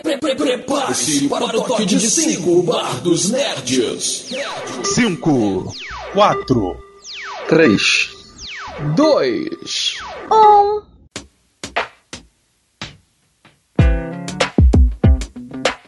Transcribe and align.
Prepare-se 0.00 1.28
para 1.28 1.44
o 1.44 1.50
toque 1.50 1.84
de 1.84 2.00
5 2.00 2.62
Bar 2.62 3.02
dos 3.02 3.30
Nerds. 3.30 4.30
5, 4.84 5.74
4, 6.14 6.76
3, 7.48 8.10
2, 8.94 9.96
1. 10.30 10.82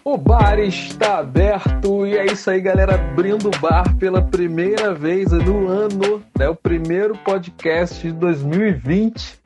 O 0.07 0.19
bar 0.19 0.61
está 0.61 1.19
aberto 1.19 2.07
e 2.07 2.17
é 2.17 2.27
isso 2.27 2.51
aí, 2.51 2.61
galera. 2.61 2.95
Abrindo 2.95 3.49
o 3.49 3.59
bar 3.59 3.97
pela 3.97 4.21
primeira 4.21 4.95
vez 4.95 5.33
no 5.33 5.67
ano, 5.67 6.23
né? 6.39 6.49
O 6.49 6.55
primeiro 6.55 7.17
podcast 7.17 8.03
de 8.03 8.13
2020. 8.13 9.44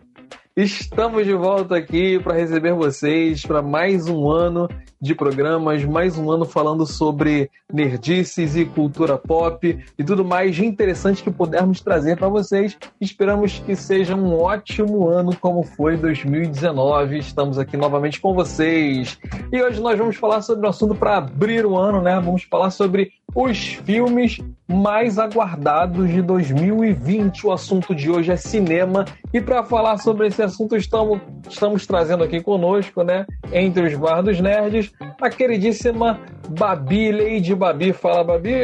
Estamos 0.61 1.25
de 1.25 1.34
volta 1.34 1.77
aqui 1.77 2.18
para 2.18 2.34
receber 2.34 2.75
vocês 2.75 3.43
para 3.46 3.62
mais 3.62 4.08
um 4.08 4.29
ano 4.29 4.68
de 5.00 5.14
programas, 5.14 5.84
mais 5.84 6.18
um 6.18 6.32
ano 6.32 6.44
falando 6.44 6.84
sobre 6.84 7.48
nerdices 7.72 8.57
e 8.57 8.64
cultura 8.64 9.17
pop 9.17 9.79
e 9.96 10.03
tudo 10.03 10.25
mais 10.25 10.57
de 10.57 10.67
interessante 10.67 11.22
que 11.22 11.31
pudermos 11.31 11.81
trazer 11.81 12.17
para 12.17 12.26
vocês. 12.26 12.76
Esperamos 13.00 13.61
que 13.61 13.76
seja 13.76 14.17
um 14.17 14.36
ótimo 14.36 15.07
ano 15.07 15.36
como 15.36 15.62
foi 15.62 15.96
2019. 15.96 17.18
Estamos 17.18 17.56
aqui 17.56 17.76
novamente 17.76 18.20
com 18.20 18.34
vocês. 18.34 19.17
E 19.53 19.62
hoje 19.62 19.81
nós 19.81 19.96
vamos 19.96 20.17
falar 20.17 20.43
sobre 20.43 20.67
um 20.67 20.70
assunto 20.70 20.96
para 20.96 21.18
abrir 21.18 21.64
o 21.64 21.76
ano, 21.76 22.03
né? 22.03 22.20
Vamos 22.20 22.43
falar 22.43 22.70
sobre 22.70 23.12
os 23.35 23.75
filmes 23.85 24.39
mais 24.67 25.18
aguardados 25.18 26.09
de 26.09 26.23
2020. 26.23 27.46
O 27.46 27.53
assunto 27.53 27.95
de 27.95 28.11
hoje 28.11 28.32
é 28.32 28.37
cinema. 28.37 29.04
E 29.32 29.41
para 29.41 29.63
falar 29.63 29.99
sobre 29.99 30.29
esse 30.29 30.43
assunto, 30.43 30.77
estamos, 30.77 31.21
estamos 31.49 31.87
trazendo 31.87 32.25
aqui 32.25 32.42
conosco, 32.42 33.03
né, 33.03 33.27
entre 33.53 33.87
os 33.87 33.95
bar 33.95 34.23
dos 34.23 34.41
nerds, 34.41 34.92
a 35.20 35.31
queridíssima 35.31 36.20
Babi, 36.48 37.12
Lady 37.12 37.55
Babi. 37.55 37.92
Fala, 37.92 38.25
Babi! 38.25 38.57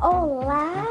Olá, 0.00 0.86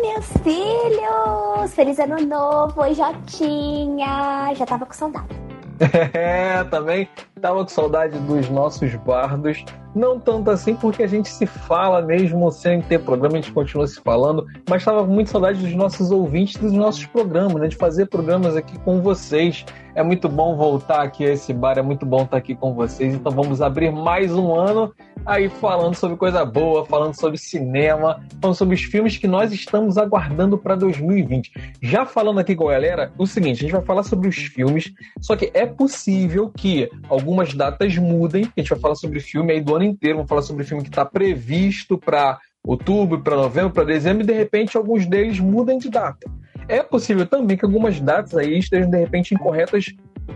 meus 0.00 0.26
filhos! 0.42 1.74
Feliz 1.74 1.98
ano 1.98 2.16
novo! 2.26 2.80
Oi, 2.80 2.94
Jotinha! 2.94 4.52
Já 4.54 4.66
tava 4.66 4.86
com 4.86 4.92
saudade. 4.92 5.44
É, 6.14 6.62
também 6.64 7.08
tava 7.44 7.62
com 7.62 7.68
saudade 7.68 8.18
dos 8.20 8.48
nossos 8.48 8.94
bardos. 8.94 9.66
Não 9.94 10.18
tanto 10.18 10.50
assim, 10.50 10.74
porque 10.74 11.02
a 11.02 11.06
gente 11.06 11.28
se 11.28 11.44
fala 11.44 12.00
mesmo 12.00 12.50
sem 12.50 12.80
ter 12.80 12.98
programa, 12.98 13.36
a 13.36 13.40
gente 13.42 13.52
continua 13.52 13.86
se 13.86 14.00
falando, 14.00 14.46
mas 14.68 14.80
estava 14.80 15.04
com 15.04 15.12
muita 15.12 15.30
saudade 15.30 15.60
dos 15.60 15.74
nossos 15.74 16.10
ouvintes, 16.10 16.56
dos 16.56 16.72
nossos 16.72 17.04
programas, 17.04 17.60
né? 17.60 17.68
De 17.68 17.76
fazer 17.76 18.06
programas 18.06 18.56
aqui 18.56 18.78
com 18.78 19.02
vocês. 19.02 19.64
É 19.94 20.02
muito 20.02 20.28
bom 20.28 20.56
voltar 20.56 21.02
aqui 21.02 21.24
a 21.24 21.34
esse 21.34 21.52
bar, 21.52 21.78
é 21.78 21.82
muito 21.82 22.04
bom 22.04 22.22
estar 22.22 22.38
aqui 22.38 22.56
com 22.56 22.74
vocês. 22.74 23.14
Então 23.14 23.30
vamos 23.30 23.62
abrir 23.62 23.92
mais 23.92 24.32
um 24.32 24.52
ano 24.52 24.92
aí 25.24 25.48
falando 25.48 25.94
sobre 25.94 26.16
coisa 26.16 26.44
boa, 26.44 26.84
falando 26.84 27.14
sobre 27.14 27.38
cinema, 27.38 28.20
falando 28.40 28.56
sobre 28.56 28.74
os 28.74 28.82
filmes 28.82 29.16
que 29.16 29.28
nós 29.28 29.52
estamos 29.52 29.96
aguardando 29.96 30.58
para 30.58 30.74
2020. 30.74 31.52
Já 31.80 32.04
falando 32.04 32.40
aqui 32.40 32.56
com 32.56 32.68
a 32.68 32.72
galera, 32.72 33.12
o 33.16 33.26
seguinte, 33.26 33.58
a 33.58 33.62
gente 33.62 33.72
vai 33.72 33.82
falar 33.82 34.02
sobre 34.02 34.28
os 34.28 34.36
filmes, 34.36 34.92
só 35.20 35.36
que 35.36 35.50
é 35.54 35.64
possível 35.64 36.50
que 36.54 36.90
algumas 37.34 37.52
datas 37.52 37.96
mudem, 37.98 38.44
a 38.44 38.60
gente 38.60 38.70
vai 38.70 38.78
falar 38.78 38.94
sobre 38.94 39.18
filme 39.18 39.52
aí 39.52 39.60
do 39.60 39.74
ano 39.74 39.84
inteiro, 39.84 40.18
vamos 40.18 40.28
falar 40.28 40.42
sobre 40.42 40.62
filme 40.62 40.84
que 40.84 40.88
está 40.88 41.04
previsto 41.04 41.98
para 41.98 42.38
outubro, 42.64 43.20
para 43.20 43.34
novembro, 43.34 43.72
para 43.72 43.84
dezembro, 43.84 44.22
e 44.22 44.26
de 44.26 44.32
repente 44.32 44.76
alguns 44.76 45.04
deles 45.04 45.40
mudem 45.40 45.76
de 45.76 45.90
data. 45.90 46.30
É 46.68 46.82
possível 46.82 47.26
também 47.26 47.56
que 47.56 47.64
algumas 47.64 48.00
datas 48.00 48.34
aí 48.36 48.58
estejam 48.58 48.88
de 48.88 48.96
repente 48.96 49.34
incorretas 49.34 49.86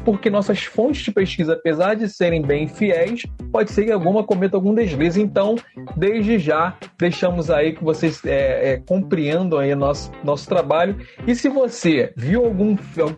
porque 0.04 0.30
nossas 0.30 0.64
fontes 0.64 1.02
de 1.02 1.12
pesquisa, 1.12 1.54
apesar 1.54 1.94
de 1.94 2.08
serem 2.08 2.42
bem 2.42 2.68
fiéis, 2.68 3.22
pode 3.52 3.70
ser 3.72 3.84
que 3.84 3.92
alguma 3.92 4.24
cometa 4.24 4.56
algum 4.56 4.74
deslize. 4.74 5.20
Então, 5.20 5.56
desde 5.96 6.38
já, 6.38 6.76
deixamos 6.98 7.50
aí 7.50 7.72
que 7.72 7.84
vocês 7.84 8.24
é, 8.24 8.72
é, 8.72 8.76
compreendam 8.76 9.58
aí 9.58 9.74
nosso, 9.74 10.10
nosso 10.24 10.48
trabalho. 10.48 10.96
E 11.26 11.34
se 11.34 11.48
você 11.48 12.12
viu 12.16 12.44
algum, 12.44 12.76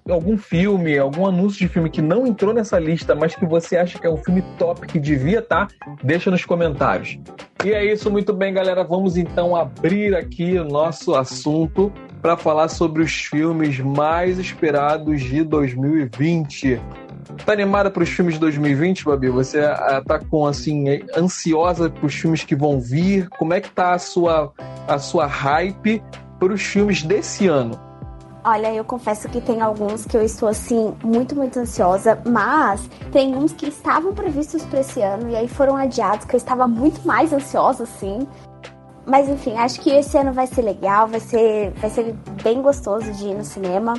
algum 0.09 0.37
filme, 0.37 0.99
algum 0.99 1.27
anúncio 1.27 1.59
de 1.61 1.69
filme 1.69 1.91
que 1.91 2.03
não 2.03 2.27
entrou 2.27 2.53
nessa 2.53 2.79
lista, 2.79 3.15
mas 3.15 3.35
que 3.35 3.47
você 3.47 3.77
acha 3.77 3.99
que 3.99 4.07
é 4.07 4.11
um 4.11 4.17
filme 4.17 4.43
top 4.59 4.87
que 4.87 4.99
devia 4.99 5.41
estar, 5.41 5.67
tá, 5.67 5.97
deixa 6.03 6.31
nos 6.31 6.45
comentários. 6.45 7.19
E 7.65 7.73
é 7.73 7.85
isso, 7.85 8.11
muito 8.11 8.33
bem, 8.33 8.55
galera. 8.55 8.83
Vamos 8.83 9.17
então 9.17 9.55
abrir 9.55 10.15
aqui 10.15 10.59
o 10.59 10.65
nosso 10.65 11.15
assunto 11.15 11.93
para 12.21 12.37
falar 12.37 12.69
sobre 12.69 13.03
os 13.03 13.13
filmes 13.13 13.79
mais 13.81 14.39
esperados 14.39 15.21
de 15.23 15.43
2020. 15.43 16.81
Tá 17.45 17.53
animada 17.53 17.91
para 17.91 18.03
os 18.03 18.09
filmes 18.09 18.35
de 18.35 18.41
2020, 18.41 19.05
Babi? 19.05 19.29
Você 19.29 19.61
ah, 19.61 20.03
tá 20.05 20.19
com 20.19 20.47
assim 20.47 20.85
ansiosa 21.17 21.89
para 21.89 22.07
os 22.07 22.15
filmes 22.15 22.45
que 22.45 22.55
vão 22.55 22.81
vir? 22.81 23.29
Como 23.31 23.55
é 23.55 23.61
que 23.61 23.71
tá 23.71 23.95
a 23.95 23.99
sua 23.99 24.53
a 24.87 24.99
sua 24.99 25.27
hype 25.27 26.03
para 26.39 26.53
os 26.53 26.63
filmes 26.63 27.03
desse 27.03 27.47
ano? 27.47 27.79
Olha, 28.43 28.73
eu 28.75 28.85
confesso 28.85 29.29
que 29.29 29.41
tem 29.41 29.61
alguns 29.61 30.07
que 30.07 30.17
eu 30.17 30.23
estou 30.23 30.49
assim 30.49 30.95
muito, 31.05 31.37
muito 31.37 31.59
ansiosa, 31.59 32.19
mas 32.27 32.89
tem 33.13 33.37
uns 33.37 33.53
que 33.53 33.69
estavam 33.69 34.15
previstos 34.15 34.65
para 34.65 34.81
esse 34.81 35.03
ano 35.03 35.29
e 35.29 35.37
aí 35.37 35.47
foram 35.47 35.77
adiados, 35.77 36.25
que 36.25 36.35
eu 36.35 36.39
estava 36.39 36.67
muito 36.67 37.07
mais 37.07 37.35
ansiosa 37.35 37.85
assim. 37.85 38.27
Mas 39.11 39.29
enfim, 39.29 39.57
acho 39.57 39.81
que 39.81 39.91
esse 39.91 40.17
ano 40.17 40.33
vai 40.33 40.47
ser 40.47 40.63
legal, 40.63 41.09
vai 41.09 41.19
ser, 41.19 41.73
vai 41.81 41.91
ser 41.91 42.15
bem 42.45 42.63
gostoso 42.63 43.11
de 43.13 43.27
ir 43.27 43.35
no 43.35 43.43
cinema. 43.43 43.95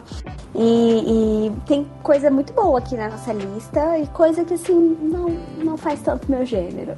E, 0.55 1.47
e, 1.47 1.51
tem 1.67 1.85
coisa 2.01 2.31
muito 2.31 2.53
boa 2.53 2.79
aqui 2.79 2.95
na 2.95 3.09
nossa 3.09 3.33
lista 3.33 3.99
e 3.99 4.07
coisa 4.07 4.45
que 4.45 4.53
assim 4.53 4.97
não, 5.01 5.27
não 5.57 5.75
faz 5.75 6.01
tanto 6.01 6.31
meu 6.31 6.45
gênero. 6.45 6.93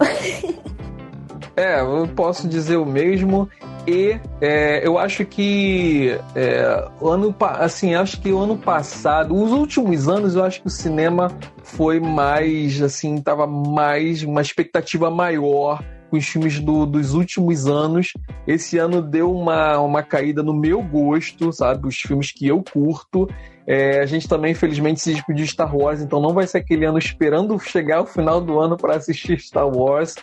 é, 1.58 1.82
eu 1.82 2.08
posso 2.16 2.48
dizer 2.48 2.78
o 2.78 2.86
mesmo. 2.86 3.50
E 3.88 4.20
é, 4.40 4.88
eu 4.88 5.00
acho 5.00 5.26
que 5.26 6.16
é, 6.36 6.88
ano 7.02 7.36
assim, 7.40 7.96
acho 7.96 8.22
que 8.22 8.32
o 8.32 8.38
ano 8.38 8.56
passado, 8.56 9.36
os 9.36 9.52
últimos 9.52 10.08
anos, 10.08 10.36
eu 10.36 10.44
acho 10.44 10.62
que 10.62 10.68
o 10.68 10.70
cinema 10.70 11.32
foi 11.64 12.00
mais 12.00 12.80
assim, 12.80 13.20
tava 13.20 13.48
mais 13.48 14.22
uma 14.22 14.42
expectativa 14.42 15.10
maior 15.10 15.84
com 16.14 16.18
os 16.18 16.28
filmes 16.28 16.60
do, 16.60 16.86
dos 16.86 17.16
últimos 17.16 17.66
anos. 17.66 18.14
Esse 18.46 18.78
ano 18.78 19.02
deu 19.02 19.32
uma, 19.32 19.80
uma 19.80 20.04
caída 20.04 20.44
no 20.44 20.54
meu 20.54 20.80
gosto, 20.80 21.52
sabe? 21.52 21.88
Os 21.88 21.96
filmes 21.96 22.32
que 22.32 22.48
eu 22.48 22.64
curto. 22.64 23.28
É, 23.66 24.00
a 24.00 24.06
gente 24.06 24.30
também, 24.30 24.52
infelizmente, 24.52 25.02
se 25.02 25.12
despediu 25.12 25.44
de 25.44 25.52
Star 25.52 25.76
Wars, 25.76 26.02
então 26.02 26.22
não 26.22 26.32
vai 26.32 26.46
ser 26.46 26.60
aquele 26.60 26.86
ano 26.86 27.00
esperando 27.00 27.58
chegar 27.58 28.02
o 28.02 28.06
final 28.06 28.40
do 28.40 28.60
ano 28.60 28.78
para 28.78 28.96
assistir 28.96 29.40
Star 29.40 29.68
Wars. 29.68 30.14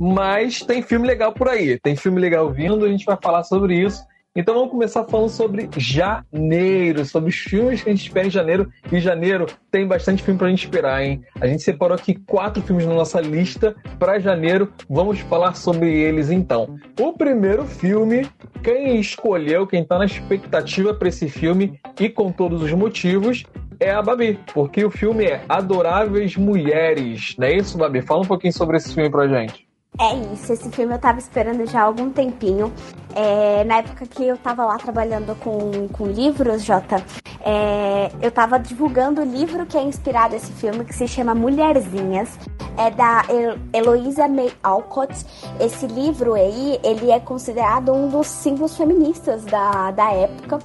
Mas 0.00 0.60
tem 0.60 0.80
filme 0.80 1.06
legal 1.06 1.34
por 1.34 1.46
aí, 1.46 1.78
tem 1.78 1.94
filme 1.94 2.18
legal 2.18 2.50
vindo, 2.50 2.82
a 2.82 2.88
gente 2.88 3.04
vai 3.04 3.18
falar 3.22 3.44
sobre 3.44 3.78
isso. 3.78 4.02
Então 4.36 4.52
vamos 4.56 4.70
começar 4.70 5.04
falando 5.04 5.28
sobre 5.28 5.70
janeiro, 5.76 7.04
sobre 7.04 7.30
os 7.30 7.36
filmes 7.36 7.84
que 7.84 7.88
a 7.88 7.92
gente 7.92 8.04
espera 8.04 8.26
em 8.26 8.30
janeiro. 8.30 8.68
E 8.90 8.98
janeiro 8.98 9.46
tem 9.70 9.86
bastante 9.86 10.24
filme 10.24 10.36
pra 10.36 10.48
gente 10.48 10.64
esperar, 10.64 11.04
hein? 11.04 11.22
A 11.40 11.46
gente 11.46 11.62
separou 11.62 11.96
aqui 11.96 12.14
quatro 12.14 12.60
filmes 12.60 12.84
na 12.84 12.94
nossa 12.94 13.20
lista 13.20 13.76
para 13.96 14.18
janeiro. 14.18 14.72
Vamos 14.90 15.20
falar 15.20 15.54
sobre 15.54 15.88
eles 15.88 16.30
então. 16.30 16.76
O 16.98 17.12
primeiro 17.12 17.64
filme, 17.64 18.28
quem 18.60 18.98
escolheu, 18.98 19.68
quem 19.68 19.84
tá 19.84 20.00
na 20.00 20.06
expectativa 20.06 20.92
para 20.92 21.06
esse 21.06 21.28
filme 21.28 21.78
e 22.00 22.08
com 22.08 22.32
todos 22.32 22.60
os 22.60 22.72
motivos, 22.72 23.44
é 23.78 23.92
a 23.92 24.02
Babi, 24.02 24.40
porque 24.52 24.84
o 24.84 24.90
filme 24.90 25.26
é 25.26 25.44
Adoráveis 25.48 26.36
Mulheres. 26.36 27.36
Não 27.38 27.46
é 27.46 27.54
isso, 27.54 27.78
Babi? 27.78 28.02
Fala 28.02 28.22
um 28.22 28.26
pouquinho 28.26 28.52
sobre 28.52 28.78
esse 28.78 28.92
filme 28.92 29.08
pra 29.08 29.28
gente. 29.28 29.64
É 30.00 30.12
isso, 30.32 30.52
esse 30.52 30.68
filme 30.70 30.92
eu 30.92 30.98
tava 30.98 31.20
esperando 31.20 31.64
já 31.66 31.82
há 31.82 31.84
algum 31.84 32.10
tempinho. 32.10 32.72
É, 33.14 33.62
na 33.62 33.76
época 33.76 34.04
que 34.06 34.26
eu 34.26 34.36
tava 34.36 34.64
lá 34.64 34.76
trabalhando 34.76 35.38
com, 35.38 35.86
com 35.88 36.06
livros, 36.06 36.64
Jota, 36.64 36.96
é, 37.40 38.10
eu 38.20 38.32
tava 38.32 38.58
divulgando 38.58 39.20
o 39.20 39.24
livro 39.24 39.64
que 39.66 39.78
é 39.78 39.82
inspirado 39.84 40.34
nesse 40.34 40.50
filme, 40.52 40.84
que 40.84 40.92
se 40.92 41.06
chama 41.06 41.32
Mulherzinhas. 41.32 42.36
É 42.76 42.90
da 42.90 43.24
Heloísa 43.72 44.26
May 44.26 44.52
Alcott. 44.64 45.24
Esse 45.60 45.86
livro 45.86 46.34
aí, 46.34 46.80
ele 46.82 47.12
é 47.12 47.20
considerado 47.20 47.92
um 47.92 48.08
dos 48.08 48.26
símbolos 48.26 48.76
feministas 48.76 49.44
da, 49.44 49.92
da 49.92 50.12
época. 50.12 50.58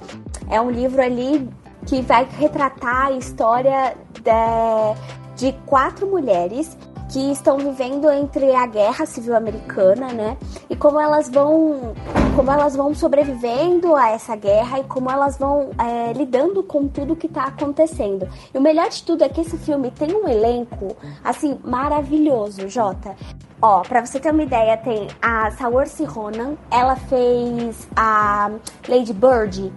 É 0.50 0.60
um 0.60 0.72
livro 0.72 1.00
ali 1.00 1.48
que 1.86 2.02
vai 2.02 2.26
retratar 2.36 3.06
a 3.06 3.12
história 3.12 3.96
de, 4.12 5.50
de 5.52 5.52
quatro 5.66 6.08
mulheres 6.08 6.76
que 7.10 7.32
estão 7.32 7.58
vivendo 7.58 8.10
entre 8.10 8.54
a 8.54 8.66
guerra 8.66 9.04
civil 9.04 9.36
americana, 9.36 10.12
né? 10.12 10.36
E 10.68 10.76
como 10.76 11.00
elas 11.00 11.28
vão, 11.28 11.94
como 12.36 12.50
elas 12.50 12.76
vão 12.76 12.94
sobrevivendo 12.94 13.96
a 13.96 14.10
essa 14.10 14.36
guerra 14.36 14.78
e 14.78 14.84
como 14.84 15.10
elas 15.10 15.36
vão 15.36 15.70
é, 15.76 16.12
lidando 16.12 16.62
com 16.62 16.86
tudo 16.86 17.16
que 17.16 17.26
está 17.26 17.44
acontecendo. 17.44 18.28
E 18.54 18.56
o 18.56 18.60
melhor 18.60 18.88
de 18.88 19.02
tudo 19.02 19.24
é 19.24 19.28
que 19.28 19.40
esse 19.40 19.58
filme 19.58 19.90
tem 19.90 20.14
um 20.14 20.28
elenco 20.28 20.96
assim 21.24 21.58
maravilhoso, 21.64 22.68
Jota. 22.68 23.16
Ó, 23.60 23.82
pra 23.82 24.06
você 24.06 24.18
ter 24.18 24.32
uma 24.32 24.42
ideia, 24.42 24.76
tem 24.76 25.08
a 25.20 25.50
Saoirse 25.50 26.04
Ronan, 26.04 26.54
ela 26.70 26.96
fez 26.96 27.86
a 27.94 28.50
Lady 28.88 29.12
Bird 29.12 29.70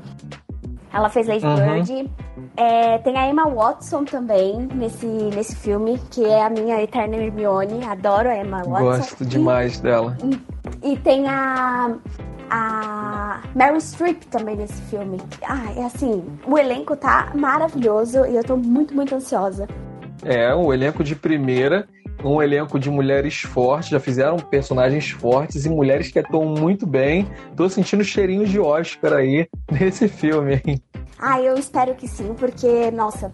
Ela 0.93 1.09
fez 1.09 1.27
Lady 1.27 1.45
uhum. 1.45 1.55
Bird. 1.55 2.11
É, 2.55 2.99
tem 2.99 3.17
a 3.17 3.27
Emma 3.27 3.49
Watson 3.49 4.05
também 4.05 4.69
nesse, 4.75 5.07
nesse 5.07 5.55
filme, 5.55 5.99
que 6.11 6.23
é 6.23 6.43
a 6.43 6.49
minha 6.49 6.81
eterna 6.81 7.15
Hermione. 7.15 7.83
Adoro 7.83 8.29
a 8.29 8.37
Emma 8.37 8.63
Watson. 8.63 8.83
Gosto 8.83 9.25
demais 9.25 9.79
e, 9.79 9.81
dela. 9.81 10.17
E, 10.83 10.93
e 10.93 10.97
tem 10.97 11.27
a 11.27 11.95
a 12.55 13.41
Meryl 13.55 13.81
Streep 13.81 14.25
também 14.25 14.55
nesse 14.55 14.79
filme. 14.83 15.19
Ah, 15.41 15.71
é 15.75 15.85
assim, 15.85 16.23
o 16.45 16.55
elenco 16.55 16.95
tá 16.95 17.31
maravilhoso 17.33 18.27
e 18.27 18.35
eu 18.35 18.43
tô 18.43 18.55
muito, 18.55 18.93
muito 18.93 19.15
ansiosa. 19.15 19.67
É, 20.23 20.53
um 20.53 20.71
elenco 20.71 21.03
de 21.03 21.15
primeira, 21.15 21.87
um 22.23 22.41
elenco 22.41 22.79
de 22.79 22.89
mulheres 22.89 23.41
fortes, 23.41 23.89
já 23.89 23.99
fizeram 23.99 24.37
personagens 24.37 25.09
fortes 25.09 25.65
e 25.65 25.69
mulheres 25.69 26.11
que 26.11 26.19
atuam 26.19 26.45
muito 26.45 26.85
bem. 26.85 27.27
Tô 27.55 27.69
sentindo 27.69 28.03
cheirinhos 28.03 28.49
de 28.49 28.59
Oscar 28.59 29.13
aí 29.13 29.47
nesse 29.71 30.07
filme? 30.07 30.61
Ah, 31.19 31.41
eu 31.41 31.55
espero 31.55 31.95
que 31.95 32.07
sim, 32.07 32.33
porque, 32.33 32.91
nossa, 32.91 33.31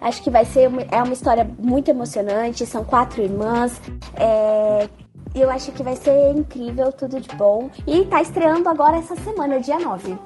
acho 0.00 0.22
que 0.22 0.30
vai 0.30 0.44
ser 0.44 0.70
é 0.90 1.02
uma 1.02 1.12
história 1.12 1.48
muito 1.58 1.90
emocionante. 1.90 2.64
São 2.66 2.84
quatro 2.84 3.22
irmãs. 3.22 3.80
É, 4.14 4.88
eu 5.34 5.50
acho 5.50 5.72
que 5.72 5.82
vai 5.82 5.96
ser 5.96 6.34
incrível, 6.34 6.92
tudo 6.92 7.20
de 7.20 7.34
bom. 7.36 7.70
E 7.86 8.04
tá 8.06 8.22
estreando 8.22 8.68
agora 8.68 8.96
essa 8.96 9.16
semana, 9.16 9.60
dia 9.60 9.78
9. 9.78 10.16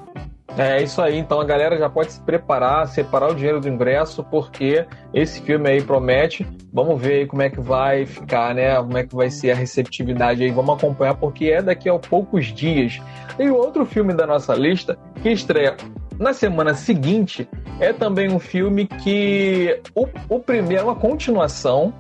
É 0.58 0.82
isso 0.82 1.00
aí, 1.00 1.17
então 1.17 1.41
a 1.41 1.44
galera 1.44 1.79
já 1.79 1.88
pode 1.88 2.12
se 2.12 2.20
preparar, 2.20 2.87
separar 2.88 3.31
o 3.31 3.35
dinheiro 3.35 3.61
do 3.61 3.69
ingresso, 3.69 4.23
porque 4.25 4.85
esse 5.14 5.41
filme 5.41 5.70
aí 5.70 5.82
promete. 5.82 6.47
Vamos 6.73 7.00
ver 7.00 7.20
aí 7.20 7.26
como 7.26 7.41
é 7.41 7.49
que 7.49 7.61
vai 7.61 8.05
ficar, 8.05 8.55
né? 8.55 8.76
Como 8.76 8.99
é 8.99 9.05
que 9.05 9.14
vai 9.14 9.31
ser 9.31 9.52
a 9.52 9.55
receptividade 9.55 10.43
aí. 10.43 10.50
Vamos 10.50 10.76
acompanhar, 10.76 11.14
porque 11.14 11.47
é 11.47 11.62
daqui 11.62 11.88
a 11.88 11.99
poucos 11.99 12.47
dias. 12.47 13.00
E 13.38 13.49
o 13.49 13.56
outro 13.56 13.87
filme 13.87 14.12
da 14.12 14.26
nossa 14.26 14.55
lista, 14.55 14.99
que 15.23 15.31
estreia 15.31 15.76
na 16.19 16.35
semana 16.35 16.75
seguinte, 16.75 17.49
é 17.81 17.94
também 17.94 18.31
um 18.31 18.38
filme 18.38 18.87
que 18.87 19.81
o, 19.94 20.06
o 20.29 20.38
primeiro, 20.38 20.82
é 20.82 20.85
uma 20.85 20.94
continuação 20.94 21.94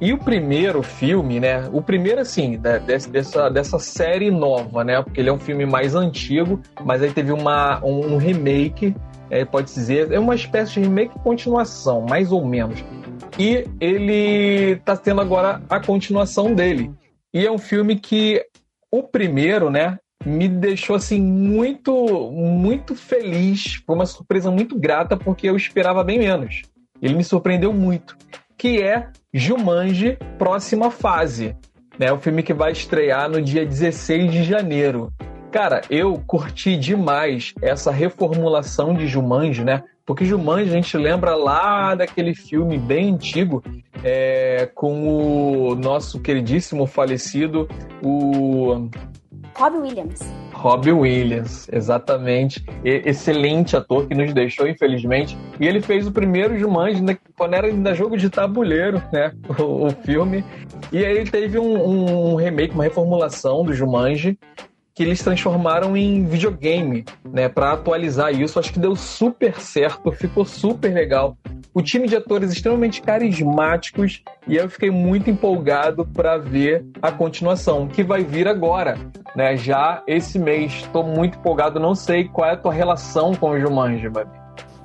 e 0.00 0.12
o 0.12 0.18
primeiro 0.18 0.82
filme, 0.82 1.38
né? 1.38 1.68
O 1.72 1.80
primeiro, 1.80 2.20
assim, 2.20 2.58
dessa, 2.58 3.48
dessa 3.48 3.78
série 3.78 4.30
nova, 4.30 4.82
né? 4.82 5.00
Porque 5.02 5.20
ele 5.20 5.28
é 5.28 5.32
um 5.32 5.38
filme 5.38 5.64
mais 5.64 5.94
antigo, 5.94 6.60
mas 6.84 7.02
aí 7.02 7.12
teve 7.12 7.32
uma, 7.32 7.82
um, 7.84 8.14
um 8.14 8.16
remake, 8.16 8.94
é, 9.30 9.44
pode 9.44 9.72
dizer, 9.72 10.12
é 10.12 10.18
uma 10.18 10.34
espécie 10.34 10.74
de 10.74 10.80
remake 10.80 11.18
continuação, 11.20 12.02
mais 12.02 12.32
ou 12.32 12.44
menos. 12.44 12.84
E 13.38 13.66
ele 13.80 14.76
tá 14.84 14.96
tendo 14.96 15.20
agora 15.20 15.62
a 15.70 15.80
continuação 15.80 16.54
dele. 16.54 16.92
E 17.32 17.46
é 17.46 17.50
um 17.50 17.58
filme 17.58 17.96
que 17.96 18.44
o 18.90 19.02
primeiro, 19.02 19.70
né? 19.70 19.98
Me 20.24 20.48
deixou 20.48 20.96
assim 20.96 21.20
muito, 21.20 21.92
muito 22.30 22.94
feliz. 22.94 23.82
Foi 23.86 23.94
uma 23.94 24.06
surpresa 24.06 24.50
muito 24.50 24.78
grata 24.78 25.16
porque 25.16 25.48
eu 25.48 25.56
esperava 25.56 26.02
bem 26.02 26.18
menos. 26.18 26.62
Ele 27.02 27.14
me 27.14 27.24
surpreendeu 27.24 27.72
muito 27.72 28.16
que 28.56 28.82
é 28.82 29.08
Jumanji 29.32 30.18
Próxima 30.38 30.90
Fase. 30.90 31.56
Né? 31.98 32.12
O 32.12 32.18
filme 32.18 32.42
que 32.42 32.52
vai 32.52 32.72
estrear 32.72 33.28
no 33.28 33.40
dia 33.40 33.64
16 33.64 34.32
de 34.32 34.44
janeiro. 34.44 35.12
Cara, 35.50 35.82
eu 35.88 36.20
curti 36.26 36.76
demais 36.76 37.54
essa 37.62 37.92
reformulação 37.92 38.92
de 38.92 39.06
Jumanji, 39.06 39.64
né? 39.64 39.84
Porque 40.04 40.24
Jumanji 40.24 40.70
a 40.70 40.72
gente 40.72 40.96
lembra 40.96 41.36
lá 41.36 41.94
daquele 41.94 42.34
filme 42.34 42.76
bem 42.76 43.12
antigo 43.12 43.62
é, 44.02 44.68
com 44.74 45.08
o 45.08 45.74
nosso 45.76 46.20
queridíssimo 46.20 46.86
falecido, 46.86 47.68
o 48.02 48.88
Robbie 49.56 49.78
Williams. 49.78 50.20
Robbie 50.52 50.92
Williams, 50.92 51.68
exatamente. 51.70 52.64
E, 52.84 53.02
excelente 53.04 53.76
ator 53.76 54.06
que 54.06 54.14
nos 54.14 54.32
deixou, 54.32 54.68
infelizmente. 54.68 55.36
E 55.60 55.66
ele 55.66 55.80
fez 55.80 56.06
o 56.06 56.12
primeiro 56.12 56.58
Jumanji 56.58 57.02
né, 57.02 57.16
quando 57.36 57.54
era 57.54 57.66
ainda 57.66 57.94
jogo 57.94 58.16
de 58.16 58.30
tabuleiro, 58.30 59.02
né? 59.12 59.32
O, 59.58 59.86
o 59.86 59.90
filme. 59.90 60.44
E 60.90 61.04
aí 61.04 61.24
teve 61.24 61.58
um, 61.58 62.32
um 62.32 62.34
remake, 62.34 62.74
uma 62.74 62.84
reformulação 62.84 63.64
do 63.64 63.72
Jumanji 63.72 64.38
que 64.94 65.02
eles 65.02 65.22
transformaram 65.22 65.96
em 65.96 66.24
videogame, 66.24 67.04
né, 67.24 67.48
para 67.48 67.72
atualizar 67.72 68.32
isso. 68.32 68.58
Acho 68.60 68.72
que 68.72 68.78
deu 68.78 68.94
super 68.94 69.60
certo, 69.60 70.12
ficou 70.12 70.44
super 70.44 70.94
legal. 70.94 71.36
O 71.74 71.82
time 71.82 72.06
de 72.06 72.14
atores 72.14 72.52
extremamente 72.52 73.02
carismáticos 73.02 74.22
e 74.46 74.54
eu 74.54 74.70
fiquei 74.70 74.92
muito 74.92 75.28
empolgado 75.28 76.06
para 76.06 76.38
ver 76.38 76.86
a 77.02 77.10
continuação, 77.10 77.88
que 77.88 78.04
vai 78.04 78.22
vir 78.22 78.46
agora, 78.46 78.96
né, 79.34 79.56
já 79.56 80.00
esse 80.06 80.38
mês. 80.38 80.72
Estou 80.74 81.02
muito 81.02 81.38
empolgado, 81.38 81.80
não 81.80 81.96
sei 81.96 82.28
qual 82.28 82.48
é 82.48 82.52
a 82.52 82.56
tua 82.56 82.72
relação 82.72 83.34
com 83.34 83.50
o 83.50 83.58
Jumanji, 83.58 84.08
Babi. 84.08 84.30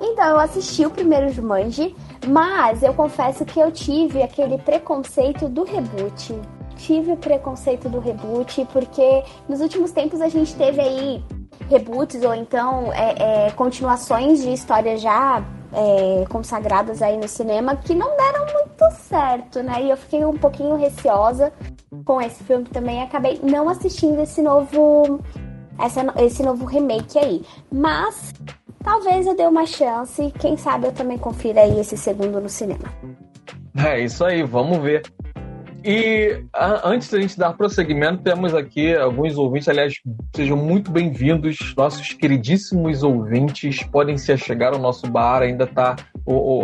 Então, 0.02 0.30
eu 0.30 0.40
assisti 0.40 0.86
o 0.86 0.90
primeiro 0.90 1.30
Jumanji, 1.30 1.96
mas 2.28 2.82
eu 2.82 2.94
confesso 2.94 3.46
que 3.46 3.60
eu 3.60 3.70
tive 3.70 4.24
aquele 4.24 4.58
preconceito 4.58 5.48
do 5.48 5.64
reboot 5.64 6.34
tive 6.80 7.12
o 7.12 7.18
preconceito 7.18 7.90
do 7.90 8.00
reboot, 8.00 8.66
porque 8.72 9.24
nos 9.48 9.62
últimos 9.62 9.92
tempos 9.92 10.22
a 10.22 10.30
gente 10.30 10.56
teve 10.56 10.82
aí 10.82 11.24
reboots 11.70 12.24
ou 12.24 12.34
então 12.34 12.92
é, 12.94 13.48
é, 13.48 13.52
continuações 13.52 14.42
de 14.42 14.52
histórias 14.54 15.02
já 15.02 15.44
é, 15.74 16.26
consagradas 16.30 17.02
aí 17.02 17.18
no 17.18 17.28
cinema 17.28 17.76
que 17.76 17.94
não 17.94 18.16
deram 18.16 18.46
muito 18.46 18.92
certo, 19.08 19.62
né? 19.62 19.84
E 19.84 19.90
eu 19.90 19.98
fiquei 19.98 20.26
um 20.26 20.38
pouquinho 20.38 20.76
receosa 20.76 21.52
com 22.06 22.22
esse 22.22 22.44
filme 22.44 22.66
também. 22.66 23.02
Acabei 23.02 23.40
não 23.44 23.70
assistindo 23.70 24.22
esse 24.22 24.42
novo, 24.42 25.20
essa, 25.78 26.02
esse 26.18 26.42
novo 26.44 26.66
remake 26.66 27.20
aí. 27.20 27.46
Mas 27.72 28.34
talvez 28.84 29.28
eu 29.28 29.36
dê 29.36 29.44
uma 29.44 29.66
chance. 29.66 30.34
Quem 30.40 30.58
sabe 30.58 30.88
eu 30.88 30.92
também 30.92 31.18
confira 31.18 31.62
aí 31.62 31.80
esse 31.80 31.98
segundo 31.98 32.40
no 32.42 32.50
cinema. 32.50 32.92
É 33.76 34.00
isso 34.00 34.26
aí, 34.26 34.44
vamos 34.44 34.80
ver. 34.80 35.04
E 35.84 36.44
a, 36.54 36.90
antes 36.90 37.10
da 37.10 37.20
gente 37.22 37.38
dar 37.38 37.54
prosseguimento, 37.54 38.24
temos 38.24 38.54
aqui 38.54 38.96
alguns 38.96 39.38
ouvintes, 39.38 39.68
aliás, 39.68 39.94
sejam 40.36 40.58
muito 40.58 40.92
bem-vindos, 40.92 41.58
nossos 41.78 42.14
queridíssimos 42.14 43.04
ouvintes, 43.04 43.84
podem 43.84 44.18
se 44.18 44.32
achegar 44.32 44.74
ao 44.74 44.80
nosso 44.80 45.10
bar, 45.10 45.42
ainda 45.42 45.64
está 45.64 45.96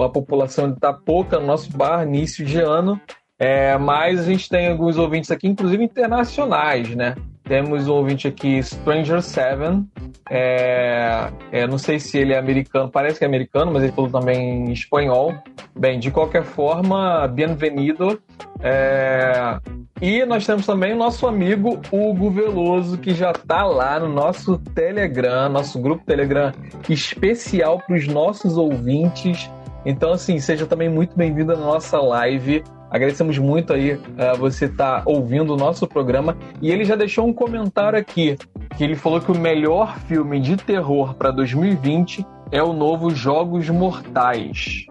a 0.03 0.09
população 0.09 0.71
está 0.71 0.93
pouca 0.93 1.39
no 1.39 1.47
nosso 1.47 1.75
bar, 1.75 2.05
início 2.05 2.45
de 2.45 2.59
ano, 2.59 2.99
é, 3.39 3.77
mas 3.77 4.19
a 4.19 4.23
gente 4.23 4.49
tem 4.49 4.67
alguns 4.67 4.97
ouvintes 4.97 5.31
aqui, 5.31 5.47
inclusive 5.47 5.83
internacionais, 5.83 6.95
né? 6.95 7.15
Temos 7.45 7.87
um 7.87 7.93
ouvinte 7.93 8.27
aqui, 8.27 8.61
Stranger 8.61 9.21
Seven. 9.21 9.87
É, 10.29 11.31
é, 11.51 11.67
não 11.67 11.77
sei 11.77 11.99
se 11.99 12.17
ele 12.17 12.33
é 12.33 12.39
americano, 12.39 12.89
parece 12.89 13.19
que 13.19 13.23
é 13.23 13.27
americano, 13.27 13.71
mas 13.71 13.83
ele 13.83 13.91
falou 13.91 14.09
também 14.09 14.65
em 14.65 14.71
espanhol. 14.71 15.31
Bem, 15.77 15.99
de 15.99 16.09
qualquer 16.09 16.43
forma, 16.43 17.27
bem-vindo. 17.27 18.19
É, 18.61 19.59
e 20.01 20.25
nós 20.25 20.45
temos 20.45 20.65
também 20.65 20.93
o 20.93 20.97
nosso 20.97 21.27
amigo 21.27 21.79
Hugo 21.91 22.31
Veloso, 22.31 22.97
que 22.97 23.13
já 23.13 23.29
está 23.29 23.63
lá 23.63 23.99
no 23.99 24.09
nosso 24.09 24.57
Telegram, 24.57 25.47
nosso 25.47 25.79
grupo 25.79 26.03
Telegram 26.03 26.51
especial 26.89 27.79
para 27.79 27.95
os 27.95 28.07
nossos 28.07 28.57
ouvintes. 28.57 29.49
Então, 29.85 30.13
assim, 30.13 30.39
seja 30.39 30.65
também 30.65 30.89
muito 30.89 31.15
bem-vindo 31.15 31.53
à 31.53 31.55
nossa 31.55 31.99
live. 31.99 32.63
Agradecemos 32.95 33.37
muito 33.37 33.73
aí 33.73 33.95
uh, 33.95 33.99
você 34.39 34.67
estar 34.67 35.01
tá 35.01 35.03
ouvindo 35.05 35.53
o 35.53 35.57
nosso 35.57 35.85
programa. 35.85 36.37
E 36.61 36.71
ele 36.71 36.85
já 36.85 36.95
deixou 36.95 37.27
um 37.27 37.33
comentário 37.33 37.99
aqui, 37.99 38.37
que 38.77 38.85
ele 38.85 38.95
falou 38.95 39.19
que 39.19 39.29
o 39.29 39.37
melhor 39.37 39.99
filme 40.07 40.39
de 40.39 40.55
terror 40.55 41.13
para 41.13 41.29
2020 41.29 42.25
é 42.53 42.63
o 42.63 42.71
novo 42.71 43.09
Jogos 43.09 43.69
Mortais. 43.69 44.85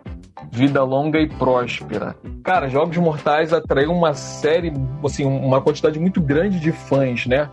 Vida 0.52 0.84
longa 0.84 1.18
e 1.18 1.26
próspera. 1.26 2.14
Cara, 2.42 2.68
Jogos 2.68 2.98
Mortais 2.98 3.54
atraiu 3.54 3.90
uma 3.90 4.12
série, 4.12 4.70
assim, 5.02 5.24
uma 5.24 5.62
quantidade 5.62 5.98
muito 5.98 6.20
grande 6.20 6.60
de 6.60 6.72
fãs, 6.72 7.24
né? 7.24 7.48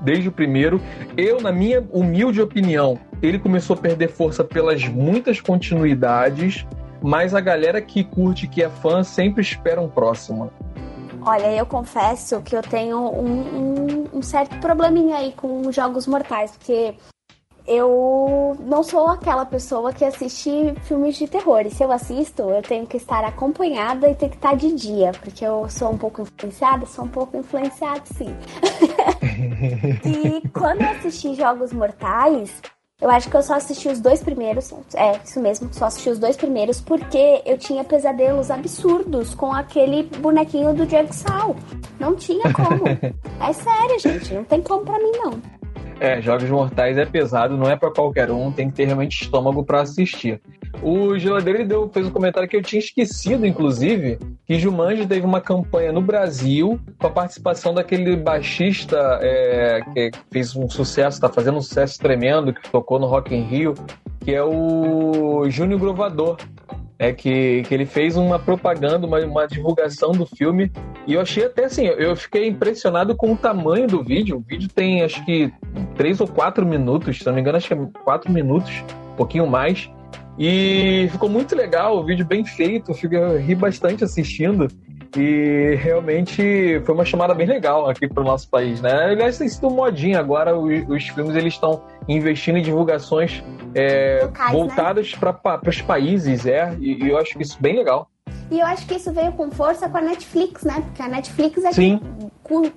Desde 0.00 0.30
o 0.30 0.32
primeiro. 0.32 0.80
Eu, 1.14 1.42
na 1.42 1.52
minha 1.52 1.86
humilde 1.92 2.40
opinião, 2.40 2.98
ele 3.20 3.38
começou 3.38 3.76
a 3.76 3.78
perder 3.78 4.08
força 4.08 4.42
pelas 4.42 4.88
muitas 4.88 5.42
continuidades 5.42 6.66
mas 7.02 7.34
a 7.34 7.40
galera 7.40 7.80
que 7.80 8.04
curte, 8.04 8.46
que 8.46 8.62
é 8.62 8.68
fã, 8.68 9.02
sempre 9.02 9.42
espera 9.42 9.80
um 9.80 9.88
próximo. 9.88 10.50
Olha, 11.22 11.52
eu 11.54 11.66
confesso 11.66 12.40
que 12.42 12.56
eu 12.56 12.62
tenho 12.62 12.98
um, 12.98 13.40
um, 13.58 14.08
um 14.14 14.22
certo 14.22 14.58
probleminha 14.58 15.16
aí 15.16 15.32
com 15.32 15.70
jogos 15.70 16.06
mortais, 16.06 16.52
porque 16.52 16.94
eu 17.66 18.56
não 18.60 18.82
sou 18.82 19.06
aquela 19.08 19.44
pessoa 19.44 19.92
que 19.92 20.04
assiste 20.04 20.74
filmes 20.82 21.16
de 21.16 21.28
terror. 21.28 21.60
E 21.66 21.70
se 21.70 21.82
eu 21.82 21.92
assisto, 21.92 22.42
eu 22.42 22.62
tenho 22.62 22.86
que 22.86 22.96
estar 22.96 23.24
acompanhada 23.24 24.08
e 24.08 24.14
tem 24.14 24.28
que 24.28 24.36
estar 24.36 24.56
de 24.56 24.74
dia, 24.74 25.12
porque 25.20 25.44
eu 25.44 25.68
sou 25.68 25.92
um 25.92 25.98
pouco 25.98 26.22
influenciada, 26.22 26.86
sou 26.86 27.04
um 27.04 27.08
pouco 27.08 27.36
influenciada, 27.36 28.02
sim. 28.06 28.34
e 30.04 30.48
quando 30.48 30.80
eu 30.80 30.90
assisti 30.90 31.34
Jogos 31.34 31.72
Mortais, 31.72 32.60
eu 33.00 33.10
acho 33.10 33.30
que 33.30 33.36
eu 33.36 33.42
só 33.42 33.54
assisti 33.54 33.88
os 33.88 34.00
dois 34.00 34.22
primeiros. 34.22 34.72
É, 34.94 35.18
isso 35.24 35.40
mesmo, 35.40 35.72
só 35.72 35.86
assisti 35.86 36.10
os 36.10 36.18
dois 36.18 36.36
primeiros 36.36 36.80
porque 36.80 37.42
eu 37.46 37.56
tinha 37.56 37.82
pesadelos 37.82 38.50
absurdos 38.50 39.34
com 39.34 39.52
aquele 39.52 40.04
bonequinho 40.18 40.74
do 40.74 40.88
Jigsaw. 40.88 41.56
Não 41.98 42.14
tinha 42.14 42.52
como. 42.52 42.84
é 43.40 43.52
sério, 43.52 43.98
gente, 43.98 44.34
não 44.34 44.44
tem 44.44 44.60
como 44.60 44.84
pra 44.84 44.98
mim 44.98 45.12
não. 45.14 45.60
É, 46.00 46.18
Jogos 46.22 46.48
Mortais 46.48 46.96
é 46.96 47.04
pesado, 47.04 47.58
não 47.58 47.70
é 47.70 47.76
para 47.76 47.90
qualquer 47.90 48.30
um, 48.30 48.50
tem 48.50 48.70
que 48.70 48.76
ter 48.76 48.86
realmente 48.86 49.22
estômago 49.22 49.62
para 49.62 49.82
assistir. 49.82 50.40
O 50.82 51.18
Geladeiro 51.18 51.66
deu, 51.66 51.90
fez 51.92 52.06
um 52.06 52.10
comentário 52.10 52.48
que 52.48 52.56
eu 52.56 52.62
tinha 52.62 52.80
esquecido, 52.80 53.44
inclusive, 53.44 54.18
que 54.46 54.58
Jumanji 54.58 55.06
teve 55.06 55.26
uma 55.26 55.42
campanha 55.42 55.92
no 55.92 56.00
Brasil 56.00 56.80
com 56.98 57.06
a 57.06 57.10
participação 57.10 57.74
daquele 57.74 58.16
baixista 58.16 59.18
é, 59.20 59.82
que 59.92 60.10
fez 60.32 60.56
um 60.56 60.70
sucesso, 60.70 61.18
está 61.18 61.28
fazendo 61.28 61.58
um 61.58 61.62
sucesso 61.62 61.98
tremendo, 61.98 62.54
que 62.54 62.70
tocou 62.70 62.98
no 62.98 63.06
Rock 63.06 63.34
in 63.34 63.42
Rio, 63.42 63.74
que 64.20 64.34
é 64.34 64.42
o 64.42 65.50
Júnior 65.50 65.80
Grovador 65.80 66.38
é 67.00 67.14
que, 67.14 67.62
que 67.62 67.72
ele 67.72 67.86
fez 67.86 68.14
uma 68.14 68.38
propaganda, 68.38 69.06
uma, 69.06 69.18
uma 69.20 69.46
divulgação 69.46 70.12
do 70.12 70.26
filme. 70.26 70.70
E 71.06 71.14
eu 71.14 71.22
achei 71.22 71.46
até 71.46 71.64
assim, 71.64 71.86
eu 71.86 72.14
fiquei 72.14 72.46
impressionado 72.46 73.16
com 73.16 73.32
o 73.32 73.36
tamanho 73.36 73.88
do 73.88 74.04
vídeo. 74.04 74.36
O 74.36 74.40
vídeo 74.40 74.68
tem 74.68 75.02
acho 75.02 75.24
que 75.24 75.50
três 75.96 76.20
ou 76.20 76.28
quatro 76.28 76.66
minutos, 76.66 77.18
se 77.18 77.24
não 77.24 77.32
me 77.32 77.40
engano, 77.40 77.56
acho 77.56 77.68
que 77.68 77.72
é 77.72 77.88
quatro 78.04 78.30
minutos, 78.30 78.84
um 79.12 79.16
pouquinho 79.16 79.46
mais. 79.46 79.90
E 80.42 81.06
ficou 81.12 81.28
muito 81.28 81.54
legal, 81.54 81.98
o 81.98 82.02
vídeo 82.02 82.24
bem 82.24 82.42
feito, 82.46 82.92
eu 83.12 83.38
ri 83.38 83.54
bastante 83.54 84.02
assistindo. 84.02 84.68
E 85.14 85.76
realmente 85.78 86.80
foi 86.86 86.94
uma 86.94 87.04
chamada 87.04 87.34
bem 87.34 87.46
legal 87.46 87.90
aqui 87.90 88.08
para 88.08 88.22
o 88.22 88.24
nosso 88.24 88.48
país, 88.48 88.80
né? 88.80 88.90
Aliás, 89.10 89.36
tem 89.36 89.48
sido 89.48 89.68
modinha 89.68 90.18
agora, 90.18 90.56
os, 90.56 90.88
os 90.88 91.08
filmes 91.08 91.36
eles 91.36 91.52
estão 91.52 91.82
investindo 92.08 92.56
em 92.56 92.62
divulgações 92.62 93.42
é, 93.74 94.20
Locais, 94.22 94.52
né? 94.52 94.58
voltadas 94.58 95.12
né? 95.12 95.18
para 95.20 95.68
os 95.68 95.82
países, 95.82 96.46
é, 96.46 96.74
e, 96.80 97.04
e, 97.04 97.10
eu 97.10 97.18
acho 97.18 97.38
isso 97.42 97.58
bem 97.60 97.76
legal. 97.76 98.08
E 98.50 98.60
eu 98.60 98.66
acho 98.66 98.86
que 98.86 98.94
isso 98.94 99.12
veio 99.12 99.32
com 99.32 99.50
força 99.50 99.90
com 99.90 99.98
a 99.98 100.00
Netflix, 100.00 100.62
né? 100.62 100.80
Porque 100.86 101.02
a 101.02 101.08
Netflix 101.08 101.64
é 101.64 101.72
Sim. 101.72 102.00
que 102.46 102.72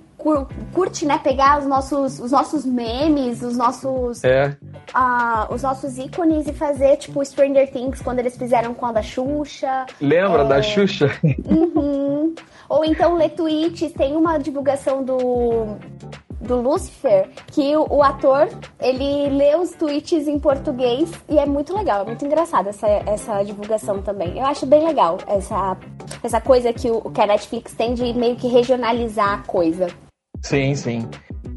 curte, 0.72 1.04
né, 1.04 1.18
pegar 1.22 1.58
os 1.58 1.66
nossos, 1.66 2.18
os 2.18 2.30
nossos 2.32 2.64
memes, 2.64 3.42
os 3.42 3.56
nossos, 3.56 4.24
é. 4.24 4.56
uh, 4.94 5.52
os 5.52 5.62
nossos 5.62 5.98
ícones 5.98 6.46
e 6.46 6.52
fazer 6.52 6.96
tipo 6.96 7.24
Stranger 7.24 7.70
Things 7.70 8.00
quando 8.00 8.18
eles 8.20 8.36
fizeram 8.36 8.74
com 8.74 8.86
a 8.86 8.92
da 8.92 9.02
Xuxa. 9.02 9.86
Lembra 10.00 10.42
é... 10.42 10.48
da 10.48 10.62
Xuxa? 10.62 11.10
Uhum. 11.44 12.34
Ou 12.68 12.84
então 12.84 13.14
ler 13.14 13.30
tweets. 13.30 13.92
Tem 13.92 14.16
uma 14.16 14.38
divulgação 14.38 15.04
do 15.04 15.76
do 16.44 16.60
Lucifer, 16.60 17.28
que 17.46 17.74
o, 17.76 17.86
o, 17.90 18.02
ator, 18.02 18.48
ele 18.80 19.30
lê 19.30 19.56
os 19.56 19.70
tweets 19.70 20.28
em 20.28 20.38
português 20.38 21.10
e 21.28 21.38
é 21.38 21.46
muito 21.46 21.74
legal, 21.74 22.02
é 22.02 22.04
muito 22.04 22.24
engraçado 22.24 22.68
essa, 22.68 22.86
essa 22.86 23.42
divulgação 23.42 24.02
também. 24.02 24.38
Eu 24.38 24.44
acho 24.44 24.66
bem 24.66 24.86
legal 24.86 25.18
essa, 25.26 25.76
essa 26.22 26.40
coisa 26.40 26.72
que, 26.72 26.90
o, 26.90 27.00
que 27.10 27.20
a 27.20 27.26
Netflix 27.26 27.72
tem 27.72 27.94
de 27.94 28.12
meio 28.12 28.36
que 28.36 28.46
regionalizar 28.46 29.32
a 29.32 29.38
coisa. 29.38 29.86
Sim, 30.44 30.74
sim. 30.74 31.08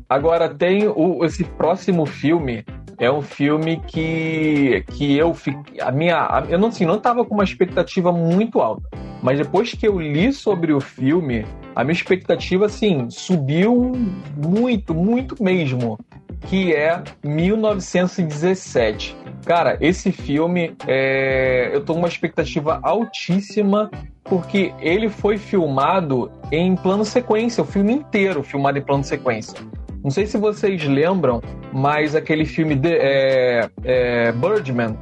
Agora 0.07 0.47
tem 0.47 0.87
o, 0.87 1.25
esse 1.25 1.43
próximo 1.43 2.05
filme. 2.05 2.63
É 2.97 3.11
um 3.11 3.21
filme 3.21 3.81
que, 3.85 4.83
que 4.93 5.17
eu 5.17 5.33
fiquei. 5.33 5.81
A 5.81 5.91
minha. 5.91 6.15
A, 6.15 6.45
eu 6.49 6.57
não, 6.57 6.69
assim, 6.69 6.85
não 6.85 6.97
tava 6.97 7.25
com 7.25 7.33
uma 7.35 7.43
expectativa 7.43 8.13
muito 8.13 8.61
alta. 8.61 8.87
Mas 9.21 9.37
depois 9.37 9.73
que 9.73 9.85
eu 9.85 9.99
li 9.99 10.31
sobre 10.31 10.71
o 10.71 10.79
filme, 10.79 11.45
a 11.75 11.83
minha 11.83 11.93
expectativa, 11.93 12.65
assim, 12.65 13.09
subiu 13.09 13.91
muito, 14.37 14.95
muito 14.95 15.43
mesmo. 15.43 15.99
Que 16.41 16.73
é 16.73 17.01
1917. 17.23 19.15
Cara, 19.45 19.77
esse 19.81 20.11
filme, 20.11 20.75
é... 20.87 21.69
eu 21.73 21.83
tô 21.83 21.93
com 21.93 21.99
uma 21.99 22.07
expectativa 22.07 22.79
altíssima 22.83 23.89
porque 24.23 24.73
ele 24.79 25.09
foi 25.09 25.37
filmado 25.37 26.31
em 26.51 26.75
plano 26.75 27.05
sequência, 27.05 27.63
o 27.63 27.65
filme 27.65 27.93
inteiro 27.93 28.43
filmado 28.43 28.77
em 28.77 28.81
plano 28.81 29.03
sequência. 29.03 29.57
Não 30.03 30.11
sei 30.11 30.25
se 30.25 30.37
vocês 30.37 30.83
lembram, 30.85 31.41
mas 31.73 32.15
aquele 32.15 32.45
filme 32.45 32.75
de, 32.75 32.93
é, 32.93 33.69
é, 33.83 34.31
Birdman, 34.31 34.97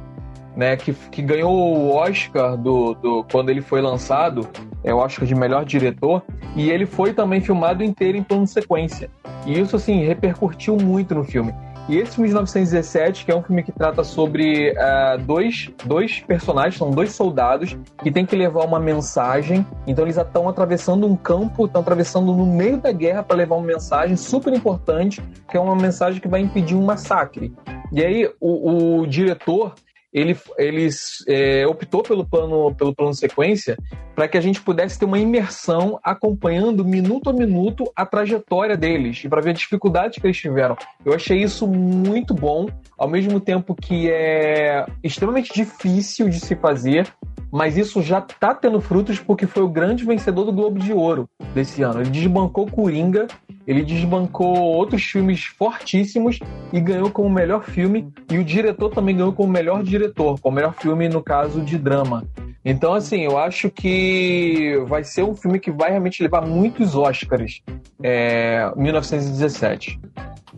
né, 0.56 0.76
que, 0.76 0.92
que 0.92 1.22
ganhou 1.22 1.52
o 1.52 1.94
Oscar 1.94 2.56
do, 2.56 2.94
do, 2.94 3.24
quando 3.30 3.50
ele 3.50 3.60
foi 3.60 3.82
lançado, 3.82 4.48
é 4.82 4.94
o 4.94 4.98
Oscar 4.98 5.26
de 5.26 5.34
melhor 5.34 5.64
diretor, 5.64 6.22
e 6.56 6.70
ele 6.70 6.86
foi 6.86 7.12
também 7.12 7.40
filmado 7.40 7.84
inteiro 7.84 8.16
em 8.16 8.22
plano 8.22 8.46
sequência. 8.46 9.10
E 9.44 9.60
isso, 9.60 9.76
assim, 9.76 10.04
repercutiu 10.04 10.76
muito 10.76 11.14
no 11.14 11.22
filme. 11.22 11.54
E 11.88 11.98
esse 11.98 12.20
1917, 12.20 13.24
que 13.24 13.30
é 13.30 13.36
um 13.36 13.42
filme 13.42 13.62
que 13.62 13.70
trata 13.70 14.02
sobre 14.02 14.72
uh, 14.72 15.18
dois, 15.22 15.70
dois 15.84 16.18
personagens, 16.18 16.76
são 16.76 16.90
dois 16.90 17.12
soldados 17.12 17.78
que 18.02 18.10
têm 18.10 18.26
que 18.26 18.34
levar 18.34 18.64
uma 18.64 18.80
mensagem. 18.80 19.64
Então 19.86 20.04
eles 20.04 20.16
estão 20.16 20.48
atravessando 20.48 21.06
um 21.06 21.14
campo, 21.14 21.66
estão 21.66 21.82
atravessando 21.82 22.34
no 22.34 22.44
meio 22.44 22.78
da 22.78 22.90
guerra 22.90 23.22
para 23.22 23.36
levar 23.36 23.54
uma 23.54 23.66
mensagem 23.66 24.16
super 24.16 24.52
importante, 24.52 25.22
que 25.48 25.56
é 25.56 25.60
uma 25.60 25.76
mensagem 25.76 26.20
que 26.20 26.26
vai 26.26 26.40
impedir 26.40 26.74
um 26.74 26.84
massacre. 26.84 27.54
E 27.92 28.04
aí 28.04 28.28
o, 28.40 29.02
o 29.02 29.06
diretor 29.06 29.74
ele, 30.16 30.34
ele 30.56 30.88
é, 31.28 31.66
optou 31.66 32.02
pelo 32.02 32.24
plano, 32.24 32.74
pelo 32.74 32.94
plano 32.94 33.12
sequência 33.12 33.76
para 34.14 34.26
que 34.26 34.38
a 34.38 34.40
gente 34.40 34.62
pudesse 34.62 34.98
ter 34.98 35.04
uma 35.04 35.18
imersão 35.18 36.00
acompanhando 36.02 36.82
minuto 36.82 37.28
a 37.28 37.34
minuto 37.34 37.84
a 37.94 38.06
trajetória 38.06 38.78
deles 38.78 39.22
e 39.22 39.28
para 39.28 39.42
ver 39.42 39.50
a 39.50 39.52
dificuldade 39.52 40.18
que 40.18 40.26
eles 40.26 40.38
tiveram. 40.38 40.74
Eu 41.04 41.12
achei 41.12 41.42
isso 41.42 41.66
muito 41.66 42.32
bom, 42.32 42.66
ao 42.96 43.06
mesmo 43.06 43.38
tempo 43.38 43.74
que 43.74 44.10
é 44.10 44.86
extremamente 45.04 45.52
difícil 45.52 46.30
de 46.30 46.40
se 46.40 46.56
fazer, 46.56 47.12
mas 47.56 47.78
isso 47.78 48.02
já 48.02 48.18
está 48.18 48.54
tendo 48.54 48.82
frutos 48.82 49.18
porque 49.18 49.46
foi 49.46 49.62
o 49.62 49.68
grande 49.68 50.04
vencedor 50.04 50.44
do 50.44 50.52
Globo 50.52 50.78
de 50.78 50.92
Ouro 50.92 51.26
desse 51.54 51.82
ano. 51.82 52.02
Ele 52.02 52.10
desbancou 52.10 52.66
Coringa 52.66 53.26
ele 53.66 53.82
desbancou 53.82 54.56
outros 54.56 55.02
filmes 55.02 55.44
fortíssimos 55.44 56.38
e 56.72 56.80
ganhou 56.80 57.10
como 57.10 57.28
melhor 57.28 57.64
filme. 57.64 58.08
E 58.30 58.38
o 58.38 58.44
diretor 58.44 58.90
também 58.90 59.16
ganhou 59.16 59.32
como 59.32 59.52
melhor 59.52 59.82
diretor, 59.82 60.38
como 60.40 60.54
melhor 60.54 60.72
filme, 60.74 61.08
no 61.08 61.20
caso, 61.20 61.60
de 61.60 61.76
drama. 61.76 62.24
Então, 62.68 62.94
assim, 62.94 63.20
eu 63.20 63.38
acho 63.38 63.70
que 63.70 64.76
vai 64.88 65.04
ser 65.04 65.22
um 65.22 65.36
filme 65.36 65.60
que 65.60 65.70
vai 65.70 65.90
realmente 65.90 66.20
levar 66.20 66.44
muitos 66.44 66.96
Oscars. 66.96 67.62
É, 68.02 68.72
1917. 68.74 70.00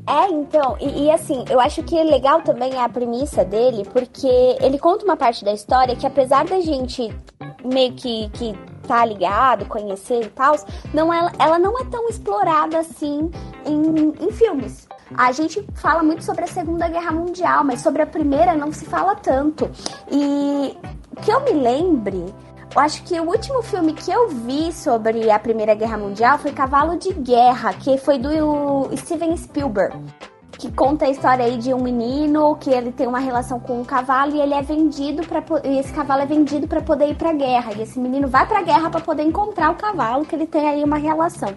É, 0.09 0.27
então, 0.31 0.79
e, 0.81 1.05
e, 1.05 1.11
assim, 1.11 1.45
eu 1.51 1.61
acho 1.61 1.83
que 1.83 2.03
legal 2.03 2.41
também 2.41 2.73
é 2.73 2.83
a 2.83 2.89
premissa 2.89 3.45
dele, 3.45 3.85
porque 3.93 4.27
ele 4.59 4.79
conta 4.79 5.05
uma 5.05 5.19
parte 5.19 5.45
da 5.45 5.53
história 5.53 5.95
que 5.95 6.07
apesar 6.07 6.47
da 6.47 6.59
gente 6.63 7.15
meio 7.63 7.93
que, 7.93 8.31
que 8.31 8.55
tá 8.87 9.05
ligado, 9.05 9.67
conhecer 9.67 10.23
e 10.23 10.31
tal, 10.31 10.57
não 10.95 11.13
ela, 11.13 11.31
ela 11.39 11.59
não 11.59 11.79
é 11.79 11.85
tão 11.85 12.09
explorada 12.09 12.79
assim 12.79 13.31
em, 13.67 14.15
em 14.25 14.33
filmes. 14.33 14.88
A 15.17 15.33
gente 15.33 15.65
fala 15.75 16.03
muito 16.03 16.23
sobre 16.25 16.45
a 16.45 16.47
Segunda 16.47 16.89
Guerra 16.89 17.13
Mundial, 17.13 17.65
mas 17.65 17.81
sobre 17.81 18.03
a 18.03 18.07
Primeira 18.07 18.55
não 18.55 18.73
se 18.73 18.85
fala 18.85 19.15
tanto. 19.15 19.71
E 20.11 20.77
que 21.23 21.31
eu 21.31 21.41
me 21.45 21.53
lembre, 21.53 22.35
eu 22.75 22.81
acho 22.81 23.03
que 23.05 23.19
o 23.19 23.25
último 23.25 23.63
filme 23.63 23.93
que 23.93 24.11
eu 24.11 24.29
vi 24.29 24.73
sobre 24.73 25.31
a 25.31 25.39
Primeira 25.39 25.75
Guerra 25.75 25.97
Mundial 25.97 26.39
foi 26.39 26.53
Cavalo 26.53 26.97
de 26.97 27.13
Guerra, 27.13 27.73
que 27.73 27.97
foi 27.97 28.19
do 28.19 28.95
Steven 28.97 29.37
Spielberg 29.37 29.97
que 30.59 30.73
conta 30.73 31.05
a 31.05 31.09
história 31.09 31.45
aí 31.45 31.57
de 31.57 31.73
um 31.73 31.81
menino 31.81 32.57
que 32.57 32.69
ele 32.69 32.91
tem 32.91 33.07
uma 33.07 33.21
relação 33.21 33.61
com 33.61 33.81
um 33.81 33.85
cavalo 33.85 34.35
e 34.35 34.41
ele 34.41 34.53
é 34.53 34.61
vendido 34.61 35.23
para 35.25 35.41
esse 35.63 35.93
cavalo 35.93 36.23
é 36.23 36.27
vendido 36.27 36.67
para 36.67 36.81
poder 36.81 37.11
ir 37.11 37.15
para 37.15 37.33
guerra 37.33 37.73
e 37.75 37.83
esse 37.83 37.99
menino 37.99 38.27
vai 38.27 38.45
para 38.45 38.61
guerra 38.63 38.91
para 38.91 39.01
poder 39.01 39.23
encontrar 39.23 39.71
o 39.71 39.77
cavalo 39.77 40.27
que 40.27 40.35
ele 40.35 40.49
tem 40.49 40.69
aí 40.69 40.83
uma 40.83 40.99
relação. 40.99 41.55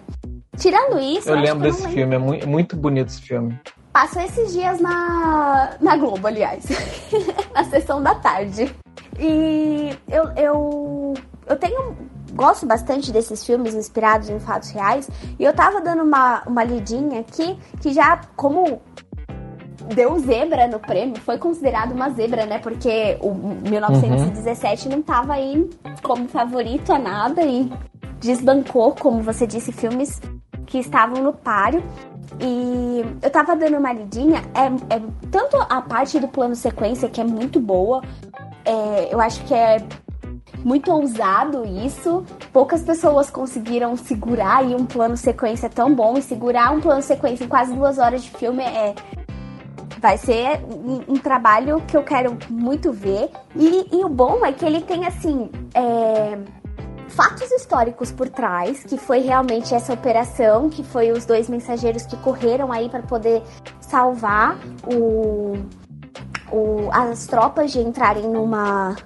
Tirando 0.62 1.00
isso, 1.00 1.28
eu, 1.28 1.34
eu 1.34 1.42
lembro 1.42 1.64
desse 1.64 1.80
lembro. 1.80 1.96
filme, 1.96 2.14
é 2.14 2.18
muito, 2.18 2.48
muito 2.48 2.76
bonito 2.76 3.08
esse 3.08 3.20
filme. 3.20 3.58
Passou 3.92 4.22
esses 4.22 4.52
dias 4.52 4.80
na, 4.80 5.72
na 5.80 5.96
Globo, 5.96 6.24
aliás, 6.28 6.64
na 7.52 7.64
sessão 7.64 8.00
da 8.00 8.14
tarde. 8.14 8.72
E 9.18 9.90
eu, 10.08 10.24
eu, 10.36 11.14
eu 11.48 11.56
tenho 11.56 11.96
gosto 12.32 12.64
bastante 12.64 13.10
desses 13.10 13.44
filmes 13.44 13.74
inspirados 13.74 14.30
em 14.30 14.38
fatos 14.38 14.70
reais. 14.70 15.10
E 15.36 15.42
eu 15.42 15.52
tava 15.52 15.80
dando 15.80 16.04
uma, 16.04 16.44
uma 16.46 16.62
lidinha 16.62 17.20
aqui, 17.20 17.58
que 17.80 17.92
já, 17.92 18.20
como 18.36 18.80
deu 19.96 20.16
zebra 20.20 20.68
no 20.68 20.78
prêmio, 20.78 21.20
foi 21.20 21.38
considerado 21.38 21.90
uma 21.90 22.08
zebra, 22.10 22.46
né? 22.46 22.60
Porque 22.60 23.18
o 23.20 23.34
1917 23.34 24.86
uhum. 24.86 24.94
não 24.94 25.02
tava 25.02 25.32
aí 25.32 25.68
como 26.04 26.28
favorito 26.28 26.92
a 26.92 27.00
nada 27.00 27.42
e 27.42 27.68
desbancou, 28.20 28.94
como 28.94 29.22
você 29.22 29.44
disse, 29.44 29.72
filmes 29.72 30.20
que 30.66 30.78
estavam 30.78 31.22
no 31.22 31.32
páreo. 31.32 31.82
E 32.40 33.04
eu 33.20 33.30
tava 33.30 33.54
dando 33.54 33.76
uma 33.76 33.92
lidinha, 33.92 34.42
é, 34.54 34.94
é 34.94 35.02
tanto 35.30 35.56
a 35.56 35.82
parte 35.82 36.18
do 36.18 36.28
plano 36.28 36.56
sequência, 36.56 37.08
que 37.08 37.20
é 37.20 37.24
muito 37.24 37.60
boa, 37.60 38.02
é, 38.64 39.12
eu 39.12 39.20
acho 39.20 39.44
que 39.44 39.54
é 39.54 39.84
muito 40.64 40.90
ousado 40.90 41.64
isso. 41.64 42.24
Poucas 42.52 42.82
pessoas 42.82 43.30
conseguiram 43.30 43.96
segurar 43.96 44.58
aí 44.58 44.74
um 44.74 44.86
plano 44.86 45.16
sequência 45.16 45.68
tão 45.68 45.94
bom 45.94 46.16
e 46.16 46.22
segurar 46.22 46.72
um 46.72 46.80
plano 46.80 47.02
sequência 47.02 47.44
em 47.44 47.48
quase 47.48 47.74
duas 47.74 47.98
horas 47.98 48.22
de 48.22 48.30
filme 48.30 48.62
é 48.62 48.94
vai 50.00 50.18
ser 50.18 50.60
um, 50.64 51.14
um 51.14 51.16
trabalho 51.16 51.80
que 51.86 51.96
eu 51.96 52.02
quero 52.02 52.36
muito 52.50 52.92
ver. 52.92 53.30
E, 53.54 53.86
e, 53.92 54.04
o 54.04 54.08
bom 54.08 54.44
é 54.44 54.52
que 54.52 54.64
ele 54.64 54.80
tem 54.80 55.06
assim. 55.06 55.48
É, 55.72 56.38
fatos 57.12 57.50
históricos 57.50 58.10
por 58.10 58.28
trás, 58.28 58.84
que 58.84 58.96
foi 58.96 59.20
realmente 59.20 59.74
essa 59.74 59.92
operação, 59.92 60.68
que 60.68 60.82
foi 60.82 61.12
os 61.12 61.24
dois 61.24 61.48
mensageiros 61.48 62.04
que 62.04 62.16
correram 62.18 62.72
aí 62.72 62.88
para 62.88 63.02
poder 63.02 63.42
salvar 63.80 64.58
o, 64.86 65.54
o, 66.50 66.90
as 66.92 67.26
tropas 67.26 67.72
de 67.72 67.80
entrarem 67.80 68.28
numa 68.28 68.96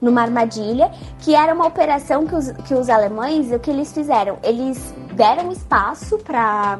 numa 0.00 0.22
armadilha, 0.22 0.90
que 1.18 1.34
era 1.34 1.52
uma 1.52 1.66
operação 1.66 2.26
que 2.26 2.34
os, 2.34 2.50
que 2.52 2.72
os 2.72 2.88
alemães, 2.88 3.52
o 3.52 3.58
que 3.58 3.70
eles 3.70 3.92
fizeram? 3.92 4.38
Eles 4.42 4.94
deram 5.14 5.52
espaço 5.52 6.16
para 6.16 6.78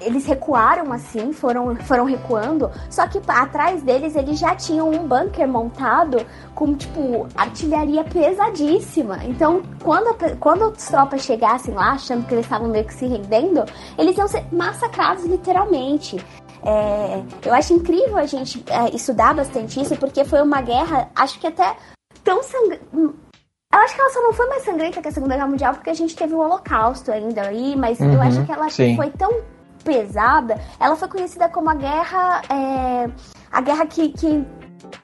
eles 0.00 0.24
recuaram 0.26 0.92
assim, 0.92 1.32
foram, 1.32 1.74
foram 1.76 2.04
recuando, 2.04 2.70
só 2.90 3.06
que 3.06 3.20
atrás 3.26 3.82
deles 3.82 4.14
eles 4.14 4.38
já 4.38 4.54
tinham 4.54 4.90
um 4.90 5.06
bunker 5.06 5.46
montado 5.48 6.24
com, 6.54 6.74
tipo, 6.74 7.26
artilharia 7.34 8.04
pesadíssima. 8.04 9.18
Então, 9.24 9.62
quando, 9.82 10.08
a, 10.08 10.36
quando 10.36 10.64
as 10.64 10.88
tropas 10.88 11.22
chegassem 11.22 11.74
lá, 11.74 11.92
achando 11.92 12.26
que 12.26 12.34
eles 12.34 12.46
estavam 12.46 12.68
meio 12.68 12.84
que 12.84 12.94
se 12.94 13.06
rendendo, 13.06 13.64
eles 13.98 14.16
iam 14.16 14.28
ser 14.28 14.44
massacrados 14.52 15.24
literalmente. 15.24 16.24
É, 16.62 17.22
eu 17.44 17.52
acho 17.52 17.74
incrível 17.74 18.16
a 18.16 18.26
gente 18.26 18.64
é, 18.68 18.94
estudar 18.94 19.34
bastante 19.34 19.80
isso, 19.80 19.96
porque 19.96 20.24
foi 20.24 20.40
uma 20.40 20.62
guerra, 20.62 21.10
acho 21.14 21.38
que 21.38 21.46
até 21.46 21.76
tão 22.22 22.42
sangrenta. 22.42 22.84
Eu 22.94 23.80
acho 23.80 23.94
que 23.94 24.00
ela 24.00 24.10
só 24.10 24.22
não 24.22 24.32
foi 24.32 24.46
mais 24.46 24.62
sangrenta 24.62 25.02
que 25.02 25.08
a 25.08 25.12
Segunda 25.12 25.34
Guerra 25.34 25.48
Mundial 25.48 25.74
porque 25.74 25.90
a 25.90 25.94
gente 25.94 26.14
teve 26.14 26.32
o 26.32 26.38
Holocausto 26.38 27.10
ainda 27.10 27.42
aí, 27.42 27.74
mas 27.74 27.98
uhum, 27.98 28.12
eu 28.12 28.22
acho 28.22 28.44
que 28.46 28.52
ela 28.52 28.70
sim. 28.70 28.94
foi 28.94 29.10
tão 29.10 29.42
pesada. 29.84 30.58
Ela 30.80 30.96
foi 30.96 31.08
conhecida 31.08 31.48
como 31.48 31.70
a 31.70 31.74
guerra. 31.74 32.42
É, 32.48 33.10
a 33.52 33.60
guerra 33.60 33.86
que, 33.86 34.08
que 34.08 34.44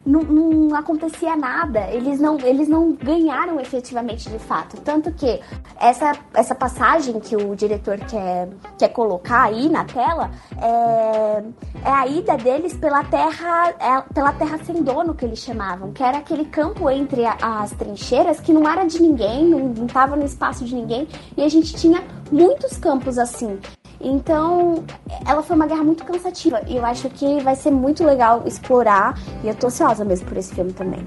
não, 0.05 0.23
não, 0.23 0.77
acontecia 0.77 1.37
nada, 1.37 1.81
eles 1.91 2.21
não, 2.21 2.39
eles 2.41 2.69
não 2.69 2.93
ganharam 2.93 3.61
efetivamente 3.61 4.29
de 4.29 4.39
fato. 4.39 4.77
Tanto 4.81 5.13
que 5.13 5.41
essa, 5.79 6.13
essa 6.35 6.55
passagem 6.55 7.19
que 7.21 7.37
o 7.37 7.55
diretor 7.55 7.99
quer, 7.99 8.49
quer 8.79 8.89
colocar 8.89 9.45
aí 9.45 9.69
na 9.69 9.85
tela 9.85 10.31
é, 10.57 11.43
é 11.85 11.91
a 11.91 12.07
ida 12.07 12.37
deles 12.37 12.75
pela 12.75 13.05
terra, 13.05 13.75
é, 13.79 14.01
pela 14.13 14.33
terra 14.33 14.59
sem 14.65 14.83
dono, 14.83 15.15
que 15.15 15.25
eles 15.25 15.39
chamavam, 15.39 15.93
que 15.93 16.03
era 16.03 16.19
aquele 16.19 16.47
campo 16.47 16.89
entre 16.91 17.25
a, 17.25 17.37
as 17.41 17.73
trincheiras 17.73 18.41
que 18.41 18.53
não 18.53 18.69
era 18.69 18.85
de 18.85 19.01
ninguém, 19.01 19.47
não 19.49 19.87
estava 19.87 20.17
no 20.17 20.25
espaço 20.25 20.65
de 20.65 20.75
ninguém, 20.75 21.07
e 21.37 21.43
a 21.43 21.49
gente 21.49 21.75
tinha 21.75 22.03
muitos 22.31 22.77
campos 22.79 23.19
assim. 23.19 23.59
Então, 24.01 24.85
ela 25.27 25.43
foi 25.43 25.55
uma 25.57 25.67
guerra 25.67 25.85
muito 25.85 26.05
cansativa 26.05 26.63
e 26.67 26.77
eu 26.77 26.85
acho 26.85 27.09
que 27.11 27.41
vai 27.41 27.55
ser 27.55 27.71
muito 27.71 28.03
legal 28.05 28.43
explorar 28.47 29.15
e 29.45 29.49
eu 29.49 29.55
tô 29.55 29.67
ansiosa 29.67 30.05
mesmo 30.05 30.27
por 30.27 30.39
esse 30.39 30.55
filme 30.55 30.73
também. 30.73 31.07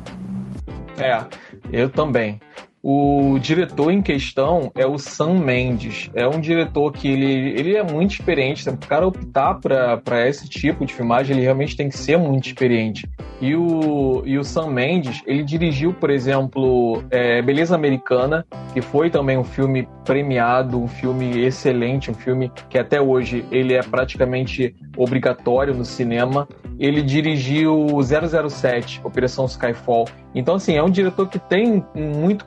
É, 0.97 1.25
eu 1.71 1.89
também. 1.89 2.39
O 2.85 3.39
diretor 3.39 3.91
em 3.91 4.01
questão 4.01 4.69
é 4.75 4.85
o 4.85 4.97
Sam 4.97 5.35
Mendes. 5.35 6.09
É 6.13 6.27
um 6.27 6.41
diretor 6.41 6.91
que 6.91 7.07
ele, 7.07 7.57
ele 7.57 7.77
é 7.77 7.81
muito 7.81 8.11
experiente. 8.11 8.67
O 8.67 8.75
cara 8.75 9.07
optar 9.07 9.53
para 9.61 10.27
esse 10.27 10.49
tipo 10.49 10.85
de 10.85 10.93
filmagem, 10.93 11.33
ele 11.33 11.45
realmente 11.45 11.77
tem 11.77 11.87
que 11.87 11.97
ser 11.97 12.17
muito 12.17 12.45
experiente. 12.47 13.09
E 13.39 13.55
o, 13.55 14.21
e 14.25 14.37
o 14.37 14.43
Sam 14.43 14.71
Mendes, 14.71 15.21
ele 15.25 15.43
dirigiu, 15.43 15.93
por 15.93 16.09
exemplo, 16.09 17.01
é, 17.09 17.41
Beleza 17.41 17.73
Americana, 17.73 18.45
que 18.73 18.81
foi 18.81 19.09
também 19.09 19.37
um 19.37 19.45
filme 19.45 19.87
premiado, 20.03 20.81
um 20.81 20.87
filme 20.87 21.39
excelente, 21.39 22.11
um 22.11 22.13
filme 22.13 22.51
que 22.69 22.77
até 22.77 23.01
hoje 23.01 23.45
ele 23.49 23.73
é 23.73 23.81
praticamente 23.81 24.75
obrigatório 24.97 25.73
no 25.73 25.85
cinema. 25.85 26.47
Ele 26.77 27.01
dirigiu 27.01 27.87
007, 28.01 28.99
Operação 29.05 29.45
Skyfall. 29.45 30.05
Então, 30.35 30.55
assim, 30.55 30.75
é 30.75 30.83
um 30.83 30.89
diretor 30.89 31.29
que 31.29 31.37
tem 31.37 31.85
muito 31.95 32.45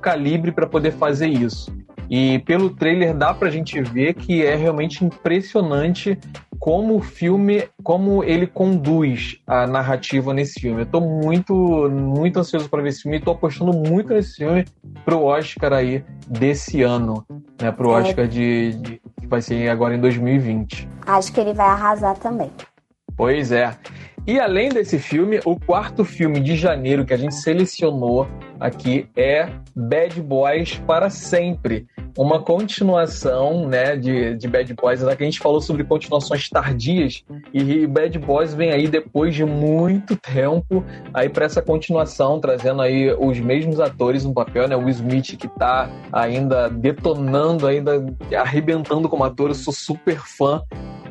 para 0.53 0.67
poder 0.67 0.93
fazer 0.93 1.29
isso. 1.29 1.75
E 2.09 2.39
pelo 2.41 2.71
trailer 2.71 3.15
dá 3.15 3.35
pra 3.35 3.51
gente 3.51 3.81
ver 3.81 4.15
que 4.15 4.45
é 4.45 4.55
realmente 4.55 5.05
impressionante 5.05 6.19
como 6.59 6.97
o 6.97 7.01
filme, 7.01 7.69
como 7.83 8.25
ele 8.25 8.47
conduz 8.47 9.39
a 9.47 9.67
narrativa 9.67 10.33
nesse 10.33 10.61
filme. 10.61 10.83
Eu 10.83 10.87
tô 10.87 11.01
muito, 11.01 11.55
muito 11.91 12.39
ansioso 12.39 12.69
para 12.69 12.83
ver 12.83 12.91
esse 12.91 13.03
filme 13.03 13.19
e 13.19 13.21
tô 13.21 13.33
apostando 13.33 13.73
muito 13.73 14.13
nesse 14.13 14.37
filme 14.37 14.65
pro 15.05 15.23
Oscar 15.23 15.73
aí 15.73 16.05
desse 16.27 16.83
ano, 16.83 17.25
né? 17.61 17.71
Pro 17.73 17.91
é. 17.91 18.03
Oscar 18.03 18.27
de, 18.27 18.73
de 18.75 19.01
que 19.21 19.27
vai 19.27 19.43
ser 19.43 19.69
agora 19.69 19.95
em 19.95 20.01
2020. 20.01 20.89
Acho 21.07 21.33
que 21.33 21.41
ele 21.41 21.53
vai 21.53 21.67
arrasar 21.67 22.17
também. 22.19 22.51
Pois 23.17 23.51
é. 23.51 23.77
E 24.27 24.41
além 24.41 24.71
desse 24.71 24.99
filme, 24.99 25.41
o 25.45 25.55
quarto 25.55 26.05
filme 26.05 26.41
de 26.41 26.57
janeiro 26.57 27.05
que 27.05 27.15
a 27.15 27.17
gente 27.17 27.37
selecionou 27.37 28.27
aqui 28.59 29.09
é 29.17 29.49
Bad 29.73 30.21
Boys 30.21 30.83
para 30.85 31.09
Sempre. 31.09 31.87
Uma 32.19 32.43
continuação 32.43 33.69
né, 33.69 33.95
de, 33.95 34.35
de 34.35 34.49
Bad 34.49 34.75
Boys, 34.75 35.01
que 35.01 35.23
a 35.23 35.27
gente 35.27 35.39
falou 35.39 35.61
sobre 35.61 35.85
continuações 35.85 36.49
tardias, 36.49 37.23
e 37.55 37.87
Bad 37.87 38.19
Boys 38.19 38.53
vem 38.53 38.73
aí 38.73 38.89
depois 38.89 39.33
de 39.33 39.45
muito 39.45 40.17
tempo 40.17 40.85
aí 41.15 41.29
para 41.29 41.45
essa 41.45 41.63
continuação, 41.63 42.41
trazendo 42.41 42.83
aí 42.83 43.13
os 43.13 43.39
mesmos 43.39 43.79
atores 43.79 44.25
no 44.25 44.35
papel, 44.35 44.67
né? 44.67 44.77
O 44.77 44.89
Smith 44.89 45.37
que 45.37 45.47
tá 45.47 45.89
ainda 46.13 46.69
detonando, 46.69 47.65
ainda 47.65 48.05
arrebentando 48.37 49.09
como 49.09 49.23
ator, 49.23 49.51
eu 49.51 49.55
sou 49.55 49.73
super 49.73 50.19
fã 50.19 50.65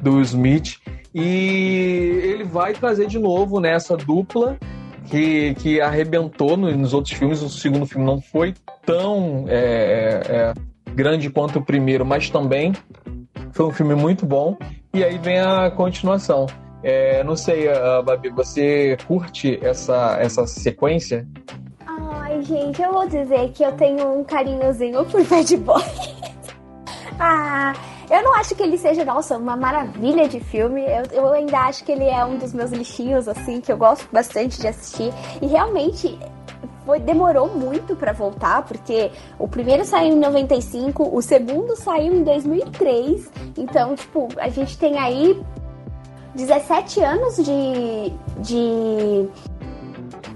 do 0.05 0.21
Smith. 0.21 0.77
E 1.13 2.21
ele 2.23 2.43
vai 2.43 2.73
trazer 2.73 3.07
de 3.07 3.17
novo 3.17 3.59
nessa 3.59 3.97
dupla 3.97 4.57
que, 5.05 5.55
que 5.55 5.81
arrebentou 5.81 6.55
nos 6.55 6.93
outros 6.93 7.15
filmes. 7.17 7.41
O 7.41 7.49
segundo 7.49 7.87
filme 7.87 8.05
não 8.05 8.21
foi 8.21 8.53
tão 8.85 9.45
é, 9.47 9.55
é, 9.57 10.35
é, 10.35 10.53
grande 10.93 11.29
quanto 11.29 11.57
o 11.57 11.65
primeiro, 11.65 12.05
mas 12.05 12.29
também 12.29 12.73
foi 13.51 13.65
um 13.65 13.71
filme 13.71 13.95
muito 13.95 14.25
bom. 14.25 14.57
E 14.93 15.03
aí 15.03 15.17
vem 15.17 15.39
a 15.39 15.71
continuação. 15.71 16.45
É, 16.83 17.23
não 17.23 17.35
sei, 17.35 17.67
uh, 17.67 18.03
Babi, 18.03 18.29
você 18.29 18.95
curte 19.07 19.57
essa, 19.63 20.17
essa 20.19 20.45
sequência? 20.45 21.27
Ai, 21.87 22.43
gente, 22.43 22.79
eu 22.79 22.91
vou 22.91 23.07
dizer 23.07 23.49
que 23.53 23.63
eu 23.63 23.71
tenho 23.71 24.19
um 24.19 24.23
carinhozinho 24.23 25.03
por 25.05 25.23
Bad 25.23 25.57
Boy. 25.57 25.81
ah, 27.19 27.73
eu 28.09 28.23
não 28.23 28.35
acho 28.35 28.55
que 28.55 28.63
ele 28.63 28.77
seja, 28.77 29.03
nossa, 29.03 29.37
uma 29.37 29.55
maravilha 29.55 30.27
de 30.27 30.39
filme. 30.39 30.81
Eu, 30.81 31.23
eu 31.23 31.33
ainda 31.33 31.59
acho 31.59 31.83
que 31.83 31.91
ele 31.91 32.05
é 32.05 32.23
um 32.23 32.37
dos 32.37 32.53
meus 32.53 32.71
lixinhos, 32.71 33.27
assim, 33.27 33.61
que 33.61 33.71
eu 33.71 33.77
gosto 33.77 34.07
bastante 34.11 34.59
de 34.59 34.67
assistir. 34.67 35.11
E 35.41 35.47
realmente 35.47 36.17
foi, 36.85 36.99
demorou 36.99 37.47
muito 37.47 37.95
para 37.95 38.13
voltar, 38.13 38.63
porque 38.63 39.11
o 39.39 39.47
primeiro 39.47 39.83
saiu 39.83 40.13
em 40.13 40.19
95, 40.19 41.15
o 41.15 41.21
segundo 41.21 41.75
saiu 41.75 42.13
em 42.15 42.23
2003. 42.23 43.29
Então, 43.57 43.95
tipo, 43.95 44.27
a 44.37 44.49
gente 44.49 44.77
tem 44.77 44.99
aí 44.99 45.41
17 46.35 47.01
anos 47.01 47.37
de, 47.37 48.13
de 48.39 49.29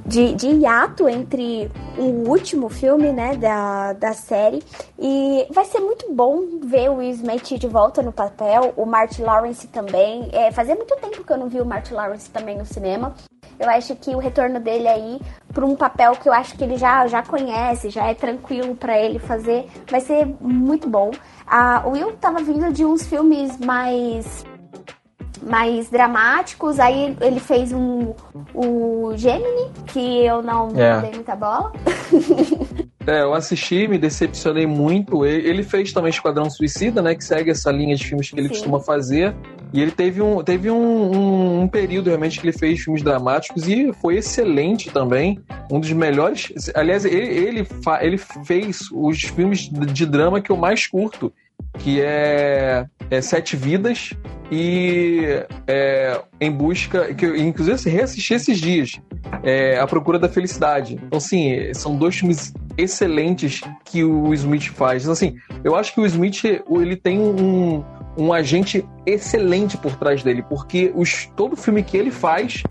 de, 0.10 0.34
de 0.34 0.48
hiato 0.48 1.08
entre 1.08 1.72
o 1.95 2.28
último 2.28 2.67
filme, 2.67 3.13
né, 3.13 3.36
da, 3.36 3.93
da 3.93 4.13
série. 4.13 4.63
E 4.98 5.48
vai 5.52 5.65
ser 5.65 5.80
muito 5.80 6.12
bom 6.12 6.60
ver 6.63 6.89
o 6.89 6.95
Will 6.95 7.12
Smith 7.12 7.60
de 7.60 7.67
volta 7.67 8.02
no 8.02 8.12
papel, 8.12 8.74
o 8.76 8.86
Martin 8.86 9.22
Lawrence 9.22 9.67
também. 9.67 10.28
É, 10.34 10.52
fazia 10.52 10.76
muito 10.76 10.95
tempo 10.95 11.24
que 11.24 11.32
eu 11.32 11.38
não 11.38 11.48
vi 11.48 11.62
o 11.62 11.65
Martin 11.65 11.93
Lawrence 11.93 12.30
também 12.30 12.58
no 12.58 12.65
cinema. 12.65 13.13
Eu 13.60 13.69
acho 13.69 13.95
que 13.98 14.15
o 14.15 14.19
retorno 14.19 14.60
dele 14.60 14.88
aí 14.88 15.19
para 15.54 15.65
um 15.65 15.76
papel 15.76 16.13
que 16.13 16.28
eu 16.28 16.34
acho 16.34 16.58
que 16.58 16.63
ele 16.63 16.78
já, 16.78 17.06
já 17.08 17.22
conhece, 17.22 17.89
já 17.89 18.08
é 18.08 18.15
tranquilo 18.15 18.74
para 18.74 18.98
ele 18.98 19.19
fazer, 19.19 19.67
vai 19.89 20.00
ser 20.00 20.26
muito 20.39 20.89
bom. 20.89 21.12
Ah, 21.45 21.84
o 21.86 21.91
Will 21.91 22.13
tava 22.13 22.39
vindo 22.39 22.72
de 22.72 22.86
uns 22.86 23.06
filmes 23.06 23.58
mais 23.60 24.45
mais 25.42 25.89
dramáticos. 25.89 26.80
Aí 26.80 27.15
ele 27.22 27.39
fez 27.39 27.72
um 27.72 28.13
o 28.54 29.13
Gemini, 29.15 29.72
que 29.88 30.26
eu 30.26 30.42
não 30.42 30.70
é. 30.76 31.02
dei 31.02 31.12
muita 31.12 31.36
bola. 31.36 31.72
É, 33.08 33.24
eu 33.24 33.34
assisti, 33.34 33.88
me 33.88 33.98
decepcionei 33.98 34.68
muito. 34.68 35.26
Ele 35.26 35.63
fez 35.63 35.92
também 35.92 36.12
Esquadrão 36.12 36.48
Suicida, 36.48 37.02
né? 37.02 37.15
Que 37.15 37.24
segue 37.24 37.50
essa 37.50 37.72
linha 37.72 37.96
de 37.96 38.06
filmes 38.06 38.30
que 38.30 38.39
ele 38.39 38.50
Sim. 38.50 38.54
costuma 38.54 38.80
fazer. 38.80 39.36
E 39.74 39.82
ele 39.82 39.92
teve, 39.92 40.22
um, 40.22 40.44
teve 40.44 40.70
um, 40.70 40.76
um, 40.76 41.62
um, 41.62 41.68
período 41.68 42.08
realmente 42.08 42.39
que 42.39 42.46
ele 42.46 42.56
fez 42.56 42.82
filmes 42.82 43.02
dramáticos 43.02 43.68
e 43.68 43.92
foi 43.94 44.18
excelente 44.18 44.92
também. 44.92 45.39
Um 45.72 45.80
dos 45.80 45.92
melhores. 45.92 46.52
Aliás, 46.76 47.04
ele, 47.04 47.18
ele, 47.18 47.68
ele 48.02 48.18
fez 48.18 48.82
os 48.92 49.22
filmes 49.24 49.70
de 49.70 50.06
drama 50.06 50.39
que 50.39 50.52
eu 50.52 50.58
mais 50.58 50.86
curto 50.86 51.34
que 51.80 52.02
é, 52.02 52.86
é 53.10 53.22
Sete 53.22 53.56
Vidas 53.56 54.13
e 54.52 55.44
é, 55.68 56.22
Em 56.39 56.52
Busca, 56.52 57.13
que 57.13 57.26
eu 57.26 57.36
inclusive 57.36 57.89
reassisti 57.89 58.34
esses 58.34 58.60
dias, 58.60 59.00
é, 59.44 59.80
A 59.80 59.88
Procura 59.88 60.20
da 60.20 60.30
Felicidade. 60.30 60.96
Então, 60.96 61.18
assim, 61.18 61.74
são 61.74 61.96
dois 61.96 62.18
filmes 62.18 62.54
excelentes 62.78 63.62
que 63.86 64.04
o 64.04 64.34
Smith 64.34 64.70
faz. 64.70 65.04
Então, 65.04 65.13
assim, 65.13 65.36
eu 65.63 65.76
acho 65.76 65.94
que 65.94 66.00
o 66.00 66.06
Smith 66.06 66.44
ele 66.44 66.96
tem 66.96 67.20
um, 67.20 67.84
um 68.18 68.34
agente 68.34 68.86
excelente 69.06 69.78
por 69.78 69.96
trás 69.96 70.24
dele, 70.24 70.44
porque 70.44 70.92
os, 70.96 71.26
todo 71.36 71.56
filme 71.56 71.84
que 71.84 71.98
ele 71.98 72.12
faz, 72.12 72.63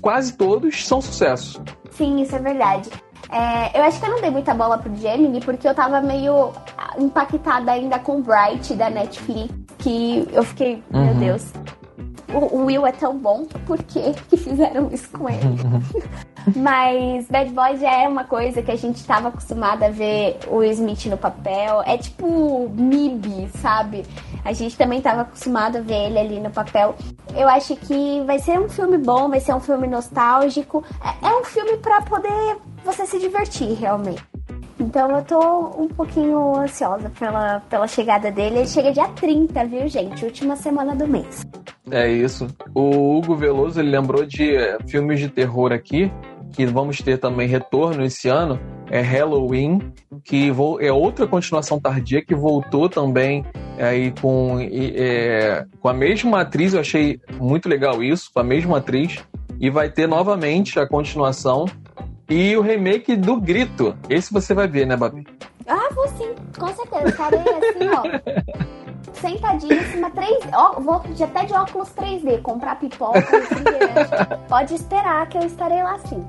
quase 0.00 0.36
todos 0.36 0.86
são 0.86 1.00
sucesso. 1.00 1.62
Sim, 1.90 2.22
isso 2.22 2.36
é 2.36 2.38
verdade. 2.38 2.88
É, 3.30 3.78
eu 3.78 3.84
acho 3.84 4.00
que 4.00 4.06
eu 4.06 4.10
não 4.10 4.20
dei 4.20 4.30
muita 4.30 4.54
bola 4.54 4.78
pro 4.78 4.94
Gemini 4.96 5.40
porque 5.40 5.68
eu 5.68 5.74
tava 5.74 6.00
meio 6.00 6.52
impactada 6.98 7.72
ainda 7.72 7.98
com 7.98 8.22
Bright 8.22 8.74
da 8.74 8.88
Netflix, 8.88 9.52
que 9.78 10.26
eu 10.32 10.42
fiquei, 10.42 10.82
uhum. 10.92 11.04
meu 11.04 11.14
Deus. 11.14 11.52
O, 12.32 12.64
Will 12.66 12.86
é 12.86 12.92
tão 12.92 13.16
bom, 13.16 13.46
por 13.66 13.82
que 13.82 14.12
fizeram 14.36 14.90
isso 14.92 15.08
com 15.10 15.28
ele? 15.28 15.40
Mas 16.56 17.26
Bad 17.28 17.50
Boys 17.50 17.80
já 17.80 17.92
é 17.92 18.08
uma 18.08 18.24
coisa 18.24 18.62
que 18.62 18.70
a 18.70 18.76
gente 18.76 18.96
estava 18.96 19.28
acostumado 19.28 19.82
a 19.82 19.90
ver 19.90 20.38
o 20.48 20.62
Smith 20.62 21.06
no 21.06 21.16
papel. 21.16 21.82
É 21.84 21.98
tipo 21.98 22.70
MIB, 22.70 23.48
sabe? 23.60 24.04
A 24.44 24.52
gente 24.52 24.76
também 24.76 24.98
estava 24.98 25.22
acostumado 25.22 25.76
a 25.76 25.80
ver 25.80 26.06
ele 26.06 26.18
ali 26.18 26.40
no 26.40 26.50
papel. 26.50 26.94
Eu 27.36 27.48
acho 27.48 27.76
que 27.76 28.22
vai 28.24 28.38
ser 28.38 28.58
um 28.58 28.68
filme 28.68 28.96
bom, 28.96 29.28
vai 29.28 29.40
ser 29.40 29.54
um 29.54 29.60
filme 29.60 29.86
nostálgico. 29.86 30.82
É, 31.04 31.28
é 31.28 31.36
um 31.36 31.44
filme 31.44 31.76
para 31.78 32.00
poder 32.02 32.56
você 32.84 33.06
se 33.06 33.18
divertir, 33.18 33.74
realmente. 33.74 34.22
Então 34.80 35.10
eu 35.10 35.24
tô 35.24 35.82
um 35.82 35.88
pouquinho 35.88 36.56
ansiosa 36.56 37.10
pela, 37.18 37.60
pela 37.68 37.86
chegada 37.88 38.30
dele. 38.30 38.58
Ele 38.58 38.66
chega 38.66 38.92
dia 38.92 39.08
30, 39.08 39.64
viu, 39.66 39.88
gente? 39.88 40.24
Última 40.24 40.54
semana 40.54 40.94
do 40.94 41.06
mês. 41.06 41.44
É 41.90 42.08
isso. 42.08 42.46
O 42.74 43.18
Hugo 43.18 43.34
Veloso 43.34 43.80
ele 43.80 43.90
lembrou 43.90 44.24
de 44.24 44.54
é, 44.54 44.78
filmes 44.86 45.18
de 45.18 45.28
terror 45.28 45.72
aqui, 45.72 46.12
que 46.52 46.64
vamos 46.64 46.98
ter 46.98 47.18
também 47.18 47.48
retorno 47.48 48.04
esse 48.04 48.28
ano. 48.28 48.58
É 48.90 49.00
Halloween, 49.00 49.92
que 50.24 50.50
é 50.80 50.92
outra 50.92 51.26
continuação 51.26 51.78
tardia 51.78 52.24
que 52.24 52.34
voltou 52.34 52.88
também 52.88 53.44
é, 53.76 53.84
aí 53.84 54.14
com, 54.20 54.58
é, 54.60 55.66
com 55.80 55.88
a 55.88 55.92
mesma 55.92 56.42
atriz. 56.42 56.72
Eu 56.72 56.80
achei 56.80 57.20
muito 57.38 57.68
legal 57.68 58.02
isso, 58.02 58.30
com 58.32 58.40
a 58.40 58.44
mesma 58.44 58.78
atriz. 58.78 59.18
E 59.60 59.68
vai 59.70 59.90
ter 59.90 60.06
novamente 60.06 60.78
a 60.78 60.86
continuação 60.86 61.66
e 62.28 62.56
o 62.56 62.60
remake 62.60 63.16
do 63.16 63.40
Grito. 63.40 63.96
Esse 64.08 64.32
você 64.32 64.52
vai 64.52 64.68
ver, 64.68 64.86
né, 64.86 64.96
Babi? 64.96 65.26
Ah, 65.66 65.88
vou 65.94 66.08
sim, 66.08 66.34
com 66.58 66.68
certeza. 66.68 67.08
Estarei 67.08 67.40
assim, 67.40 67.88
ó. 67.94 68.68
sentadinha 69.14 69.74
em 69.74 69.84
cima 69.84 70.10
3D. 70.10 70.50
Ó, 70.52 70.80
vou 70.80 71.02
até 71.22 71.44
de 71.44 71.52
óculos 71.52 71.88
3D, 71.90 72.42
comprar 72.42 72.78
pipoca, 72.78 73.22
Pode 74.48 74.74
esperar 74.74 75.28
que 75.28 75.38
eu 75.38 75.42
estarei 75.42 75.82
lá 75.82 75.98
sim. 75.98 76.24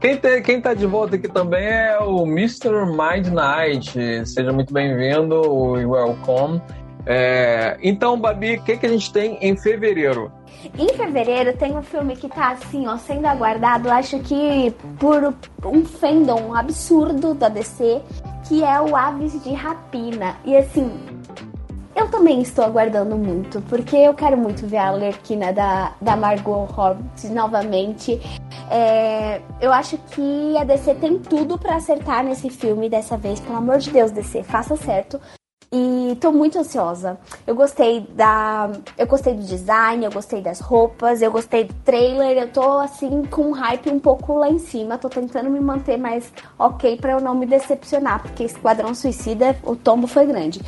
Quem, 0.00 0.16
te, 0.16 0.40
quem 0.42 0.60
tá 0.60 0.74
de 0.74 0.86
volta 0.86 1.16
aqui 1.16 1.28
também 1.28 1.66
é 1.66 1.98
o 1.98 2.24
Mr. 2.24 2.86
Midnight. 2.86 4.26
Seja 4.26 4.52
muito 4.52 4.72
bem-vindo, 4.72 5.40
welcome. 5.72 6.62
É, 7.10 7.78
então, 7.82 8.20
Babi, 8.20 8.56
o 8.56 8.62
que, 8.62 8.76
que 8.76 8.84
a 8.84 8.88
gente 8.90 9.10
tem 9.10 9.38
em 9.40 9.56
fevereiro? 9.56 10.30
Em 10.78 10.88
fevereiro 10.88 11.56
tem 11.56 11.74
um 11.74 11.82
filme 11.82 12.14
que 12.14 12.28
tá 12.28 12.50
assim, 12.50 12.86
ó, 12.86 12.98
sendo 12.98 13.24
aguardado, 13.26 13.90
acho 13.90 14.18
que 14.18 14.74
por 14.98 15.34
um 15.64 15.86
fandom 15.86 16.54
absurdo 16.54 17.32
da 17.32 17.48
DC, 17.48 18.02
que 18.46 18.62
é 18.62 18.78
o 18.78 18.94
Aves 18.94 19.42
de 19.42 19.54
Rapina. 19.54 20.36
E 20.44 20.54
assim, 20.54 20.92
eu 21.96 22.10
também 22.10 22.42
estou 22.42 22.62
aguardando 22.62 23.16
muito, 23.16 23.62
porque 23.62 23.96
eu 23.96 24.12
quero 24.12 24.36
muito 24.36 24.66
ver 24.66 24.76
a 24.76 24.90
Lerquina 24.90 25.50
da, 25.50 25.94
da 26.02 26.14
Margot 26.14 26.64
Robbie 26.64 27.28
novamente. 27.30 28.20
É, 28.70 29.40
eu 29.62 29.72
acho 29.72 29.96
que 30.10 30.58
a 30.58 30.64
DC 30.64 30.94
tem 30.96 31.18
tudo 31.18 31.56
para 31.56 31.76
acertar 31.76 32.22
nesse 32.22 32.50
filme 32.50 32.90
dessa 32.90 33.16
vez. 33.16 33.40
Pelo 33.40 33.56
amor 33.56 33.78
de 33.78 33.90
Deus, 33.90 34.10
DC, 34.10 34.42
faça 34.42 34.76
certo. 34.76 35.18
E 35.70 36.16
tô 36.18 36.32
muito 36.32 36.58
ansiosa. 36.58 37.18
Eu 37.46 37.54
gostei 37.54 38.00
da. 38.00 38.70
Eu 38.96 39.06
gostei 39.06 39.34
do 39.34 39.42
design, 39.42 40.02
eu 40.04 40.10
gostei 40.10 40.40
das 40.40 40.60
roupas, 40.60 41.20
eu 41.20 41.30
gostei 41.30 41.64
do 41.64 41.74
trailer. 41.84 42.38
Eu 42.38 42.48
tô 42.48 42.78
assim 42.78 43.24
com 43.26 43.42
um 43.42 43.52
hype 43.52 43.90
um 43.90 43.98
pouco 43.98 44.38
lá 44.38 44.48
em 44.48 44.58
cima. 44.58 44.96
Tô 44.96 45.10
tentando 45.10 45.50
me 45.50 45.60
manter 45.60 45.98
mais 45.98 46.32
ok 46.58 46.96
para 46.96 47.12
eu 47.12 47.20
não 47.20 47.34
me 47.34 47.44
decepcionar, 47.44 48.22
porque 48.22 48.44
Esquadrão 48.44 48.94
Suicida, 48.94 49.56
o 49.62 49.76
tombo 49.76 50.06
foi 50.06 50.24
grande. 50.24 50.60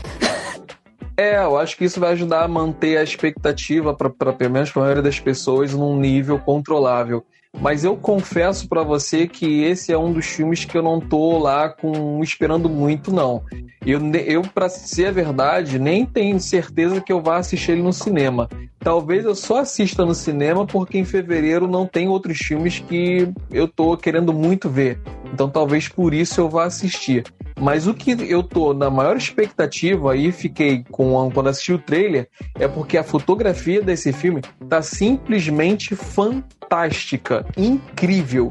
É, 1.16 1.36
eu 1.36 1.58
acho 1.58 1.76
que 1.76 1.84
isso 1.84 2.00
vai 2.00 2.12
ajudar 2.12 2.44
a 2.44 2.48
manter 2.48 2.96
a 2.96 3.02
expectativa 3.02 3.94
para 3.94 4.08
pelo 4.10 4.50
menos 4.50 4.72
a 4.74 4.80
maioria 4.80 5.02
das 5.02 5.20
pessoas 5.20 5.72
num 5.74 5.98
nível 5.98 6.38
controlável. 6.38 7.24
Mas 7.58 7.84
eu 7.84 7.96
confesso 7.96 8.68
para 8.68 8.82
você 8.82 9.26
que 9.26 9.64
esse 9.64 9.92
é 9.92 9.98
um 9.98 10.12
dos 10.12 10.26
filmes 10.26 10.64
que 10.64 10.76
eu 10.78 10.82
não 10.82 11.00
tô 11.00 11.38
lá 11.38 11.68
com 11.68 12.22
esperando 12.22 12.68
muito 12.70 13.12
não. 13.12 13.42
Eu, 13.84 13.98
eu 14.26 14.42
para 14.42 14.68
ser 14.68 15.06
a 15.06 15.12
verdade, 15.12 15.78
nem 15.78 16.04
tenho 16.04 16.38
certeza 16.38 17.00
que 17.00 17.12
eu 17.12 17.22
vá 17.22 17.38
assistir 17.38 17.72
ele 17.72 17.82
no 17.82 17.92
cinema. 17.92 18.48
Talvez 18.78 19.24
eu 19.24 19.34
só 19.34 19.60
assista 19.60 20.04
no 20.04 20.14
cinema 20.14 20.66
porque 20.66 20.98
em 20.98 21.04
fevereiro 21.04 21.66
não 21.66 21.86
tem 21.86 22.08
outros 22.08 22.38
filmes 22.38 22.78
que 22.78 23.28
eu 23.50 23.66
tô 23.66 23.96
querendo 23.96 24.32
muito 24.32 24.68
ver. 24.68 25.00
Então 25.32 25.48
talvez 25.48 25.88
por 25.88 26.12
isso 26.12 26.40
eu 26.40 26.48
vá 26.48 26.64
assistir. 26.64 27.24
Mas 27.58 27.86
o 27.86 27.92
que 27.92 28.12
eu 28.28 28.42
tô 28.42 28.72
na 28.72 28.88
maior 28.90 29.16
expectativa 29.16 30.16
e 30.16 30.32
fiquei 30.32 30.82
com 30.90 31.30
quando 31.30 31.48
assisti 31.48 31.72
o 31.72 31.78
trailer 31.78 32.28
é 32.58 32.66
porque 32.66 32.96
a 32.96 33.04
fotografia 33.04 33.82
desse 33.82 34.12
filme 34.12 34.40
tá 34.68 34.80
simplesmente 34.80 35.94
fantástica, 35.94 37.46
incrível. 37.56 38.50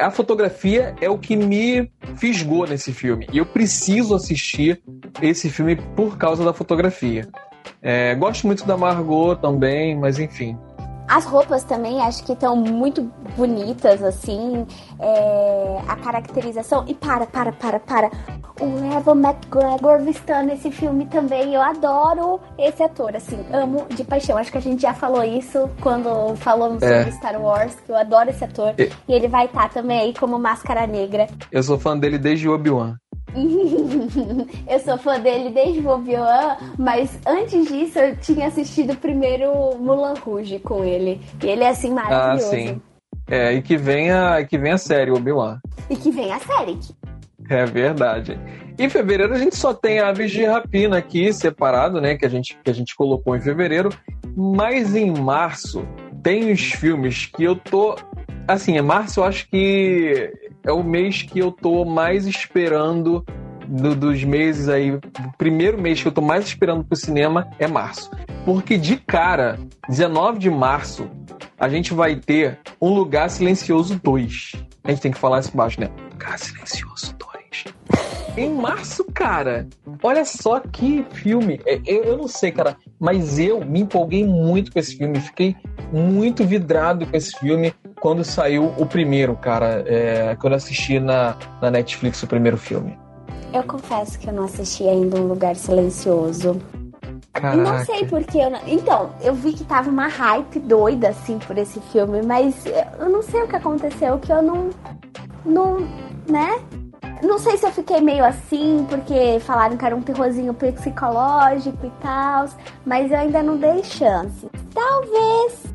A 0.00 0.10
fotografia 0.10 0.94
é 1.00 1.08
o 1.08 1.18
que 1.18 1.36
me 1.36 1.90
fisgou 2.16 2.66
nesse 2.66 2.92
filme. 2.92 3.26
E 3.32 3.38
eu 3.38 3.46
preciso 3.46 4.14
assistir 4.14 4.82
esse 5.20 5.50
filme 5.50 5.76
por 5.96 6.16
causa 6.16 6.44
da 6.44 6.52
fotografia. 6.52 7.28
É, 7.80 8.14
gosto 8.14 8.46
muito 8.46 8.64
da 8.64 8.76
Margot 8.76 9.36
também, 9.36 9.98
mas 9.98 10.18
enfim. 10.18 10.56
As 11.12 11.26
roupas 11.26 11.62
também 11.62 12.00
acho 12.00 12.24
que 12.24 12.32
estão 12.32 12.56
muito 12.56 13.02
bonitas, 13.36 14.02
assim. 14.02 14.66
É, 14.98 15.78
a 15.86 15.94
caracterização. 15.94 16.86
E 16.88 16.94
para, 16.94 17.26
para, 17.26 17.52
para, 17.52 17.78
para. 17.78 18.10
O 18.58 18.96
Evan 18.96 19.20
McGregor 19.20 20.08
está 20.08 20.42
nesse 20.42 20.70
filme 20.70 21.04
também. 21.04 21.52
Eu 21.54 21.60
adoro 21.60 22.40
esse 22.56 22.82
ator, 22.82 23.14
assim. 23.14 23.44
Amo 23.52 23.84
de 23.90 24.04
paixão. 24.04 24.38
Acho 24.38 24.50
que 24.50 24.56
a 24.56 24.62
gente 24.62 24.80
já 24.80 24.94
falou 24.94 25.22
isso 25.22 25.68
quando 25.82 26.34
falamos 26.36 26.82
é. 26.82 27.00
sobre 27.00 27.12
Star 27.18 27.38
Wars, 27.38 27.74
que 27.84 27.92
eu 27.92 27.96
adoro 27.96 28.30
esse 28.30 28.44
ator. 28.44 28.72
E, 28.78 28.90
e 29.06 29.12
ele 29.12 29.28
vai 29.28 29.44
estar 29.44 29.64
tá 29.64 29.68
também 29.68 30.00
aí 30.00 30.14
como 30.14 30.38
Máscara 30.38 30.86
Negra. 30.86 31.26
Eu 31.50 31.62
sou 31.62 31.78
fã 31.78 31.94
dele 31.94 32.16
desde 32.16 32.48
Obi-Wan. 32.48 32.96
Eu 34.68 34.78
sou 34.80 34.98
fã 34.98 35.18
dele 35.20 35.50
desde 35.50 35.86
Obi-Wan, 35.86 36.56
mas 36.78 37.18
antes 37.26 37.68
disso 37.68 37.98
eu 37.98 38.16
tinha 38.16 38.46
assistido 38.46 38.96
primeiro 38.96 39.76
Mulan 39.78 40.14
Rouge 40.14 40.58
com 40.58 40.84
ele. 40.84 41.20
E 41.42 41.46
ele 41.46 41.64
é 41.64 41.68
assim 41.70 41.90
maravilhoso. 41.90 42.46
Ah, 42.46 42.50
sim. 42.50 42.82
É, 43.28 43.52
e 43.54 43.62
que 43.62 43.76
venha, 43.76 44.44
que 44.44 44.58
venha 44.58 44.74
a 44.74 44.78
série 44.78 45.10
Obi-Wan. 45.10 45.58
E 45.88 45.96
que 45.96 46.10
venha 46.10 46.36
a 46.36 46.40
série. 46.40 46.78
É 47.48 47.64
verdade. 47.64 48.38
Em 48.78 48.88
fevereiro 48.88 49.34
a 49.34 49.38
gente 49.38 49.56
só 49.56 49.74
tem 49.74 50.00
Aves 50.00 50.30
de 50.30 50.44
Rapina 50.44 50.98
aqui 50.98 51.32
separado, 51.32 52.00
né? 52.00 52.16
Que 52.16 52.26
a 52.26 52.28
gente, 52.28 52.58
que 52.62 52.70
a 52.70 52.74
gente 52.74 52.94
colocou 52.94 53.36
em 53.36 53.40
fevereiro. 53.40 53.90
Mas 54.36 54.94
em 54.94 55.10
março 55.10 55.86
tem 56.22 56.50
os 56.50 56.60
filmes 56.60 57.26
que 57.26 57.44
eu 57.44 57.56
tô. 57.56 57.96
Assim, 58.46 58.76
em 58.76 58.82
março 58.82 59.20
eu 59.20 59.24
acho 59.24 59.48
que 59.48 60.32
é 60.64 60.72
o 60.72 60.82
mês 60.82 61.22
que 61.22 61.38
eu 61.38 61.50
tô 61.50 61.84
mais 61.84 62.26
esperando 62.26 63.24
do, 63.66 63.94
dos 63.94 64.22
meses 64.24 64.68
aí. 64.68 64.92
O 64.92 65.00
primeiro 65.36 65.80
mês 65.80 66.00
que 66.00 66.08
eu 66.08 66.12
tô 66.12 66.20
mais 66.20 66.44
esperando 66.44 66.84
pro 66.84 66.96
cinema 66.96 67.48
é 67.58 67.66
março. 67.66 68.10
Porque 68.44 68.76
de 68.76 68.96
cara, 68.96 69.58
19 69.88 70.38
de 70.38 70.50
março, 70.50 71.08
a 71.58 71.68
gente 71.68 71.94
vai 71.94 72.16
ter 72.16 72.58
Um 72.80 72.90
Lugar 72.90 73.30
Silencioso 73.30 74.00
2. 74.02 74.52
A 74.84 74.90
gente 74.90 75.00
tem 75.00 75.12
que 75.12 75.18
falar 75.18 75.40
isso 75.40 75.56
baixo, 75.56 75.80
né? 75.80 75.88
Lugar 76.10 76.38
Silencioso 76.38 77.14
2. 77.18 77.31
Em 78.36 78.50
março, 78.50 79.04
cara. 79.12 79.66
Olha 80.02 80.24
só 80.24 80.58
que 80.60 81.04
filme. 81.12 81.60
É, 81.66 81.80
eu, 81.86 82.04
eu 82.04 82.16
não 82.16 82.26
sei, 82.28 82.50
cara, 82.50 82.76
mas 82.98 83.38
eu 83.38 83.64
me 83.64 83.80
empolguei 83.80 84.24
muito 84.24 84.72
com 84.72 84.78
esse 84.78 84.96
filme. 84.96 85.20
Fiquei 85.20 85.54
muito 85.92 86.44
vidrado 86.44 87.06
com 87.06 87.16
esse 87.16 87.38
filme 87.38 87.74
quando 88.00 88.24
saiu 88.24 88.72
o 88.78 88.86
primeiro, 88.86 89.36
cara. 89.36 89.84
É, 89.86 90.36
quando 90.40 90.54
eu 90.54 90.56
assisti 90.56 90.98
na, 90.98 91.36
na 91.60 91.70
Netflix 91.70 92.22
o 92.22 92.26
primeiro 92.26 92.56
filme. 92.56 92.98
Eu 93.52 93.62
confesso 93.64 94.18
que 94.18 94.28
eu 94.28 94.32
não 94.32 94.44
assisti 94.44 94.88
ainda 94.88 95.20
Um 95.20 95.26
Lugar 95.26 95.54
Silencioso. 95.54 96.58
Caraca. 97.34 97.56
Não 97.56 97.84
sei 97.84 98.06
porque 98.06 98.38
eu 98.38 98.50
não... 98.50 98.60
Então, 98.66 99.10
eu 99.22 99.34
vi 99.34 99.52
que 99.52 99.64
tava 99.64 99.90
uma 99.90 100.06
hype 100.06 100.58
doida, 100.60 101.10
assim, 101.10 101.38
por 101.38 101.56
esse 101.58 101.80
filme, 101.92 102.22
mas 102.22 102.64
eu 102.98 103.10
não 103.10 103.22
sei 103.22 103.42
o 103.42 103.48
que 103.48 103.56
aconteceu, 103.56 104.18
que 104.18 104.32
eu 104.32 104.42
não. 104.42 104.70
Não. 105.44 105.80
Né? 106.28 106.62
Não 107.22 107.38
sei 107.38 107.56
se 107.56 107.64
eu 107.64 107.70
fiquei 107.70 108.00
meio 108.00 108.24
assim, 108.24 108.84
porque 108.88 109.38
falaram 109.40 109.76
que 109.76 109.84
era 109.84 109.94
um 109.94 110.02
terrorzinho 110.02 110.52
psicológico 110.52 111.86
e 111.86 111.90
tal, 112.02 112.46
mas 112.84 113.12
eu 113.12 113.18
ainda 113.18 113.42
não 113.42 113.56
dei 113.56 113.84
chance. 113.84 114.50
Talvez 114.74 115.72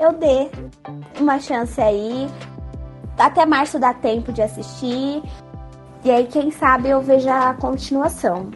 eu 0.00 0.12
dê 0.14 0.48
uma 1.20 1.38
chance 1.38 1.78
aí. 1.80 2.26
Até 3.18 3.44
março 3.44 3.78
dá 3.78 3.92
tempo 3.92 4.32
de 4.32 4.40
assistir. 4.40 5.22
E 6.04 6.10
aí, 6.10 6.26
quem 6.26 6.50
sabe, 6.50 6.88
eu 6.88 7.00
veja 7.00 7.50
a 7.50 7.54
continuação. 7.54 8.50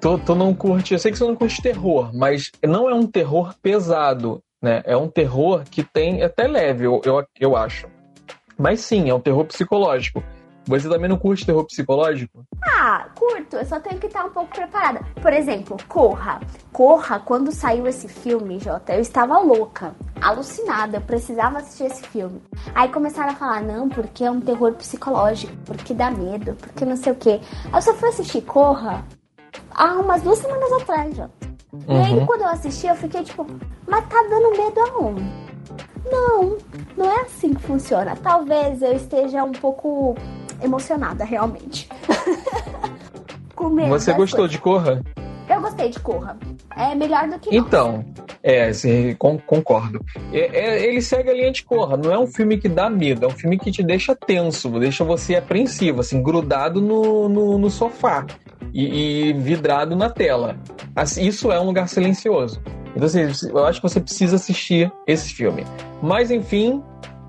Tu, 0.00 0.34
não 0.34 0.54
curte, 0.54 0.94
eu 0.94 0.98
sei 0.98 1.12
que 1.12 1.18
você 1.18 1.24
não 1.24 1.36
curte 1.36 1.60
terror, 1.60 2.10
mas 2.14 2.50
não 2.64 2.88
é 2.88 2.94
um 2.94 3.06
terror 3.06 3.54
pesado, 3.62 4.42
né? 4.62 4.82
É 4.84 4.96
um 4.96 5.08
terror 5.08 5.62
que 5.70 5.84
tem 5.84 6.22
até 6.22 6.48
leve, 6.48 6.86
eu, 6.86 7.02
eu, 7.04 7.22
eu 7.38 7.54
acho. 7.54 7.86
Mas 8.58 8.80
sim, 8.80 9.10
é 9.10 9.14
um 9.14 9.20
terror 9.20 9.44
psicológico. 9.44 10.22
Você 10.66 10.88
também 10.88 11.08
não 11.08 11.16
curte 11.16 11.46
terror 11.46 11.64
psicológico? 11.64 12.44
Ah, 12.62 13.08
curto, 13.14 13.56
eu 13.56 13.64
só 13.64 13.80
tenho 13.80 13.98
que 13.98 14.06
estar 14.06 14.24
um 14.24 14.30
pouco 14.30 14.54
preparada. 14.54 15.00
Por 15.20 15.32
exemplo, 15.32 15.76
Corra. 15.88 16.40
Corra, 16.72 17.18
quando 17.18 17.50
saiu 17.50 17.86
esse 17.86 18.08
filme, 18.08 18.60
Jota, 18.60 18.94
eu 18.94 19.00
estava 19.00 19.38
louca, 19.38 19.94
alucinada, 20.20 20.98
eu 20.98 21.00
precisava 21.00 21.58
assistir 21.58 21.84
esse 21.84 22.06
filme. 22.06 22.40
Aí 22.74 22.88
começaram 22.88 23.30
a 23.30 23.36
falar, 23.36 23.62
não, 23.62 23.88
porque 23.88 24.24
é 24.24 24.30
um 24.30 24.40
terror 24.40 24.74
psicológico, 24.74 25.52
porque 25.64 25.94
dá 25.94 26.10
medo, 26.10 26.54
porque 26.54 26.84
não 26.84 26.96
sei 26.96 27.12
o 27.12 27.16
quê. 27.16 27.40
Eu 27.72 27.82
só 27.82 27.94
fui 27.94 28.08
assistir 28.10 28.42
Corra 28.42 29.04
há 29.72 29.94
umas 29.94 30.22
duas 30.22 30.38
semanas 30.38 30.72
atrás, 30.72 31.16
Jota. 31.16 31.50
Uhum. 31.72 31.82
E 31.88 32.04
aí, 32.04 32.18
uhum. 32.18 32.26
quando 32.26 32.42
eu 32.42 32.48
assisti, 32.48 32.86
eu 32.86 32.96
fiquei 32.96 33.22
tipo, 33.22 33.46
mas 33.86 34.06
tá 34.08 34.22
dando 34.28 34.50
medo 34.50 34.80
aonde? 34.80 35.50
Não, 36.10 36.56
não 36.96 37.10
é 37.10 37.22
assim 37.22 37.54
que 37.54 37.62
funciona. 37.62 38.16
Talvez 38.16 38.82
eu 38.82 38.92
esteja 38.92 39.44
um 39.44 39.52
pouco 39.52 40.14
emocionada, 40.62 41.24
realmente. 41.24 41.88
Você 43.88 44.12
gostou 44.14 44.40
coisas. 44.40 44.50
de 44.50 44.58
Corra? 44.58 45.02
Eu 45.48 45.60
gostei 45.60 45.90
de 45.90 46.00
Corra. 46.00 46.38
É 46.76 46.94
melhor 46.94 47.28
do 47.28 47.38
que. 47.38 47.54
Então, 47.54 48.04
é, 48.42 48.72
sim, 48.72 49.14
concordo. 49.14 50.04
É, 50.32 50.38
é, 50.38 50.86
ele 50.86 51.02
segue 51.02 51.28
a 51.28 51.34
linha 51.34 51.52
de 51.52 51.64
Corra. 51.64 51.96
Não 51.96 52.12
é 52.12 52.18
um 52.18 52.26
filme 52.26 52.56
que 52.56 52.68
dá 52.68 52.88
medo, 52.88 53.26
é 53.26 53.28
um 53.28 53.36
filme 53.36 53.58
que 53.58 53.70
te 53.70 53.82
deixa 53.82 54.14
tenso, 54.14 54.70
deixa 54.78 55.04
você 55.04 55.36
apreensivo, 55.36 56.00
assim, 56.00 56.22
grudado 56.22 56.80
no, 56.80 57.28
no, 57.28 57.58
no 57.58 57.68
sofá 57.68 58.26
e, 58.72 59.28
e, 59.28 59.32
vidrado 59.34 59.94
na 59.94 60.08
tela. 60.08 60.56
Assim, 60.96 61.26
isso 61.26 61.52
é 61.52 61.60
um 61.60 61.66
lugar 61.66 61.88
silencioso. 61.88 62.62
Então, 62.94 63.04
assim, 63.04 63.20
eu 63.48 63.64
acho 63.64 63.80
que 63.80 63.88
você 63.88 64.00
precisa 64.00 64.36
assistir 64.36 64.90
esse 65.06 65.34
filme. 65.34 65.64
Mas, 66.02 66.30
enfim, 66.30 66.82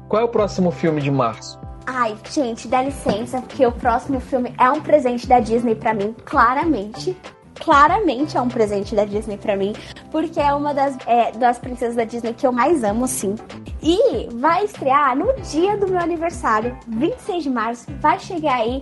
qual 0.07 0.21
é 0.21 0.25
o 0.25 0.29
próximo 0.29 0.71
filme 0.71 1.01
de 1.01 1.11
março? 1.11 1.60
Ai, 1.85 2.15
gente, 2.29 2.67
dá 2.67 2.81
licença, 2.81 3.41
porque 3.41 3.65
o 3.65 3.71
próximo 3.71 4.19
filme 4.19 4.53
é 4.57 4.69
um 4.69 4.81
presente 4.81 5.27
da 5.27 5.39
Disney 5.39 5.75
para 5.75 5.93
mim, 5.93 6.15
claramente. 6.25 7.15
Claramente 7.55 8.37
é 8.37 8.41
um 8.41 8.47
presente 8.47 8.95
da 8.95 9.05
Disney 9.05 9.37
para 9.37 9.55
mim, 9.55 9.73
porque 10.09 10.39
é 10.39 10.53
uma 10.53 10.73
das, 10.73 10.97
é, 11.05 11.31
das 11.33 11.59
princesas 11.59 11.95
da 11.95 12.03
Disney 12.03 12.33
que 12.33 12.45
eu 12.45 12.51
mais 12.51 12.83
amo, 12.83 13.07
sim. 13.07 13.35
E 13.81 14.27
vai 14.33 14.65
estrear 14.65 15.15
no 15.15 15.33
dia 15.41 15.77
do 15.77 15.87
meu 15.87 15.99
aniversário, 15.99 16.75
26 16.87 17.43
de 17.43 17.49
março. 17.49 17.85
Vai 17.99 18.19
chegar 18.19 18.55
aí 18.55 18.81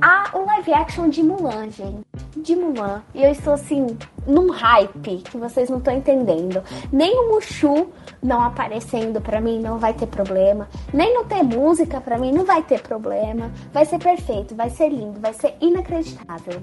a, 0.00 0.36
o 0.36 0.44
live 0.46 0.72
action 0.72 1.08
de 1.08 1.22
Mulan, 1.22 1.70
gente. 1.70 2.06
De 2.36 2.56
Mulan. 2.56 3.02
E 3.14 3.22
eu 3.22 3.30
estou 3.30 3.52
assim, 3.52 3.96
num 4.26 4.50
hype 4.50 5.18
que 5.18 5.36
vocês 5.36 5.68
não 5.68 5.78
estão 5.78 5.94
entendendo. 5.94 6.62
Nem 6.92 7.12
o 7.18 7.34
Mushu 7.34 7.88
não 8.22 8.40
aparecendo 8.40 9.20
para 9.20 9.40
mim 9.40 9.60
não 9.60 9.78
vai 9.78 9.92
ter 9.92 10.06
problema. 10.06 10.68
Nem 10.92 11.12
não 11.12 11.24
ter 11.24 11.42
música 11.42 12.00
para 12.00 12.18
mim 12.18 12.32
não 12.32 12.44
vai 12.44 12.62
ter 12.62 12.80
problema. 12.80 13.50
Vai 13.72 13.84
ser 13.84 13.98
perfeito, 13.98 14.54
vai 14.54 14.70
ser 14.70 14.88
lindo, 14.88 15.20
vai 15.20 15.32
ser 15.32 15.54
inacreditável. 15.60 16.62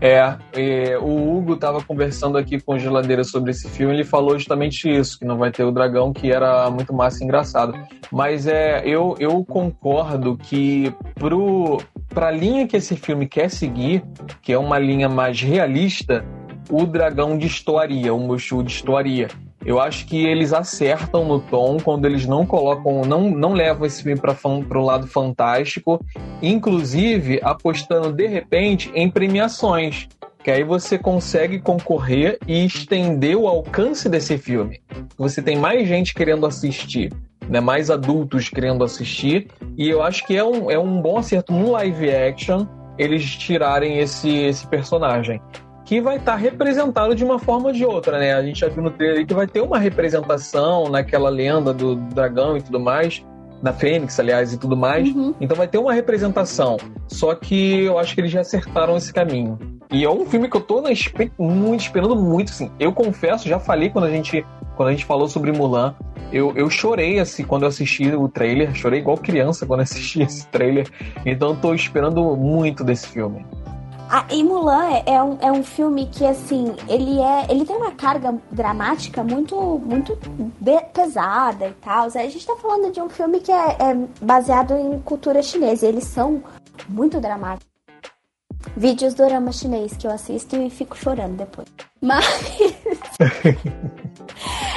É, 0.00 0.96
o 0.98 1.36
Hugo 1.36 1.54
estava 1.54 1.82
conversando 1.82 2.38
aqui 2.38 2.58
com 2.58 2.74
o 2.74 2.78
Geladeira 2.78 3.22
sobre 3.22 3.50
esse 3.50 3.68
filme, 3.68 3.94
ele 3.94 4.04
falou 4.04 4.38
justamente 4.38 4.88
isso, 4.88 5.18
que 5.18 5.24
não 5.24 5.36
vai 5.36 5.50
ter 5.50 5.64
o 5.64 5.70
dragão, 5.70 6.12
que 6.12 6.32
era 6.32 6.70
muito 6.70 6.92
massa 6.92 7.22
e 7.22 7.24
engraçado. 7.24 7.74
Mas 8.10 8.46
é, 8.46 8.82
eu, 8.84 9.14
eu 9.18 9.44
concordo 9.44 10.36
que 10.36 10.92
para 12.08 12.28
a 12.28 12.30
linha 12.30 12.66
que 12.66 12.76
esse 12.76 12.96
filme 12.96 13.26
quer 13.26 13.50
seguir, 13.50 14.02
que 14.40 14.52
é 14.52 14.58
uma 14.58 14.78
linha 14.78 15.08
mais 15.08 15.40
realista, 15.40 16.24
o 16.70 16.86
dragão 16.86 17.36
destoaria, 17.36 18.14
o 18.14 18.18
Mushu 18.18 18.62
destoaria. 18.62 19.28
Eu 19.64 19.78
acho 19.78 20.06
que 20.06 20.24
eles 20.26 20.52
acertam 20.52 21.24
no 21.24 21.38
tom 21.38 21.76
quando 21.78 22.06
eles 22.06 22.26
não 22.26 22.46
colocam, 22.46 23.02
não, 23.02 23.30
não 23.30 23.52
levam 23.52 23.86
esse 23.86 24.02
filme 24.02 24.18
para 24.18 24.78
o 24.78 24.84
lado 24.84 25.06
fantástico, 25.06 26.02
inclusive 26.40 27.40
apostando 27.42 28.12
de 28.12 28.26
repente 28.26 28.90
em 28.94 29.10
premiações, 29.10 30.08
que 30.42 30.50
aí 30.50 30.64
você 30.64 30.98
consegue 30.98 31.58
concorrer 31.58 32.38
e 32.48 32.64
estender 32.64 33.36
o 33.36 33.46
alcance 33.46 34.08
desse 34.08 34.38
filme. 34.38 34.80
Você 35.18 35.42
tem 35.42 35.56
mais 35.56 35.86
gente 35.86 36.14
querendo 36.14 36.46
assistir, 36.46 37.12
né, 37.46 37.60
mais 37.60 37.90
adultos 37.90 38.48
querendo 38.48 38.82
assistir, 38.82 39.48
e 39.76 39.90
eu 39.90 40.02
acho 40.02 40.26
que 40.26 40.34
é 40.36 40.44
um, 40.44 40.70
é 40.70 40.78
um 40.78 41.02
bom 41.02 41.18
acerto 41.18 41.52
no 41.52 41.72
live 41.72 42.10
action 42.10 42.66
eles 42.96 43.24
tirarem 43.24 43.98
esse, 43.98 44.28
esse 44.30 44.66
personagem 44.66 45.40
que 45.90 46.00
vai 46.00 46.18
estar 46.18 46.34
tá 46.34 46.38
representado 46.38 47.16
de 47.16 47.24
uma 47.24 47.36
forma 47.36 47.66
ou 47.66 47.72
de 47.72 47.84
outra, 47.84 48.16
né? 48.16 48.32
A 48.32 48.44
gente 48.44 48.60
já 48.60 48.68
viu 48.68 48.80
no 48.80 48.92
trailer 48.92 49.26
que 49.26 49.34
vai 49.34 49.48
ter 49.48 49.60
uma 49.60 49.76
representação 49.76 50.88
naquela 50.88 51.28
lenda 51.28 51.74
do 51.74 51.96
dragão 51.96 52.56
e 52.56 52.62
tudo 52.62 52.78
mais, 52.78 53.26
da 53.60 53.72
Fênix, 53.72 54.20
aliás, 54.20 54.52
e 54.52 54.56
tudo 54.56 54.76
mais. 54.76 55.08
Uhum. 55.08 55.34
Então 55.40 55.56
vai 55.56 55.66
ter 55.66 55.78
uma 55.78 55.92
representação. 55.92 56.76
Só 57.08 57.34
que 57.34 57.80
eu 57.80 57.98
acho 57.98 58.14
que 58.14 58.20
eles 58.20 58.30
já 58.30 58.42
acertaram 58.42 58.96
esse 58.96 59.12
caminho. 59.12 59.58
E 59.90 60.04
é 60.04 60.08
um 60.08 60.24
filme 60.24 60.48
que 60.48 60.56
eu 60.56 60.60
tô 60.60 60.80
na 60.80 60.90
muito, 61.36 61.80
esperando 61.80 62.14
muito, 62.14 62.50
assim. 62.50 62.70
Eu 62.78 62.92
confesso, 62.92 63.48
já 63.48 63.58
falei 63.58 63.90
quando 63.90 64.04
a 64.04 64.10
gente, 64.10 64.46
quando 64.76 64.90
a 64.90 64.92
gente 64.92 65.04
falou 65.04 65.26
sobre 65.26 65.50
Mulan, 65.50 65.96
eu, 66.32 66.52
eu 66.54 66.70
chorei 66.70 67.18
assim 67.18 67.42
quando 67.42 67.62
eu 67.62 67.68
assisti 67.68 68.14
o 68.14 68.28
trailer, 68.28 68.72
chorei 68.76 69.00
igual 69.00 69.16
criança 69.16 69.66
quando 69.66 69.80
assisti 69.82 70.22
esse 70.22 70.46
trailer. 70.46 70.88
Então 71.26 71.50
eu 71.50 71.56
tô 71.56 71.74
esperando 71.74 72.36
muito 72.36 72.84
desse 72.84 73.08
filme. 73.08 73.44
E 74.28 74.42
Mulan 74.42 74.86
é, 74.86 75.14
é, 75.14 75.22
um, 75.22 75.38
é 75.40 75.52
um 75.52 75.62
filme 75.62 76.06
que, 76.06 76.26
assim, 76.26 76.74
ele 76.88 77.20
é. 77.20 77.46
Ele 77.48 77.64
tem 77.64 77.76
uma 77.76 77.92
carga 77.92 78.36
dramática 78.50 79.22
muito, 79.22 79.56
muito 79.84 80.18
pesada 80.92 81.68
e 81.68 81.72
tal. 81.74 82.06
A 82.06 82.08
gente 82.08 82.44
tá 82.44 82.56
falando 82.56 82.92
de 82.92 83.00
um 83.00 83.08
filme 83.08 83.38
que 83.40 83.52
é, 83.52 83.76
é 83.78 83.94
baseado 84.20 84.74
em 84.74 84.98
cultura 85.00 85.42
chinesa. 85.42 85.86
eles 85.86 86.04
são 86.04 86.42
muito 86.88 87.20
dramáticos. 87.20 87.70
Vídeos 88.76 89.14
do 89.14 89.24
drama 89.24 89.52
chinês 89.52 89.96
que 89.96 90.06
eu 90.06 90.10
assisto 90.10 90.54
e 90.56 90.68
fico 90.68 90.96
chorando 90.96 91.36
depois. 91.36 91.68
Mas. 92.00 92.26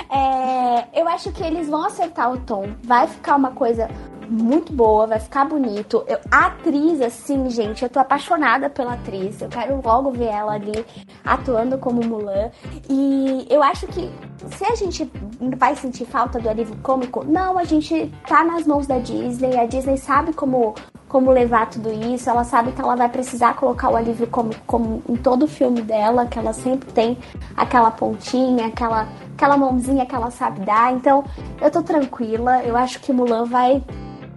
é, 0.09 0.87
eu 0.93 1.07
acho 1.07 1.31
que 1.31 1.43
eles 1.43 1.67
vão 1.67 1.83
acertar 1.83 2.31
o 2.31 2.39
tom. 2.39 2.69
Vai 2.83 3.07
ficar 3.07 3.35
uma 3.35 3.51
coisa 3.51 3.89
muito 4.29 4.73
boa, 4.73 5.07
vai 5.07 5.19
ficar 5.19 5.45
bonito. 5.45 6.03
Eu, 6.07 6.19
a 6.31 6.47
atriz, 6.47 7.01
assim, 7.01 7.49
gente, 7.49 7.83
eu 7.83 7.89
tô 7.89 7.99
apaixonada 7.99 8.69
pela 8.69 8.93
atriz. 8.93 9.41
Eu 9.41 9.49
quero 9.49 9.81
logo 9.83 10.11
ver 10.11 10.25
ela 10.25 10.53
ali 10.53 10.85
atuando 11.23 11.77
como 11.77 12.03
Mulan. 12.03 12.51
E 12.89 13.45
eu 13.49 13.61
acho 13.61 13.87
que 13.87 14.09
se 14.55 14.65
a 14.65 14.75
gente 14.75 15.09
vai 15.57 15.75
sentir 15.75 16.05
falta 16.05 16.39
do 16.39 16.49
alívio 16.49 16.75
cômico, 16.83 17.23
não, 17.23 17.57
a 17.57 17.63
gente 17.63 18.11
tá 18.27 18.43
nas 18.43 18.65
mãos 18.65 18.87
da 18.87 18.99
Disney. 18.99 19.57
A 19.57 19.65
Disney 19.65 19.97
sabe 19.97 20.33
como 20.33 20.75
como 21.13 21.29
levar 21.29 21.69
tudo 21.69 21.93
isso. 21.93 22.27
Ela 22.27 22.43
sabe 22.43 22.71
que 22.71 22.81
ela 22.81 22.95
vai 22.95 23.07
precisar 23.07 23.53
colocar 23.55 23.89
o 23.91 23.95
alívio 23.95 24.25
cômico 24.25 24.61
como 24.65 25.03
em 25.07 25.15
todo 25.15 25.43
o 25.43 25.47
filme 25.47 25.79
dela, 25.83 26.25
que 26.25 26.39
ela 26.39 26.53
sempre 26.53 26.91
tem 26.91 27.19
aquela 27.55 27.91
pontinha, 27.91 28.65
aquela 28.65 29.07
aquela 29.35 29.57
mãozinha 29.57 30.05
que 30.05 30.15
ela 30.15 30.31
sabe 30.31 30.61
dar. 30.61 30.91
Então, 30.93 31.23
eu 31.61 31.69
tô 31.69 31.83
tranquila. 31.83 32.63
Eu 32.63 32.75
acho 32.75 32.99
que 32.99 33.13
Mulan 33.13 33.45
vai 33.45 33.83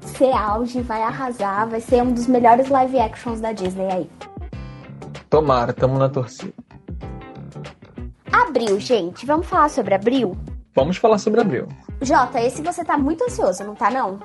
ser 0.08 0.32
auge, 0.32 0.80
vai 0.82 1.02
arrasar, 1.02 1.68
vai 1.68 1.80
ser 1.80 2.02
um 2.02 2.12
dos 2.12 2.26
melhores 2.26 2.68
live 2.68 2.98
actions 2.98 3.40
da 3.40 3.52
Disney 3.52 3.88
aí. 3.90 4.10
Tomara, 5.28 5.72
tamo 5.72 5.98
na 5.98 6.08
torcida. 6.08 6.52
Abril, 8.32 8.78
gente, 8.78 9.26
vamos 9.26 9.46
falar 9.46 9.68
sobre 9.68 9.94
abril? 9.94 10.36
Vamos 10.74 10.96
falar 10.98 11.18
sobre 11.18 11.40
abril. 11.40 11.68
Jota, 12.02 12.40
esse 12.40 12.62
você 12.62 12.84
tá 12.84 12.98
muito 12.98 13.24
ansioso, 13.24 13.64
não 13.64 13.74
tá 13.74 13.90
não? 13.90 14.18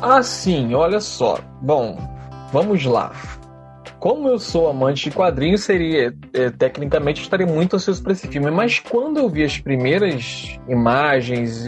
Ah, 0.00 0.22
sim, 0.22 0.74
olha 0.74 1.00
só. 1.00 1.38
Bom, 1.60 1.96
vamos 2.52 2.84
lá. 2.84 3.12
Como 3.98 4.28
eu 4.28 4.38
sou 4.38 4.68
amante 4.68 5.08
de 5.08 5.16
quadrinhos, 5.16 5.62
seria 5.62 6.12
é, 6.34 6.50
tecnicamente 6.50 7.22
estaria 7.22 7.46
muito 7.46 7.76
ansioso 7.76 8.02
para 8.02 8.12
esse 8.12 8.26
filme. 8.26 8.50
Mas 8.50 8.80
quando 8.80 9.18
eu 9.18 9.28
vi 9.28 9.44
as 9.44 9.58
primeiras 9.58 10.58
imagens, 10.68 11.66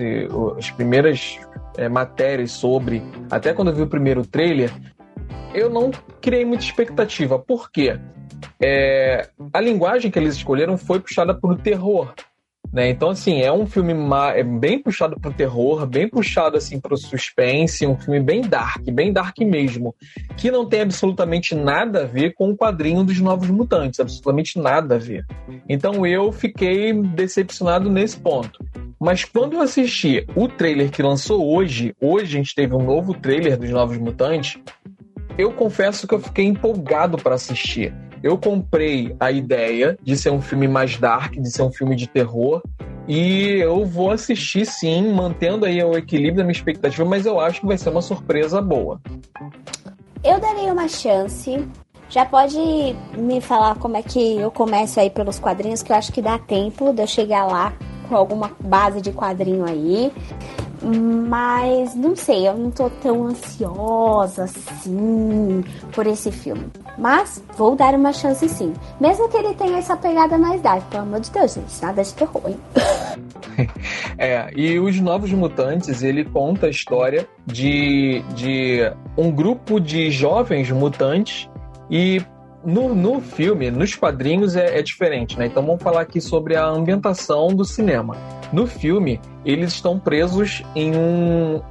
as 0.58 0.70
primeiras 0.72 1.38
é, 1.76 1.88
matérias 1.88 2.52
sobre, 2.52 3.02
até 3.30 3.52
quando 3.52 3.68
eu 3.68 3.74
vi 3.74 3.82
o 3.82 3.86
primeiro 3.86 4.26
trailer, 4.26 4.70
eu 5.54 5.70
não 5.70 5.90
criei 6.20 6.44
muita 6.44 6.64
expectativa. 6.64 7.38
Por 7.38 7.70
quê? 7.70 7.98
É, 8.60 9.28
a 9.52 9.60
linguagem 9.60 10.10
que 10.10 10.18
eles 10.18 10.34
escolheram 10.34 10.76
foi 10.76 11.00
puxada 11.00 11.34
por 11.34 11.56
terror. 11.60 12.12
Né? 12.74 12.90
Então, 12.90 13.10
assim, 13.10 13.40
é 13.40 13.52
um 13.52 13.66
filme 13.66 13.94
é 14.34 14.42
bem 14.42 14.82
puxado 14.82 15.18
pro 15.20 15.32
terror, 15.32 15.86
bem 15.86 16.08
puxado 16.08 16.56
assim 16.56 16.80
pro 16.80 16.96
suspense, 16.96 17.86
um 17.86 17.96
filme 17.96 18.18
bem 18.18 18.40
dark, 18.40 18.82
bem 18.90 19.12
dark 19.12 19.38
mesmo, 19.38 19.94
que 20.36 20.50
não 20.50 20.68
tem 20.68 20.80
absolutamente 20.80 21.54
nada 21.54 22.02
a 22.02 22.04
ver 22.04 22.34
com 22.34 22.50
o 22.50 22.56
quadrinho 22.56 23.04
dos 23.04 23.20
Novos 23.20 23.48
Mutantes, 23.48 24.00
absolutamente 24.00 24.58
nada 24.58 24.96
a 24.96 24.98
ver. 24.98 25.24
Então 25.68 26.04
eu 26.04 26.32
fiquei 26.32 26.92
decepcionado 26.92 27.88
nesse 27.88 28.18
ponto. 28.18 28.58
Mas 28.98 29.24
quando 29.24 29.52
eu 29.52 29.60
assisti 29.60 30.26
o 30.34 30.48
trailer 30.48 30.90
que 30.90 31.00
lançou 31.00 31.54
hoje, 31.54 31.94
hoje 32.00 32.24
a 32.24 32.38
gente 32.38 32.56
teve 32.56 32.74
um 32.74 32.82
novo 32.82 33.14
trailer 33.14 33.56
dos 33.56 33.70
Novos 33.70 33.98
Mutantes, 33.98 34.60
eu 35.38 35.52
confesso 35.52 36.08
que 36.08 36.14
eu 36.14 36.18
fiquei 36.18 36.44
empolgado 36.44 37.18
para 37.18 37.36
assistir. 37.36 37.94
Eu 38.24 38.38
comprei 38.38 39.14
a 39.20 39.30
ideia 39.30 39.98
de 40.02 40.16
ser 40.16 40.30
um 40.30 40.40
filme 40.40 40.66
mais 40.66 40.96
dark, 40.96 41.34
de 41.34 41.50
ser 41.50 41.60
um 41.60 41.70
filme 41.70 41.94
de 41.94 42.06
terror, 42.08 42.62
e 43.06 43.58
eu 43.60 43.84
vou 43.84 44.10
assistir 44.10 44.64
sim, 44.64 45.12
mantendo 45.12 45.66
aí 45.66 45.84
o 45.84 45.92
equilíbrio 45.92 46.36
da 46.36 46.42
minha 46.42 46.52
expectativa, 46.52 47.04
mas 47.04 47.26
eu 47.26 47.38
acho 47.38 47.60
que 47.60 47.66
vai 47.66 47.76
ser 47.76 47.90
uma 47.90 48.00
surpresa 48.00 48.62
boa. 48.62 48.98
eu 50.24 50.40
darei 50.40 50.70
uma 50.70 50.88
chance. 50.88 51.68
Já 52.08 52.24
pode 52.24 52.56
me 53.14 53.42
falar 53.42 53.74
como 53.74 53.98
é 53.98 54.02
que 54.02 54.38
eu 54.38 54.50
começo 54.50 54.98
aí 54.98 55.10
pelos 55.10 55.38
quadrinhos, 55.38 55.82
que 55.82 55.92
eu 55.92 55.96
acho 55.96 56.10
que 56.10 56.22
dá 56.22 56.38
tempo 56.38 56.94
de 56.94 57.02
eu 57.02 57.06
chegar 57.06 57.44
lá 57.44 57.74
com 58.08 58.16
alguma 58.16 58.50
base 58.60 59.00
de 59.00 59.12
quadrinho 59.12 59.64
aí. 59.64 60.12
Mas 60.82 61.94
não 61.94 62.14
sei, 62.14 62.46
eu 62.46 62.54
não 62.54 62.70
tô 62.70 62.90
tão 62.90 63.24
ansiosa 63.24 64.44
assim 64.44 65.64
por 65.92 66.06
esse 66.06 66.30
filme. 66.30 66.66
Mas 66.98 67.42
vou 67.56 67.74
dar 67.74 67.94
uma 67.94 68.12
chance 68.12 68.46
sim. 68.48 68.74
Mesmo 69.00 69.28
que 69.28 69.36
ele 69.36 69.54
tenha 69.54 69.78
essa 69.78 69.96
pegada 69.96 70.36
mais 70.36 70.60
dark, 70.60 70.84
pelo 70.90 71.04
amor 71.04 71.20
de 71.20 71.30
Deus, 71.30 71.54
gente, 71.54 71.82
nada 71.82 72.02
de 72.02 72.12
terror, 72.12 72.42
hein? 72.46 72.58
é, 74.18 74.50
e 74.54 74.78
os 74.78 75.00
Novos 75.00 75.32
Mutantes, 75.32 76.02
ele 76.02 76.24
conta 76.24 76.66
a 76.66 76.70
história 76.70 77.26
de, 77.46 78.22
de 78.34 78.80
um 79.16 79.30
grupo 79.30 79.80
de 79.80 80.10
jovens 80.10 80.70
mutantes 80.70 81.48
e 81.90 82.22
no, 82.64 82.94
no 82.94 83.20
filme, 83.20 83.70
nos 83.70 83.94
quadrinhos 83.94 84.56
é, 84.56 84.78
é, 84.78 84.82
diferente, 84.82 85.38
né? 85.38 85.46
Então 85.46 85.64
vamos 85.64 85.82
falar 85.82 86.00
aqui 86.00 86.20
sobre 86.20 86.56
a 86.56 86.66
ambientação 86.66 87.48
do 87.48 87.64
cinema. 87.64 88.16
No 88.52 88.66
filme, 88.66 89.20
eles 89.44 89.72
estão 89.74 89.98
presos 89.98 90.62
em 90.74 90.96
um 90.96 91.62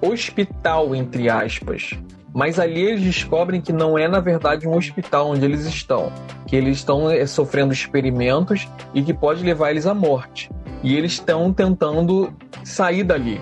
hospital, 0.00 0.94
entre 0.94 1.28
aspas. 1.28 1.90
Mas 2.32 2.58
ali 2.58 2.80
eles 2.80 3.02
descobrem 3.02 3.60
que 3.60 3.72
não 3.72 3.98
é, 3.98 4.06
na 4.06 4.20
verdade, 4.20 4.66
um 4.66 4.76
hospital 4.76 5.30
onde 5.30 5.44
eles 5.44 5.64
estão. 5.66 6.12
Que 6.46 6.56
eles 6.56 6.78
estão 6.78 7.10
é, 7.10 7.26
sofrendo 7.26 7.72
experimentos 7.72 8.68
e 8.94 9.02
que 9.02 9.12
pode 9.12 9.44
levar 9.44 9.70
eles 9.70 9.86
à 9.86 9.94
morte. 9.94 10.50
E 10.82 10.96
eles 10.96 11.12
estão 11.12 11.52
tentando 11.52 12.32
sair 12.64 13.02
dali. 13.02 13.40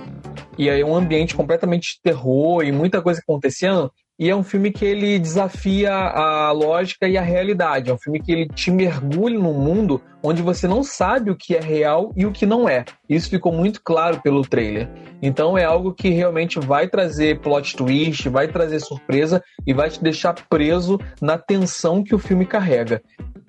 E 0.56 0.68
aí 0.68 0.80
é 0.80 0.84
um 0.84 0.96
ambiente 0.96 1.36
completamente 1.36 1.94
de 1.94 2.02
terror 2.02 2.64
e 2.64 2.72
muita 2.72 3.00
coisa 3.00 3.20
acontecendo 3.20 3.92
e 4.18 4.28
é 4.28 4.34
um 4.34 4.42
filme 4.42 4.72
que 4.72 4.84
ele 4.84 5.18
desafia 5.18 5.92
a 5.92 6.50
lógica 6.50 7.08
e 7.08 7.16
a 7.16 7.22
realidade. 7.22 7.88
É 7.88 7.94
um 7.94 7.98
filme 7.98 8.20
que 8.20 8.32
ele 8.32 8.48
te 8.48 8.70
mergulha 8.70 9.38
num 9.38 9.54
mundo 9.54 10.02
onde 10.22 10.42
você 10.42 10.66
não 10.66 10.82
sabe 10.82 11.30
o 11.30 11.36
que 11.36 11.54
é 11.54 11.60
real 11.60 12.12
e 12.16 12.26
o 12.26 12.32
que 12.32 12.46
não 12.46 12.68
é. 12.68 12.84
Isso 13.08 13.30
ficou 13.30 13.52
muito 13.52 13.80
claro 13.82 14.20
pelo 14.22 14.42
trailer. 14.42 14.88
Então 15.22 15.56
é 15.56 15.64
algo 15.64 15.92
que 15.92 16.10
realmente 16.10 16.58
vai 16.58 16.88
trazer 16.88 17.40
plot 17.40 17.76
twist, 17.76 18.28
vai 18.28 18.48
trazer 18.48 18.80
surpresa 18.80 19.42
e 19.66 19.72
vai 19.72 19.90
te 19.90 20.02
deixar 20.02 20.34
preso 20.48 20.98
na 21.20 21.38
tensão 21.38 22.02
que 22.02 22.14
o 22.14 22.18
filme 22.18 22.46
carrega. 22.46 23.02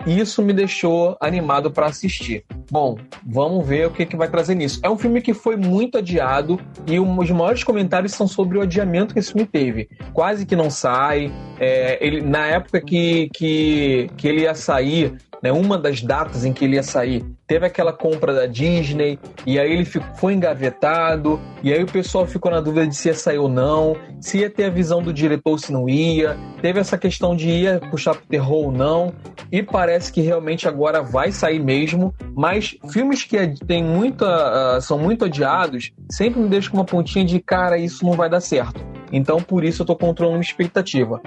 Isso 0.08 0.42
me 0.42 0.54
deixou 0.54 1.18
animado 1.20 1.72
para 1.72 1.88
assistir. 1.88 2.46
Bom, 2.72 2.98
vamos 3.26 3.68
ver 3.68 3.88
o 3.88 3.92
que, 3.92 4.06
que 4.06 4.16
vai 4.16 4.30
trazer 4.30 4.56
nisso. 4.56 4.80
É 4.82 4.90
um 4.90 4.98
filme 4.98 5.22
que 5.22 5.34
foi 5.34 5.58
muito 5.58 5.98
adiado 5.98 6.60
e 6.88 6.98
os 7.00 7.32
maiores 7.32 7.64
comentários 7.64 8.14
são 8.14 8.26
sobre 8.26 8.58
o 8.58 8.62
adiamento 8.62 9.14
que 9.14 9.20
esse 9.20 9.34
filme 9.34 9.46
teve. 9.46 9.90
Quase 10.14 10.46
que 10.46 10.56
não 10.56 10.70
sai. 10.70 11.32
É, 11.60 11.98
ele, 12.06 12.22
na 12.22 12.46
época 12.46 12.80
que, 12.80 13.30
que, 13.34 14.10
que 14.16 14.28
ele 14.28 14.42
ia 14.42 14.56
sair, 14.56 15.18
né, 15.42 15.52
uma 15.52 15.78
das 15.78 16.02
datas 16.02 16.46
em 16.46 16.54
que 16.54 16.66
ele 16.66 16.76
ia 16.76 16.84
sair, 16.84 17.26
teve 17.48 17.66
aquela 17.66 17.92
compra 17.92 18.34
da 18.34 18.46
Disney, 18.46 19.20
e 19.46 19.60
aí 19.60 19.72
ele 19.72 19.86
ficou, 19.86 20.08
foi 20.16 20.34
engavetado, 20.34 21.40
e 21.64 21.74
aí 21.74 21.84
o 21.84 21.88
pessoal 21.88 22.26
ficou 22.26 22.52
na 22.52 22.62
dúvida 22.62 22.88
de 22.88 22.96
se 22.96 23.08
ia 23.08 23.14
sair 23.14 23.40
ou 23.40 23.50
não, 23.50 23.96
se 24.20 24.40
ia 24.40 24.50
ter 24.50 24.66
a 24.66 24.70
visão 24.70 25.02
do 25.02 25.12
diretor 25.12 25.52
ou 25.52 25.58
se 25.58 25.72
não 25.72 25.90
ia, 25.90 26.38
teve 26.62 26.80
essa 26.80 26.98
questão 26.98 27.36
de 27.36 27.50
ia 27.50 27.80
puxar 27.90 28.16
pro 28.16 28.28
terror 28.28 28.66
ou 28.66 28.72
não, 28.72 29.14
e 29.52 29.64
parece 29.64 30.12
que 30.12 30.22
realmente 30.22 30.68
agora 30.68 31.02
vai 31.02 31.32
sair 31.32 31.60
mesmo, 31.60 32.14
mas 32.36 32.78
filmes 32.92 33.24
que 33.24 33.38
tem 33.66 33.84
muita, 33.84 34.78
uh, 34.78 34.82
são 34.82 35.00
muito 35.00 35.26
adiados, 35.26 35.92
sempre 36.12 36.40
me 36.40 36.50
deixam 36.50 36.72
com 36.72 36.78
uma 36.78 36.86
pontinha 36.86 37.26
de 37.26 37.40
cara, 37.40 37.78
isso 37.78 38.06
não 38.06 38.14
vai 38.14 38.30
dar 38.30 38.42
certo. 38.42 38.99
Então, 39.12 39.42
por 39.42 39.64
isso, 39.64 39.82
eu 39.82 39.86
tô 39.86 39.96
controlando 39.96 40.40
a 40.40 40.42
expectativa. 40.42 41.22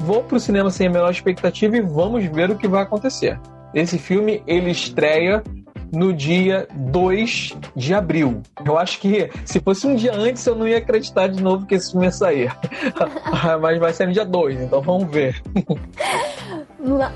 Vou 0.00 0.22
pro 0.22 0.38
cinema 0.38 0.70
sem 0.70 0.86
a 0.86 0.90
menor 0.90 1.10
expectativa 1.10 1.76
e 1.76 1.80
vamos 1.80 2.24
ver 2.26 2.50
o 2.50 2.56
que 2.56 2.68
vai 2.68 2.82
acontecer. 2.82 3.38
Esse 3.74 3.98
filme 3.98 4.42
ele 4.46 4.70
estreia 4.70 5.42
no 5.94 6.12
dia 6.12 6.66
2 6.74 7.56
de 7.74 7.94
abril. 7.94 8.42
Eu 8.64 8.78
acho 8.78 9.00
que 9.00 9.30
se 9.44 9.60
fosse 9.60 9.86
um 9.86 9.94
dia 9.94 10.14
antes 10.14 10.46
eu 10.46 10.54
não 10.54 10.66
ia 10.66 10.78
acreditar 10.78 11.28
de 11.28 11.42
novo 11.42 11.66
que 11.66 11.74
esse 11.74 11.90
filme 11.92 12.06
ia 12.06 12.12
sair. 12.12 12.52
Mas 13.60 13.78
vai 13.78 13.92
ser 13.92 14.06
no 14.06 14.12
dia 14.12 14.24
2, 14.24 14.62
então 14.62 14.80
vamos 14.82 15.10
ver. 15.10 15.40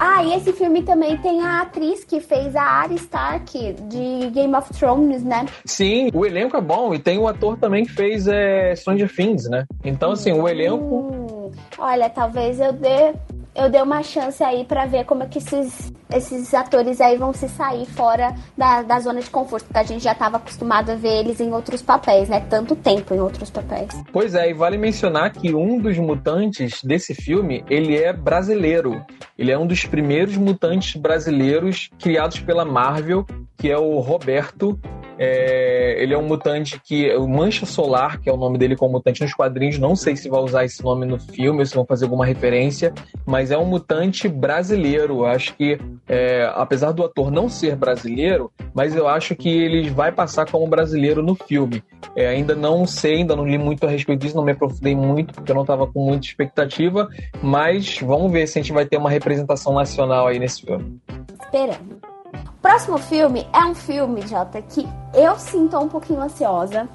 Ah, 0.01 0.25
e 0.25 0.35
esse 0.35 0.53
filme 0.53 0.83
também 0.83 1.17
tem 1.19 1.43
a 1.43 1.61
atriz 1.61 2.03
que 2.03 2.21
fez 2.21 2.57
a 2.57 2.63
Arya 2.63 2.97
Stark 2.97 3.75
de 3.89 4.31
Game 4.31 4.55
of 4.55 4.73
Thrones, 4.73 5.23
né? 5.23 5.45
Sim, 5.65 6.11
o 6.15 6.25
elenco 6.25 6.57
é 6.57 6.61
bom 6.61 6.95
e 6.95 6.99
tem 6.99 7.19
o 7.19 7.29
ator 7.29 7.59
também 7.59 7.85
que 7.85 7.93
fez 7.93 8.27
é, 8.27 8.75
Stranger 8.75 9.15
Things, 9.15 9.49
né? 9.49 9.67
Então, 9.85 10.13
assim, 10.13 10.33
o 10.33 10.49
elenco. 10.49 10.85
Hum, 10.85 11.51
olha, 11.77 12.09
talvez 12.09 12.59
eu 12.61 12.73
dê 12.73 13.13
eu 13.59 13.69
dei 13.69 13.83
uma 13.83 14.03
chance 14.05 14.43
aí 14.43 14.65
para 14.65 14.87
ver 14.87 15.05
como 15.05 15.25
é 15.25 15.27
que 15.27 15.39
esses, 15.39 15.93
esses 16.15 16.55
atores 16.55 17.01
aí 17.01 17.19
vão 17.19 17.33
se 17.33 17.49
sair 17.49 17.85
fora 17.87 18.33
da, 18.57 18.83
da 18.83 19.01
zona 19.01 19.21
de 19.21 19.29
conforto, 19.29 19.65
porque 19.65 19.79
a 19.79 19.83
gente 19.83 20.05
já 20.05 20.13
estava 20.13 20.37
acostumado 20.37 20.91
a 20.93 20.95
ver 20.95 21.21
eles 21.21 21.41
em 21.41 21.53
outros 21.53 21.83
papéis, 21.83 22.29
né? 22.29 22.41
Tanto 22.49 22.77
tempo 22.77 23.13
em 23.13 23.21
outros 23.21 23.51
papéis. 23.51 23.91
Pois 24.13 24.37
é, 24.37 24.49
e 24.49 24.55
vale 24.55 24.79
mencionar 24.79 25.33
que 25.33 25.53
um 25.53 25.81
dos 25.81 25.99
mutantes 25.99 26.83
desse 26.85 27.15
filme, 27.15 27.65
ele 27.69 27.97
é 27.97 28.13
brasileiro. 28.13 29.05
Ele 29.37 29.51
é 29.51 29.59
um 29.59 29.67
dos 29.67 29.85
primeiros 29.85 30.37
mutantes 30.37 30.95
brasileiros 30.95 31.91
criados 31.99 32.39
pela 32.39 32.65
Marvel, 32.65 33.27
que 33.57 33.69
é 33.69 33.77
o 33.77 33.99
Roberto 33.99 34.79
é, 35.19 36.01
ele 36.03 36.15
é 36.15 36.19
um 36.19 36.27
mutante 36.27 36.81
que. 36.81 37.15
O 37.17 37.27
Mancha 37.27 37.67
Solar, 37.67 38.21
que 38.21 38.29
é 38.29 38.33
o 38.33 38.37
nome 38.37 38.57
dele 38.57 38.77
como 38.77 38.93
mutante 38.93 39.23
nos 39.23 39.35
quadrinhos, 39.35 39.79
não 39.79 39.97
sei 39.97 40.17
se 40.17 40.29
vai 40.29 40.41
usar 40.41 40.65
esse 40.65 40.83
nome 40.83 41.05
no 41.05 41.19
filme, 41.19 41.59
ou 41.59 41.67
se 41.67 41.75
vão 41.75 41.85
fazer 41.85 42.05
alguma 42.05 42.25
referência, 42.25 42.93
mas 43.27 43.51
é 43.51 43.59
um 43.59 43.65
mutante 43.65 44.29
brasileiro. 44.29 45.25
Acho 45.25 45.55
que, 45.57 45.79
é, 46.09 46.51
apesar 46.55 46.93
do 46.93 47.05
ator 47.05 47.31
não 47.31 47.49
ser 47.49 47.75
brasileiro, 47.75 48.53
mas 48.73 48.95
eu 48.95 49.09
acho 49.09 49.35
que 49.35 49.49
ele 49.49 49.91
vai 49.91 50.13
passar 50.13 50.49
como 50.49 50.67
brasileiro 50.67 51.23
no 51.23 51.35
filme. 51.35 51.83
É, 52.15 52.29
ainda 52.29 52.55
não 52.55 52.87
sei, 52.87 53.17
ainda 53.17 53.35
não 53.35 53.47
li 53.47 53.59
muito 53.59 53.85
a 53.87 53.91
respeito 53.91 54.21
disso, 54.21 54.37
não 54.37 54.45
me 54.45 54.53
aprofundei 54.53 54.95
muito, 54.95 55.35
porque 55.35 55.51
eu 55.51 55.55
não 55.55 55.63
estava 55.63 55.87
com 55.87 56.05
muita 56.05 56.27
expectativa, 56.27 57.09
mas 57.43 57.99
vamos 58.01 58.31
ver 58.31 58.47
se 58.47 58.59
a 58.59 58.63
gente 58.63 58.73
vai 58.73 58.87
ter 58.87 58.97
uma 58.97 59.11
representação 59.11 59.75
nacional 59.75 60.29
aí 60.29 60.39
nesse 60.39 60.63
filme. 60.63 61.01
Esperando. 61.41 62.08
Próximo 62.69 62.99
filme 62.99 63.49
é 63.51 63.65
um 63.65 63.75
filme, 63.75 64.21
Jota, 64.29 64.61
que 64.61 64.87
eu 65.15 65.39
sinto 65.39 65.79
um 65.79 65.89
pouquinho 65.89 66.21
ansiosa. 66.21 66.87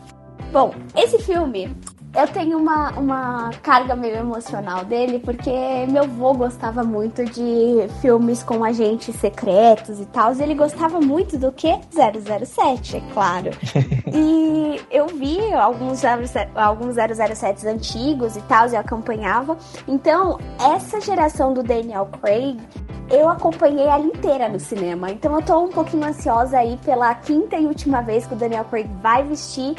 Bom, 0.51 0.71
esse 0.95 1.17
filme 1.17 1.75
eu 2.15 2.27
tenho 2.27 2.57
uma, 2.59 2.91
uma 2.91 3.49
carga 3.63 3.95
meio 3.95 4.17
emocional 4.17 4.85
dele, 4.85 5.19
porque 5.19 5.51
meu 5.89 6.03
avô 6.03 6.33
gostava 6.33 6.83
muito 6.83 7.25
de 7.25 7.87
filmes 8.01 8.43
com 8.43 8.63
agentes 8.63 9.15
secretos 9.15 9.99
e 9.99 10.05
tal. 10.05 10.33
E 10.33 10.43
ele 10.43 10.53
gostava 10.53 11.01
muito 11.01 11.37
do 11.37 11.51
que? 11.51 11.73
007, 11.91 12.97
é 12.97 13.01
claro. 13.13 13.49
e 14.13 14.79
eu 14.91 15.07
vi 15.07 15.53
alguns, 15.53 16.01
alguns 16.55 16.95
007 16.95 17.67
antigos 17.67 18.35
e 18.35 18.41
tal, 18.41 18.69
e 18.69 18.75
acompanhava. 18.75 19.57
Então, 19.87 20.37
essa 20.59 21.01
geração 21.01 21.53
do 21.53 21.63
Daniel 21.63 22.07
Craig 22.21 22.57
eu 23.09 23.27
acompanhei 23.29 23.85
ela 23.85 24.03
inteira 24.03 24.47
no 24.47 24.59
cinema. 24.59 25.11
Então 25.11 25.35
eu 25.35 25.41
tô 25.41 25.59
um 25.59 25.69
pouquinho 25.69 26.05
ansiosa 26.05 26.57
aí 26.57 26.79
pela 26.85 27.13
quinta 27.15 27.57
e 27.57 27.65
última 27.65 28.01
vez 28.01 28.25
que 28.25 28.33
o 28.33 28.37
Daniel 28.37 28.65
Craig 28.65 28.89
vai 29.01 29.23
vestir 29.23 29.75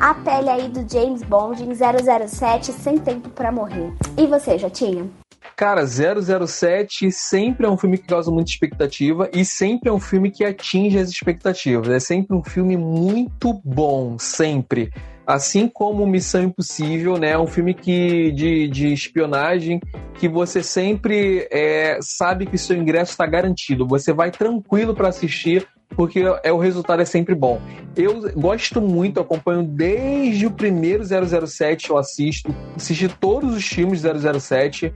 a 0.00 0.14
pele 0.14 0.48
aí 0.48 0.66
do 0.66 0.90
James 0.90 1.22
Bond 1.22 1.62
em 1.62 1.74
007 1.74 2.72
sem 2.72 2.96
tempo 2.96 3.28
para 3.28 3.52
morrer. 3.52 3.92
E 4.16 4.26
você, 4.26 4.56
já 4.56 4.70
tinha? 4.70 5.06
Cara, 5.54 5.84
007 5.86 7.12
sempre 7.12 7.66
é 7.66 7.68
um 7.68 7.76
filme 7.76 7.98
que 7.98 8.06
causa 8.06 8.30
muita 8.30 8.50
expectativa 8.50 9.28
e 9.30 9.44
sempre 9.44 9.90
é 9.90 9.92
um 9.92 10.00
filme 10.00 10.30
que 10.30 10.42
atinge 10.42 10.98
as 10.98 11.10
expectativas. 11.10 11.90
É 11.90 12.00
sempre 12.00 12.34
um 12.34 12.42
filme 12.42 12.78
muito 12.78 13.52
bom, 13.62 14.18
sempre. 14.18 14.90
Assim 15.26 15.68
como 15.68 16.06
Missão 16.06 16.44
Impossível, 16.44 17.18
né? 17.18 17.32
É 17.32 17.38
um 17.38 17.46
filme 17.46 17.74
que, 17.74 18.32
de, 18.32 18.68
de 18.68 18.94
espionagem 18.94 19.80
que 20.14 20.26
você 20.26 20.62
sempre 20.62 21.46
é, 21.52 21.98
sabe 22.00 22.46
que 22.46 22.56
seu 22.56 22.74
ingresso 22.74 23.12
está 23.12 23.26
garantido. 23.26 23.86
Você 23.86 24.14
vai 24.14 24.30
tranquilo 24.30 24.94
para 24.94 25.08
assistir 25.08 25.68
porque 25.96 26.22
é, 26.42 26.52
o 26.52 26.58
resultado 26.58 27.02
é 27.02 27.04
sempre 27.04 27.34
bom. 27.34 27.60
Eu 27.96 28.30
gosto 28.32 28.80
muito, 28.80 29.20
acompanho 29.20 29.62
desde 29.62 30.46
o 30.46 30.50
primeiro 30.50 31.04
007, 31.04 31.90
eu 31.90 31.98
assisto, 31.98 32.54
assisti 32.76 33.08
todos 33.08 33.54
os 33.54 33.66
filmes 33.66 34.02
007. 34.02 34.92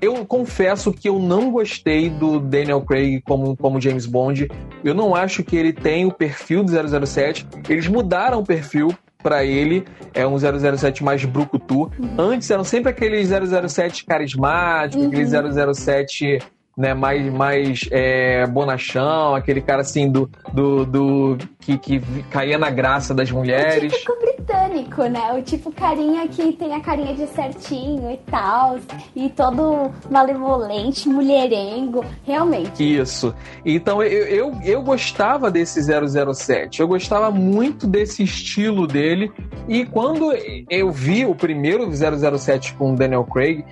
Eu 0.00 0.24
confesso 0.26 0.92
que 0.92 1.08
eu 1.08 1.18
não 1.18 1.50
gostei 1.50 2.10
do 2.10 2.38
Daniel 2.38 2.82
Craig 2.82 3.22
como, 3.22 3.56
como 3.56 3.80
James 3.80 4.04
Bond. 4.04 4.48
Eu 4.84 4.94
não 4.94 5.14
acho 5.14 5.42
que 5.42 5.56
ele 5.56 5.72
tem 5.72 6.04
o 6.04 6.12
perfil 6.12 6.62
do 6.62 7.06
007. 7.06 7.46
Eles 7.68 7.88
mudaram 7.88 8.40
o 8.40 8.44
perfil 8.44 8.94
para 9.26 9.44
ele 9.44 9.84
é 10.14 10.24
um 10.24 10.38
007 10.38 11.02
mais 11.02 11.24
brucutu. 11.24 11.90
Uhum. 11.98 12.14
Antes 12.16 12.48
eram 12.48 12.62
sempre 12.62 12.90
aqueles 12.90 13.28
007 13.28 14.04
carismáticos, 14.04 15.04
uhum. 15.04 15.10
aqueles 15.10 15.30
007 15.30 16.38
né? 16.76 16.92
Mais, 16.92 17.32
mais 17.32 17.80
é, 17.90 18.46
bonachão, 18.46 19.34
aquele 19.34 19.60
cara 19.62 19.80
assim 19.80 20.10
do, 20.10 20.30
do, 20.52 20.84
do 20.84 21.38
que, 21.58 21.78
que 21.78 22.00
caía 22.30 22.58
na 22.58 22.70
graça 22.70 23.14
das 23.14 23.30
mulheres. 23.30 23.92
O 23.92 23.96
típico 23.96 24.18
britânico, 24.20 25.02
né? 25.04 25.32
O 25.32 25.42
tipo 25.42 25.72
carinha 25.72 26.28
que 26.28 26.52
tem 26.52 26.74
a 26.74 26.80
carinha 26.80 27.14
de 27.14 27.26
certinho 27.28 28.10
e 28.10 28.18
tal, 28.30 28.78
e 29.14 29.30
todo 29.30 29.90
malevolente, 30.10 31.08
mulherengo, 31.08 32.04
realmente. 32.24 32.98
Isso. 32.98 33.34
Então 33.64 34.02
eu, 34.02 34.26
eu, 34.26 34.60
eu 34.62 34.82
gostava 34.82 35.50
desse 35.50 35.80
007, 35.82 36.80
eu 36.80 36.88
gostava 36.88 37.30
muito 37.30 37.86
desse 37.86 38.22
estilo 38.22 38.86
dele, 38.86 39.32
e 39.66 39.86
quando 39.86 40.32
eu 40.68 40.90
vi 40.90 41.24
o 41.24 41.34
primeiro 41.34 41.90
007 41.90 42.74
com 42.74 42.94
Daniel 42.94 43.24
Craig, 43.24 43.64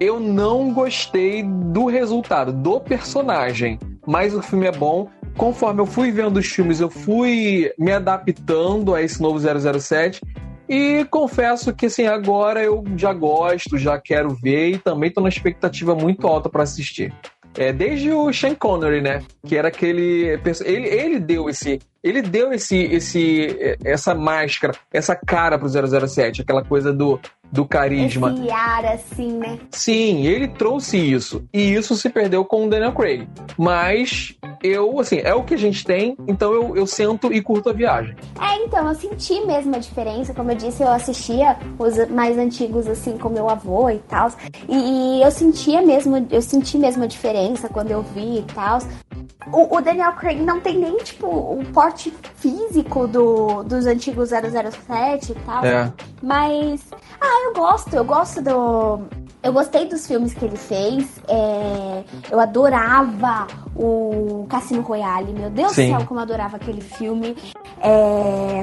eu 0.00 0.18
não 0.18 0.72
gostei 0.72 1.42
do 1.42 1.84
resultado, 1.86 2.52
do 2.52 2.80
personagem. 2.80 3.78
Mas 4.06 4.34
o 4.34 4.40
filme 4.40 4.66
é 4.66 4.72
bom. 4.72 5.08
Conforme 5.36 5.82
eu 5.82 5.86
fui 5.86 6.10
vendo 6.10 6.38
os 6.38 6.46
filmes, 6.46 6.80
eu 6.80 6.88
fui 6.88 7.70
me 7.78 7.92
adaptando 7.92 8.94
a 8.94 9.02
esse 9.02 9.20
novo 9.20 9.38
007. 9.38 10.22
E 10.66 11.04
confesso 11.10 11.74
que 11.74 11.86
assim, 11.86 12.06
agora 12.06 12.62
eu 12.62 12.82
já 12.96 13.12
gosto, 13.12 13.76
já 13.76 14.00
quero 14.00 14.30
ver 14.34 14.70
e 14.70 14.78
também 14.78 15.10
tô 15.10 15.20
na 15.20 15.28
expectativa 15.28 15.94
muito 15.94 16.26
alta 16.26 16.48
para 16.48 16.62
assistir. 16.62 17.12
É, 17.58 17.72
desde 17.72 18.12
o 18.12 18.32
Sean 18.32 18.54
Connery, 18.54 19.02
né? 19.02 19.22
Que 19.44 19.56
era 19.56 19.68
aquele. 19.68 20.38
Ele, 20.64 20.88
ele 20.88 21.18
deu 21.18 21.50
esse. 21.50 21.80
Ele 22.02 22.22
deu 22.22 22.52
esse, 22.52 22.76
esse, 22.76 23.76
essa 23.84 24.14
máscara, 24.14 24.74
essa 24.92 25.14
cara 25.14 25.58
pro 25.58 25.68
007, 25.68 26.42
aquela 26.42 26.64
coisa 26.64 26.92
do 26.92 27.20
do 27.52 27.66
carisma. 27.66 28.32
Esse 28.32 28.50
ar, 28.50 28.84
assim, 28.86 29.32
né? 29.32 29.58
Sim, 29.70 30.26
ele 30.26 30.48
trouxe 30.48 30.96
isso. 30.96 31.44
E 31.52 31.74
isso 31.74 31.96
se 31.96 32.08
perdeu 32.08 32.44
com 32.44 32.66
o 32.66 32.70
Daniel 32.70 32.92
Craig. 32.92 33.28
Mas 33.58 34.36
eu, 34.62 35.00
assim, 35.00 35.18
é 35.18 35.34
o 35.34 35.42
que 35.42 35.54
a 35.54 35.58
gente 35.58 35.84
tem, 35.84 36.16
então 36.28 36.52
eu, 36.52 36.76
eu 36.76 36.86
sento 36.86 37.32
e 37.32 37.42
curto 37.42 37.70
a 37.70 37.72
viagem. 37.72 38.14
É, 38.40 38.56
então, 38.64 38.86
eu 38.86 38.94
senti 38.94 39.44
mesmo 39.44 39.74
a 39.74 39.78
diferença. 39.78 40.32
Como 40.32 40.50
eu 40.50 40.56
disse, 40.56 40.82
eu 40.82 40.88
assistia 40.88 41.56
os 41.78 42.08
mais 42.08 42.38
antigos, 42.38 42.86
assim, 42.86 43.18
com 43.18 43.28
meu 43.28 43.48
avô 43.48 43.90
e 43.90 43.98
tal. 43.98 44.30
E, 44.68 45.18
e 45.18 45.22
eu 45.22 45.30
sentia 45.30 45.82
mesmo, 45.82 46.26
eu 46.30 46.42
senti 46.42 46.78
mesmo 46.78 47.02
a 47.02 47.06
diferença 47.06 47.68
quando 47.68 47.90
eu 47.90 48.02
vi 48.02 48.38
e 48.38 48.42
tal. 48.54 48.78
O, 49.52 49.76
o, 49.76 49.80
Daniel 49.80 50.12
Craig 50.12 50.40
não 50.40 50.60
tem 50.60 50.78
nem, 50.78 50.98
tipo, 50.98 51.26
o 51.26 51.64
porte 51.72 51.89
físico 52.36 53.06
do, 53.06 53.62
dos 53.62 53.86
antigos 53.86 54.30
007 54.30 55.32
e 55.32 55.34
tal. 55.46 55.64
É. 55.64 55.92
Mas, 56.22 56.82
ah, 57.20 57.46
eu 57.46 57.54
gosto, 57.54 57.94
eu 57.94 58.04
gosto 58.04 58.42
do... 58.42 59.00
Eu 59.42 59.54
gostei 59.54 59.86
dos 59.86 60.06
filmes 60.06 60.34
que 60.34 60.44
ele 60.44 60.56
fez. 60.56 61.18
É, 61.26 62.04
eu 62.30 62.38
adorava 62.38 63.46
o 63.74 64.46
Cassino 64.50 64.82
Royale. 64.82 65.32
Meu 65.32 65.48
Deus 65.48 65.70
do 65.70 65.74
céu, 65.76 66.04
como 66.06 66.20
eu 66.20 66.24
adorava 66.24 66.56
aquele 66.56 66.82
filme. 66.82 67.34
É, 67.80 68.62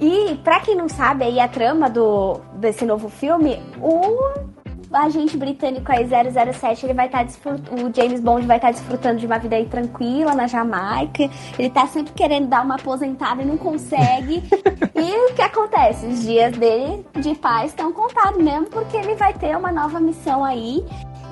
e, 0.00 0.34
pra 0.42 0.60
quem 0.60 0.74
não 0.74 0.88
sabe 0.88 1.24
aí 1.24 1.38
a 1.38 1.48
trama 1.48 1.88
do, 1.88 2.40
desse 2.54 2.84
novo 2.84 3.08
filme, 3.08 3.62
o 3.80 4.53
agente 4.96 5.36
britânico 5.36 5.90
aí 5.90 6.06
007, 6.06 6.86
ele 6.86 6.94
vai 6.94 7.06
estar 7.06 7.24
tá 7.24 7.50
o 7.72 7.94
James 7.94 8.20
Bond 8.20 8.46
vai 8.46 8.56
estar 8.56 8.68
tá 8.68 8.72
desfrutando 8.72 9.18
de 9.18 9.26
uma 9.26 9.38
vida 9.38 9.56
aí 9.56 9.66
tranquila 9.66 10.34
na 10.34 10.46
Jamaica. 10.46 11.28
Ele 11.58 11.70
tá 11.70 11.86
sempre 11.86 12.12
querendo 12.12 12.48
dar 12.48 12.64
uma 12.64 12.76
aposentada 12.76 13.42
e 13.42 13.44
não 13.44 13.56
consegue. 13.56 14.42
e 14.94 15.30
o 15.30 15.34
que 15.34 15.42
acontece? 15.42 16.06
Os 16.06 16.22
dias 16.22 16.56
dele 16.56 17.04
de 17.20 17.34
paz 17.34 17.70
estão 17.70 17.92
contados 17.92 18.42
mesmo, 18.42 18.66
porque 18.66 18.96
ele 18.96 19.14
vai 19.14 19.32
ter 19.32 19.56
uma 19.56 19.72
nova 19.72 20.00
missão 20.00 20.44
aí. 20.44 20.84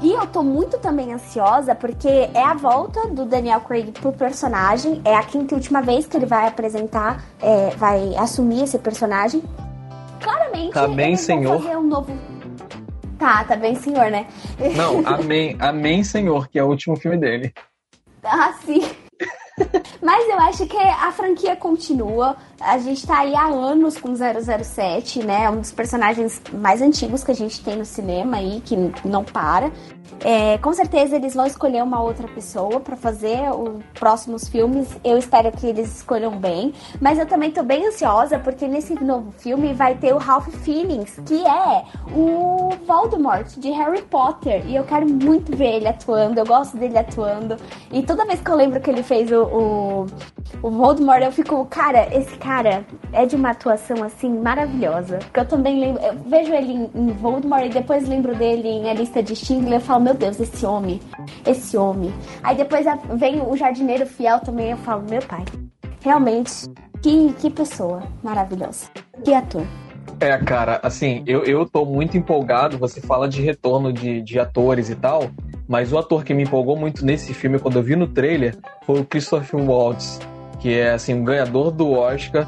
E 0.02 0.10
eu 0.10 0.26
tô 0.26 0.42
muito 0.42 0.78
também 0.78 1.12
ansiosa 1.12 1.76
porque 1.76 2.08
é 2.08 2.42
a 2.42 2.54
volta 2.54 3.06
do 3.08 3.24
Daniel 3.24 3.60
Craig 3.60 3.92
pro 3.92 4.12
personagem. 4.12 5.00
É 5.04 5.14
a 5.14 5.22
quinta 5.22 5.54
e 5.54 5.56
última 5.56 5.80
vez 5.80 6.06
que 6.06 6.16
ele 6.16 6.26
vai 6.26 6.48
apresentar, 6.48 7.22
é, 7.40 7.70
vai 7.76 8.16
assumir 8.16 8.64
esse 8.64 8.78
personagem. 8.78 9.42
Claramente, 10.20 10.72
tá 10.72 10.88
bem, 10.88 11.16
senhor. 11.16 11.60
fazer 11.60 11.76
um 11.76 11.82
novo 11.82 12.12
Tá, 13.22 13.44
tá 13.44 13.54
bem, 13.54 13.76
senhor, 13.76 14.10
né? 14.10 14.26
Não, 14.74 15.06
Amém, 15.06 15.56
Amém, 15.60 16.02
Senhor, 16.02 16.48
que 16.48 16.58
é 16.58 16.64
o 16.64 16.66
último 16.66 16.96
filme 16.96 17.16
dele. 17.16 17.54
Ah, 18.24 18.52
sim. 18.64 18.82
Mas 20.02 20.28
eu 20.28 20.40
acho 20.40 20.66
que 20.66 20.76
a 20.76 21.12
franquia 21.12 21.54
continua. 21.54 22.36
A 22.60 22.78
gente 22.78 23.06
tá 23.06 23.20
aí 23.20 23.32
há 23.36 23.46
anos 23.46 23.96
com 23.96 24.12
007, 24.16 25.24
né? 25.24 25.44
É 25.44 25.50
um 25.50 25.60
dos 25.60 25.70
personagens 25.70 26.42
mais 26.52 26.82
antigos 26.82 27.22
que 27.22 27.30
a 27.30 27.34
gente 27.34 27.62
tem 27.62 27.76
no 27.76 27.84
cinema 27.84 28.38
aí, 28.38 28.60
que 28.60 28.74
não 29.04 29.22
para. 29.22 29.70
É, 30.24 30.56
com 30.58 30.72
certeza 30.72 31.16
eles 31.16 31.34
vão 31.34 31.46
escolher 31.46 31.82
uma 31.82 32.00
outra 32.00 32.28
pessoa 32.28 32.78
para 32.80 32.96
fazer 32.96 33.50
os 33.50 33.82
próximos 33.94 34.48
filmes. 34.48 34.88
Eu 35.02 35.18
espero 35.18 35.50
que 35.50 35.66
eles 35.66 35.96
escolham 35.96 36.36
bem. 36.38 36.72
Mas 37.00 37.18
eu 37.18 37.26
também 37.26 37.50
tô 37.50 37.62
bem 37.62 37.86
ansiosa 37.86 38.38
porque 38.38 38.68
nesse 38.68 38.94
novo 39.02 39.32
filme 39.32 39.72
vai 39.72 39.96
ter 39.96 40.14
o 40.14 40.18
Ralph 40.18 40.48
Fiennes, 40.48 41.18
que 41.26 41.44
é 41.44 41.84
o 42.14 42.70
Voldemort 42.86 43.48
de 43.56 43.70
Harry 43.70 44.02
Potter. 44.02 44.64
E 44.66 44.76
eu 44.76 44.84
quero 44.84 45.08
muito 45.08 45.56
ver 45.56 45.76
ele 45.76 45.88
atuando. 45.88 46.38
Eu 46.38 46.46
gosto 46.46 46.76
dele 46.76 46.98
atuando. 46.98 47.56
E 47.90 48.02
toda 48.02 48.24
vez 48.24 48.40
que 48.40 48.50
eu 48.50 48.56
lembro 48.56 48.80
que 48.80 48.90
ele 48.90 49.02
fez 49.02 49.30
o, 49.32 49.42
o, 49.42 50.06
o 50.62 50.70
Voldemort, 50.70 51.22
eu 51.22 51.32
fico, 51.32 51.64
cara, 51.66 52.08
esse 52.14 52.36
cara 52.36 52.84
é 53.12 53.26
de 53.26 53.34
uma 53.34 53.50
atuação 53.50 54.04
assim 54.04 54.28
maravilhosa. 54.28 55.18
Eu 55.34 55.44
também 55.44 55.80
lembro, 55.80 56.02
eu 56.02 56.14
vejo 56.26 56.52
ele 56.52 56.72
em, 56.72 56.90
em 56.94 57.12
Voldemort 57.12 57.66
e 57.66 57.70
depois 57.70 58.08
lembro 58.08 58.34
dele 58.36 58.68
em 58.68 58.88
A 58.88 58.94
Lista 58.94 59.22
de 59.22 59.34
Schindler. 59.34 59.80
Falo, 59.80 60.01
meu 60.02 60.14
Deus, 60.14 60.40
esse 60.40 60.66
homem, 60.66 61.00
esse 61.46 61.76
homem. 61.76 62.12
Aí 62.42 62.56
depois 62.56 62.84
vem 63.16 63.40
o 63.40 63.56
jardineiro 63.56 64.06
fiel 64.06 64.40
também, 64.40 64.70
eu 64.70 64.76
falo, 64.78 65.04
meu 65.08 65.22
pai, 65.22 65.44
realmente, 66.00 66.68
que, 67.00 67.32
que 67.34 67.50
pessoa 67.50 68.02
maravilhosa, 68.22 68.86
que 69.24 69.32
ator. 69.32 69.64
É, 70.20 70.36
cara, 70.38 70.78
assim, 70.82 71.22
eu, 71.26 71.44
eu 71.44 71.66
tô 71.68 71.84
muito 71.84 72.16
empolgado. 72.16 72.78
Você 72.78 73.00
fala 73.00 73.28
de 73.28 73.42
retorno 73.42 73.92
de, 73.92 74.20
de 74.22 74.38
atores 74.38 74.88
e 74.88 74.94
tal, 74.94 75.30
mas 75.66 75.92
o 75.92 75.98
ator 75.98 76.24
que 76.24 76.34
me 76.34 76.44
empolgou 76.44 76.76
muito 76.76 77.04
nesse 77.04 77.34
filme, 77.34 77.58
quando 77.58 77.76
eu 77.76 77.82
vi 77.82 77.96
no 77.96 78.06
trailer, 78.06 78.56
foi 78.86 79.00
o 79.00 79.04
Christopher 79.04 79.60
Waltz, 79.60 80.20
que 80.60 80.74
é, 80.74 80.92
assim, 80.92 81.14
um 81.14 81.24
ganhador 81.24 81.70
do 81.70 81.90
Oscar 81.90 82.46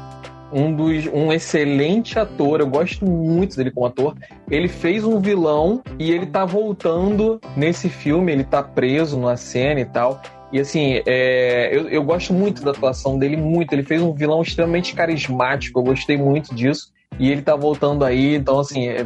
um 0.51 0.73
dos 0.73 1.07
um 1.07 1.31
excelente 1.31 2.17
ator, 2.17 2.59
eu 2.59 2.67
gosto 2.67 3.05
muito 3.05 3.57
dele 3.57 3.71
como 3.71 3.87
ator. 3.87 4.15
Ele 4.49 4.67
fez 4.67 5.03
um 5.03 5.19
vilão 5.19 5.81
e 5.99 6.11
ele 6.11 6.25
tá 6.25 6.45
voltando 6.45 7.39
nesse 7.55 7.89
filme, 7.89 8.31
ele 8.31 8.43
tá 8.43 8.63
preso 8.63 9.17
numa 9.17 9.37
cena 9.37 9.79
e 9.79 9.85
tal. 9.85 10.21
E 10.51 10.59
assim, 10.59 11.01
é, 11.05 11.75
eu, 11.75 11.89
eu 11.89 12.03
gosto 12.03 12.33
muito 12.33 12.63
da 12.63 12.71
atuação 12.71 13.17
dele, 13.17 13.35
muito. 13.35 13.73
Ele 13.73 13.83
fez 13.83 14.01
um 14.01 14.13
vilão 14.13 14.41
extremamente 14.41 14.93
carismático, 14.93 15.79
eu 15.79 15.83
gostei 15.83 16.17
muito 16.17 16.53
disso. 16.53 16.93
E 17.19 17.31
ele 17.31 17.41
tá 17.41 17.55
voltando 17.55 18.03
aí, 18.03 18.35
então 18.35 18.59
assim, 18.59 18.87
é, 18.87 19.05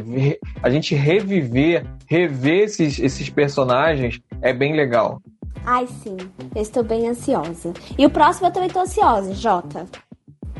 a 0.62 0.70
gente 0.70 0.94
reviver, 0.94 1.84
rever 2.06 2.64
esses, 2.64 2.98
esses 2.98 3.28
personagens 3.30 4.20
é 4.42 4.52
bem 4.52 4.74
legal. 4.74 5.22
Ai, 5.64 5.86
sim, 5.86 6.16
eu 6.54 6.62
estou 6.62 6.82
bem 6.82 7.08
ansiosa. 7.08 7.72
E 7.98 8.04
o 8.06 8.10
próximo 8.10 8.48
eu 8.48 8.52
também 8.52 8.70
tô 8.70 8.80
ansiosa, 8.80 9.34
Jota. 9.34 9.86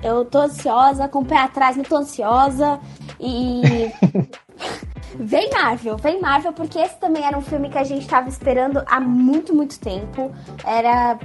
Eu 0.03 0.25
tô 0.25 0.39
ansiosa, 0.39 1.09
com 1.09 1.21
o 1.21 1.25
pé 1.25 1.39
atrás, 1.39 1.77
tô 1.89 1.97
ansiosa. 1.97 2.81
E. 3.19 3.63
Vem 5.23 5.51
Marvel, 5.51 5.97
vem 5.97 6.21
Marvel, 6.21 6.53
porque 6.53 6.79
esse 6.79 6.97
também 6.99 7.25
era 7.25 7.37
um 7.37 7.43
filme 7.43 7.69
que 7.69 7.77
a 7.77 7.83
gente 7.83 8.07
tava 8.07 8.29
esperando 8.29 8.83
há 8.87 9.01
muito, 9.01 9.55
muito 9.55 9.79
tempo. 9.79 10.31
Era. 10.65 11.19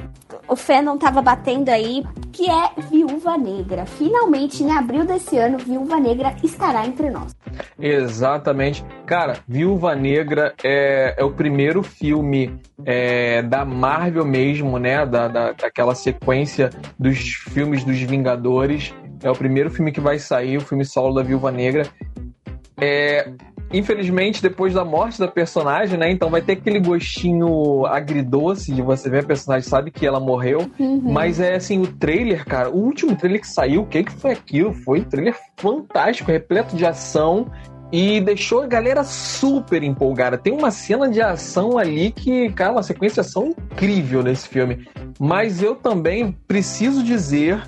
O 0.47 0.55
fé 0.55 0.81
não 0.81 0.97
tava 0.97 1.21
batendo 1.21 1.69
aí, 1.69 2.03
que 2.31 2.49
é 2.49 2.69
Viúva 2.91 3.37
Negra. 3.37 3.85
Finalmente, 3.85 4.63
em 4.63 4.71
abril 4.71 5.05
desse 5.05 5.37
ano, 5.37 5.57
Viúva 5.57 5.99
Negra 5.99 6.35
estará 6.43 6.85
entre 6.85 7.09
nós. 7.09 7.35
Exatamente. 7.79 8.85
Cara, 9.05 9.37
Viúva 9.47 9.95
Negra 9.95 10.53
é, 10.63 11.15
é 11.17 11.23
o 11.23 11.31
primeiro 11.31 11.81
filme 11.81 12.59
é, 12.85 13.41
da 13.41 13.65
Marvel 13.65 14.25
mesmo, 14.25 14.77
né? 14.77 15.05
Da, 15.05 15.27
da, 15.27 15.51
daquela 15.53 15.95
sequência 15.95 16.69
dos 16.99 17.17
filmes 17.19 17.83
dos 17.83 17.99
Vingadores. 18.01 18.93
É 19.23 19.31
o 19.31 19.35
primeiro 19.35 19.71
filme 19.71 19.91
que 19.91 20.01
vai 20.01 20.19
sair, 20.19 20.57
o 20.57 20.61
filme 20.61 20.85
solo 20.85 21.15
da 21.15 21.23
Viúva 21.23 21.51
Negra. 21.51 21.87
É, 22.79 23.31
infelizmente, 23.71 24.41
depois 24.41 24.73
da 24.73 24.85
morte 24.85 25.19
da 25.19 25.27
personagem, 25.27 25.97
né? 25.97 26.09
Então 26.09 26.29
vai 26.29 26.41
ter 26.41 26.53
aquele 26.53 26.79
gostinho 26.79 27.85
agridoce 27.85 28.73
de 28.73 28.81
você 28.81 29.09
ver 29.09 29.19
a 29.19 29.23
personagem, 29.23 29.67
sabe 29.67 29.91
que 29.91 30.05
ela 30.05 30.19
morreu. 30.19 30.69
Uhum. 30.79 31.01
Mas 31.03 31.39
é 31.39 31.55
assim, 31.55 31.81
o 31.81 31.87
trailer, 31.87 32.45
cara, 32.45 32.69
o 32.69 32.77
último 32.77 33.15
trailer 33.15 33.41
que 33.41 33.47
saiu, 33.47 33.81
o 33.81 33.85
que, 33.85 34.03
que 34.03 34.11
foi 34.11 34.31
aquilo? 34.31 34.73
Foi 34.73 35.01
um 35.01 35.03
trailer 35.03 35.35
fantástico, 35.57 36.31
repleto 36.31 36.75
de 36.75 36.85
ação. 36.85 37.51
E 37.91 38.19
deixou 38.19 38.63
a 38.63 38.67
galera 38.67 39.03
super 39.03 39.83
empolgada. 39.83 40.37
Tem 40.37 40.51
uma 40.51 40.71
cena 40.71 41.07
de 41.07 41.21
ação 41.21 41.77
ali 41.77 42.11
que, 42.11 42.49
cara, 42.49 42.73
uma 42.73 42.83
sequência 42.83 43.21
de 43.21 43.29
ação 43.29 43.55
incrível 43.71 44.23
nesse 44.23 44.49
filme. 44.49 44.87
Mas 45.19 45.61
eu 45.61 45.75
também 45.75 46.35
preciso 46.47 47.03
dizer 47.03 47.61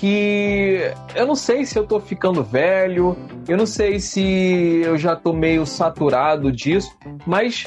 que 0.00 0.92
eu 1.14 1.26
não 1.26 1.34
sei 1.34 1.66
se 1.66 1.78
eu 1.78 1.86
tô 1.86 2.00
ficando 2.00 2.42
velho, 2.42 3.14
eu 3.46 3.56
não 3.58 3.66
sei 3.66 4.00
se 4.00 4.80
eu 4.82 4.96
já 4.96 5.14
tô 5.14 5.30
meio 5.30 5.66
saturado 5.66 6.50
disso, 6.50 6.96
mas 7.26 7.66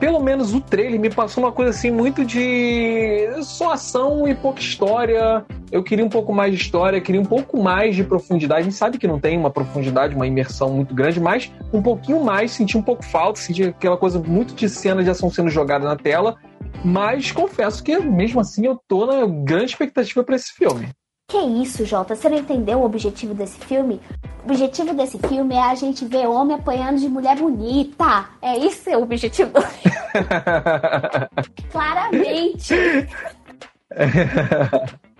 pelo 0.00 0.20
menos 0.20 0.54
o 0.54 0.60
trailer 0.60 0.98
me 0.98 1.10
passou 1.10 1.44
uma 1.44 1.52
coisa 1.52 1.70
assim 1.70 1.90
muito 1.90 2.24
de 2.24 3.28
só 3.42 3.72
ação 3.72 4.26
e 4.26 4.34
pouca 4.34 4.60
história. 4.60 5.44
Eu 5.70 5.82
queria 5.82 6.04
um 6.04 6.08
pouco 6.08 6.32
mais 6.32 6.54
de 6.54 6.62
história, 6.62 6.98
queria 6.98 7.20
um 7.20 7.26
pouco 7.26 7.62
mais 7.62 7.94
de 7.94 8.04
profundidade. 8.04 8.60
A 8.60 8.64
gente 8.64 8.76
sabe 8.76 8.96
que 8.96 9.06
não 9.06 9.20
tem 9.20 9.36
uma 9.36 9.50
profundidade, 9.50 10.14
uma 10.14 10.26
imersão 10.26 10.70
muito 10.70 10.94
grande, 10.94 11.20
mas 11.20 11.52
um 11.72 11.82
pouquinho 11.82 12.24
mais, 12.24 12.52
senti 12.52 12.78
um 12.78 12.82
pouco 12.82 13.04
falta, 13.04 13.38
senti 13.38 13.64
aquela 13.64 13.98
coisa 13.98 14.18
muito 14.18 14.54
de 14.54 14.66
cena 14.66 15.04
de 15.04 15.10
ação 15.10 15.28
sendo 15.28 15.50
jogada 15.50 15.84
na 15.84 15.96
tela. 15.96 16.36
Mas 16.82 17.32
confesso 17.32 17.82
que 17.82 17.98
mesmo 17.98 18.40
assim 18.40 18.64
eu 18.64 18.80
tô 18.88 19.04
na 19.04 19.26
grande 19.26 19.72
expectativa 19.72 20.24
para 20.24 20.36
esse 20.36 20.54
filme. 20.54 20.88
Que 21.30 21.36
isso, 21.36 21.84
Jota? 21.84 22.16
Você 22.16 22.26
não 22.30 22.38
entendeu 22.38 22.78
o 22.78 22.84
objetivo 22.86 23.34
desse 23.34 23.58
filme? 23.58 24.00
O 24.42 24.50
objetivo 24.50 24.94
desse 24.94 25.18
filme 25.18 25.54
é 25.54 25.60
a 25.60 25.74
gente 25.74 26.06
ver 26.06 26.26
homem 26.26 26.56
apanhando 26.56 26.98
de 26.98 27.06
mulher 27.06 27.36
bonita. 27.36 28.30
É 28.40 28.56
isso 28.56 28.88
é 28.88 28.96
o 28.96 29.02
objetivo 29.02 29.52
do 29.52 29.60
filme. 29.68 29.96
Claramente. 31.70 32.74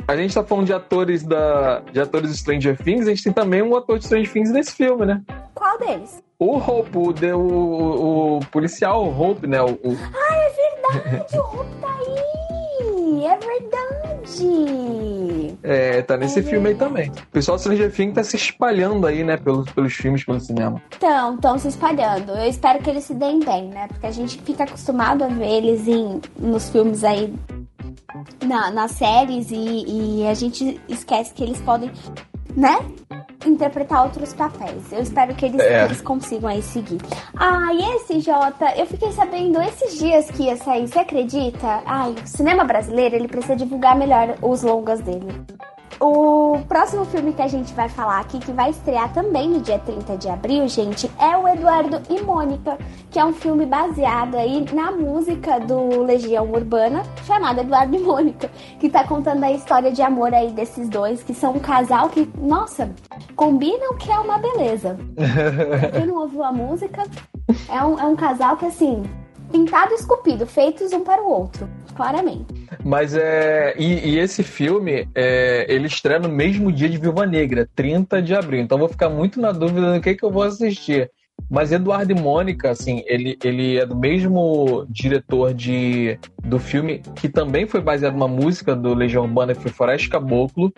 A 0.07 0.17
gente 0.17 0.33
tá 0.33 0.43
falando 0.43 0.65
de 0.65 0.73
atores 0.73 1.23
da 1.23 1.81
de 1.81 2.01
atores 2.01 2.31
de 2.31 2.39
Stranger 2.39 2.83
Things, 2.83 3.07
a 3.07 3.11
gente 3.11 3.25
tem 3.25 3.33
também 3.33 3.61
um 3.61 3.77
ator 3.77 3.99
de 3.99 4.07
Stranger 4.07 4.33
Things 4.33 4.51
nesse 4.51 4.73
filme, 4.73 5.05
né? 5.05 5.21
Qual 5.55 5.79
deles? 5.79 6.23
O 6.39 6.57
Hope, 6.57 6.97
o, 6.97 7.13
o, 7.13 7.39
o, 7.39 8.39
o 8.39 8.47
policial 8.47 9.05
Hope, 9.05 9.47
né? 9.47 9.61
O, 9.61 9.73
o... 9.73 9.99
Ah, 10.15 10.35
é 10.35 11.03
verdade! 11.03 11.37
o 11.37 11.41
Hope 11.43 11.71
tá 11.83 11.89
aí! 11.89 12.39
É 13.25 13.39
verdade! 13.39 14.79
É, 15.63 16.03
tá 16.03 16.17
nesse 16.17 16.41
é 16.41 16.43
filme 16.43 16.69
aí 16.69 16.75
também. 16.75 17.11
O 17.11 17.27
pessoal 17.33 17.57
do 17.57 17.61
Stranger 17.61 17.93
Things 17.93 18.15
tá 18.15 18.23
se 18.23 18.37
espalhando 18.37 19.07
aí, 19.07 19.25
né, 19.25 19.37
pelos, 19.37 19.71
pelos 19.71 19.95
filmes, 19.95 20.25
pelo 20.25 20.41
cinema. 20.41 20.83
Então, 20.97 21.35
estão 21.35 21.59
se 21.59 21.69
espalhando. 21.69 22.33
Eu 22.33 22.49
espero 22.49 22.83
que 22.83 22.91
eles 22.91 23.05
se 23.05 23.15
deem 23.15 23.41
bem, 23.41 23.69
né? 23.69 23.89
Porque 23.89 24.07
a 24.07 24.11
gente 24.13 24.41
fica 24.43 24.65
acostumado 24.65 25.25
a 25.25 25.29
ver 25.29 25.49
eles 25.49 25.89
em, 25.89 26.21
nos 26.39 26.69
filmes 26.69 27.03
aí 27.05 27.33
na, 28.47 28.71
nas 28.71 28.93
séries 28.93 29.51
e, 29.51 30.21
e 30.21 30.27
a 30.27 30.35
gente 30.35 30.81
esquece 30.89 31.33
que 31.35 31.43
eles 31.43 31.61
podem, 31.61 31.91
né? 32.59 32.85
interpretar 33.47 34.05
outros 34.05 34.35
papéis. 34.35 34.93
Eu 34.93 35.01
espero 35.01 35.35
que 35.35 35.47
eles, 35.47 35.61
é. 35.61 35.85
eles 35.85 36.01
consigam 36.01 36.51
aí 36.51 36.61
seguir. 36.61 37.01
Ah, 37.37 37.73
e 37.73 37.97
esse 37.97 38.21
Jota, 38.21 38.75
eu 38.77 38.85
fiquei 38.85 39.13
sabendo 39.13 39.63
esses 39.63 39.97
dias 39.97 40.29
que 40.31 40.45
ia 40.45 40.57
sair, 40.57 40.89
você 40.89 40.99
acredita? 40.99 41.83
Ai, 41.87 42.11
o 42.11 42.27
cinema 42.27 42.65
brasileiro, 42.65 43.15
ele 43.15 43.29
precisa 43.29 43.55
divulgar 43.55 43.97
melhor 43.97 44.37
os 44.43 44.63
longas 44.63 45.01
dele. 45.01 45.29
O 46.01 46.59
próximo 46.69 47.05
filme 47.07 47.33
que 47.33 47.43
a 47.43 47.49
gente 47.49 47.73
vai 47.75 47.89
falar 47.89 48.21
aqui, 48.21 48.39
que 48.39 48.53
vai 48.53 48.71
estrear 48.71 49.13
também 49.13 49.49
no 49.49 49.61
dia 49.61 49.79
30 49.79 50.17
de 50.17 50.29
abril, 50.29 50.69
gente, 50.69 51.11
é 51.19 51.28
o 51.39 51.49
Eduardo 51.49 52.01
e 52.11 52.21
Mônica, 52.23 52.79
que 53.11 53.19
é 53.19 53.25
um 53.25 53.33
filme 53.33 53.65
baseado 53.65 54.37
aí 54.37 54.65
na 54.73 54.91
música 54.91 55.59
do 55.59 56.03
Legião 56.03 56.51
Urbana, 56.51 57.03
chamado 57.27 57.61
Eduardo 57.61 57.97
e 57.97 58.01
Mônica, 58.01 58.51
que 58.79 58.89
tá 58.89 59.05
contando 59.05 59.45
a 59.45 59.53
história 59.53 59.91
de 59.91 60.03
amor 60.03 60.35
aí 60.35 60.51
desses 60.51 60.89
dois, 60.89 61.23
que 61.23 61.35
são 61.35 61.55
um 61.55 61.61
casal 61.61 62.09
que, 62.09 62.29
nossa, 62.39 62.91
combinam 63.37 63.97
que 63.97 64.11
é 64.11 64.19
uma 64.19 64.39
beleza. 64.39 64.99
Quem 65.93 66.07
não 66.07 66.17
ouviu 66.17 66.43
a 66.43 66.53
música, 66.53 67.05
é 67.69 67.83
um, 67.83 67.99
é 67.99 68.05
um 68.05 68.17
casal 68.17 68.57
que, 68.57 68.67
assim, 68.67 69.03
pintado 69.51 69.93
e 69.93 69.95
esculpido, 69.95 70.47
feitos 70.47 70.93
um 70.93 71.03
para 71.03 71.23
o 71.23 71.31
outro, 71.31 71.69
claramente. 71.95 72.69
Mas 72.85 73.15
é. 73.15 73.75
E, 73.79 74.11
e 74.11 74.19
esse 74.19 74.43
filme, 74.43 75.09
é, 75.15 75.67
ele 75.69 75.87
estreia 75.87 76.21
no 76.21 76.29
mesmo 76.29 76.71
dia 76.71 76.89
de 76.89 76.99
Viúva 76.99 77.27
Negra, 77.27 77.69
30 77.75 78.23
de 78.23 78.35
abril. 78.35 78.61
Então 78.61 78.79
vou 78.79 78.89
ficar 78.89 79.09
muito 79.09 79.41
na 79.41 79.53
dúvida 79.53 79.95
do 79.95 80.01
que, 80.01 80.15
que 80.15 80.25
eu 80.25 80.31
vou 80.31 80.43
assistir. 80.43 81.11
Mas 81.51 81.73
Eduardo 81.73 82.13
e 82.13 82.21
Mônica, 82.21 82.71
assim, 82.71 83.03
ele, 83.07 83.39
ele 83.43 83.79
é 83.79 83.87
do 83.87 83.97
mesmo 83.97 84.87
diretor 84.89 85.55
de, 85.55 86.19
do 86.45 86.59
filme, 86.59 87.03
que 87.17 87.29
também 87.29 87.67
foi 87.67 87.81
baseado 87.81 88.15
numa 88.15 88.29
música 88.29 88.77
do 88.77 88.95
Legião 88.95 89.25
Urbana, 89.25 89.55
que 89.55 89.63
foi 89.63 89.73
Floresta 89.73 90.11
Caboclo, 90.11 90.73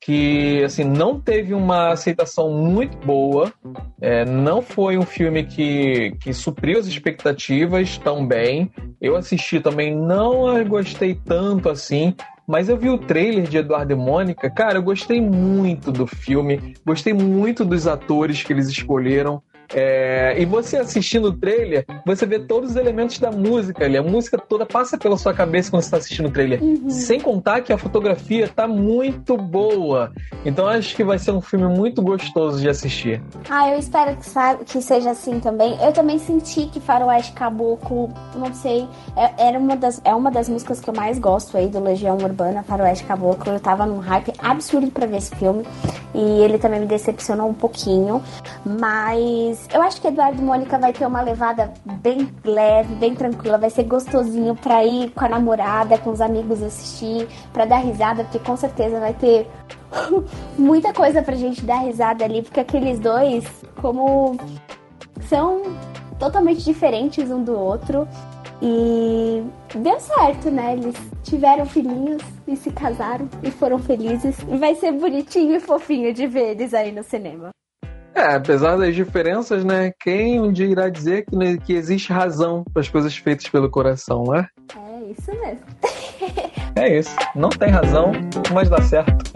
que 0.00 0.62
assim 0.62 0.84
não 0.84 1.20
teve 1.20 1.52
uma 1.52 1.90
aceitação 1.90 2.50
muito 2.50 2.96
boa, 2.98 3.52
é, 4.00 4.24
não 4.24 4.62
foi 4.62 4.96
um 4.96 5.02
filme 5.02 5.44
que, 5.44 6.12
que 6.20 6.32
supriu 6.32 6.78
as 6.78 6.86
expectativas 6.86 7.98
tão 7.98 8.26
bem. 8.26 8.70
Eu 9.00 9.16
assisti 9.16 9.58
também, 9.58 9.94
não 9.94 10.64
gostei 10.64 11.14
tanto 11.14 11.68
assim, 11.68 12.14
mas 12.46 12.68
eu 12.68 12.76
vi 12.76 12.88
o 12.88 12.98
trailer 12.98 13.48
de 13.48 13.58
Eduardo 13.58 13.92
e 13.92 13.96
Mônica, 13.96 14.48
cara, 14.48 14.78
eu 14.78 14.82
gostei 14.82 15.20
muito 15.20 15.90
do 15.90 16.06
filme, 16.06 16.74
gostei 16.86 17.12
muito 17.12 17.64
dos 17.64 17.88
atores 17.88 18.42
que 18.42 18.52
eles 18.52 18.68
escolheram. 18.68 19.42
É, 19.74 20.34
e 20.38 20.44
você 20.44 20.76
assistindo 20.76 21.28
o 21.28 21.32
trailer, 21.32 21.84
você 22.04 22.24
vê 22.26 22.38
todos 22.38 22.70
os 22.70 22.76
elementos 22.76 23.18
da 23.18 23.30
música 23.30 23.84
ali. 23.84 23.96
A 23.96 24.02
música 24.02 24.38
toda 24.38 24.64
passa 24.64 24.96
pela 24.96 25.16
sua 25.16 25.34
cabeça 25.34 25.70
quando 25.70 25.82
você 25.82 25.88
está 25.88 25.96
assistindo 25.96 26.28
o 26.28 26.30
trailer. 26.30 26.62
Uhum. 26.62 26.90
Sem 26.90 27.20
contar 27.20 27.60
que 27.62 27.72
a 27.72 27.78
fotografia 27.78 28.48
tá 28.48 28.66
muito 28.66 29.36
boa. 29.36 30.12
Então 30.44 30.66
acho 30.66 30.94
que 30.94 31.04
vai 31.04 31.18
ser 31.18 31.32
um 31.32 31.40
filme 31.40 31.66
muito 31.66 32.02
gostoso 32.02 32.60
de 32.60 32.68
assistir. 32.68 33.20
Ah, 33.50 33.70
eu 33.70 33.78
espero 33.78 34.16
que, 34.16 34.64
que 34.64 34.82
seja 34.82 35.10
assim 35.10 35.40
também. 35.40 35.76
Eu 35.82 35.92
também 35.92 36.18
senti 36.18 36.66
que 36.66 36.80
Faroeste 36.80 37.32
Caboclo, 37.32 38.10
não 38.34 38.52
sei, 38.54 38.88
é, 39.16 39.48
era 39.48 39.58
uma 39.58 39.76
das, 39.76 40.00
é 40.04 40.14
uma 40.14 40.30
das 40.30 40.48
músicas 40.48 40.80
que 40.80 40.88
eu 40.88 40.94
mais 40.94 41.18
gosto 41.18 41.56
aí 41.56 41.68
do 41.68 41.80
Legião 41.80 42.16
Urbana, 42.16 42.62
Faroeste 42.62 43.04
Caboclo. 43.04 43.52
Eu 43.52 43.60
tava 43.60 43.84
num 43.86 43.98
hype 43.98 44.32
absurdo 44.38 44.90
para 44.90 45.06
ver 45.06 45.18
esse 45.18 45.34
filme. 45.36 45.64
E 46.14 46.40
ele 46.42 46.58
também 46.58 46.80
me 46.80 46.86
decepcionou 46.86 47.48
um 47.48 47.54
pouquinho. 47.54 48.22
Mas 48.64 49.55
mas 49.56 49.68
eu 49.72 49.82
acho 49.82 50.00
que 50.00 50.08
Eduardo 50.08 50.40
e 50.40 50.44
Mônica 50.44 50.78
vai 50.78 50.92
ter 50.92 51.06
uma 51.06 51.22
levada 51.22 51.72
bem 51.84 52.28
leve, 52.44 52.94
bem 52.96 53.14
tranquila. 53.14 53.56
Vai 53.56 53.70
ser 53.70 53.84
gostosinho 53.84 54.54
pra 54.54 54.84
ir 54.84 55.10
com 55.10 55.24
a 55.24 55.28
namorada, 55.28 55.96
com 55.98 56.10
os 56.10 56.20
amigos 56.20 56.62
assistir, 56.62 57.26
pra 57.52 57.64
dar 57.64 57.78
risada, 57.78 58.24
porque 58.24 58.38
com 58.38 58.56
certeza 58.56 59.00
vai 59.00 59.14
ter 59.14 59.48
muita 60.58 60.92
coisa 60.92 61.22
pra 61.22 61.34
gente 61.34 61.64
dar 61.64 61.78
risada 61.78 62.24
ali, 62.24 62.42
porque 62.42 62.60
aqueles 62.60 62.98
dois, 62.98 63.44
como 63.80 64.36
são 65.28 65.62
totalmente 66.18 66.62
diferentes 66.62 67.30
um 67.30 67.42
do 67.42 67.58
outro. 67.58 68.06
E 68.60 69.44
deu 69.74 70.00
certo, 70.00 70.50
né? 70.50 70.72
Eles 70.74 70.96
tiveram 71.22 71.66
filhinhos 71.66 72.22
e 72.48 72.56
se 72.56 72.70
casaram 72.70 73.28
e 73.42 73.50
foram 73.50 73.78
felizes. 73.78 74.36
Vai 74.58 74.74
ser 74.74 74.92
bonitinho 74.92 75.56
e 75.56 75.60
fofinho 75.60 76.12
de 76.12 76.26
ver 76.26 76.52
eles 76.52 76.72
aí 76.72 76.90
no 76.90 77.04
cinema. 77.04 77.50
É, 78.16 78.34
apesar 78.34 78.78
das 78.78 78.94
diferenças, 78.94 79.62
né? 79.62 79.92
Quem 80.00 80.40
um 80.40 80.50
dia 80.50 80.64
irá 80.64 80.88
dizer 80.88 81.26
que, 81.26 81.36
né, 81.36 81.58
que 81.58 81.74
existe 81.74 82.10
razão 82.10 82.64
para 82.72 82.80
as 82.80 82.88
coisas 82.88 83.14
feitas 83.14 83.46
pelo 83.50 83.70
coração, 83.70 84.24
né? 84.24 84.48
É 84.74 85.10
isso 85.10 85.30
mesmo. 85.32 85.66
é 86.76 86.98
isso. 86.98 87.14
Não 87.34 87.50
tem 87.50 87.68
razão, 87.68 88.12
mas 88.54 88.70
dá 88.70 88.80
certo. 88.80 89.30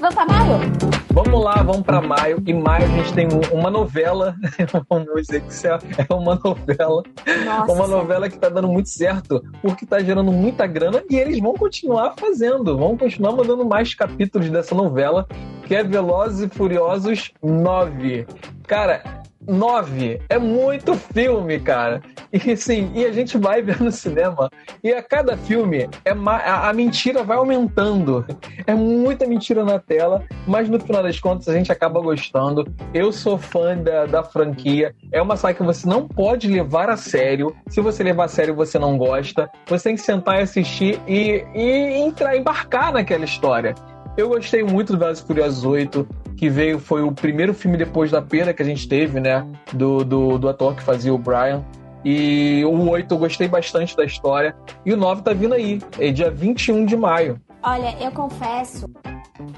Vamos 0.00 0.14
pra 0.14 0.26
maio? 0.26 0.93
Vamos 1.14 1.44
lá, 1.44 1.62
vamos 1.62 1.82
para 1.82 2.00
maio. 2.00 2.42
E 2.44 2.52
maio 2.52 2.86
a 2.86 2.88
gente 2.88 3.14
tem 3.14 3.28
uma 3.52 3.70
novela. 3.70 4.34
Vamos 4.90 5.28
dizer 5.28 5.42
que 5.42 5.66
é 5.68 6.12
uma 6.12 6.34
novela. 6.34 7.04
Nossa. 7.44 7.72
Uma 7.72 7.86
novela 7.86 8.28
que 8.28 8.36
tá 8.36 8.48
dando 8.48 8.66
muito 8.66 8.88
certo, 8.88 9.40
porque 9.62 9.86
tá 9.86 10.00
gerando 10.00 10.32
muita 10.32 10.66
grana 10.66 11.04
e 11.08 11.14
eles 11.14 11.38
vão 11.38 11.54
continuar 11.54 12.14
fazendo. 12.18 12.76
Vão 12.76 12.96
continuar 12.96 13.30
mandando 13.30 13.64
mais 13.64 13.94
capítulos 13.94 14.50
dessa 14.50 14.74
novela, 14.74 15.28
que 15.68 15.76
é 15.76 15.84
Velozes 15.84 16.40
e 16.40 16.48
Furiosos 16.48 17.30
9. 17.40 18.26
Cara, 18.66 19.22
9 19.46 20.20
é 20.28 20.38
muito 20.38 20.94
filme, 20.94 21.60
cara. 21.60 22.02
E 22.34 22.56
sim, 22.56 22.90
e 22.96 23.04
a 23.04 23.12
gente 23.12 23.38
vai 23.38 23.62
ver 23.62 23.80
no 23.80 23.92
cinema. 23.92 24.50
E 24.82 24.92
a 24.92 25.00
cada 25.00 25.36
filme 25.36 25.88
é 26.04 26.10
a, 26.10 26.68
a, 26.68 26.72
mentira 26.72 27.22
vai 27.22 27.36
aumentando. 27.36 28.26
É 28.66 28.74
muita 28.74 29.24
mentira 29.24 29.64
na 29.64 29.78
tela, 29.78 30.24
mas 30.44 30.68
no 30.68 30.80
final 30.80 31.00
das 31.00 31.20
contas 31.20 31.48
a 31.48 31.52
gente 31.52 31.70
acaba 31.70 32.00
gostando. 32.00 32.66
Eu 32.92 33.12
sou 33.12 33.38
fã 33.38 33.76
da, 33.76 34.06
da 34.06 34.24
franquia. 34.24 34.92
É 35.12 35.22
uma 35.22 35.36
saga 35.36 35.54
que 35.54 35.62
você 35.62 35.86
não 35.88 36.08
pode 36.08 36.48
levar 36.48 36.90
a 36.90 36.96
sério. 36.96 37.54
Se 37.68 37.80
você 37.80 38.02
levar 38.02 38.24
a 38.24 38.28
sério, 38.28 38.52
você 38.52 38.80
não 38.80 38.98
gosta. 38.98 39.48
Você 39.68 39.90
tem 39.90 39.94
que 39.94 40.02
sentar 40.02 40.40
e 40.40 40.42
assistir 40.42 41.00
e, 41.06 41.44
e 41.54 41.92
entrar, 41.98 42.36
embarcar 42.36 42.92
naquela 42.92 43.24
história. 43.24 43.76
Eu 44.16 44.28
gostei 44.28 44.64
muito 44.64 44.92
do 44.92 44.98
Velozes 44.98 45.22
Furiosos 45.22 45.64
8, 45.64 46.06
que 46.36 46.48
veio, 46.48 46.78
foi 46.78 47.02
o 47.02 47.12
primeiro 47.12 47.54
filme 47.54 47.76
depois 47.76 48.10
da 48.10 48.22
perda 48.22 48.52
que 48.52 48.62
a 48.62 48.64
gente 48.64 48.88
teve, 48.88 49.20
né? 49.20 49.46
Do, 49.72 50.04
do, 50.04 50.38
do 50.38 50.48
ator 50.48 50.74
que 50.74 50.82
fazia 50.82 51.12
o 51.12 51.18
Brian. 51.18 51.64
E 52.04 52.64
o 52.64 52.90
8 52.90 53.14
eu 53.14 53.18
gostei 53.18 53.48
bastante 53.48 53.96
da 53.96 54.04
história. 54.04 54.54
E 54.84 54.92
o 54.92 54.96
9 54.96 55.22
tá 55.22 55.32
vindo 55.32 55.54
aí, 55.54 55.80
é 55.98 56.10
dia 56.10 56.30
21 56.30 56.84
de 56.84 56.96
maio. 56.96 57.40
Olha, 57.62 57.96
eu 57.98 58.10
confesso 58.10 58.86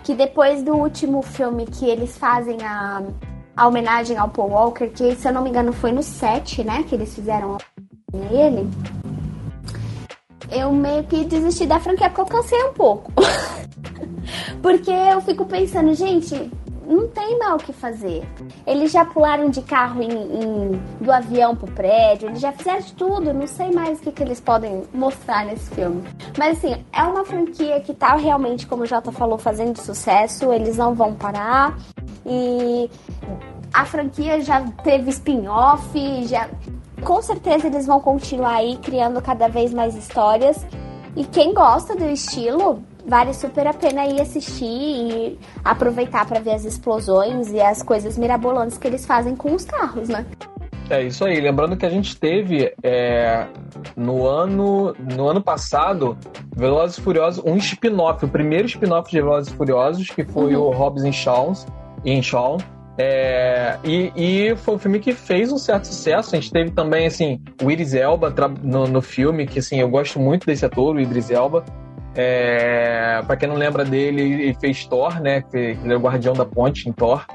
que 0.05 0.15
depois 0.15 0.63
do 0.63 0.75
último 0.75 1.23
filme 1.23 1.67
que 1.67 1.87
eles 1.87 2.17
fazem 2.17 2.59
a, 2.63 3.03
a 3.57 3.67
homenagem 3.67 4.17
ao 4.17 4.29
Paul 4.29 4.51
Walker, 4.51 4.89
que 4.89 5.17
se 5.17 5.27
eu 5.27 5.33
não 5.33 5.43
me 5.43 5.51
engano 5.51 5.73
foi 5.73 5.91
no 5.91 6.03
7, 6.03 6.63
né? 6.63 6.85
Que 6.85 6.95
eles 6.95 7.15
fizeram 7.15 7.59
nele. 8.13 8.69
Eu 10.51 10.73
meio 10.73 11.03
que 11.05 11.25
desisti 11.25 11.67
da 11.67 11.81
franquia 11.81 12.09
porque 12.09 12.21
eu 12.21 12.27
cansei 12.27 12.63
um 12.63 12.73
pouco. 12.73 13.13
Porque 14.61 14.91
eu 14.91 15.21
fico 15.21 15.45
pensando, 15.45 15.95
gente, 15.95 16.51
não 16.87 17.09
tem 17.09 17.39
mal 17.39 17.57
o 17.57 17.59
que 17.59 17.73
fazer. 17.73 18.27
Eles 18.67 18.93
já 18.93 19.05
pularam 19.05 19.51
de 19.51 19.61
carro 19.63 20.03
em, 20.03 20.11
em, 20.13 20.83
do 21.01 21.13
avião 21.13 21.55
pro 21.57 21.71
prédio, 21.73 22.29
eles 22.29 22.41
já 22.41 22.53
fizeram 22.53 22.81
de 22.81 22.93
tudo, 22.95 23.35
não 23.35 23.47
sei 23.47 23.71
mais 23.73 23.99
o 23.99 24.03
que, 24.03 24.13
que 24.13 24.23
eles 24.23 24.41
podem 24.41 24.85
mostrar 24.95 25.45
nesse 25.45 25.75
filme. 25.75 26.03
Mas 26.39 26.59
assim, 26.59 26.85
é 26.93 27.03
uma 27.03 27.25
franquia 27.25 27.81
que 27.81 27.93
tá 27.93 28.15
realmente, 28.15 28.67
como 28.67 28.85
o 28.85 28.87
Jota 28.87 29.11
falou, 29.11 29.37
fazendo 29.37 29.81
sucesso, 29.81 30.53
eles 30.53 30.77
não 30.77 30.95
vão 30.95 31.15
parar. 31.15 31.77
E 32.25 32.91
a 33.73 33.85
franquia 33.85 34.41
já 34.41 34.63
teve 34.83 35.11
spin-off, 35.11 36.27
já. 36.27 36.49
Com 37.05 37.21
certeza 37.21 37.67
eles 37.67 37.87
vão 37.87 38.01
continuar 38.01 38.57
aí 38.57 38.77
criando 38.79 39.21
cada 39.21 39.49
vez 39.49 39.73
mais 39.73 39.95
histórias. 39.95 40.65
E 41.15 41.25
quem 41.25 41.53
gosta 41.53 41.95
do 41.95 42.05
estilo, 42.05 42.83
vale 43.07 43.33
super 43.33 43.67
a 43.67 43.73
pena 43.73 44.07
ir 44.07 44.21
assistir 44.21 44.65
e 44.65 45.39
aproveitar 45.65 46.27
para 46.27 46.41
ver 46.41 46.53
as 46.53 46.65
explosões 46.65 47.53
e 47.53 47.61
as 47.61 47.83
coisas 47.83 48.19
mirabolantes 48.19 48.77
que 48.77 48.87
eles 48.87 49.07
fazem 49.07 49.37
com 49.37 49.55
os 49.55 49.65
carros, 49.65 50.09
né? 50.09 50.27
É 50.89 51.03
isso 51.03 51.25
aí. 51.25 51.41
Lembrando 51.41 51.77
que 51.77 51.85
a 51.85 51.91
gente 51.91 52.17
teve 52.17 52.73
é, 52.83 53.47
no 53.97 54.27
ano 54.27 54.95
no 54.99 55.29
ano 55.29 55.43
passado 55.43 56.17
Velozes 56.55 56.99
e 56.99 57.01
Furiosos 57.01 57.45
um 57.45 57.57
spin-off, 57.57 58.25
o 58.25 58.29
primeiro 58.29 58.67
spin-off 58.67 59.11
de 59.11 59.21
Velozes 59.21 59.53
e 59.53 59.57
Furiosos 59.57 60.09
que 60.11 60.25
foi 60.25 60.55
uhum. 60.55 60.63
o 60.63 60.71
Hobbs 60.71 61.05
and 61.05 61.13
Shaw, 61.13 61.53
em 62.05 62.23
Shaw. 62.23 62.59
É, 62.99 63.79
e, 63.85 64.13
e, 64.17 64.57
foi 64.57 64.77
um 64.77 64.79
filme 64.79 64.99
que 64.99 65.13
fez 65.13 65.53
um 65.53 65.59
certo 65.59 65.87
sucesso. 65.87 66.35
A 66.35 66.41
gente 66.41 66.51
teve 66.51 66.71
também, 66.71 67.07
assim, 67.07 67.41
o 67.63 67.71
Idris 67.71 67.93
Elba 67.93 68.33
no, 68.63 68.87
no 68.87 69.03
filme, 69.03 69.47
que, 69.47 69.59
assim, 69.59 69.79
eu 69.81 69.89
gosto 69.89 70.19
muito 70.19 70.47
desse 70.47 70.65
ator, 70.65 70.97
o 70.97 71.01
Idris 71.01 71.31
Elba. 71.31 71.63
É, 72.17 73.23
para 73.27 73.37
quem 73.37 73.49
não 73.49 73.57
lembra 73.57 73.85
dele, 73.85 74.23
ele 74.23 74.55
fez 74.55 74.87
Thor, 74.87 75.21
né? 75.21 75.45
Ele 75.53 75.93
é 75.93 75.97
o 75.97 76.01
guardião 76.01 76.33
da 76.33 76.47
ponte 76.47 76.89
em 76.89 76.93
Thor. 76.93 77.27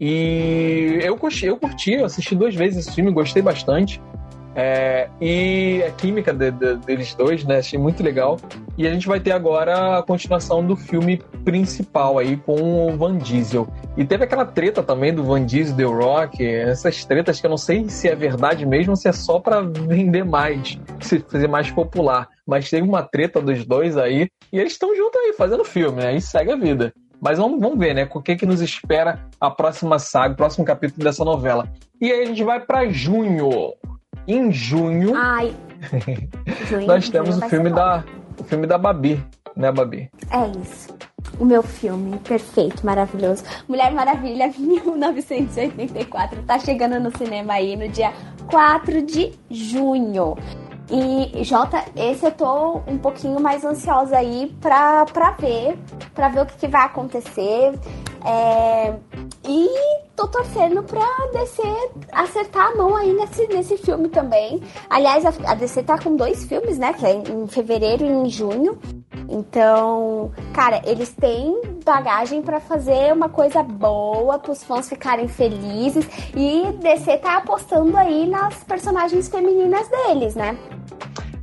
E 0.00 0.98
eu 1.02 1.16
curti, 1.16 1.46
eu 1.46 1.56
curti, 1.56 1.92
eu 1.92 2.06
assisti 2.06 2.34
duas 2.34 2.54
vezes 2.54 2.86
esse 2.86 2.94
filme, 2.94 3.10
gostei 3.10 3.42
bastante. 3.42 4.00
É, 4.54 5.08
e 5.20 5.82
a 5.86 5.90
química 5.92 6.32
de, 6.32 6.50
de, 6.50 6.76
deles 6.76 7.14
dois, 7.14 7.44
né? 7.44 7.58
Achei 7.58 7.78
muito 7.78 8.02
legal. 8.02 8.38
E 8.76 8.86
a 8.86 8.92
gente 8.92 9.06
vai 9.06 9.18
ter 9.18 9.32
agora 9.32 9.98
a 9.98 10.02
continuação 10.02 10.64
do 10.64 10.76
filme 10.76 11.22
principal 11.44 12.18
aí 12.18 12.36
com 12.36 12.88
o 12.88 12.96
Van 12.96 13.16
Diesel. 13.16 13.66
E 13.96 14.04
teve 14.04 14.24
aquela 14.24 14.44
treta 14.44 14.82
também 14.82 15.14
do 15.14 15.24
Van 15.24 15.44
Diesel, 15.44 15.76
The 15.76 15.84
Rock, 15.84 16.44
essas 16.44 17.04
tretas 17.04 17.40
que 17.40 17.46
eu 17.46 17.50
não 17.50 17.56
sei 17.56 17.88
se 17.88 18.08
é 18.08 18.14
verdade 18.14 18.66
mesmo 18.66 18.96
se 18.96 19.08
é 19.08 19.12
só 19.12 19.38
para 19.38 19.60
vender 19.60 20.24
mais, 20.24 20.78
se 21.00 21.20
fazer 21.20 21.48
mais 21.48 21.70
popular. 21.70 22.28
Mas 22.46 22.68
teve 22.68 22.86
uma 22.86 23.02
treta 23.02 23.40
dos 23.40 23.64
dois 23.64 23.96
aí 23.96 24.28
e 24.52 24.58
eles 24.58 24.72
estão 24.72 24.94
juntos 24.94 25.20
aí 25.20 25.32
fazendo 25.32 25.64
filme, 25.64 26.02
né? 26.02 26.16
E 26.16 26.20
segue 26.20 26.52
a 26.52 26.56
vida. 26.56 26.92
Mas 27.20 27.38
vamos, 27.38 27.60
vamos 27.60 27.78
ver, 27.78 27.94
né? 27.94 28.08
O 28.12 28.20
que, 28.20 28.34
que 28.34 28.44
nos 28.44 28.60
espera 28.60 29.24
a 29.40 29.48
próxima 29.48 29.98
saga, 29.98 30.34
o 30.34 30.36
próximo 30.36 30.64
capítulo 30.64 31.04
dessa 31.04 31.24
novela. 31.24 31.68
E 32.00 32.10
aí 32.10 32.22
a 32.22 32.26
gente 32.26 32.42
vai 32.42 32.58
para 32.58 32.88
junho. 32.90 33.74
Em 34.26 34.52
junho, 34.52 35.14
Ai. 35.16 35.54
junho 36.68 36.86
nós 36.86 37.08
temos 37.08 37.36
o 37.38 37.48
filme 37.48 37.70
da 37.70 38.04
o 38.38 38.44
filme 38.44 38.66
da 38.66 38.78
Babi, 38.78 39.22
né, 39.56 39.70
Babi? 39.70 40.10
É 40.30 40.46
isso. 40.58 40.94
O 41.38 41.44
meu 41.44 41.62
filme 41.62 42.18
perfeito, 42.18 42.84
maravilhoso. 42.84 43.44
Mulher 43.68 43.92
Maravilha 43.92 44.52
1984 44.58 46.42
tá 46.42 46.58
chegando 46.58 46.98
no 47.00 47.16
cinema 47.16 47.54
aí 47.54 47.76
no 47.76 47.88
dia 47.88 48.12
4 48.50 49.02
de 49.02 49.32
junho. 49.50 50.36
E, 50.90 51.42
Jota, 51.44 51.84
esse 51.96 52.26
eu 52.26 52.32
tô 52.32 52.82
um 52.86 52.98
pouquinho 52.98 53.40
mais 53.40 53.64
ansiosa 53.64 54.18
aí 54.18 54.54
pra, 54.60 55.06
pra 55.06 55.30
ver, 55.30 55.78
pra 56.14 56.28
ver 56.28 56.42
o 56.42 56.46
que, 56.46 56.58
que 56.58 56.68
vai 56.68 56.84
acontecer. 56.84 57.72
É, 58.24 58.94
e 59.48 59.68
tô 60.22 60.28
torcendo 60.28 60.82
pra 60.82 61.06
DC 61.32 61.62
acertar 62.12 62.68
a 62.68 62.76
mão 62.76 62.96
aí 62.96 63.12
nesse, 63.12 63.46
nesse 63.48 63.76
filme 63.76 64.08
também. 64.08 64.62
Aliás, 64.88 65.24
a, 65.24 65.32
a 65.50 65.54
DC 65.54 65.82
tá 65.82 65.98
com 65.98 66.16
dois 66.16 66.44
filmes, 66.44 66.78
né? 66.78 66.92
Que 66.92 67.06
é 67.06 67.14
em 67.14 67.46
fevereiro 67.48 68.04
e 68.04 68.08
em 68.08 68.28
junho. 68.28 68.78
Então, 69.28 70.30
cara, 70.52 70.80
eles 70.84 71.12
têm 71.12 71.60
bagagem 71.84 72.42
para 72.42 72.60
fazer 72.60 73.12
uma 73.12 73.28
coisa 73.28 73.62
boa, 73.62 74.38
para 74.38 74.52
os 74.52 74.62
fãs 74.62 74.88
ficarem 74.88 75.26
felizes. 75.26 76.06
E 76.36 76.72
DC 76.78 77.18
tá 77.18 77.38
apostando 77.38 77.96
aí 77.96 78.26
nas 78.28 78.62
personagens 78.62 79.28
femininas 79.28 79.88
deles, 79.88 80.36
né? 80.36 80.56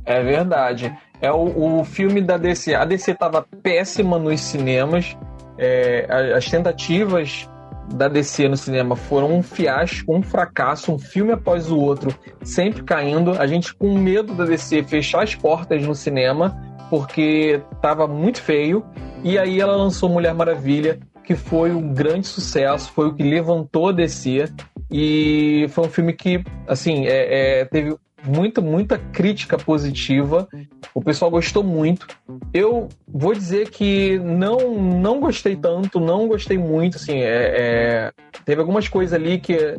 É 0.06 0.22
verdade. 0.22 0.96
É 1.20 1.30
o, 1.30 1.80
o 1.80 1.84
filme 1.84 2.22
da 2.22 2.38
DC. 2.38 2.74
A 2.74 2.84
DC 2.86 3.14
tava 3.14 3.46
péssima 3.62 4.18
nos 4.18 4.40
cinemas. 4.40 5.16
É, 5.58 6.06
as 6.34 6.48
tentativas 6.48 7.46
da 7.94 8.08
DC 8.08 8.48
no 8.48 8.56
cinema 8.56 8.96
foram 8.96 9.32
um 9.32 9.42
fiasco, 9.42 10.14
um 10.14 10.22
fracasso, 10.22 10.92
um 10.92 10.98
filme 10.98 11.32
após 11.32 11.70
o 11.70 11.78
outro, 11.78 12.14
sempre 12.42 12.82
caindo. 12.82 13.32
A 13.32 13.46
gente 13.46 13.74
com 13.74 13.96
medo 13.96 14.34
da 14.34 14.44
DC 14.44 14.82
fechar 14.84 15.22
as 15.22 15.34
portas 15.34 15.82
no 15.82 15.94
cinema, 15.94 16.56
porque 16.88 17.60
estava 17.72 18.06
muito 18.06 18.42
feio. 18.42 18.84
E 19.22 19.38
aí 19.38 19.60
ela 19.60 19.76
lançou 19.76 20.08
Mulher 20.08 20.34
Maravilha, 20.34 20.98
que 21.24 21.34
foi 21.34 21.72
um 21.72 21.92
grande 21.92 22.26
sucesso, 22.26 22.90
foi 22.92 23.08
o 23.08 23.14
que 23.14 23.22
levantou 23.22 23.88
a 23.88 23.92
DC. 23.92 24.48
E 24.90 25.66
foi 25.70 25.86
um 25.86 25.90
filme 25.90 26.12
que, 26.12 26.42
assim, 26.66 27.06
é, 27.06 27.60
é, 27.60 27.64
teve 27.64 27.96
muita, 28.24 28.60
muita 28.60 28.98
crítica 28.98 29.58
positiva. 29.58 30.48
O 30.94 31.02
pessoal 31.02 31.30
gostou 31.30 31.62
muito. 31.62 32.06
Eu 32.52 32.88
vou 33.06 33.34
dizer 33.34 33.70
que 33.70 34.18
não, 34.18 34.74
não 34.74 35.20
gostei 35.20 35.56
tanto, 35.56 36.00
não 36.00 36.28
gostei 36.28 36.58
muito. 36.58 36.96
Assim, 36.96 37.18
é, 37.18 37.54
é, 37.58 38.12
teve 38.44 38.60
algumas 38.60 38.88
coisas 38.88 39.12
ali 39.12 39.38
que 39.38 39.76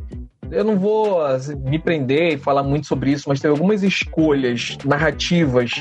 eu 0.51 0.63
não 0.65 0.77
vou 0.77 1.23
assim, 1.23 1.55
me 1.55 1.79
prender 1.79 2.33
e 2.33 2.37
falar 2.37 2.61
muito 2.61 2.85
sobre 2.85 3.11
isso, 3.11 3.29
mas 3.29 3.39
teve 3.39 3.53
algumas 3.53 3.83
escolhas 3.83 4.77
narrativas 4.83 5.71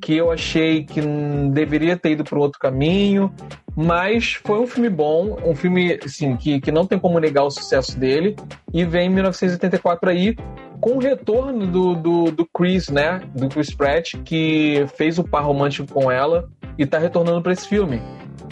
que 0.00 0.14
eu 0.14 0.30
achei 0.30 0.84
que 0.84 1.00
deveria 1.52 1.96
ter 1.96 2.12
ido 2.12 2.24
para 2.24 2.38
outro 2.38 2.58
caminho. 2.58 3.32
Mas 3.74 4.34
foi 4.34 4.60
um 4.60 4.66
filme 4.66 4.90
bom, 4.90 5.38
um 5.44 5.54
filme 5.54 5.98
assim, 6.04 6.36
que, 6.36 6.60
que 6.60 6.70
não 6.70 6.86
tem 6.86 6.98
como 6.98 7.18
negar 7.18 7.44
o 7.44 7.50
sucesso 7.50 7.98
dele. 7.98 8.36
E 8.72 8.84
vem 8.84 9.06
em 9.06 9.10
1984 9.14 10.10
aí 10.10 10.36
com 10.82 10.96
o 10.96 10.98
retorno 10.98 11.64
do, 11.64 11.94
do, 11.94 12.30
do 12.32 12.44
Chris, 12.44 12.88
né? 12.88 13.22
Do 13.32 13.48
Chris 13.48 13.72
Pratt, 13.72 14.16
que 14.24 14.84
fez 14.96 15.16
o 15.16 15.22
par 15.22 15.44
romântico 15.44 15.94
com 15.94 16.10
ela 16.10 16.50
e 16.76 16.84
tá 16.84 16.98
retornando 16.98 17.40
para 17.40 17.52
esse 17.52 17.68
filme. 17.68 18.02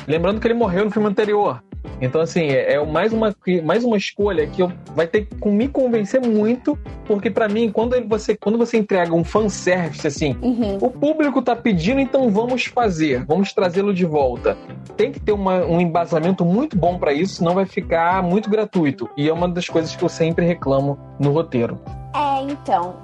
Lembrando 0.07 0.41
que 0.41 0.47
ele 0.47 0.55
morreu 0.55 0.85
no 0.85 0.93
filme 0.93 1.09
anterior. 1.09 1.61
Então, 2.01 2.20
assim, 2.20 2.47
é, 2.47 2.74
é 2.74 2.87
mais 2.87 3.12
uma, 3.12 3.35
mais 3.64 3.85
uma 3.85 3.97
escolha 3.97 4.47
que 4.47 4.62
eu, 4.62 4.70
vai 4.95 5.09
ter 5.09 5.26
que 5.26 5.49
me 5.49 5.66
convencer 5.66 6.20
muito, 6.24 6.78
porque 7.05 7.31
para 7.31 7.49
mim, 7.49 7.70
quando 7.70 7.97
você, 8.07 8.37
quando 8.37 8.57
você 8.57 8.78
entrega 8.78 9.12
um 9.12 9.24
fanservice, 9.24 10.07
assim, 10.07 10.37
uhum. 10.41 10.78
o 10.81 10.89
público 10.89 11.43
tá 11.43 11.57
pedindo, 11.57 12.01
então 12.01 12.31
vamos 12.31 12.66
fazer, 12.66 13.24
vamos 13.24 13.53
trazê-lo 13.53 13.93
de 13.93 14.05
volta. 14.05 14.57
Tem 14.97 15.11
que 15.11 15.18
ter 15.18 15.33
uma, 15.33 15.64
um 15.64 15.81
embasamento 15.81 16.45
muito 16.45 16.76
bom 16.76 16.97
para 16.97 17.12
isso, 17.12 17.37
senão 17.37 17.55
vai 17.55 17.66
ficar 17.66 18.22
muito 18.22 18.49
gratuito. 18.49 19.11
E 19.16 19.28
é 19.28 19.33
uma 19.33 19.49
das 19.49 19.68
coisas 19.68 19.97
que 19.97 20.05
eu 20.05 20.09
sempre 20.09 20.47
reclamo 20.47 20.97
no 21.18 21.33
roteiro. 21.33 21.81
É, 22.14 22.42
então, 22.42 22.94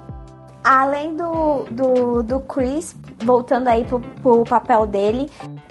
além 0.63 1.15
do, 1.15 1.63
do, 1.71 2.23
do 2.23 2.39
Chris, 2.41 2.95
voltando 3.19 3.67
aí 3.67 3.85
pro, 3.85 3.99
pro 3.99 4.43
papel 4.43 4.85
dele, 4.85 5.29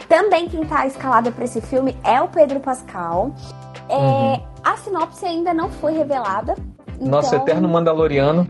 também 0.09 0.49
quem 0.49 0.64
tá 0.64 0.87
escalado 0.87 1.30
para 1.32 1.45
esse 1.45 1.61
filme 1.61 1.97
é 2.03 2.20
o 2.20 2.28
Pedro 2.28 2.61
Pascal. 2.61 3.32
É, 3.89 3.95
uhum. 3.97 4.43
A 4.64 4.76
sinopse 4.78 5.24
ainda 5.24 5.53
não 5.53 5.70
foi 5.70 5.93
revelada. 5.93 6.57
Nosso 7.01 7.34
então... 7.34 7.43
eterno 7.43 7.68
Mandaloriano. 7.68 8.49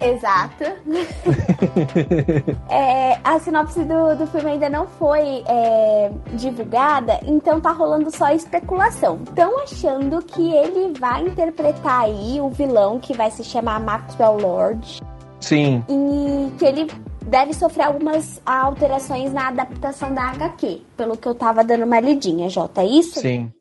Exato. 0.00 0.64
é, 2.70 3.18
a 3.22 3.38
sinopse 3.38 3.84
do, 3.84 4.16
do 4.16 4.26
filme 4.26 4.52
ainda 4.52 4.70
não 4.70 4.86
foi 4.86 5.44
é, 5.46 6.10
divulgada, 6.32 7.20
então 7.24 7.60
tá 7.60 7.70
rolando 7.70 8.10
só 8.10 8.30
especulação. 8.30 9.20
Estão 9.22 9.60
achando 9.60 10.22
que 10.22 10.54
ele 10.54 10.98
vai 10.98 11.26
interpretar 11.26 12.04
aí 12.04 12.40
o 12.40 12.48
vilão 12.48 12.98
que 12.98 13.14
vai 13.14 13.30
se 13.30 13.44
chamar 13.44 13.78
Maxwell 13.80 14.38
Lord. 14.38 15.02
Sim. 15.40 15.84
E 15.88 16.50
que 16.58 16.64
ele 16.64 16.90
deve 17.26 17.52
sofrer 17.52 17.84
algumas 17.84 18.40
alterações 18.44 19.32
na 19.32 19.48
adaptação 19.48 20.14
da 20.14 20.30
HQ, 20.30 20.82
pelo 20.96 21.16
que 21.16 21.28
eu 21.28 21.34
tava 21.34 21.62
dando 21.62 21.84
uma 21.84 22.00
lidinha, 22.00 22.48
Jota, 22.48 22.82
é 22.82 22.86
isso? 22.86 23.20
Sim. 23.20 23.52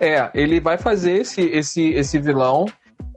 É, 0.00 0.30
ele 0.34 0.60
vai 0.60 0.76
fazer 0.76 1.22
esse, 1.22 1.40
esse, 1.40 1.92
esse 1.92 2.18
vilão. 2.18 2.66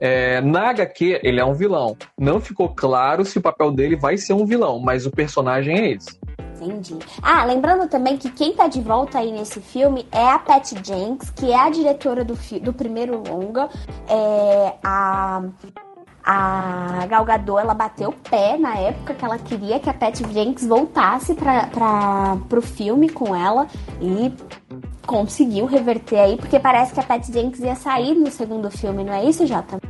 É, 0.04 0.40
na 0.40 0.70
HQ, 0.70 1.20
ele 1.22 1.38
é 1.38 1.44
um 1.44 1.54
vilão. 1.54 1.96
Não 2.18 2.40
ficou 2.40 2.68
claro 2.68 3.24
se 3.24 3.38
o 3.38 3.40
papel 3.40 3.70
dele 3.70 3.94
vai 3.94 4.16
ser 4.16 4.32
um 4.32 4.44
vilão, 4.44 4.80
mas 4.80 5.06
o 5.06 5.12
personagem 5.12 5.78
é 5.78 5.92
esse. 5.92 6.18
Entendi. 6.60 6.98
Ah, 7.22 7.44
lembrando 7.44 7.88
também 7.88 8.16
que 8.16 8.28
quem 8.28 8.52
tá 8.52 8.66
de 8.66 8.80
volta 8.80 9.20
aí 9.20 9.30
nesse 9.30 9.60
filme 9.60 10.04
é 10.10 10.28
a 10.28 10.40
Pat 10.40 10.72
Jenks, 10.84 11.30
que 11.30 11.52
é 11.52 11.56
a 11.56 11.70
diretora 11.70 12.24
do, 12.24 12.34
do 12.60 12.72
primeiro 12.72 13.22
longa. 13.28 13.68
É, 14.08 14.74
a 14.82 15.44
a 16.24 17.04
Gal 17.08 17.24
Gadot, 17.24 17.60
ela 17.60 17.74
bateu 17.74 18.10
o 18.10 18.12
pé 18.12 18.56
na 18.56 18.76
época 18.76 19.12
que 19.12 19.24
ela 19.24 19.38
queria 19.38 19.80
que 19.80 19.90
a 19.90 19.94
Pat 19.94 20.16
Jenks 20.32 20.64
voltasse 20.64 21.34
para 21.34 22.36
pro 22.48 22.62
filme 22.62 23.08
com 23.08 23.34
ela 23.34 23.66
e 24.00 24.32
conseguiu 25.06 25.66
reverter 25.66 26.18
aí, 26.18 26.36
porque 26.36 26.58
parece 26.58 26.92
que 26.92 27.00
a 27.00 27.02
Pat 27.02 27.24
Jenkins 27.24 27.60
ia 27.60 27.74
sair 27.74 28.14
no 28.14 28.30
segundo 28.30 28.70
filme, 28.70 29.04
não 29.04 29.12
é 29.12 29.24
isso, 29.24 29.46
Jota? 29.46 29.80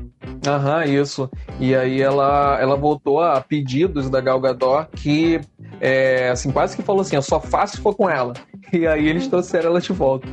Aham, 0.46 0.84
isso. 0.84 1.30
E 1.60 1.74
aí 1.74 2.00
ela, 2.00 2.58
ela 2.60 2.76
voltou 2.76 3.20
a 3.20 3.40
pedidos 3.40 4.10
da 4.10 4.20
Gal 4.20 4.40
Gadot 4.40 4.88
que, 4.96 5.40
é, 5.80 6.30
assim, 6.30 6.50
quase 6.50 6.76
que 6.76 6.82
falou 6.82 7.02
assim, 7.02 7.16
eu 7.16 7.22
só 7.22 7.40
faço 7.40 7.76
se 7.76 7.82
for 7.82 7.94
com 7.94 8.08
ela. 8.08 8.32
E 8.72 8.86
aí 8.86 9.06
eles 9.06 9.28
trouxeram 9.28 9.70
ela 9.70 9.80
de 9.80 9.92
volta. 9.92 10.26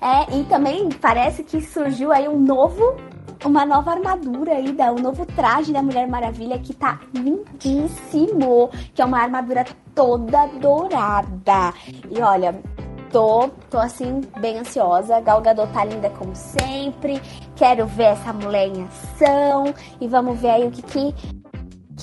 É, 0.00 0.36
e 0.36 0.44
também 0.44 0.88
parece 0.88 1.44
que 1.44 1.60
surgiu 1.60 2.10
aí 2.10 2.26
um 2.28 2.38
novo, 2.38 2.96
uma 3.44 3.64
nova 3.64 3.92
armadura 3.92 4.52
aí, 4.52 4.72
da, 4.72 4.90
um 4.90 4.98
novo 4.98 5.24
traje 5.24 5.72
da 5.72 5.80
Mulher 5.80 6.08
Maravilha 6.08 6.58
que 6.58 6.74
tá 6.74 6.98
lindíssimo, 7.14 8.68
que 8.94 9.00
é 9.00 9.04
uma 9.04 9.20
armadura 9.20 9.64
toda 9.94 10.46
dourada. 10.60 11.72
E 12.10 12.20
olha, 12.20 12.60
tô, 13.12 13.48
tô 13.70 13.78
assim, 13.78 14.22
bem 14.40 14.58
ansiosa. 14.58 15.20
Gal 15.20 15.40
Gadot 15.40 15.70
tá 15.72 15.84
linda 15.84 16.10
como 16.10 16.34
sempre. 16.34 17.20
Quero 17.54 17.86
ver 17.86 18.04
essa 18.04 18.32
mulher 18.32 18.68
em 18.68 18.84
ação. 18.84 19.72
E 20.00 20.08
vamos 20.08 20.40
ver 20.40 20.50
aí 20.50 20.66
o 20.66 20.70
que 20.70 20.82
que, 20.82 21.14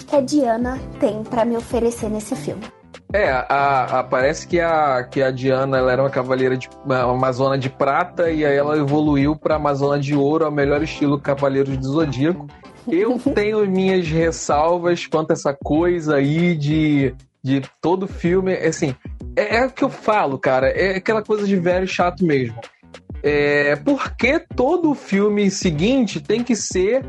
que 0.06 0.16
a 0.16 0.22
Diana 0.22 0.80
tem 1.00 1.24
para 1.24 1.44
me 1.44 1.58
oferecer 1.58 2.10
nesse 2.10 2.36
filme. 2.36 2.64
É, 3.12 3.32
a, 3.32 4.00
a, 4.00 4.04
parece 4.04 4.48
que 4.48 4.60
a, 4.62 5.04
que 5.04 5.20
a 5.20 5.32
Diana 5.32 5.80
ela 5.80 5.92
era 5.92 6.04
uma 6.04 6.12
cavaleira 6.12 6.56
de 6.56 6.70
uma 6.86 7.02
Amazona 7.02 7.58
de 7.58 7.68
prata 7.68 8.30
e 8.30 8.46
aí 8.46 8.56
ela 8.56 8.78
evoluiu 8.78 9.36
para 9.36 9.56
Amazona 9.56 10.00
de 10.00 10.16
ouro, 10.16 10.46
ao 10.46 10.52
melhor 10.52 10.84
estilo 10.84 11.20
Cavaleiros 11.20 11.76
do 11.76 11.88
Zodíaco. 11.92 12.46
Eu 12.88 13.18
tenho 13.34 13.68
minhas 13.68 14.08
ressalvas 14.08 15.08
quanto 15.08 15.32
a 15.32 15.34
essa 15.34 15.58
coisa 15.64 16.18
aí 16.18 16.56
de, 16.56 17.16
de 17.44 17.64
todo 17.82 18.08
filme. 18.08 18.54
Assim, 18.54 18.96
é, 19.36 19.58
é 19.58 19.66
o 19.66 19.72
que 19.72 19.84
eu 19.84 19.90
falo, 19.90 20.38
cara. 20.38 20.70
É 20.70 20.98
aquela 20.98 21.22
coisa 21.22 21.46
de 21.46 21.56
velho 21.56 21.88
chato 21.88 22.26
mesmo. 22.26 22.60
É, 23.22 23.76
por 23.76 24.16
que 24.16 24.40
todo 24.40 24.96
filme 24.96 25.52
seguinte 25.52 26.22
tem 26.22 26.44
que 26.44 26.56
ser 26.56 27.06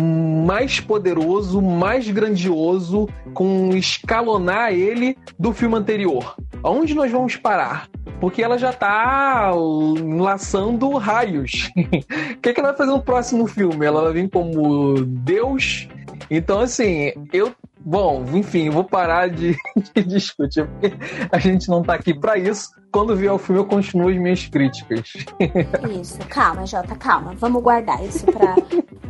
mais 0.00 0.80
poderoso, 0.80 1.60
mais 1.60 2.08
grandioso, 2.08 3.06
com 3.34 3.70
escalonar 3.74 4.72
ele 4.72 5.16
do 5.38 5.52
filme 5.52 5.76
anterior? 5.76 6.34
Aonde 6.62 6.94
nós 6.94 7.10
vamos 7.10 7.36
parar? 7.36 7.88
Porque 8.18 8.42
ela 8.42 8.56
já 8.56 8.72
tá 8.72 9.50
laçando 9.52 10.90
raios. 10.96 11.70
O 12.32 12.42
que, 12.42 12.52
que 12.52 12.60
ela 12.60 12.70
vai 12.70 12.78
fazer 12.78 12.90
no 12.90 13.02
próximo 13.02 13.46
filme? 13.46 13.86
Ela 13.86 14.02
vai 14.02 14.12
vir 14.14 14.28
como 14.28 14.94
Deus? 15.04 15.88
Então, 16.28 16.60
assim, 16.60 17.12
eu 17.32 17.54
Bom, 17.84 18.24
enfim, 18.32 18.70
vou 18.70 18.84
parar 18.84 19.28
de, 19.28 19.56
de, 19.94 20.02
discutir, 20.04 20.66
porque 20.66 20.92
a 21.30 21.38
gente 21.38 21.68
não 21.68 21.82
tá 21.82 21.94
aqui 21.94 22.14
para 22.14 22.38
isso. 22.38 22.70
Quando 22.92 23.16
vier 23.16 23.32
o 23.32 23.38
filme, 23.38 23.60
eu 23.60 23.66
continuo 23.66 24.08
as 24.08 24.16
minhas 24.16 24.46
críticas. 24.46 25.12
Isso, 26.00 26.18
calma, 26.28 26.66
Jota, 26.66 26.94
calma. 26.94 27.34
Vamos 27.38 27.62
guardar 27.62 28.04
isso 28.04 28.26
pra, 28.26 28.54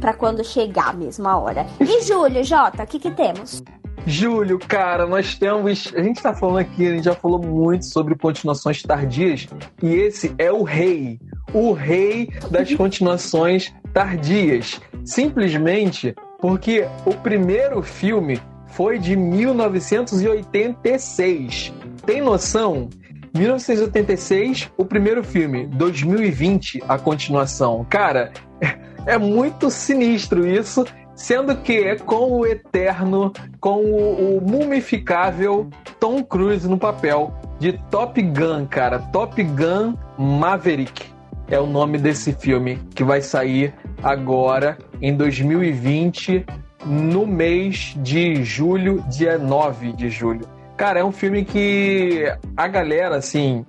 pra 0.00 0.14
quando 0.14 0.44
chegar 0.44 0.94
a 0.94 1.36
hora. 1.36 1.66
E 1.80 2.00
Júlio, 2.02 2.44
Jota, 2.44 2.84
o 2.84 2.86
que 2.86 3.00
que 3.00 3.10
temos? 3.10 3.60
Júlio, 4.06 4.58
cara, 4.58 5.06
nós 5.06 5.36
temos. 5.36 5.92
A 5.96 6.02
gente 6.02 6.22
tá 6.22 6.34
falando 6.34 6.58
aqui, 6.58 6.86
a 6.86 6.94
gente 6.94 7.04
já 7.04 7.14
falou 7.14 7.40
muito 7.40 7.84
sobre 7.86 8.16
continuações 8.16 8.82
tardias, 8.82 9.46
e 9.82 9.94
esse 9.94 10.34
é 10.38 10.52
o 10.52 10.62
rei. 10.62 11.20
O 11.52 11.72
rei 11.72 12.28
das 12.50 12.72
continuações 12.74 13.72
tardias. 13.92 14.80
Simplesmente 15.04 16.14
porque 16.40 16.86
o 17.06 17.14
primeiro 17.14 17.82
filme 17.82 18.40
foi 18.72 18.98
de 18.98 19.16
1986. 19.16 21.72
Tem 22.04 22.20
noção? 22.20 22.90
1986, 23.34 24.70
o 24.76 24.84
primeiro 24.84 25.24
filme. 25.24 25.66
2020, 25.66 26.82
a 26.88 26.98
continuação. 26.98 27.86
Cara, 27.88 28.32
é 29.06 29.16
muito 29.16 29.70
sinistro 29.70 30.46
isso, 30.46 30.84
sendo 31.14 31.56
que 31.56 31.78
é 31.78 31.96
com 31.96 32.32
o 32.32 32.44
eterno, 32.46 33.32
com 33.60 33.84
o, 33.84 34.38
o 34.38 34.40
mumificável 34.40 35.68
Tom 35.98 36.22
Cruise 36.22 36.68
no 36.68 36.78
papel 36.78 37.34
de 37.58 37.72
Top 37.90 38.20
Gun, 38.20 38.66
cara. 38.66 38.98
Top 38.98 39.42
Gun 39.42 39.94
Maverick 40.18 41.10
é 41.48 41.58
o 41.60 41.66
nome 41.66 41.98
desse 41.98 42.32
filme 42.32 42.78
que 42.94 43.04
vai 43.04 43.20
sair 43.20 43.74
agora 44.02 44.78
em 45.00 45.14
2020 45.14 46.44
no 46.84 47.26
mês 47.26 47.94
de 47.98 48.42
julho, 48.44 49.04
dia 49.08 49.38
9 49.38 49.92
de 49.92 50.10
julho. 50.10 50.46
Cara, 50.76 51.00
é 51.00 51.04
um 51.04 51.12
filme 51.12 51.44
que 51.44 52.24
a 52.56 52.66
galera, 52.66 53.16
assim, 53.16 53.64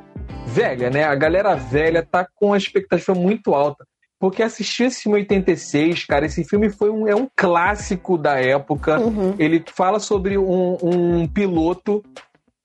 velha, 0.47 0.89
né? 0.89 1.03
A 1.03 1.15
galera 1.15 1.55
velha 1.55 2.01
tá 2.03 2.27
com 2.35 2.53
a 2.53 2.57
expectativa 2.57 3.13
muito 3.13 3.53
alta. 3.53 3.85
Porque 4.19 4.41
assistir 4.41 4.85
esse 4.85 5.03
filme 5.03 5.19
em 5.19 5.21
86, 5.23 6.05
cara, 6.05 6.25
esse 6.25 6.45
filme 6.45 6.69
foi 6.69 6.89
um, 6.89 7.07
é 7.07 7.13
um 7.15 7.27
clássico 7.35 8.17
da 8.17 8.39
época. 8.39 8.99
Uhum. 8.99 9.35
Ele 9.37 9.63
fala 9.67 9.99
sobre 9.99 10.37
um, 10.37 10.77
um 10.81 11.27
piloto 11.27 12.01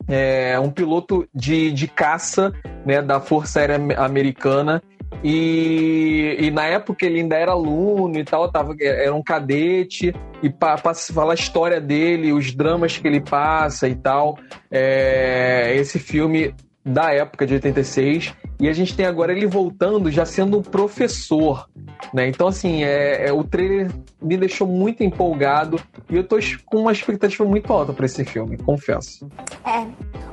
é, 0.08 0.58
um 0.58 0.70
piloto 0.70 1.28
de, 1.34 1.70
de 1.70 1.86
caça 1.86 2.52
né, 2.84 3.02
da 3.02 3.20
Força 3.20 3.60
Aérea 3.60 3.78
Americana 3.98 4.82
e, 5.22 6.36
e, 6.38 6.50
na 6.50 6.64
época 6.64 7.04
ele 7.04 7.20
ainda 7.20 7.36
era 7.36 7.52
aluno 7.52 8.18
e 8.18 8.24
tal, 8.24 8.50
tava, 8.50 8.76
era 8.80 9.14
um 9.14 9.22
cadete, 9.22 10.14
e 10.42 10.48
para 10.48 10.78
falar 10.94 11.32
a 11.32 11.34
história 11.34 11.80
dele, 11.80 12.32
os 12.32 12.54
dramas 12.54 12.96
que 12.96 13.08
ele 13.08 13.20
passa 13.20 13.88
e 13.88 13.96
tal. 13.96 14.38
É, 14.70 15.74
esse 15.76 15.98
filme 15.98 16.54
da 16.84 17.12
época 17.12 17.46
de 17.46 17.54
86. 17.54 18.34
E 18.60 18.68
a 18.68 18.72
gente 18.72 18.96
tem 18.96 19.06
agora 19.06 19.32
ele 19.32 19.46
voltando 19.46 20.10
já 20.10 20.24
sendo 20.24 20.58
um 20.58 20.62
professor, 20.62 21.68
né? 22.12 22.28
Então, 22.28 22.48
assim, 22.48 22.82
é, 22.82 23.28
é, 23.28 23.32
o 23.32 23.44
trailer 23.44 23.88
me 24.20 24.36
deixou 24.36 24.66
muito 24.66 25.04
empolgado 25.04 25.80
e 26.10 26.16
eu 26.16 26.24
tô 26.24 26.38
com 26.66 26.78
uma 26.78 26.92
expectativa 26.92 27.44
muito 27.44 27.72
alta 27.72 27.92
para 27.92 28.06
esse 28.06 28.24
filme, 28.24 28.58
confesso. 28.58 29.28
É, 29.64 29.86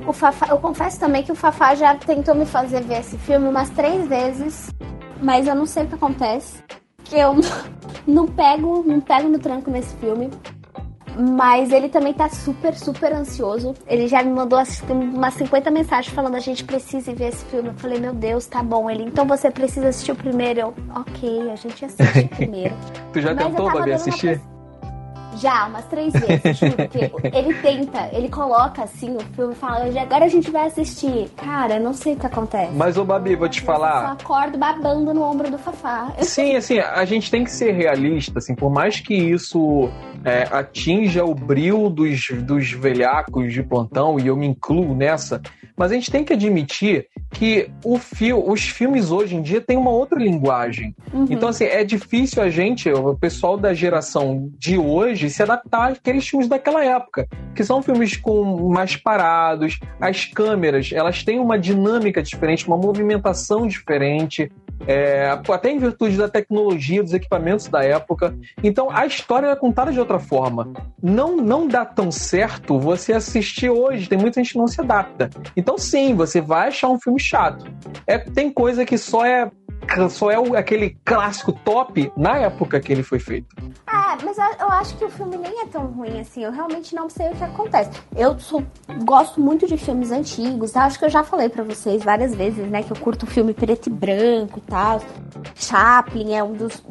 o 0.04 0.12
Fafá, 0.12 0.48
eu 0.48 0.58
confesso 0.58 0.98
também 0.98 1.22
que 1.22 1.30
o 1.30 1.36
Fafá 1.36 1.76
já 1.76 1.94
tentou 1.94 2.34
me 2.34 2.44
fazer 2.44 2.82
ver 2.82 3.00
esse 3.00 3.16
filme 3.18 3.46
umas 3.46 3.70
três 3.70 4.08
vezes, 4.08 4.70
mas 5.22 5.46
eu 5.46 5.54
não 5.54 5.66
sei 5.66 5.84
o 5.84 5.86
que 5.86 5.94
acontece. 5.94 6.64
Que 7.04 7.16
eu 7.16 7.32
não 8.04 8.26
pego, 8.26 8.82
não 8.84 9.00
pego 9.00 9.28
no 9.28 9.38
tranco 9.38 9.70
nesse 9.70 9.94
filme. 9.96 10.30
Mas 11.18 11.72
ele 11.72 11.88
também 11.88 12.12
tá 12.12 12.28
super, 12.28 12.74
super 12.74 13.12
ansioso. 13.12 13.74
Ele 13.86 14.06
já 14.06 14.22
me 14.22 14.30
mandou 14.30 14.58
umas 14.88 15.34
50 15.34 15.70
mensagens 15.70 16.14
falando 16.14 16.34
a 16.34 16.40
gente 16.40 16.62
precisa 16.64 17.14
ver 17.14 17.28
esse 17.28 17.44
filme. 17.46 17.68
Eu 17.70 17.74
falei, 17.74 17.98
meu 17.98 18.12
Deus, 18.12 18.46
tá 18.46 18.62
bom. 18.62 18.90
Ele, 18.90 19.04
então 19.04 19.26
você 19.26 19.50
precisa 19.50 19.88
assistir 19.88 20.12
o 20.12 20.16
primeiro. 20.16 20.60
Eu, 20.60 20.74
ok, 20.94 21.50
a 21.50 21.56
gente 21.56 21.84
assiste 21.84 22.24
o 22.24 22.28
primeiro. 22.36 22.74
tu 23.12 23.20
já 23.20 23.34
Mas 23.34 23.46
tentou, 23.46 23.72
Babi, 23.72 23.92
assistir? 23.92 24.40
Já, 25.36 25.66
umas 25.66 25.84
três 25.86 26.12
vezes, 26.12 26.58
juro. 26.58 26.76
Porque 26.76 27.36
ele 27.36 27.54
tenta, 27.54 28.08
ele 28.12 28.28
coloca 28.28 28.82
assim 28.82 29.16
o 29.16 29.20
filme 29.34 29.52
e 29.52 29.56
fala, 29.56 29.84
agora 30.00 30.24
a 30.24 30.28
gente 30.28 30.50
vai 30.50 30.66
assistir. 30.66 31.28
Cara, 31.36 31.78
não 31.78 31.92
sei 31.92 32.14
o 32.14 32.16
que 32.16 32.26
acontece. 32.26 32.72
Mas, 32.72 32.96
ô 32.96 33.04
Babi, 33.04 33.34
vou 33.34 33.48
te 33.48 33.60
falar. 33.60 34.02
Eu 34.02 34.06
só 34.08 34.12
acordo 34.12 34.58
babando 34.58 35.12
no 35.12 35.22
ombro 35.22 35.50
do 35.50 35.58
Fafá. 35.58 36.12
Sim, 36.20 36.56
assim, 36.56 36.78
a 36.78 37.04
gente 37.04 37.30
tem 37.30 37.44
que 37.44 37.50
ser 37.50 37.72
realista, 37.72 38.38
assim, 38.38 38.54
por 38.54 38.70
mais 38.70 39.00
que 39.00 39.14
isso 39.14 39.88
é, 40.24 40.42
atinja 40.50 41.24
o 41.24 41.34
bril 41.34 41.88
dos, 41.88 42.28
dos 42.42 42.70
velhacos 42.70 43.52
de 43.52 43.62
plantão, 43.62 44.18
e 44.18 44.26
eu 44.26 44.36
me 44.36 44.46
incluo 44.46 44.94
nessa, 44.94 45.40
mas 45.76 45.92
a 45.92 45.94
gente 45.94 46.10
tem 46.10 46.24
que 46.24 46.32
admitir 46.32 47.06
que 47.30 47.70
o 47.84 47.98
fio, 47.98 48.48
os 48.50 48.62
filmes 48.62 49.10
hoje 49.10 49.36
em 49.36 49.42
dia 49.42 49.60
têm 49.60 49.76
uma 49.76 49.90
outra 49.90 50.18
linguagem. 50.18 50.94
Uhum. 51.12 51.26
Então, 51.28 51.48
assim, 51.48 51.64
é 51.64 51.84
difícil 51.84 52.42
a 52.42 52.48
gente, 52.48 52.90
o 52.90 53.14
pessoal 53.14 53.56
da 53.56 53.74
geração 53.74 54.48
de 54.58 54.78
hoje, 54.78 55.28
se 55.28 55.42
adaptar 55.42 55.92
àqueles 55.92 56.26
filmes 56.26 56.48
daquela 56.48 56.84
época, 56.84 57.28
que 57.54 57.64
são 57.64 57.82
filmes 57.82 58.16
com 58.16 58.68
mais 58.70 58.96
parados, 58.96 59.78
as 60.00 60.24
câmeras, 60.24 60.90
elas 60.92 61.22
têm 61.22 61.38
uma 61.38 61.58
dinâmica 61.58 62.22
diferente, 62.22 62.66
uma 62.66 62.76
movimentação 62.76 63.66
diferente, 63.66 64.50
é, 64.86 65.30
até 65.48 65.70
em 65.70 65.78
virtude 65.78 66.16
da 66.16 66.28
tecnologia, 66.28 67.02
dos 67.02 67.14
equipamentos 67.14 67.68
da 67.68 67.82
época. 67.82 68.36
Então 68.62 68.88
a 68.90 69.06
história 69.06 69.46
é 69.46 69.56
contada 69.56 69.92
de 69.92 69.98
outra 69.98 70.18
forma. 70.18 70.72
Não, 71.02 71.36
não 71.36 71.66
dá 71.66 71.84
tão 71.84 72.10
certo 72.10 72.78
você 72.78 73.12
assistir 73.12 73.70
hoje, 73.70 74.08
tem 74.08 74.18
muita 74.18 74.40
gente 74.40 74.52
que 74.52 74.58
não 74.58 74.66
se 74.66 74.80
adapta. 74.80 75.30
Então 75.56 75.65
sim, 75.76 76.14
você 76.14 76.40
vai 76.40 76.68
achar 76.68 76.88
um 76.88 76.98
filme 76.98 77.20
chato. 77.20 77.64
É, 78.06 78.18
tem 78.18 78.52
coisa 78.52 78.84
que 78.84 78.96
só 78.96 79.24
é 79.24 79.50
só 80.10 80.30
é 80.30 80.38
o, 80.38 80.56
aquele 80.56 80.98
clássico 81.04 81.52
top 81.52 82.10
na 82.16 82.38
época 82.38 82.80
que 82.80 82.92
ele 82.92 83.02
foi 83.02 83.18
feito. 83.18 83.54
Ah, 83.86 84.18
mas 84.24 84.36
eu 84.36 84.68
acho 84.68 84.96
que 84.96 85.04
o 85.04 85.08
filme 85.08 85.36
nem 85.36 85.62
é 85.62 85.66
tão 85.66 85.86
ruim 85.86 86.20
assim. 86.20 86.42
Eu 86.42 86.50
realmente 86.50 86.94
não 86.94 87.08
sei 87.08 87.28
o 87.28 87.36
que 87.36 87.44
acontece. 87.44 87.90
Eu 88.16 88.38
sou, 88.38 88.64
gosto 89.04 89.40
muito 89.40 89.66
de 89.66 89.76
filmes 89.76 90.10
antigos, 90.10 90.72
tá? 90.72 90.84
Acho 90.84 90.98
que 90.98 91.04
eu 91.04 91.10
já 91.10 91.22
falei 91.22 91.48
para 91.48 91.62
vocês 91.62 92.02
várias 92.02 92.34
vezes, 92.34 92.68
né? 92.68 92.82
Que 92.82 92.92
eu 92.92 92.96
curto 92.96 93.26
filme 93.26 93.54
preto 93.54 93.86
e 93.88 93.90
branco 93.90 94.58
e 94.58 94.62
tal. 94.62 95.00
Chaplin 95.54 96.34
é 96.34 96.42
um 96.42 96.54
dos 96.54 96.82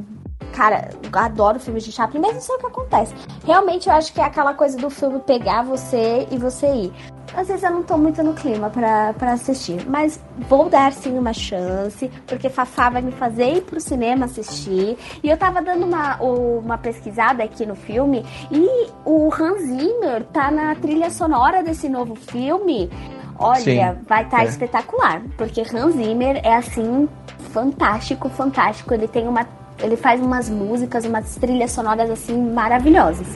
cara, 0.56 0.90
eu 1.04 1.20
adoro 1.20 1.60
filmes 1.60 1.84
de 1.84 1.92
Chaplin, 1.92 2.22
mas 2.22 2.34
não 2.34 2.42
sei 2.42 2.56
o 2.56 2.60
que 2.60 2.66
acontece. 2.66 3.14
Realmente 3.46 3.90
eu 3.90 3.94
acho 3.94 4.14
que 4.14 4.22
é 4.22 4.24
aquela 4.24 4.54
coisa 4.54 4.78
do 4.78 4.90
filme 4.90 5.20
pegar 5.20 5.64
você 5.64 6.26
e 6.32 6.38
você 6.38 6.68
ir. 6.68 6.94
Às 7.36 7.48
vezes 7.48 7.64
eu 7.64 7.72
não 7.72 7.84
tô 7.84 7.98
muito 7.98 8.24
no 8.24 8.34
clima 8.34 8.70
pra, 8.70 9.14
pra 9.14 9.34
assistir. 9.34 9.86
Mas 9.88 10.20
vou 10.50 10.70
dar 10.70 10.92
sim 10.94 11.18
uma 11.18 11.34
chance, 11.34 12.10
porque 12.26 12.50
Fafá 12.50 12.90
vai 12.90 13.02
me 13.02 13.12
fazer 13.12 13.58
ir 13.58 13.62
pro 13.62 13.80
cinema 13.80 14.26
assistir. 14.26 14.98
E 15.22 15.30
eu 15.30 15.38
tava 15.38 15.62
dando 15.62 15.86
uma, 15.86 16.18
uma 16.22 16.78
pesquisada 16.78 17.44
aqui 17.44 17.66
no 17.66 17.76
filme 17.76 18.26
e 18.52 18.90
o 19.04 19.30
Hans 19.34 19.62
Zimmer 19.62 20.24
tá 20.32 20.50
na 20.50 20.76
trilha 20.76 21.10
sonora 21.10 21.62
desse 21.62 21.90
novo 21.90 22.16
filme. 22.16 22.90
Olha, 23.38 23.60
Sim, 23.60 23.80
vai 24.08 24.24
estar 24.24 24.38
tá 24.38 24.44
é. 24.44 24.46
espetacular, 24.46 25.22
porque 25.38 25.62
Hans 25.62 25.96
Zimmer 25.96 26.40
é 26.42 26.56
assim 26.56 27.10
fantástico, 27.52 28.30
fantástico. 28.30 28.94
Ele 28.94 29.08
tem 29.08 29.28
uma 29.28 29.46
ele 29.80 29.98
faz 29.98 30.22
umas 30.22 30.50
músicas, 30.50 31.04
umas 31.04 31.36
trilhas 31.36 31.72
sonoras 31.72 32.10
assim 32.10 32.42
maravilhosas. 32.54 33.28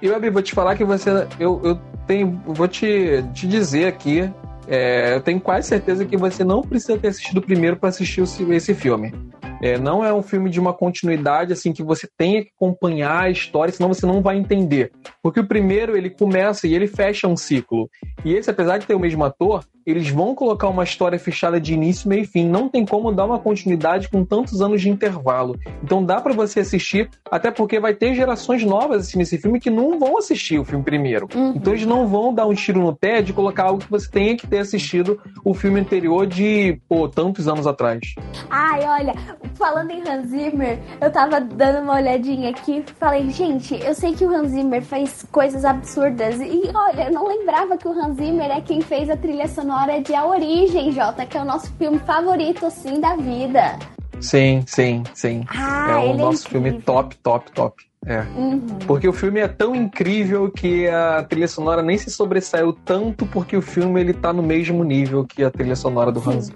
E 0.00 0.08
Babi, 0.08 0.30
vou 0.30 0.42
te 0.42 0.54
falar 0.54 0.76
que 0.76 0.84
você 0.84 1.26
eu, 1.40 1.60
eu 1.64 1.78
tenho 2.12 2.42
vou 2.46 2.68
te, 2.68 3.24
te 3.32 3.46
dizer 3.46 3.86
aqui 3.86 4.30
é, 4.68 5.14
eu 5.14 5.20
tenho 5.20 5.40
quase 5.40 5.68
certeza 5.68 6.04
que 6.04 6.16
você 6.16 6.44
não 6.44 6.62
precisa 6.62 6.96
ter 6.96 7.08
assistido 7.08 7.38
o 7.38 7.42
primeiro 7.42 7.76
para 7.76 7.88
assistir 7.88 8.22
esse 8.22 8.74
filme. 8.74 9.12
É, 9.60 9.78
não 9.78 10.04
é 10.04 10.12
um 10.12 10.22
filme 10.22 10.50
de 10.50 10.60
uma 10.60 10.72
continuidade 10.72 11.52
assim 11.52 11.72
que 11.72 11.82
você 11.82 12.08
tenha 12.16 12.42
que 12.42 12.50
acompanhar 12.56 13.24
a 13.24 13.30
história, 13.30 13.72
senão 13.72 13.92
você 13.92 14.06
não 14.06 14.22
vai 14.22 14.36
entender. 14.36 14.92
Porque 15.22 15.40
o 15.40 15.46
primeiro 15.46 15.96
ele 15.96 16.10
começa 16.10 16.66
e 16.66 16.74
ele 16.74 16.86
fecha 16.86 17.26
um 17.26 17.36
ciclo. 17.36 17.88
E 18.24 18.34
esse, 18.34 18.50
apesar 18.50 18.78
de 18.78 18.86
ter 18.86 18.94
o 18.94 19.00
mesmo 19.00 19.24
ator, 19.24 19.64
eles 19.86 20.08
vão 20.08 20.34
colocar 20.34 20.68
uma 20.68 20.84
história 20.84 21.18
fechada 21.18 21.60
de 21.60 21.74
início, 21.74 22.08
meio 22.08 22.22
e 22.22 22.26
fim. 22.26 22.48
Não 22.48 22.68
tem 22.68 22.84
como 22.86 23.12
dar 23.12 23.24
uma 23.24 23.38
continuidade 23.38 24.08
com 24.08 24.24
tantos 24.24 24.60
anos 24.62 24.80
de 24.80 24.88
intervalo. 24.88 25.58
Então 25.82 26.04
dá 26.04 26.20
para 26.20 26.32
você 26.32 26.60
assistir, 26.60 27.10
até 27.30 27.50
porque 27.50 27.80
vai 27.80 27.94
ter 27.94 28.14
gerações 28.14 28.64
novas 28.64 29.00
assistindo 29.00 29.22
esse 29.22 29.38
filme 29.38 29.60
que 29.60 29.70
não 29.70 29.98
vão 29.98 30.18
assistir 30.18 30.58
o 30.58 30.64
filme 30.64 30.84
primeiro. 30.84 31.28
Uhum. 31.34 31.54
Então 31.56 31.72
eles 31.72 31.86
não 31.86 32.06
vão 32.06 32.32
dar 32.32 32.46
um 32.46 32.54
tiro 32.54 32.80
no 32.80 32.94
pé 32.94 33.22
de 33.22 33.32
colocar 33.32 33.64
algo 33.64 33.82
que 33.82 33.90
você 33.90 34.08
tenha 34.10 34.36
que 34.36 34.46
ter 34.46 34.58
assistido 34.58 35.20
o 35.44 35.54
filme 35.54 35.80
anterior 35.80 36.26
de, 36.26 36.80
pô, 36.88 37.08
tantos 37.08 37.48
anos 37.48 37.66
atrás. 37.66 38.14
Ai, 38.50 38.84
olha, 38.86 39.14
falando 39.54 39.90
em 39.90 40.02
Hans 40.08 40.28
Zimmer, 40.28 40.78
eu 41.00 41.10
tava 41.10 41.40
dando 41.40 41.82
uma 41.82 41.94
olhadinha 41.94 42.50
aqui 42.50 42.84
e 42.86 42.92
falei, 42.98 43.28
gente, 43.30 43.74
eu 43.74 43.94
sei 43.94 44.12
que 44.12 44.24
o 44.24 44.34
Hans 44.34 44.50
Zimmer 44.50 44.82
faz 44.82 45.26
coisas 45.30 45.64
absurdas. 45.64 46.40
E 46.40 46.70
olha, 46.74 47.08
eu 47.08 47.12
não 47.12 47.26
lembrava 47.26 47.76
que 47.76 47.88
o 47.88 47.92
Hans 47.92 48.16
Zimmer 48.16 48.50
é 48.50 48.60
quem 48.60 48.80
fez 48.80 49.10
a 49.10 49.16
trilha 49.16 49.48
sonora 49.48 49.71
sonora 49.72 50.02
de 50.02 50.14
A 50.14 50.26
Origem, 50.26 50.92
Jota, 50.92 51.24
que 51.24 51.36
é 51.36 51.40
o 51.40 51.46
nosso 51.46 51.72
filme 51.78 51.98
favorito, 52.00 52.66
assim, 52.66 53.00
da 53.00 53.16
vida. 53.16 53.78
Sim, 54.20 54.62
sim, 54.66 55.02
sim. 55.14 55.44
Ah, 55.48 55.92
é 55.92 55.96
o 55.96 56.10
é 56.10 56.14
nosso 56.14 56.46
é 56.46 56.50
filme 56.50 56.80
top, 56.82 57.16
top, 57.16 57.50
top. 57.52 57.82
É. 58.04 58.20
Uhum. 58.36 58.66
Porque 58.86 59.08
o 59.08 59.12
filme 59.14 59.40
é 59.40 59.48
tão 59.48 59.74
incrível 59.74 60.50
que 60.50 60.86
a 60.88 61.22
trilha 61.22 61.48
sonora 61.48 61.82
nem 61.82 61.96
se 61.96 62.10
sobressaiu 62.10 62.74
tanto 62.84 63.24
porque 63.26 63.56
o 63.56 63.62
filme 63.62 64.00
ele 64.00 64.12
tá 64.12 64.30
no 64.32 64.42
mesmo 64.42 64.84
nível 64.84 65.24
que 65.24 65.42
a 65.42 65.50
trilha 65.50 65.76
sonora 65.76 66.12
do. 66.12 66.20
Hans. 66.28 66.52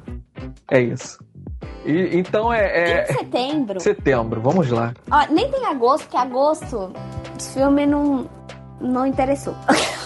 É 0.71 0.81
isso. 0.81 1.19
E, 1.87 2.19
então 2.19 2.53
é, 2.53 2.67
é. 2.67 3.11
Em 3.11 3.15
setembro. 3.15 3.81
Setembro, 3.81 4.41
vamos 4.43 4.69
lá. 4.71 4.93
Ó, 5.11 5.33
nem 5.33 5.51
tem 5.51 5.65
agosto, 5.65 6.05
porque 6.05 6.17
agosto 6.19 6.93
o 7.35 7.43
filme 7.43 7.87
não, 7.87 8.29
não 8.79 9.07
interessou. 9.07 9.55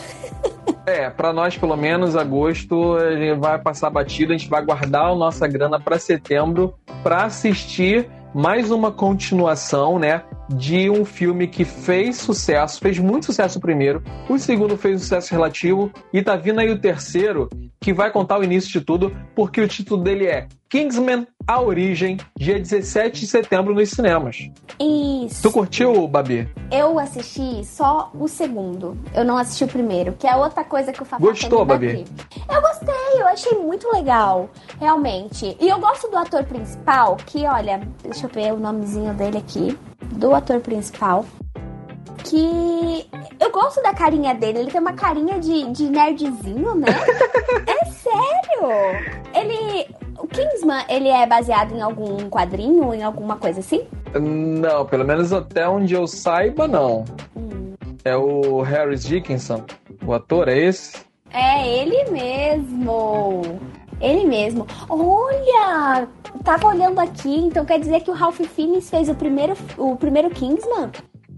É, 0.90 1.08
para 1.08 1.32
nós, 1.32 1.56
pelo 1.56 1.76
menos, 1.76 2.16
agosto 2.16 2.96
vai 3.38 3.60
passar 3.60 3.90
batida, 3.90 4.34
a 4.34 4.36
gente 4.36 4.50
vai 4.50 4.64
guardar 4.64 5.12
a 5.12 5.14
nossa 5.14 5.46
grana 5.46 5.78
para 5.78 6.00
setembro 6.00 6.74
para 7.04 7.26
assistir 7.26 8.10
mais 8.34 8.72
uma 8.72 8.90
continuação, 8.90 10.00
né? 10.00 10.24
De 10.48 10.90
um 10.90 11.04
filme 11.04 11.46
que 11.46 11.64
fez 11.64 12.16
sucesso, 12.16 12.80
fez 12.80 12.98
muito 12.98 13.26
sucesso 13.26 13.58
o 13.58 13.60
primeiro, 13.60 14.02
o 14.28 14.36
segundo 14.36 14.76
fez 14.76 15.00
sucesso 15.00 15.30
relativo, 15.32 15.92
e 16.12 16.22
tá 16.22 16.34
vindo 16.34 16.58
aí 16.58 16.70
o 16.70 16.80
terceiro, 16.80 17.48
que 17.80 17.92
vai 17.92 18.10
contar 18.10 18.40
o 18.40 18.44
início 18.44 18.72
de 18.72 18.80
tudo, 18.80 19.16
porque 19.32 19.60
o 19.60 19.68
título 19.68 20.02
dele 20.02 20.26
é 20.26 20.48
Kingsman 20.70 21.26
A 21.48 21.60
Origem, 21.60 22.16
dia 22.38 22.56
17 22.56 23.22
de 23.22 23.26
setembro 23.26 23.74
nos 23.74 23.90
cinemas. 23.90 24.48
Isso. 24.78 25.42
Tu 25.42 25.50
curtiu, 25.50 26.06
Babi? 26.06 26.48
Eu 26.70 26.96
assisti 26.96 27.64
só 27.64 28.12
o 28.14 28.28
segundo. 28.28 28.96
Eu 29.12 29.24
não 29.24 29.36
assisti 29.36 29.64
o 29.64 29.66
primeiro, 29.66 30.12
que 30.12 30.28
é 30.28 30.36
outra 30.36 30.62
coisa 30.62 30.92
que 30.92 31.02
o 31.02 31.04
Fafá 31.04 31.26
Gostou, 31.26 31.64
Babi? 31.64 32.04
Eu 32.48 32.62
gostei, 32.62 33.20
eu 33.20 33.26
achei 33.26 33.58
muito 33.58 33.92
legal, 33.92 34.48
realmente. 34.78 35.56
E 35.60 35.68
eu 35.68 35.80
gosto 35.80 36.08
do 36.08 36.16
ator 36.16 36.44
principal, 36.44 37.16
que 37.26 37.44
olha, 37.48 37.80
deixa 38.04 38.26
eu 38.26 38.30
ver 38.30 38.52
o 38.52 38.56
nomezinho 38.56 39.12
dele 39.12 39.38
aqui, 39.38 39.76
do 40.12 40.32
ator 40.32 40.60
principal 40.60 41.26
que 42.22 43.08
eu 43.38 43.50
gosto 43.50 43.82
da 43.82 43.94
carinha 43.94 44.34
dele. 44.34 44.60
Ele 44.60 44.70
tem 44.70 44.80
uma 44.80 44.92
carinha 44.92 45.38
de, 45.38 45.70
de 45.70 45.84
nerdzinho, 45.88 46.74
né? 46.74 46.88
é 47.66 47.84
sério! 47.86 49.20
Ele. 49.34 49.86
O 50.18 50.26
Kingsman, 50.26 50.84
ele 50.88 51.08
é 51.08 51.26
baseado 51.26 51.74
em 51.74 51.80
algum 51.80 52.28
quadrinho, 52.28 52.92
em 52.92 53.02
alguma 53.02 53.36
coisa 53.36 53.60
assim? 53.60 53.86
Não, 54.14 54.84
pelo 54.84 55.04
menos 55.04 55.32
até 55.32 55.66
onde 55.66 55.94
eu 55.94 56.06
saiba, 56.06 56.68
não. 56.68 57.06
Hum. 57.34 57.74
É 58.04 58.14
o 58.16 58.60
Harris 58.60 59.02
Dickinson, 59.02 59.64
o 60.04 60.12
ator, 60.12 60.48
é 60.48 60.58
esse? 60.58 60.98
É 61.32 61.66
ele 61.66 62.10
mesmo. 62.10 63.42
Ele 64.00 64.24
mesmo. 64.24 64.66
Olha! 64.88 66.08
Tava 66.44 66.68
olhando 66.68 66.98
aqui, 66.98 67.34
então 67.34 67.64
quer 67.64 67.78
dizer 67.78 68.00
que 68.00 68.10
o 68.10 68.14
Ralph 68.14 68.40
Fiennes 68.40 68.88
fez 68.88 69.08
o 69.08 69.14
primeiro, 69.14 69.54
o 69.76 69.96
primeiro 69.96 70.30
Kingsman? 70.30 70.90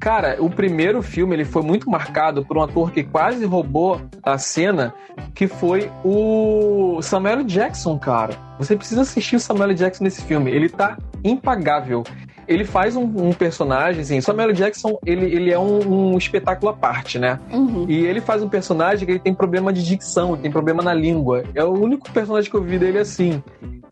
Cara, 0.02 0.36
o 0.40 0.50
primeiro 0.50 1.00
filme 1.00 1.36
ele 1.36 1.44
foi 1.44 1.62
muito 1.62 1.88
marcado 1.88 2.44
por 2.44 2.58
um 2.58 2.62
ator 2.62 2.90
que 2.90 3.04
quase 3.04 3.44
roubou 3.44 4.00
a 4.20 4.36
cena, 4.36 4.92
que 5.32 5.46
foi 5.46 5.92
o 6.04 7.00
Samuel 7.00 7.44
Jackson, 7.44 7.96
cara. 8.00 8.34
Você 8.58 8.74
precisa 8.74 9.02
assistir 9.02 9.36
o 9.36 9.40
Samuel 9.40 9.72
Jackson 9.74 10.02
nesse 10.02 10.20
filme. 10.22 10.50
Ele 10.50 10.68
tá 10.68 10.98
impagável. 11.22 12.02
Ele 12.48 12.64
faz 12.64 12.96
um, 12.96 13.04
um 13.04 13.32
personagem, 13.32 14.02
assim, 14.02 14.20
Samuel 14.20 14.52
Jackson, 14.52 14.98
ele, 15.06 15.24
ele 15.26 15.52
é 15.52 15.58
um, 15.58 16.14
um 16.14 16.18
espetáculo 16.18 16.72
à 16.72 16.74
parte, 16.74 17.16
né? 17.16 17.38
Uhum. 17.52 17.86
E 17.88 18.04
ele 18.04 18.20
faz 18.20 18.42
um 18.42 18.48
personagem 18.48 19.06
que 19.06 19.12
ele 19.12 19.20
tem 19.20 19.32
problema 19.32 19.72
de 19.72 19.84
dicção, 19.84 20.36
tem 20.36 20.50
problema 20.50 20.82
na 20.82 20.92
língua. 20.92 21.44
É 21.54 21.62
o 21.62 21.70
único 21.70 22.10
personagem 22.10 22.50
que 22.50 22.56
eu 22.56 22.62
vi 22.64 22.76
dele 22.76 22.98
assim. 22.98 23.40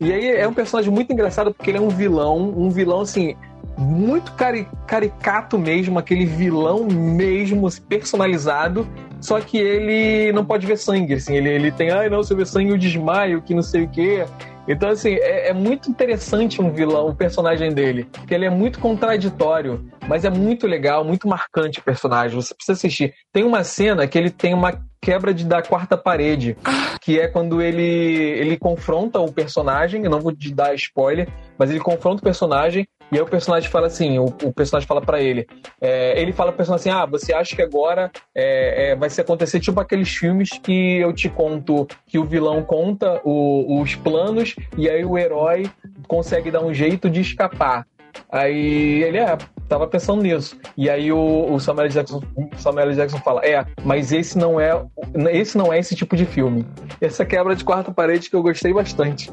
E 0.01 0.11
aí 0.11 0.29
é 0.29 0.45
um 0.45 0.53
personagem 0.53 0.91
muito 0.91 1.13
engraçado 1.13 1.53
porque 1.53 1.69
ele 1.69 1.77
é 1.77 1.81
um 1.81 1.87
vilão, 1.87 2.37
um 2.37 2.69
vilão 2.69 2.99
assim, 2.99 3.37
muito 3.81 4.33
cari 4.33 4.67
caricato 4.87 5.57
mesmo, 5.57 5.97
aquele 5.97 6.25
vilão 6.25 6.85
mesmo 6.85 7.67
personalizado, 7.89 8.87
só 9.19 9.39
que 9.39 9.57
ele 9.57 10.31
não 10.31 10.45
pode 10.45 10.65
ver 10.65 10.77
sangue, 10.77 11.15
assim, 11.15 11.35
ele, 11.35 11.49
ele 11.49 11.71
tem, 11.71 11.91
ai 11.91 12.09
não, 12.09 12.23
se 12.23 12.33
eu 12.33 12.37
ver 12.37 12.47
sangue 12.47 12.71
eu 12.71 12.77
desmaio, 12.77 13.41
que 13.41 13.53
não 13.53 13.61
sei 13.61 13.83
o 13.83 13.89
que. 13.89 14.23
Então, 14.67 14.89
assim, 14.89 15.13
é, 15.15 15.49
é, 15.49 15.53
muito 15.53 15.89
interessante 15.89 16.61
um 16.61 16.71
vilão, 16.71 17.07
o 17.07 17.15
personagem 17.15 17.73
dele, 17.73 18.07
porque 18.11 18.33
ele 18.33 18.45
é 18.45 18.49
muito 18.49 18.79
contraditório, 18.79 19.89
mas 20.07 20.23
é 20.23 20.29
muito 20.29 20.67
legal, 20.67 21.03
muito 21.03 21.27
marcante 21.27 21.79
o 21.79 21.83
personagem. 21.83 22.39
Você 22.39 22.53
precisa 22.53 22.73
assistir. 22.73 23.13
Tem 23.33 23.43
uma 23.43 23.63
cena 23.63 24.07
que 24.07 24.17
ele 24.17 24.29
tem 24.29 24.53
uma 24.53 24.79
quebra 25.01 25.33
de, 25.33 25.45
da 25.45 25.63
quarta 25.63 25.97
parede, 25.97 26.55
que 27.01 27.19
é 27.19 27.27
quando 27.27 27.59
ele, 27.59 27.81
ele 27.81 28.55
confronta 28.55 29.19
o 29.19 29.31
personagem, 29.31 30.03
eu 30.03 30.11
não 30.11 30.21
vou 30.21 30.31
te 30.31 30.53
dar 30.53 30.75
spoiler, 30.75 31.27
mas 31.57 31.71
ele 31.71 31.79
confronta 31.79 32.21
o 32.21 32.23
personagem 32.23 32.87
e 33.11 33.17
aí 33.17 33.21
o 33.21 33.25
personagem 33.25 33.69
fala 33.69 33.87
assim, 33.87 34.17
o, 34.17 34.25
o 34.25 34.53
personagem 34.53 34.87
fala 34.87 35.01
para 35.01 35.21
ele, 35.21 35.45
é, 35.79 36.19
ele 36.19 36.31
fala 36.31 36.51
pro 36.51 36.57
personagem 36.57 36.91
assim, 36.91 37.01
ah, 37.01 37.05
você 37.05 37.33
acha 37.33 37.55
que 37.55 37.61
agora 37.61 38.11
é, 38.33 38.91
é, 38.91 38.95
vai 38.95 39.09
se 39.09 39.19
acontecer 39.19 39.59
tipo 39.59 39.79
aqueles 39.79 40.09
filmes 40.09 40.49
que 40.49 40.97
eu 40.97 41.11
te 41.13 41.29
conto, 41.29 41.87
que 42.07 42.17
o 42.17 42.25
vilão 42.25 42.63
conta 42.63 43.19
o, 43.23 43.81
os 43.81 43.95
planos 43.95 44.55
e 44.77 44.89
aí 44.89 45.03
o 45.03 45.17
herói 45.17 45.69
consegue 46.07 46.49
dar 46.49 46.63
um 46.63 46.73
jeito 46.73 47.09
de 47.09 47.21
escapar. 47.21 47.85
Aí 48.29 49.03
ele, 49.03 49.17
é, 49.17 49.37
tava 49.67 49.87
pensando 49.87 50.21
nisso. 50.21 50.57
E 50.77 50.89
aí 50.89 51.11
o, 51.11 51.53
o 51.53 51.59
Samuel 51.59 51.87
Jackson, 51.87 52.21
Samuel 52.57 52.93
Jackson 52.93 53.17
fala, 53.19 53.45
é, 53.45 53.65
mas 53.83 54.11
esse 54.11 54.37
não 54.37 54.59
é, 54.59 54.85
esse 55.31 55.57
não 55.57 55.71
é 55.71 55.79
esse 55.79 55.95
tipo 55.95 56.15
de 56.15 56.25
filme. 56.25 56.65
Essa 56.99 57.25
quebra 57.25 57.55
de 57.55 57.63
quarta 57.63 57.91
parede 57.91 58.29
que 58.29 58.35
eu 58.35 58.43
gostei 58.43 58.73
bastante. 58.73 59.31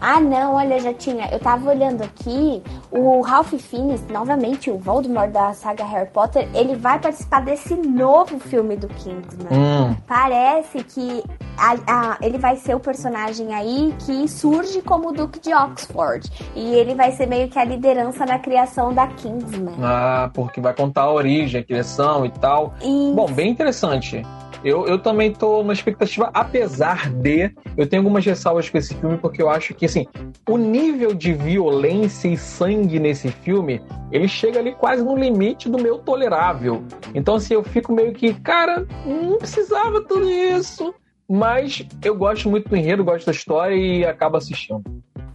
Ah, 0.00 0.20
não, 0.20 0.54
olha, 0.54 0.80
já 0.80 0.92
tinha. 0.92 1.28
Eu 1.30 1.38
tava 1.38 1.70
olhando 1.70 2.02
aqui, 2.02 2.62
o 2.90 3.20
Ralph 3.20 3.54
Fiennes, 3.54 4.06
novamente, 4.08 4.70
o 4.70 4.78
Voldemort 4.78 5.30
da 5.30 5.52
saga 5.52 5.84
Harry 5.84 6.10
Potter, 6.10 6.48
ele 6.54 6.76
vai 6.76 6.98
participar 6.98 7.40
desse 7.40 7.74
novo 7.74 8.38
filme 8.38 8.76
do 8.76 8.88
Kingsman. 8.88 9.48
Hum. 9.50 9.96
Parece 10.06 10.82
que 10.84 11.24
a, 11.56 11.74
a, 11.86 12.18
ele 12.20 12.38
vai 12.38 12.56
ser 12.56 12.74
o 12.74 12.80
personagem 12.80 13.54
aí 13.54 13.94
que 14.04 14.28
surge 14.28 14.82
como 14.82 15.10
o 15.10 15.12
Duque 15.12 15.40
de 15.40 15.54
Oxford. 15.54 16.30
E 16.54 16.74
ele 16.74 16.94
vai 16.94 17.12
ser 17.12 17.26
meio 17.26 17.48
que 17.48 17.58
a 17.58 17.64
liderança 17.64 18.26
na 18.26 18.38
criação 18.38 18.92
da 18.92 19.06
Kingsman. 19.06 19.74
Ah, 19.82 20.30
porque 20.34 20.60
vai 20.60 20.74
contar 20.74 21.02
a 21.02 21.12
origem, 21.12 21.60
a 21.60 21.64
criação 21.64 22.26
e 22.26 22.30
tal. 22.30 22.74
Isso. 22.80 23.14
Bom, 23.14 23.30
bem 23.30 23.50
interessante. 23.50 24.22
Eu, 24.64 24.86
eu 24.86 24.98
também 24.98 25.30
tô 25.30 25.62
na 25.62 25.74
expectativa, 25.74 26.30
apesar 26.32 27.10
de 27.10 27.54
eu 27.76 27.86
tenho 27.86 28.00
algumas 28.00 28.24
ressalvas 28.24 28.70
com 28.70 28.78
esse 28.78 28.94
filme, 28.94 29.18
porque 29.18 29.42
eu 29.42 29.50
acho 29.50 29.74
que 29.74 29.84
assim, 29.84 30.06
o 30.48 30.56
nível 30.56 31.14
de 31.14 31.34
violência 31.34 32.28
e 32.28 32.36
sangue 32.36 32.98
nesse 32.98 33.28
filme, 33.28 33.82
ele 34.10 34.26
chega 34.26 34.58
ali 34.58 34.72
quase 34.72 35.04
no 35.04 35.16
limite 35.16 35.68
do 35.68 35.78
meu 35.78 35.98
tolerável. 35.98 36.82
Então, 37.14 37.34
assim, 37.34 37.54
eu 37.54 37.62
fico 37.62 37.92
meio 37.92 38.14
que, 38.14 38.32
cara, 38.40 38.86
não 39.04 39.36
precisava 39.36 40.00
tudo 40.00 40.28
isso. 40.30 40.94
Mas 41.28 41.86
eu 42.02 42.14
gosto 42.14 42.50
muito 42.50 42.68
do 42.68 42.76
enredo, 42.76 43.02
gosto 43.02 43.26
da 43.26 43.32
história 43.32 43.74
e 43.74 44.04
acabo 44.04 44.36
assistindo. 44.36 44.82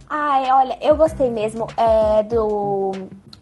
Ai, 0.08 0.50
olha, 0.50 0.78
eu 0.80 0.96
gostei 0.96 1.30
mesmo 1.30 1.66
é, 1.76 2.22
do 2.22 2.92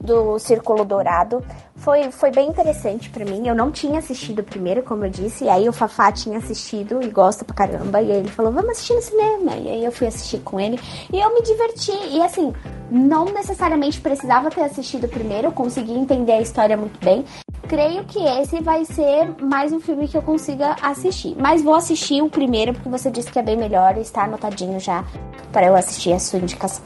do 0.01 0.39
Círculo 0.39 0.85
Dourado. 0.85 1.43
Foi, 1.77 2.11
foi 2.11 2.31
bem 2.31 2.49
interessante 2.49 3.09
para 3.11 3.25
mim. 3.25 3.47
Eu 3.47 3.55
não 3.55 3.71
tinha 3.71 3.99
assistido 3.99 4.43
primeiro, 4.43 4.83
como 4.83 5.05
eu 5.05 5.11
disse, 5.11 5.45
e 5.45 5.49
aí 5.49 5.69
o 5.69 5.73
Fafá 5.73 6.11
tinha 6.11 6.39
assistido 6.39 7.03
e 7.03 7.09
gosta 7.09 7.45
pra 7.45 7.55
caramba. 7.55 8.03
E 8.03 8.11
aí 8.11 8.19
ele 8.19 8.29
falou: 8.29 8.53
vamos 8.53 8.71
assistir 8.71 8.95
no 8.95 9.03
cinema. 9.03 9.57
E 9.57 9.69
aí 9.69 9.85
eu 9.85 9.93
fui 9.93 10.07
assistir 10.07 10.39
com 10.41 10.59
ele 10.59 10.79
e 11.13 11.21
eu 11.21 11.33
me 11.35 11.43
diverti. 11.43 11.93
E 12.11 12.21
assim, 12.23 12.53
não 12.91 13.27
necessariamente 13.27 14.01
precisava 14.01 14.51
ter 14.51 14.63
assistido 14.63 15.09
primeiro, 15.09 15.53
consegui 15.53 15.93
entender 15.93 16.33
a 16.33 16.41
história 16.41 16.77
muito 16.77 16.99
bem. 17.05 17.25
Creio 17.69 18.03
que 18.05 18.19
esse 18.19 18.63
vai 18.63 18.85
ser 18.87 19.29
mais 19.43 19.73
um 19.73 19.79
filme 19.81 20.09
que 20.09 20.17
eu 20.17 20.23
consiga 20.23 20.75
assistir. 20.81 21.37
Mas 21.39 21.63
vou 21.63 21.75
assistir 21.75 22.23
o 22.23 22.31
primeiro 22.31 22.73
porque 22.73 22.89
você 22.89 23.11
disse 23.11 23.31
que 23.31 23.39
é 23.39 23.43
bem 23.43 23.57
melhor 23.57 23.97
está 23.99 24.25
anotadinho 24.25 24.81
já 24.81 25.05
para 25.53 25.67
eu 25.67 25.77
assistir 25.77 26.13
a 26.13 26.19
sua 26.19 26.39
indicação. 26.39 26.83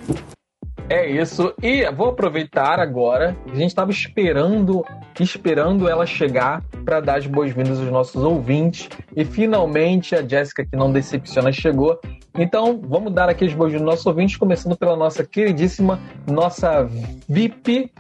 É 0.93 1.09
isso. 1.09 1.55
E 1.63 1.91
vou 1.91 2.11
aproveitar 2.11 2.79
agora. 2.79 3.35
A 3.51 3.55
gente 3.55 3.69
estava 3.69 3.91
esperando, 3.91 4.85
esperando 5.19 5.89
ela 5.89 6.05
chegar 6.05 6.63
para 6.85 7.01
dar 7.01 7.17
as 7.17 7.27
boas-vindas 7.27 7.81
aos 7.81 7.91
nossos 7.91 8.23
ouvintes. 8.23 8.91
E 9.17 9.25
finalmente 9.25 10.15
a 10.15 10.21
Jéssica, 10.21 10.67
que 10.67 10.77
não 10.77 10.93
decepciona, 10.93 11.51
chegou. 11.51 11.99
Então, 12.39 12.79
vamos 12.85 13.11
dar 13.15 13.31
aqui 13.31 13.47
as 13.47 13.55
boas-vindas 13.55 13.87
aos 13.87 13.95
nossos 13.95 14.07
ouvintes, 14.07 14.37
começando 14.37 14.77
pela 14.77 14.95
nossa 14.95 15.25
queridíssima, 15.25 15.99
nossa 16.31 16.87
VIP, 17.27 17.91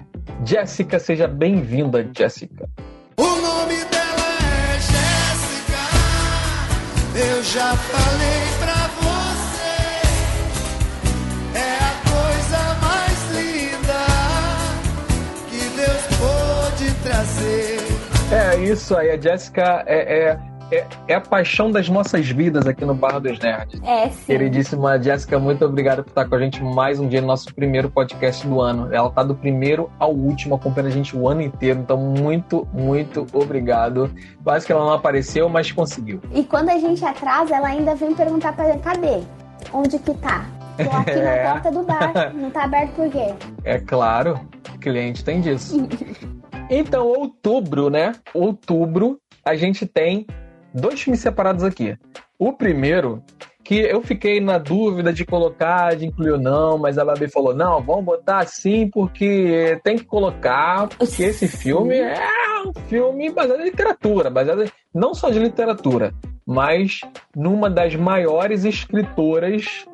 Jéssica. 0.44 0.98
Seja 0.98 1.26
bem-vinda, 1.26 2.06
Jéssica. 2.14 2.68
O 3.16 3.22
nome 3.22 3.76
dela 3.86 4.28
é 4.68 4.74
Jéssica. 4.74 5.78
Eu 7.16 7.42
já 7.42 7.74
falei 7.74 8.61
isso 18.62 18.96
aí, 18.96 19.10
a 19.10 19.20
Jéssica 19.20 19.84
é, 19.86 19.96
é, 19.96 20.38
é, 20.72 20.86
é, 21.08 21.14
a 21.14 21.20
paixão 21.20 21.70
das 21.70 21.88
nossas 21.88 22.28
vidas 22.28 22.66
aqui 22.66 22.84
no 22.84 22.94
Barra 22.94 23.18
dos 23.18 23.38
Nerds. 23.38 23.80
É, 23.82 24.08
sim. 24.08 24.24
Queridíssima 24.26 25.00
Jéssica, 25.00 25.38
muito 25.38 25.64
obrigada 25.64 26.02
por 26.02 26.08
estar 26.08 26.26
com 26.26 26.34
a 26.34 26.38
gente 26.38 26.62
mais 26.62 26.98
um 26.98 27.06
dia 27.06 27.20
no 27.20 27.26
nosso 27.26 27.54
primeiro 27.54 27.90
podcast 27.90 28.46
do 28.46 28.60
ano. 28.60 28.92
Ela 28.92 29.10
tá 29.10 29.22
do 29.22 29.34
primeiro 29.34 29.90
ao 29.98 30.12
último, 30.12 30.54
acompanhando 30.54 30.88
a 30.88 30.94
gente 30.94 31.16
o 31.16 31.28
ano 31.28 31.42
inteiro. 31.42 31.80
Então, 31.80 31.98
muito, 31.98 32.66
muito 32.72 33.26
obrigado. 33.32 34.10
Quase 34.42 34.64
que 34.64 34.72
ela 34.72 34.84
não 34.84 34.92
apareceu, 34.94 35.48
mas 35.48 35.70
conseguiu. 35.70 36.20
E 36.32 36.42
quando 36.44 36.70
a 36.70 36.78
gente 36.78 37.04
atrasa, 37.04 37.54
ela 37.54 37.68
ainda 37.68 37.94
vem 37.94 38.14
perguntar 38.14 38.54
pra 38.54 38.72
gente, 38.72 38.80
cadê? 38.80 39.20
Onde 39.72 39.98
que 39.98 40.14
tá? 40.14 40.46
Tô 40.76 40.96
aqui 40.96 41.10
é. 41.20 41.44
na 41.44 41.52
porta 41.52 41.70
do 41.70 41.82
bar. 41.82 42.34
Não 42.34 42.50
tá 42.50 42.64
aberto 42.64 42.92
por 42.92 43.10
quê? 43.10 43.34
É 43.64 43.78
claro, 43.78 44.40
o 44.74 44.78
cliente 44.78 45.22
tem 45.22 45.40
disso. 45.40 45.86
Então, 46.74 47.06
outubro, 47.06 47.90
né? 47.90 48.12
Outubro, 48.32 49.20
a 49.44 49.54
gente 49.54 49.84
tem 49.84 50.26
dois 50.72 51.02
filmes 51.02 51.20
separados 51.20 51.62
aqui. 51.62 51.98
O 52.38 52.54
primeiro, 52.54 53.22
que 53.62 53.74
eu 53.74 54.00
fiquei 54.02 54.40
na 54.40 54.56
dúvida 54.56 55.12
de 55.12 55.24
colocar, 55.26 55.94
de 55.94 56.06
incluir 56.06 56.32
ou 56.32 56.40
não, 56.40 56.78
mas 56.78 56.96
a 56.96 57.04
Babi 57.04 57.28
falou: 57.28 57.54
não, 57.54 57.82
vamos 57.82 58.04
botar 58.06 58.46
sim, 58.46 58.88
porque 58.88 59.78
tem 59.84 59.98
que 59.98 60.04
colocar, 60.04 60.88
porque 60.88 61.24
esse 61.24 61.46
filme 61.46 61.98
é 61.98 62.18
um 62.66 62.72
filme 62.88 63.30
baseado 63.30 63.60
em 63.60 63.64
literatura, 63.64 64.30
baseado 64.30 64.64
não 64.94 65.14
só 65.14 65.28
de 65.28 65.38
literatura, 65.38 66.14
mas 66.46 67.00
numa 67.36 67.68
das 67.68 67.94
maiores 67.94 68.64
escritoras 68.64 69.86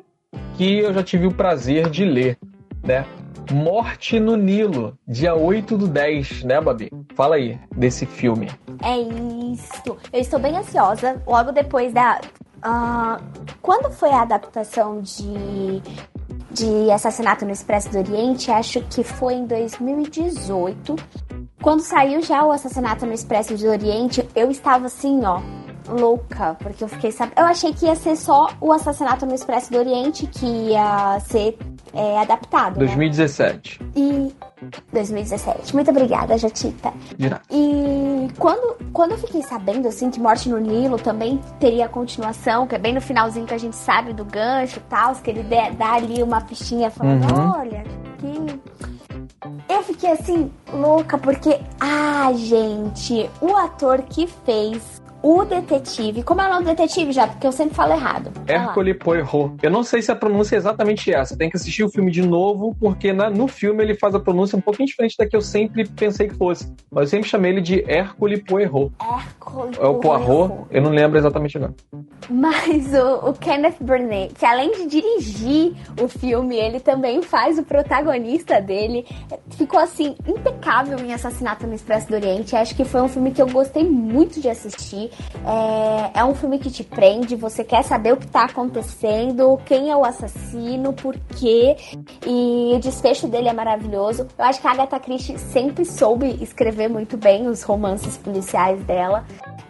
que 0.55 0.79
eu 0.79 0.93
já 0.93 1.03
tive 1.03 1.27
o 1.27 1.33
prazer 1.33 1.89
de 1.89 2.05
ler, 2.05 2.37
né? 2.83 3.05
Morte 3.51 4.19
no 4.19 4.35
Nilo, 4.35 4.97
dia 5.07 5.33
8 5.33 5.77
do 5.77 5.87
10, 5.87 6.43
né, 6.43 6.61
Babi? 6.61 6.91
Fala 7.15 7.35
aí 7.35 7.59
desse 7.75 8.05
filme. 8.05 8.49
É 8.83 8.97
isso. 8.97 9.97
Eu 10.13 10.21
estou 10.21 10.39
bem 10.39 10.55
ansiosa. 10.55 11.21
Logo 11.25 11.51
depois 11.51 11.91
da. 11.91 12.21
Uh, 12.57 13.23
quando 13.61 13.91
foi 13.91 14.09
a 14.09 14.21
adaptação 14.21 15.01
de, 15.01 15.81
de 16.51 16.91
Assassinato 16.91 17.45
no 17.45 17.51
Expresso 17.51 17.89
do 17.89 17.97
Oriente? 17.97 18.51
Acho 18.51 18.81
que 18.81 19.03
foi 19.03 19.33
em 19.33 19.45
2018. 19.45 20.95
Quando 21.61 21.81
saiu 21.81 22.21
já 22.21 22.45
o 22.45 22.51
Assassinato 22.51 23.05
no 23.05 23.13
Expresso 23.13 23.57
do 23.57 23.67
Oriente, 23.67 24.27
eu 24.35 24.49
estava 24.49 24.85
assim, 24.85 25.25
ó, 25.25 25.41
louca, 25.89 26.55
porque 26.59 26.83
eu 26.83 26.87
fiquei 26.87 27.11
sabendo. 27.11 27.39
Eu 27.39 27.45
achei 27.45 27.73
que 27.73 27.85
ia 27.85 27.95
ser 27.95 28.15
só 28.15 28.49
o 28.61 28.71
Assassinato 28.71 29.25
no 29.25 29.33
Expresso 29.33 29.71
do 29.71 29.77
Oriente 29.77 30.27
que 30.27 30.45
ia 30.45 31.19
ser 31.21 31.57
é, 31.93 32.19
adaptado. 32.19 32.77
2017. 32.79 33.83
Né? 33.83 33.89
E. 33.95 34.33
2017. 34.91 35.73
Muito 35.73 35.89
obrigada, 35.89 36.37
Jatita. 36.37 36.91
De 37.17 37.29
nada. 37.29 37.41
E 37.49 38.27
quando, 38.37 38.75
quando 38.91 39.11
eu 39.11 39.17
fiquei 39.17 39.41
sabendo, 39.41 39.87
assim, 39.87 40.09
que 40.09 40.19
Morte 40.19 40.49
no 40.49 40.57
Nilo 40.57 40.97
também 40.97 41.39
teria 41.59 41.87
continuação, 41.87 42.67
que 42.67 42.75
é 42.75 42.77
bem 42.77 42.93
no 42.93 43.01
finalzinho 43.01 43.45
que 43.45 43.53
a 43.53 43.57
gente 43.57 43.75
sabe 43.75 44.11
do 44.11 44.25
gancho 44.25 44.79
e 44.79 44.89
tal, 44.89 45.15
que 45.15 45.29
ele 45.29 45.45
dá 45.77 45.93
ali 45.93 46.21
uma 46.21 46.41
pistinha 46.41 46.91
falando, 46.91 47.23
uhum. 47.33 47.53
olha, 47.57 47.83
que. 48.17 48.79
Eu 49.69 49.83
fiquei 49.83 50.11
assim, 50.11 50.51
louca, 50.73 51.17
porque, 51.17 51.59
ah, 51.79 52.31
gente, 52.33 53.29
o 53.39 53.55
ator 53.55 54.01
que 54.01 54.27
fez 54.27 54.98
o 55.21 55.43
detetive. 55.43 56.23
Como 56.23 56.41
é 56.41 56.47
o 56.47 56.49
nome 56.49 56.65
do 56.65 56.75
detetive 56.75 57.11
já? 57.11 57.27
Porque 57.27 57.45
eu 57.45 57.51
sempre 57.51 57.75
falo 57.75 57.93
errado. 57.93 58.31
Hercule 58.47 58.93
Poirot. 58.93 59.55
Eu 59.61 59.69
não 59.69 59.83
sei 59.83 60.01
se 60.01 60.11
a 60.11 60.15
pronúncia 60.15 60.55
é 60.55 60.57
exatamente 60.57 61.13
essa. 61.13 61.37
Tem 61.37 61.49
que 61.49 61.57
assistir 61.57 61.83
o 61.83 61.89
filme 61.89 62.11
de 62.11 62.21
novo, 62.21 62.75
porque 62.79 63.11
na, 63.11 63.29
no 63.29 63.47
filme 63.47 63.83
ele 63.83 63.95
faz 63.95 64.15
a 64.15 64.19
pronúncia 64.19 64.57
um 64.57 64.61
pouquinho 64.61 64.87
diferente 64.87 65.15
da 65.17 65.27
que 65.27 65.35
eu 65.35 65.41
sempre 65.41 65.87
pensei 65.87 66.27
que 66.27 66.35
fosse. 66.35 66.71
Mas 66.91 67.03
eu 67.03 67.07
sempre 67.07 67.29
chamei 67.29 67.51
ele 67.51 67.61
de 67.61 67.83
Hercule 67.87 68.41
Poirot. 68.43 68.91
Hercule 69.01 69.77
É 69.79 69.85
o 69.85 69.95
Poirot, 69.95 70.67
eu 70.71 70.81
não 70.81 70.91
lembro 70.91 71.17
exatamente 71.17 71.57
agora. 71.57 71.73
Mas 72.29 72.93
o, 72.93 73.29
o 73.29 73.33
Kenneth 73.33 73.77
Branagh, 73.81 74.29
que 74.37 74.45
além 74.45 74.71
de 74.71 74.87
dirigir 74.87 75.73
o 76.01 76.07
filme, 76.07 76.55
ele 76.55 76.79
também 76.79 77.21
faz 77.21 77.57
o 77.57 77.63
protagonista 77.63 78.61
dele. 78.61 79.05
Ficou 79.51 79.79
assim, 79.79 80.15
impecável 80.27 80.99
em 80.99 81.13
Assassinato 81.13 81.67
no 81.67 81.73
Expresso 81.73 82.07
do 82.07 82.15
Oriente. 82.15 82.55
Acho 82.55 82.75
que 82.75 82.85
foi 82.85 83.01
um 83.01 83.07
filme 83.07 83.31
que 83.31 83.41
eu 83.41 83.47
gostei 83.47 83.83
muito 83.83 84.39
de 84.39 84.49
assistir. 84.49 85.08
É, 86.13 86.19
é 86.19 86.25
um 86.25 86.35
filme 86.35 86.59
que 86.59 86.69
te 86.69 86.83
prende, 86.83 87.35
você 87.35 87.63
quer 87.63 87.83
saber 87.83 88.13
o 88.13 88.17
que 88.17 88.25
está 88.25 88.45
acontecendo, 88.45 89.59
quem 89.65 89.89
é 89.89 89.95
o 89.95 90.05
assassino, 90.05 90.93
por 90.93 91.15
quê. 91.37 91.75
E 92.25 92.73
o 92.75 92.79
desfecho 92.79 93.27
dele 93.27 93.49
é 93.49 93.53
maravilhoso. 93.53 94.27
Eu 94.37 94.45
acho 94.45 94.61
que 94.61 94.67
a 94.67 94.71
Agatha 94.71 94.99
Christie 94.99 95.37
sempre 95.37 95.85
soube 95.85 96.37
escrever 96.41 96.89
muito 96.89 97.17
bem 97.17 97.47
os 97.47 97.63
romances 97.63 98.17
policiais 98.17 98.83
dela. 98.83 99.25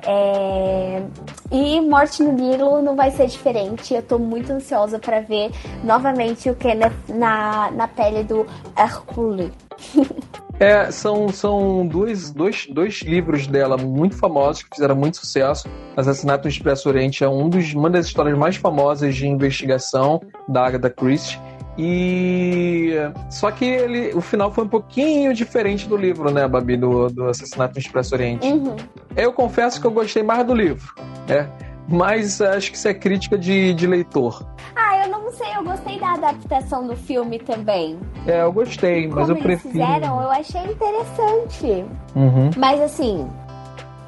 É... 0.05 1.03
E 1.51 1.81
Morte 1.81 2.23
no 2.23 2.31
Nilo 2.31 2.81
não 2.81 2.95
vai 2.95 3.11
ser 3.11 3.27
diferente. 3.27 3.93
Eu 3.93 4.03
tô 4.03 4.17
muito 4.17 4.51
ansiosa 4.51 4.99
para 4.99 5.19
ver 5.21 5.51
novamente 5.83 6.49
o 6.49 6.55
Kenneth 6.55 6.93
na, 7.07 7.71
na 7.71 7.87
pele 7.87 8.23
do 8.23 8.45
Hercule. 8.77 9.51
É, 10.59 10.91
são, 10.91 11.29
são 11.29 11.87
dois, 11.87 12.31
dois, 12.31 12.67
dois 12.69 13.01
livros 13.01 13.47
dela 13.47 13.77
muito 13.77 14.17
famosos 14.17 14.63
que 14.63 14.69
fizeram 14.75 14.95
muito 14.95 15.17
sucesso. 15.17 15.69
Assassinato 15.95 16.43
no 16.43 16.49
Expresso 16.49 16.89
Oriente 16.89 17.23
é 17.23 17.29
um 17.29 17.47
dos, 17.47 17.73
uma 17.73 17.89
das 17.89 18.07
histórias 18.07 18.37
mais 18.37 18.57
famosas 18.57 19.15
de 19.15 19.25
investigação 19.25 20.21
da 20.47 20.65
Agatha 20.65 20.89
Christie. 20.89 21.39
E 21.77 22.91
só 23.29 23.51
que 23.51 23.63
ele, 23.63 24.11
o 24.13 24.19
final 24.19 24.51
foi 24.51 24.65
um 24.65 24.67
pouquinho 24.67 25.33
diferente 25.33 25.87
do 25.87 25.95
livro, 25.95 26.29
né, 26.29 26.45
Babi, 26.45 26.75
do, 26.75 27.07
do 27.07 27.29
Assassinato 27.29 27.75
no 27.75 27.79
Expresso 27.79 28.15
Oriente. 28.15 28.45
Uhum. 28.45 28.75
Eu 29.15 29.31
confesso 29.31 29.79
que 29.79 29.87
eu 29.87 29.91
gostei 29.91 30.21
mais 30.21 30.45
do 30.45 30.53
livro, 30.53 30.93
né? 31.25 31.49
Mas 31.87 32.41
acho 32.41 32.71
que 32.71 32.77
isso 32.77 32.87
é 32.87 32.93
crítica 32.93 33.37
de, 33.37 33.73
de 33.73 33.87
leitor. 33.87 34.45
Ah, 34.75 34.88
eu 35.03 35.09
não 35.09 35.31
sei, 35.31 35.47
eu 35.55 35.63
gostei 35.63 35.99
da 35.99 36.13
adaptação 36.13 36.87
do 36.87 36.95
filme 36.95 37.39
também. 37.39 37.99
É, 38.27 38.41
eu 38.41 38.51
gostei, 38.51 39.07
mas 39.07 39.27
Como 39.27 39.37
eu 39.37 39.43
prefiro. 39.43 39.73
fizeram, 39.73 40.21
eu 40.21 40.29
achei 40.29 40.61
interessante. 40.63 41.85
Uhum. 42.15 42.49
Mas 42.57 42.81
assim, 42.81 43.29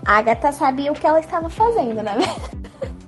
a 0.06 0.18
Agatha 0.18 0.52
sabia 0.52 0.92
o 0.92 0.96
que 0.96 1.06
ela 1.06 1.20
estava 1.20 1.50
fazendo, 1.50 2.02
né? 2.02 2.18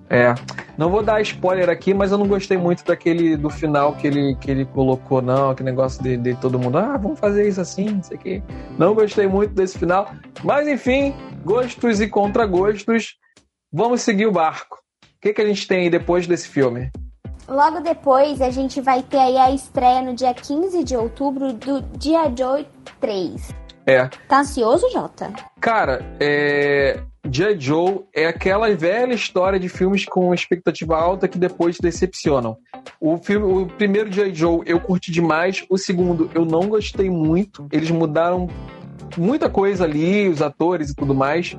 É. 0.09 0.35
Não 0.77 0.89
vou 0.89 1.03
dar 1.03 1.21
spoiler 1.21 1.69
aqui, 1.69 1.93
mas 1.93 2.11
eu 2.11 2.17
não 2.17 2.27
gostei 2.27 2.57
muito 2.57 2.83
daquele 2.83 3.37
do 3.37 3.49
final 3.49 3.93
que 3.93 4.07
ele, 4.07 4.35
que 4.35 4.49
ele 4.49 4.65
colocou, 4.65 5.21
não. 5.21 5.51
Aquele 5.51 5.69
negócio 5.69 6.01
de, 6.03 6.17
de 6.17 6.35
todo 6.35 6.59
mundo, 6.59 6.77
ah, 6.77 6.97
vamos 6.97 7.19
fazer 7.19 7.47
isso 7.47 7.61
assim, 7.61 7.99
isso 7.99 8.13
aqui. 8.13 8.43
Não 8.77 8.93
gostei 8.93 9.27
muito 9.27 9.53
desse 9.53 9.77
final. 9.77 10.11
Mas 10.43 10.67
enfim, 10.67 11.13
gostos 11.43 12.01
e 12.01 12.07
contragostos. 12.07 13.15
vamos 13.71 14.01
seguir 14.01 14.27
o 14.27 14.31
barco. 14.31 14.77
O 15.03 15.21
que, 15.21 15.33
que 15.33 15.41
a 15.41 15.45
gente 15.45 15.67
tem 15.67 15.81
aí 15.81 15.89
depois 15.89 16.27
desse 16.27 16.47
filme? 16.47 16.91
Logo 17.47 17.81
depois, 17.81 18.41
a 18.41 18.49
gente 18.49 18.79
vai 18.79 19.03
ter 19.03 19.17
aí 19.17 19.37
a 19.37 19.51
estreia 19.51 20.01
no 20.01 20.13
dia 20.13 20.33
15 20.33 20.83
de 20.83 20.95
outubro 20.95 21.53
do 21.53 21.81
Dia 21.97 22.31
Joe 22.35 22.65
3. 22.99 23.53
É. 23.85 24.09
Tá 24.27 24.39
ansioso, 24.39 24.89
Jota? 24.91 25.33
Cara, 25.59 26.05
é. 26.19 27.01
G.I. 27.29 27.57
Joe 27.57 28.01
é 28.13 28.27
aquela 28.27 28.73
velha 28.75 29.13
história 29.13 29.57
de 29.57 29.69
filmes 29.69 30.05
com 30.05 30.33
expectativa 30.33 30.97
alta 30.97 31.25
que 31.25 31.37
depois 31.37 31.77
decepcionam. 31.79 32.57
O 32.99 33.17
filme, 33.17 33.45
o 33.45 33.65
primeiro 33.65 34.11
G.I. 34.11 34.35
Joe 34.35 34.61
eu 34.65 34.79
curti 34.79 35.09
demais, 35.09 35.65
o 35.69 35.77
segundo 35.77 36.29
eu 36.35 36.43
não 36.43 36.67
gostei 36.67 37.09
muito. 37.09 37.65
Eles 37.71 37.89
mudaram 37.89 38.49
muita 39.17 39.49
coisa 39.49 39.85
ali, 39.85 40.27
os 40.27 40.41
atores 40.41 40.89
e 40.89 40.95
tudo 40.95 41.15
mais. 41.15 41.55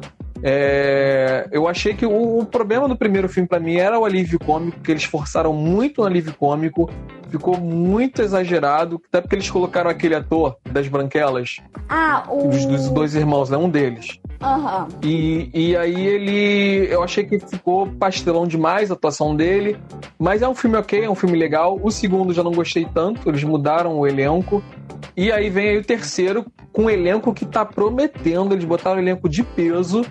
É, 0.46 1.48
eu 1.50 1.66
achei 1.66 1.94
que 1.94 2.04
o, 2.04 2.40
o, 2.40 2.44
problema 2.44 2.86
do 2.86 2.94
primeiro 2.94 3.30
filme 3.30 3.48
para 3.48 3.58
mim 3.58 3.76
era 3.76 3.98
o 3.98 4.04
alívio 4.04 4.38
cômico, 4.38 4.78
que 4.80 4.90
eles 4.90 5.04
forçaram 5.04 5.54
muito 5.54 6.02
no 6.02 6.06
alívio 6.06 6.34
cômico, 6.34 6.90
ficou 7.30 7.58
muito 7.58 8.20
exagerado, 8.20 9.00
até 9.08 9.22
porque 9.22 9.36
eles 9.36 9.50
colocaram 9.50 9.88
aquele 9.88 10.14
ator 10.14 10.58
das 10.70 10.86
branquelas. 10.86 11.62
Ah, 11.88 12.24
o... 12.28 12.48
Dos, 12.48 12.66
dos 12.66 12.90
dois 12.90 13.14
irmãos, 13.14 13.48
né? 13.48 13.56
Um 13.56 13.70
deles. 13.70 14.20
Uhum. 14.42 14.88
E, 15.02 15.50
e 15.54 15.76
aí 15.78 16.06
ele. 16.06 16.92
Eu 16.92 17.02
achei 17.02 17.24
que 17.24 17.38
ficou 17.38 17.86
pastelão 17.86 18.46
demais 18.46 18.90
a 18.90 18.94
atuação 18.94 19.34
dele. 19.34 19.78
Mas 20.18 20.42
é 20.42 20.48
um 20.48 20.54
filme 20.54 20.76
ok, 20.76 21.04
é 21.04 21.10
um 21.10 21.14
filme 21.14 21.38
legal. 21.38 21.80
O 21.82 21.90
segundo 21.90 22.34
já 22.34 22.42
não 22.42 22.52
gostei 22.52 22.86
tanto, 22.92 23.30
eles 23.30 23.42
mudaram 23.42 23.98
o 23.98 24.06
elenco. 24.06 24.62
E 25.16 25.32
aí 25.32 25.48
vem 25.48 25.70
aí 25.70 25.78
o 25.78 25.84
terceiro, 25.84 26.44
com 26.70 26.82
um 26.82 26.90
elenco 26.90 27.32
que 27.32 27.46
tá 27.46 27.64
prometendo. 27.64 28.52
Eles 28.52 28.66
botaram 28.66 28.98
um 28.98 29.02
elenco 29.02 29.26
de 29.26 29.42
peso. 29.42 30.04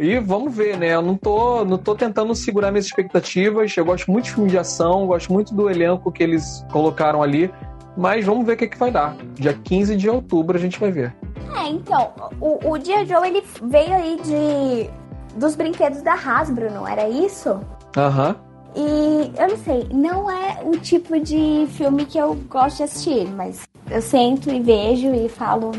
E 0.00 0.18
vamos 0.18 0.56
ver, 0.56 0.78
né? 0.78 0.94
Eu 0.94 1.02
não 1.02 1.14
tô, 1.14 1.62
não 1.62 1.76
tô 1.76 1.94
tentando 1.94 2.34
segurar 2.34 2.70
minhas 2.70 2.86
expectativas. 2.86 3.76
Eu 3.76 3.84
gosto 3.84 4.10
muito 4.10 4.24
de 4.24 4.32
filme 4.32 4.48
de 4.48 4.56
ação, 4.56 5.06
gosto 5.06 5.30
muito 5.30 5.54
do 5.54 5.68
elenco 5.68 6.10
que 6.10 6.22
eles 6.22 6.64
colocaram 6.72 7.22
ali. 7.22 7.52
Mas 7.98 8.24
vamos 8.24 8.46
ver 8.46 8.54
o 8.54 8.56
que, 8.56 8.64
é 8.64 8.68
que 8.68 8.78
vai 8.78 8.90
dar. 8.90 9.14
Dia 9.34 9.52
15 9.52 9.96
de 9.96 10.08
outubro 10.08 10.56
a 10.56 10.60
gente 10.60 10.80
vai 10.80 10.90
ver. 10.90 11.14
É, 11.54 11.68
então, 11.68 12.14
o, 12.40 12.70
o 12.70 12.78
Dia 12.78 13.04
Joe 13.04 13.28
ele 13.28 13.44
veio 13.62 13.92
aí 13.92 14.18
de 14.24 14.90
dos 15.38 15.54
brinquedos 15.54 16.00
da 16.00 16.14
Hasbro, 16.14 16.72
não 16.72 16.88
era 16.88 17.06
isso? 17.06 17.60
Aham. 17.94 18.28
Uhum. 18.28 18.50
E 18.74 19.32
eu 19.38 19.48
não 19.48 19.56
sei, 19.58 19.86
não 19.92 20.30
é 20.30 20.62
o 20.64 20.78
tipo 20.78 21.20
de 21.20 21.66
filme 21.72 22.06
que 22.06 22.16
eu 22.16 22.34
gosto 22.48 22.78
de 22.78 22.84
assistir, 22.84 23.28
mas 23.28 23.68
eu 23.90 24.00
sento 24.00 24.48
e 24.48 24.60
vejo 24.60 25.12
e 25.12 25.28
falo, 25.28 25.72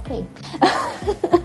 ok. 0.00 0.24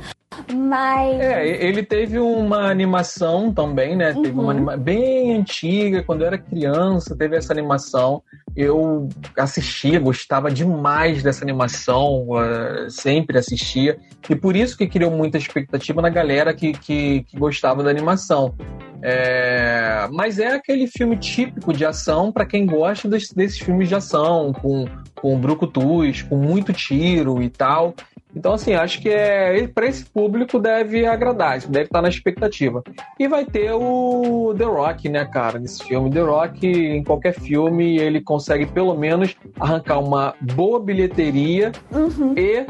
Mas. 0.66 1.20
É, 1.20 1.64
ele 1.64 1.84
teve 1.84 2.18
uma 2.18 2.70
animação 2.70 3.54
também, 3.54 3.96
né? 3.96 4.12
Uhum. 4.14 4.22
Teve 4.24 4.34
uma 4.34 4.44
uhum. 4.44 4.50
anima... 4.50 4.78
bem 4.78 5.38
antiga, 5.38 6.04
quando 6.04 6.22
eu 6.22 6.28
era 6.28 6.38
criança, 6.38 7.16
teve 7.16 7.36
essa 7.38 7.54
animação. 7.54 8.24
Eu 8.56 9.08
assistia, 9.38 10.00
gostava 10.00 10.50
demais 10.50 11.22
dessa 11.22 11.44
animação, 11.44 12.28
uh, 12.30 12.90
sempre 12.90 13.38
assistia. 13.38 13.98
E 14.30 14.36
por 14.36 14.56
isso 14.56 14.78
que 14.78 14.88
criou 14.88 15.12
muita 15.12 15.38
expectativa 15.38 16.02
na 16.02 16.10
galera 16.10 16.54
que, 16.54 16.72
que, 16.74 17.24
que 17.24 17.38
gostava 17.38 17.84
da 17.84 17.90
animação. 17.90 18.56
É... 19.04 20.08
Mas 20.12 20.40
é 20.40 20.56
aquele 20.56 20.88
filme 20.88 21.16
típico 21.18 21.72
de 21.72 21.86
ação 21.86 22.32
para 22.32 22.46
quem 22.46 22.66
gosta 22.66 23.08
desses, 23.08 23.32
desses 23.32 23.60
filmes 23.60 23.88
de 23.88 23.94
ação, 23.94 24.52
com, 24.52 24.86
com 25.14 25.38
brucutus, 25.38 26.24
com 26.24 26.38
muito 26.38 26.74
tiro 26.74 27.44
e 27.44 27.50
tal. 27.50 27.94
Então, 28.36 28.54
assim, 28.54 28.74
acho 28.74 29.02
que 29.02 29.10
é 29.10 29.68
para 29.68 29.86
esse 29.86 30.06
público 30.06 30.60
deve 30.60 31.06
agradar, 31.06 31.60
deve 31.60 31.86
estar 31.86 32.02
na 32.02 32.10
expectativa. 32.10 32.84
E 33.18 33.28
vai 33.28 33.46
ter 33.46 33.72
o 33.72 34.54
The 34.58 34.66
Rock, 34.66 35.10
né, 35.10 35.26
cara, 35.26 35.58
nesse 35.58 35.84
filme. 35.84 36.10
The 36.10 36.22
Rock, 36.22 36.68
em 36.68 37.04
qualquer 37.04 37.34
filme, 37.34 37.98
ele 37.98 38.22
consegue 38.22 38.66
pelo 38.66 38.96
menos 38.96 39.36
arrancar 39.60 40.00
uma 40.00 40.36
boa 40.42 40.80
bilheteria 40.80 41.72
uhum. 41.92 42.34
e 42.38 42.66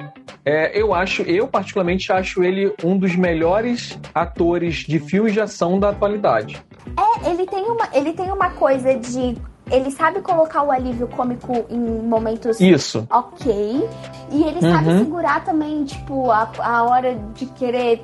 é, 0.46 0.80
eu 0.80 0.94
acho, 0.94 1.24
eu 1.24 1.48
particularmente 1.48 2.12
acho 2.12 2.44
ele 2.44 2.72
um 2.84 2.98
dos 2.98 3.16
melhores 3.16 4.00
atores 4.14 4.76
de 4.76 5.00
filmes 5.00 5.34
de 5.34 5.42
ação 5.42 5.80
da 5.80 5.90
atualidade. 5.90 6.64
É, 6.98 7.30
ele 7.32 7.48
tem 7.48 7.64
uma, 7.66 7.90
ele 7.94 8.14
tem 8.14 8.32
uma 8.32 8.52
coisa 8.52 8.94
de 8.94 9.36
ele 9.70 9.92
sabe 9.92 10.22
colocar 10.22 10.64
o 10.64 10.72
alívio 10.72 11.08
cômico 11.08 11.66
em 11.70 11.80
momentos 11.80 12.60
Isso. 12.60 13.08
ok. 13.10 13.88
E 14.32 14.44
ele 14.44 14.66
uhum. 14.66 14.72
sabe 14.72 14.98
segurar 15.00 15.44
também, 15.44 15.84
tipo, 15.84 16.30
a, 16.32 16.50
a 16.60 16.84
hora 16.84 17.16
de 17.34 17.46
querer 17.48 18.04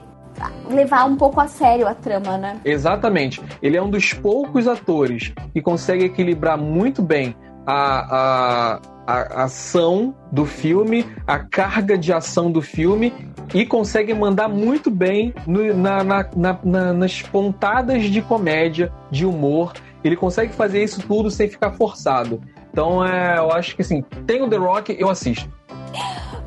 levar 0.70 1.05
um 1.05 1.16
pouco 1.16 1.39
a 1.39 1.47
sério 1.47 1.88
a 1.88 1.93
trama, 1.93 2.38
né? 2.38 2.59
Exatamente. 2.64 3.41
Ele 3.62 3.78
é 3.78 3.82
um 3.82 3.89
dos 3.89 4.14
poucos 4.14 4.68
atores 4.68 5.34
que 5.53 5.62
consegue 5.62 6.05
equilibrar 6.05 6.57
muito 6.57 7.01
bem 7.01 7.36
a, 7.66 8.80
a, 9.05 9.14
a 9.14 9.43
ação 9.43 10.16
do 10.32 10.45
filme, 10.45 11.05
a 11.28 11.39
carga 11.39 11.97
de 11.97 12.12
ação 12.12 12.51
do 12.51 12.62
filme 12.62 13.14
e 13.53 13.66
consegue 13.66 14.14
mandar 14.14 14.47
muito 14.47 14.89
bem 14.89 15.34
no, 15.45 15.74
na, 15.76 16.03
na, 16.03 16.30
na, 16.64 16.93
nas 16.93 17.22
pontadas 17.22 18.03
de 18.03 18.22
comédia, 18.22 18.91
de 19.12 19.26
humor 19.26 19.74
ele 20.04 20.16
consegue 20.16 20.54
fazer 20.54 20.84
isso 20.84 21.02
tudo 21.08 21.30
sem 21.30 21.47
ficar 21.47 21.72
forçado. 21.72 22.41
Então, 22.72 23.06
é, 23.06 23.38
eu 23.38 23.52
acho 23.52 23.76
que 23.76 23.82
assim, 23.82 24.02
tem 24.26 24.41
o 24.41 24.49
The 24.49 24.58
Rock, 24.58 24.95
eu 24.97 25.10
assisto. 25.10 25.49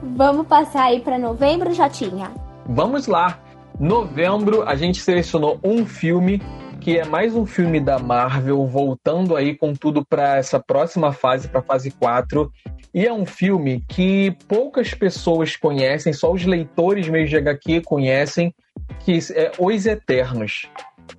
Vamos 0.02 0.46
passar 0.46 0.84
aí 0.84 1.00
para 1.00 1.18
novembro, 1.18 1.72
Jotinha? 1.72 2.32
Vamos 2.66 3.06
lá. 3.06 3.40
Novembro, 3.78 4.62
a 4.62 4.74
gente 4.76 5.00
selecionou 5.00 5.58
um 5.62 5.84
filme 5.84 6.40
que 6.84 6.98
é 6.98 7.04
mais 7.06 7.34
um 7.34 7.46
filme 7.46 7.80
da 7.80 7.98
Marvel, 7.98 8.66
voltando 8.66 9.34
aí 9.34 9.56
com 9.56 9.72
tudo 9.72 10.04
para 10.04 10.36
essa 10.36 10.60
próxima 10.60 11.12
fase, 11.12 11.48
para 11.48 11.62
fase 11.62 11.90
4. 11.90 12.52
E 12.92 13.06
é 13.06 13.12
um 13.12 13.24
filme 13.24 13.82
que 13.88 14.36
poucas 14.46 14.92
pessoas 14.92 15.56
conhecem, 15.56 16.12
só 16.12 16.30
os 16.30 16.44
leitores 16.44 17.08
mesmo 17.08 17.30
de 17.30 17.36
HQ 17.38 17.80
conhecem, 17.86 18.54
que 19.00 19.18
é 19.34 19.50
Os 19.58 19.86
Eternos. 19.86 20.68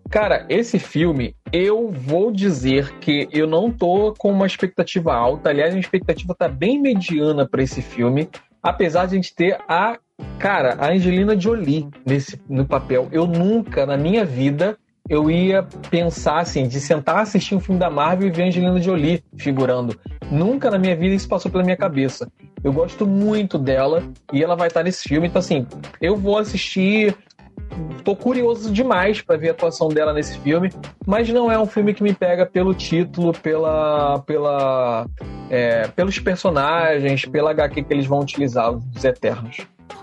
Cara, 0.10 0.46
esse 0.50 0.80
filme, 0.80 1.36
eu 1.52 1.92
vou 1.92 2.32
dizer 2.32 2.98
que 3.00 3.28
eu 3.32 3.48
não 3.48 3.72
tô 3.72 4.14
com 4.18 4.32
uma 4.32 4.46
expectativa 4.46 5.14
alta. 5.14 5.50
Aliás, 5.50 5.76
a 5.76 5.80
expectativa 5.80 6.34
tá 6.34 6.48
bem 6.48 6.80
mediana 6.80 7.48
para 7.48 7.64
esse 7.64 7.82
filme, 7.82 8.30
apesar 8.62 9.06
de 9.06 9.14
a 9.14 9.16
gente 9.16 9.36
ter 9.36 9.58
a 9.68 9.98
cara, 10.40 10.76
a 10.80 10.92
Angelina 10.92 11.38
Jolie 11.40 11.90
nesse 12.06 12.40
no 12.48 12.66
papel. 12.66 13.10
Eu 13.12 13.28
nunca 13.28 13.86
na 13.86 13.98
minha 13.98 14.24
vida 14.24 14.78
eu 15.08 15.30
ia 15.30 15.62
pensar 15.92 16.40
assim, 16.40 16.68
de 16.68 16.80
sentar 16.80 17.20
assistir 17.20 17.54
um 17.54 17.60
filme 17.60 17.80
da 17.80 17.92
Marvel 17.92 18.28
e 18.28 18.32
ver 18.32 18.44
a 18.44 18.48
Angelina 18.48 18.82
Jolie 18.82 19.24
figurando. 19.38 20.00
Nunca 20.32 20.72
na 20.72 20.80
minha 20.80 20.96
vida 20.96 21.14
isso 21.14 21.28
passou 21.28 21.52
pela 21.52 21.64
minha 21.64 21.78
cabeça. 21.78 22.28
Eu 22.64 22.74
gosto 22.74 23.06
muito 23.06 23.60
dela 23.60 24.04
e 24.34 24.44
ela 24.44 24.56
vai 24.56 24.68
estar 24.68 24.84
nesse 24.84 25.08
filme, 25.08 25.28
então 25.28 25.40
assim, 25.40 25.68
eu 26.02 26.18
vou 26.18 26.40
assistir 26.40 27.16
tô 28.04 28.16
curioso 28.16 28.72
demais 28.72 29.22
para 29.22 29.38
ver 29.38 29.50
a 29.50 29.52
atuação 29.52 29.90
dela 29.90 30.14
nesse 30.14 30.38
filme, 30.40 30.72
mas 31.06 31.30
não 31.30 31.52
é 31.52 31.60
um 31.60 31.66
filme 31.66 31.94
que 31.94 32.04
me 32.04 32.14
pega 32.14 32.46
pelo 32.46 32.74
título, 32.74 33.34
pela, 33.34 34.20
pela, 34.20 35.08
é, 35.50 35.88
pelos 35.88 36.20
personagens, 36.20 37.26
pela 37.26 37.52
HQ 37.52 37.84
que 37.84 37.94
eles 37.94 38.06
vão 38.06 38.20
utilizar, 38.20 38.72
os 38.72 39.04
Eternos. 39.04 39.58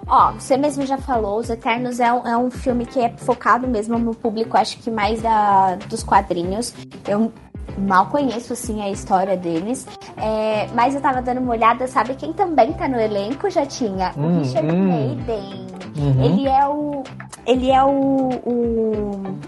Ó, 0.07 0.33
você 0.33 0.57
mesmo 0.57 0.85
já 0.85 0.99
falou, 0.99 1.39
Os 1.39 1.49
Eternos 1.49 2.01
é 2.01 2.13
um, 2.13 2.27
é 2.27 2.37
um 2.37 2.51
filme 2.51 2.85
que 2.85 2.99
é 2.99 3.09
focado 3.17 3.67
mesmo 3.69 3.99
no 3.99 4.15
público, 4.15 4.57
acho 4.57 4.79
que 4.79 4.91
mais 4.91 5.23
da, 5.23 5.77
dos 5.89 6.03
quadrinhos. 6.03 6.75
Eu 7.07 7.33
mal 7.79 8.07
conheço, 8.07 8.53
assim, 8.53 8.83
a 8.83 8.91
história 8.91 9.37
deles. 9.37 9.87
É, 10.17 10.69
mas 10.75 10.95
eu 10.95 11.01
tava 11.01 11.23
dando 11.23 11.41
uma 11.41 11.53
olhada, 11.53 11.87
sabe 11.87 12.15
quem 12.15 12.33
também 12.33 12.73
tá 12.73 12.89
no 12.89 13.01
elenco? 13.01 13.49
Já 13.49 13.65
tinha 13.65 14.13
hum, 14.17 14.39
o 14.39 14.39
Richard 14.41 14.75
hum. 14.75 14.89
Maiden. 14.89 15.62
Uhum. 15.97 16.25
Ele 16.25 16.49
é 16.49 16.67
o 16.67 17.05
ele 17.47 17.71
é 17.71 17.83
o, 17.83 18.31
o... 18.47 19.39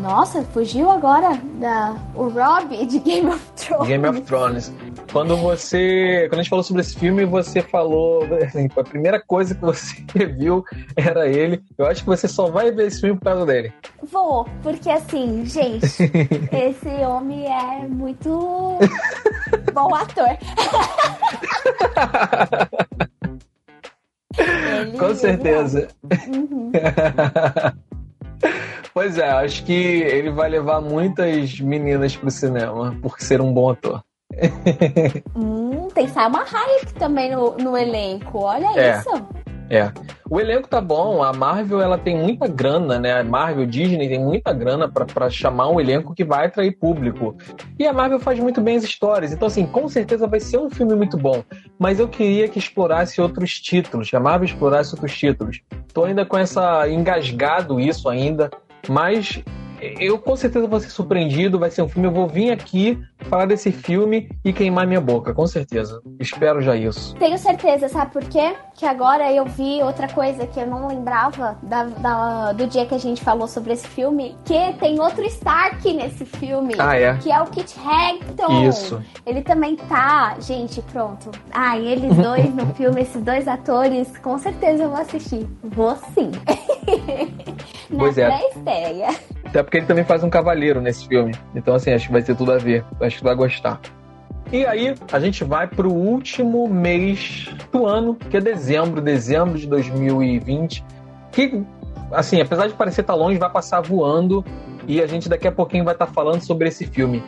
Nossa, 0.00 0.42
fugiu 0.44 0.88
agora 0.88 1.38
da 1.58 1.96
o 2.14 2.28
Rob 2.28 2.86
de 2.86 3.00
Game 3.00 3.28
of 3.28 3.44
Thrones. 3.56 3.88
Game 3.88 4.06
of 4.06 4.20
Thrones. 4.22 4.72
Quando 5.12 5.36
você, 5.36 6.26
quando 6.28 6.38
a 6.38 6.42
gente 6.42 6.48
falou 6.50 6.62
sobre 6.62 6.82
esse 6.82 6.96
filme, 6.96 7.24
você 7.24 7.60
falou, 7.60 8.22
assim, 8.36 8.68
a 8.76 8.84
primeira 8.84 9.20
coisa 9.20 9.54
que 9.54 9.60
você 9.60 9.96
viu 10.38 10.64
era 10.96 11.26
ele. 11.26 11.60
Eu 11.76 11.86
acho 11.86 12.02
que 12.02 12.08
você 12.08 12.28
só 12.28 12.48
vai 12.48 12.70
ver 12.70 12.86
esse 12.86 13.00
filme 13.00 13.18
por 13.18 13.24
causa 13.24 13.44
dele. 13.44 13.72
Vou, 14.04 14.46
porque 14.62 14.88
assim, 14.88 15.44
gente, 15.44 15.84
esse 16.54 16.88
homem 17.04 17.46
é 17.46 17.86
muito 17.88 18.78
bom 19.74 19.94
ator. 19.94 20.38
Ele, 24.40 24.98
Com 24.98 25.14
certeza. 25.14 25.88
Uhum. 26.28 26.72
pois 28.94 29.18
é, 29.18 29.30
acho 29.30 29.64
que 29.64 29.72
ele 29.72 30.30
vai 30.30 30.48
levar 30.48 30.80
muitas 30.80 31.60
meninas 31.60 32.16
pro 32.16 32.30
cinema 32.30 32.96
por 33.02 33.20
ser 33.20 33.40
um 33.40 33.52
bom 33.52 33.70
ator. 33.70 34.02
hum, 35.34 35.88
tem 35.92 36.06
Salma 36.08 36.44
Hayek 36.44 36.94
também 36.94 37.32
no, 37.32 37.56
no 37.56 37.76
elenco, 37.76 38.38
olha 38.38 38.68
é, 38.76 38.98
isso. 38.98 39.10
É. 39.70 39.92
O 40.28 40.40
elenco 40.40 40.66
tá 40.66 40.80
bom, 40.80 41.22
a 41.22 41.32
Marvel 41.32 41.80
ela 41.80 41.96
tem 41.96 42.16
muita 42.16 42.48
grana, 42.48 42.98
né? 42.98 43.20
A 43.20 43.24
Marvel, 43.24 43.64
Disney 43.64 44.08
tem 44.08 44.18
muita 44.18 44.52
grana 44.52 44.88
para 44.88 45.30
chamar 45.30 45.68
um 45.68 45.80
elenco 45.80 46.12
que 46.12 46.24
vai 46.24 46.46
atrair 46.46 46.72
público. 46.72 47.36
E 47.78 47.86
a 47.86 47.92
Marvel 47.92 48.18
faz 48.18 48.40
muito 48.40 48.60
bem 48.60 48.76
as 48.76 48.82
histórias. 48.82 49.32
Então, 49.32 49.46
assim, 49.46 49.64
com 49.64 49.88
certeza 49.88 50.26
vai 50.26 50.40
ser 50.40 50.58
um 50.58 50.68
filme 50.68 50.96
muito 50.96 51.16
bom. 51.16 51.44
Mas 51.78 52.00
eu 52.00 52.08
queria 52.08 52.48
que 52.48 52.58
explorasse 52.58 53.20
outros 53.20 53.60
títulos, 53.60 54.10
que 54.10 54.16
a 54.16 54.20
Marvel 54.20 54.46
explorasse 54.46 54.92
outros 54.92 55.16
títulos. 55.16 55.60
Tô 55.94 56.04
ainda 56.04 56.26
com 56.26 56.36
essa 56.36 56.88
engasgado 56.88 57.78
isso 57.78 58.08
ainda, 58.08 58.50
mas 58.88 59.40
eu 59.80 60.18
com 60.18 60.36
certeza 60.36 60.66
vou 60.66 60.80
ser 60.80 60.90
surpreendido, 60.90 61.58
vai 61.58 61.70
ser 61.70 61.82
um 61.82 61.88
filme, 61.88 62.08
eu 62.08 62.12
vou 62.12 62.26
vir 62.26 62.50
aqui 62.50 62.98
falar 63.28 63.46
desse 63.46 63.70
filme 63.70 64.28
e 64.44 64.52
queimar 64.52 64.86
minha 64.86 65.00
boca, 65.00 65.32
com 65.32 65.46
certeza. 65.46 66.00
Espero 66.18 66.60
já 66.60 66.76
isso. 66.76 67.14
Tenho 67.16 67.38
certeza, 67.38 67.88
sabe 67.88 68.12
por 68.12 68.24
quê? 68.24 68.54
Que 68.74 68.86
agora 68.86 69.32
eu 69.32 69.44
vi 69.44 69.82
outra 69.82 70.08
coisa 70.08 70.46
que 70.46 70.58
eu 70.58 70.66
não 70.66 70.88
lembrava 70.88 71.58
da, 71.62 71.84
da, 71.84 72.52
do 72.52 72.66
dia 72.66 72.86
que 72.86 72.94
a 72.94 72.98
gente 72.98 73.22
falou 73.22 73.46
sobre 73.46 73.72
esse 73.72 73.86
filme, 73.86 74.36
que 74.44 74.72
tem 74.78 75.00
outro 75.00 75.24
Stark 75.24 75.92
nesse 75.92 76.24
filme. 76.24 76.74
Ah, 76.78 76.96
é? 76.96 77.16
Que 77.18 77.30
é 77.30 77.40
o 77.40 77.46
Kit 77.46 77.74
Harington. 77.78 78.68
Isso. 78.68 79.02
Ele 79.26 79.42
também 79.42 79.76
tá, 79.76 80.36
gente, 80.40 80.80
pronto. 80.82 81.30
Ah, 81.52 81.78
e 81.78 81.88
eles 81.88 82.16
dois 82.16 82.54
no 82.54 82.66
filme, 82.74 83.02
esses 83.02 83.22
dois 83.22 83.46
atores, 83.46 84.16
com 84.18 84.38
certeza 84.38 84.84
eu 84.84 84.90
vou 84.90 85.00
assistir. 85.00 85.46
Vou 85.62 85.96
sim. 86.14 86.30
Pois 87.96 88.16
Na 88.16 88.22
é. 88.22 88.26
pré-estreia. 88.26 89.08
Até 89.50 89.64
porque 89.64 89.78
ele 89.78 89.86
também 89.86 90.04
faz 90.04 90.22
um 90.22 90.30
cavaleiro 90.30 90.80
nesse 90.80 91.08
filme. 91.08 91.34
Então, 91.56 91.74
assim, 91.74 91.92
acho 91.92 92.06
que 92.06 92.12
vai 92.12 92.22
ter 92.22 92.36
tudo 92.36 92.52
a 92.52 92.56
ver. 92.56 92.84
Acho 93.00 93.16
que 93.16 93.22
tu 93.22 93.24
vai 93.24 93.34
gostar. 93.34 93.80
E 94.52 94.64
aí, 94.64 94.94
a 95.10 95.18
gente 95.18 95.42
vai 95.42 95.66
pro 95.66 95.92
último 95.92 96.68
mês 96.68 97.48
do 97.72 97.84
ano, 97.84 98.14
que 98.14 98.36
é 98.36 98.40
dezembro, 98.40 99.00
dezembro 99.00 99.58
de 99.58 99.66
2020. 99.66 100.84
Que, 101.32 101.64
assim, 102.12 102.40
apesar 102.40 102.68
de 102.68 102.74
parecer 102.74 103.00
estar 103.00 103.14
longe, 103.14 103.38
vai 103.38 103.50
passar 103.50 103.80
voando. 103.80 104.44
E 104.86 105.02
a 105.02 105.06
gente 105.08 105.28
daqui 105.28 105.48
a 105.48 105.52
pouquinho 105.52 105.84
vai 105.84 105.94
estar 105.94 106.06
falando 106.06 106.42
sobre 106.42 106.68
esse 106.68 106.86
filme. 106.86 107.20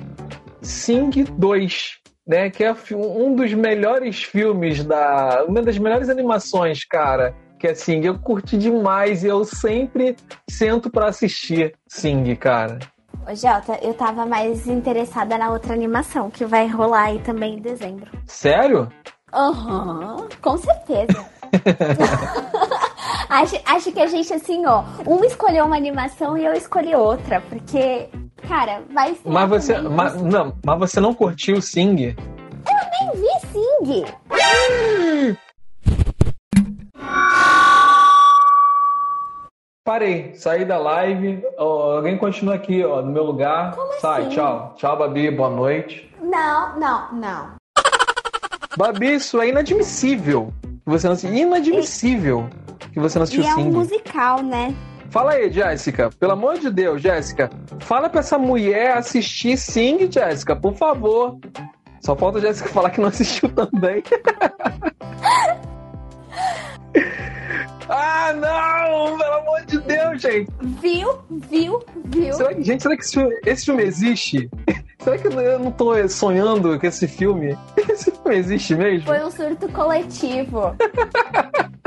Sing 0.60 1.24
2, 1.24 1.98
né? 2.24 2.50
Que 2.50 2.62
é 2.62 2.74
um 2.92 3.34
dos 3.34 3.52
melhores 3.52 4.22
filmes 4.22 4.84
da. 4.84 5.44
Uma 5.48 5.60
das 5.60 5.76
melhores 5.76 6.08
animações, 6.08 6.84
cara. 6.84 7.34
Que 7.62 7.68
assim, 7.68 8.04
eu 8.04 8.18
curti 8.18 8.58
demais 8.58 9.22
e 9.22 9.28
eu 9.28 9.44
sempre 9.44 10.16
sento 10.50 10.90
pra 10.90 11.06
assistir 11.06 11.76
Sing, 11.86 12.34
cara. 12.34 12.80
Ô, 13.24 13.32
Jota, 13.36 13.78
eu 13.80 13.94
tava 13.94 14.26
mais 14.26 14.66
interessada 14.66 15.38
na 15.38 15.48
outra 15.48 15.72
animação, 15.72 16.28
que 16.28 16.44
vai 16.44 16.66
rolar 16.66 17.04
aí 17.04 17.20
também 17.20 17.58
em 17.58 17.60
dezembro. 17.60 18.10
Sério? 18.26 18.88
Aham, 19.32 20.26
com 20.40 20.58
certeza. 20.58 21.24
acho, 23.30 23.60
acho 23.64 23.92
que 23.92 24.00
a 24.00 24.08
gente, 24.08 24.34
assim, 24.34 24.66
ó, 24.66 24.82
um 25.06 25.22
escolheu 25.24 25.64
uma 25.64 25.76
animação 25.76 26.36
e 26.36 26.44
eu 26.44 26.54
escolhi 26.54 26.96
outra, 26.96 27.40
porque, 27.42 28.08
cara, 28.48 28.82
vai 28.92 29.14
ser. 29.14 29.28
Mas 29.28 29.48
você, 29.48 29.78
mas, 29.78 30.20
não, 30.20 30.52
mas 30.66 30.78
você 30.80 30.98
não 30.98 31.14
curtiu 31.14 31.62
Sing? 31.62 31.94
nem 31.94 32.16
vi 33.14 33.28
Sing. 33.52 35.44
Parei, 39.92 40.32
saí 40.36 40.64
da 40.64 40.78
live. 40.78 41.42
ó, 41.58 41.96
alguém 41.96 42.16
continua 42.16 42.54
aqui, 42.54 42.84
ó, 42.84 43.02
no 43.02 43.10
meu 43.10 43.24
lugar. 43.24 43.74
Sai, 44.00 44.22
assim? 44.22 44.30
tchau. 44.30 44.74
Tchau, 44.76 44.96
Babi, 44.96 45.28
boa 45.28 45.50
noite. 45.50 46.08
Não, 46.20 46.78
não, 46.78 47.12
não. 47.12 47.48
Babi, 48.76 49.14
isso 49.14 49.40
é 49.40 49.48
inadmissível. 49.48 50.52
Que 50.62 50.90
você 50.90 51.08
não. 51.08 51.16
Inadmissível 51.34 52.48
que 52.92 53.00
você 53.00 53.18
não 53.18 53.24
assistiu 53.24 53.42
E 53.42 53.46
é 53.48 53.54
um 53.54 53.56
Sing. 53.56 53.70
musical, 53.72 54.40
né? 54.42 54.72
Fala 55.10 55.32
aí, 55.32 55.50
Jéssica. 55.50 56.10
Pelo 56.18 56.32
amor 56.32 56.58
de 56.60 56.70
Deus, 56.70 57.02
Jéssica. 57.02 57.50
Fala 57.80 58.08
pra 58.08 58.20
essa 58.20 58.38
mulher 58.38 58.96
assistir 58.96 59.56
Sing, 59.56 60.08
Jéssica, 60.10 60.54
por 60.54 60.74
favor. 60.74 61.38
Só 62.00 62.14
falta 62.14 62.38
a 62.38 62.40
Jéssica 62.40 62.68
falar 62.72 62.90
que 62.90 63.00
não 63.00 63.08
assistiu 63.08 63.48
também. 63.48 64.00
ah, 67.88 68.32
não! 68.32 69.18
Pelo 69.18 69.34
amor 69.34 69.64
de 69.66 69.78
Deus, 69.80 70.22
gente. 70.22 70.50
Viu, 70.60 71.18
viu, 71.30 71.84
viu. 72.04 72.32
Será 72.34 72.54
que, 72.54 72.62
gente, 72.62 72.82
será 72.82 72.96
que 72.96 73.02
esse 73.02 73.12
filme, 73.12 73.40
esse 73.46 73.64
filme 73.64 73.82
existe? 73.82 74.50
Será 75.02 75.18
que 75.18 75.26
eu 75.26 75.58
não 75.58 75.72
tô 75.72 76.08
sonhando 76.08 76.78
com 76.78 76.86
esse 76.86 77.08
filme? 77.08 77.58
Esse 77.90 78.12
filme 78.12 78.36
existe 78.36 78.76
mesmo? 78.76 79.06
Foi 79.06 79.24
um 79.24 79.30
surto 79.32 79.68
coletivo. 79.70 80.76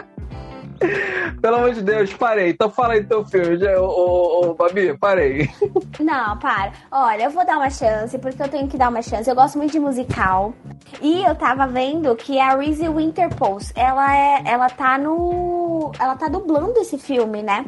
Pelo 1.41 1.57
amor 1.57 1.73
de 1.73 1.81
Deus, 1.81 2.13
parei. 2.13 2.49
Então 2.49 2.69
fala 2.69 2.93
aí 2.93 3.03
teu 3.03 3.25
filme. 3.25 3.57
Ô, 3.77 3.85
ô, 3.85 4.49
ô, 4.49 4.53
Babi, 4.53 4.97
parei. 4.97 5.49
Não, 5.99 6.37
para. 6.37 6.71
Olha, 6.91 7.23
eu 7.23 7.29
vou 7.29 7.45
dar 7.45 7.57
uma 7.57 7.69
chance, 7.69 8.17
porque 8.17 8.41
eu 8.41 8.47
tenho 8.47 8.67
que 8.67 8.77
dar 8.77 8.89
uma 8.89 9.01
chance. 9.01 9.29
Eu 9.29 9.35
gosto 9.35 9.57
muito 9.57 9.71
de 9.71 9.79
musical. 9.79 10.53
E 11.01 11.23
eu 11.23 11.35
tava 11.35 11.67
vendo 11.67 12.15
que 12.15 12.39
a 12.39 12.55
Reese 12.55 12.87
Witherspoon, 12.87 13.57
ela 13.75 14.15
é, 14.15 14.43
ela 14.45 14.69
tá 14.69 14.97
no, 14.97 15.91
ela 15.99 16.15
tá 16.15 16.27
dublando 16.27 16.79
esse 16.79 16.97
filme, 16.97 17.41
né? 17.41 17.65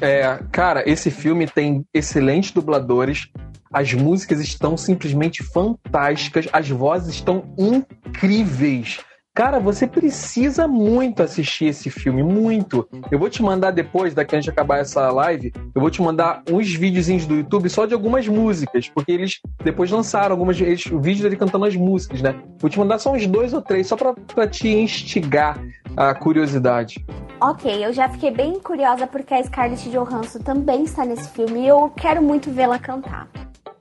É, 0.00 0.38
cara, 0.50 0.82
esse 0.88 1.10
filme 1.10 1.46
tem 1.46 1.86
excelentes 1.94 2.50
dubladores. 2.50 3.28
As 3.72 3.92
músicas 3.92 4.40
estão 4.40 4.76
simplesmente 4.76 5.42
fantásticas. 5.42 6.48
As 6.52 6.68
vozes 6.68 7.14
estão 7.14 7.54
incríveis. 7.58 9.00
Cara, 9.36 9.58
você 9.58 9.84
precisa 9.84 10.68
muito 10.68 11.20
assistir 11.20 11.64
esse 11.64 11.90
filme, 11.90 12.22
muito. 12.22 12.88
Eu 13.10 13.18
vou 13.18 13.28
te 13.28 13.42
mandar 13.42 13.72
depois, 13.72 14.14
daqui 14.14 14.36
a 14.36 14.40
gente 14.40 14.48
acabar 14.48 14.78
essa 14.78 15.10
live, 15.10 15.52
eu 15.74 15.80
vou 15.80 15.90
te 15.90 16.00
mandar 16.00 16.44
uns 16.48 16.72
videozinhos 16.72 17.26
do 17.26 17.34
YouTube 17.34 17.68
só 17.68 17.84
de 17.84 17.94
algumas 17.94 18.28
músicas, 18.28 18.88
porque 18.88 19.10
eles 19.10 19.40
depois 19.64 19.90
lançaram 19.90 20.34
algumas 20.34 20.60
eles, 20.60 20.84
vídeos 20.84 21.22
dele 21.22 21.34
cantando 21.34 21.64
as 21.64 21.74
músicas, 21.74 22.22
né? 22.22 22.32
Vou 22.60 22.70
te 22.70 22.78
mandar 22.78 23.00
só 23.00 23.12
uns 23.12 23.26
dois 23.26 23.52
ou 23.52 23.60
três, 23.60 23.88
só 23.88 23.96
pra, 23.96 24.14
pra 24.14 24.46
te 24.46 24.68
instigar 24.68 25.60
a 25.96 26.14
curiosidade. 26.14 27.04
Ok, 27.40 27.84
eu 27.84 27.92
já 27.92 28.08
fiquei 28.08 28.30
bem 28.30 28.60
curiosa 28.60 29.04
porque 29.04 29.34
a 29.34 29.42
Scarlett 29.42 29.90
Johansson 29.90 30.38
também 30.38 30.84
está 30.84 31.04
nesse 31.04 31.28
filme 31.30 31.62
e 31.62 31.66
eu 31.66 31.90
quero 31.96 32.22
muito 32.22 32.52
vê-la 32.52 32.78
cantar. 32.78 33.28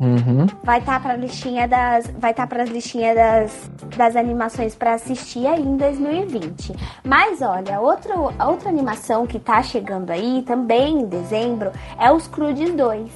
Uhum. 0.03 0.47
Vai 0.63 0.79
estar 0.79 1.01
para 1.01 1.15
listinha 1.15 1.65
das, 1.65 2.07
vai 2.17 2.31
estar 2.31 2.45
para 2.45 2.63
as 2.63 2.69
listinhas 2.69 3.15
das, 3.15 3.71
das 3.95 4.15
animações 4.17 4.75
para 4.75 4.95
assistir 4.95 5.47
aí 5.47 5.61
em 5.61 5.77
2020. 5.77 6.73
Mas 7.05 7.41
olha, 7.41 7.79
outro, 7.79 8.13
outra 8.45 8.67
animação 8.67 9.25
que 9.25 9.39
tá 9.39 9.63
chegando 9.63 10.11
aí 10.11 10.43
também 10.45 10.99
em 10.99 11.05
dezembro 11.05 11.71
é 11.97 12.11
os 12.11 12.27
Crudes 12.27 12.73
2, 12.73 13.11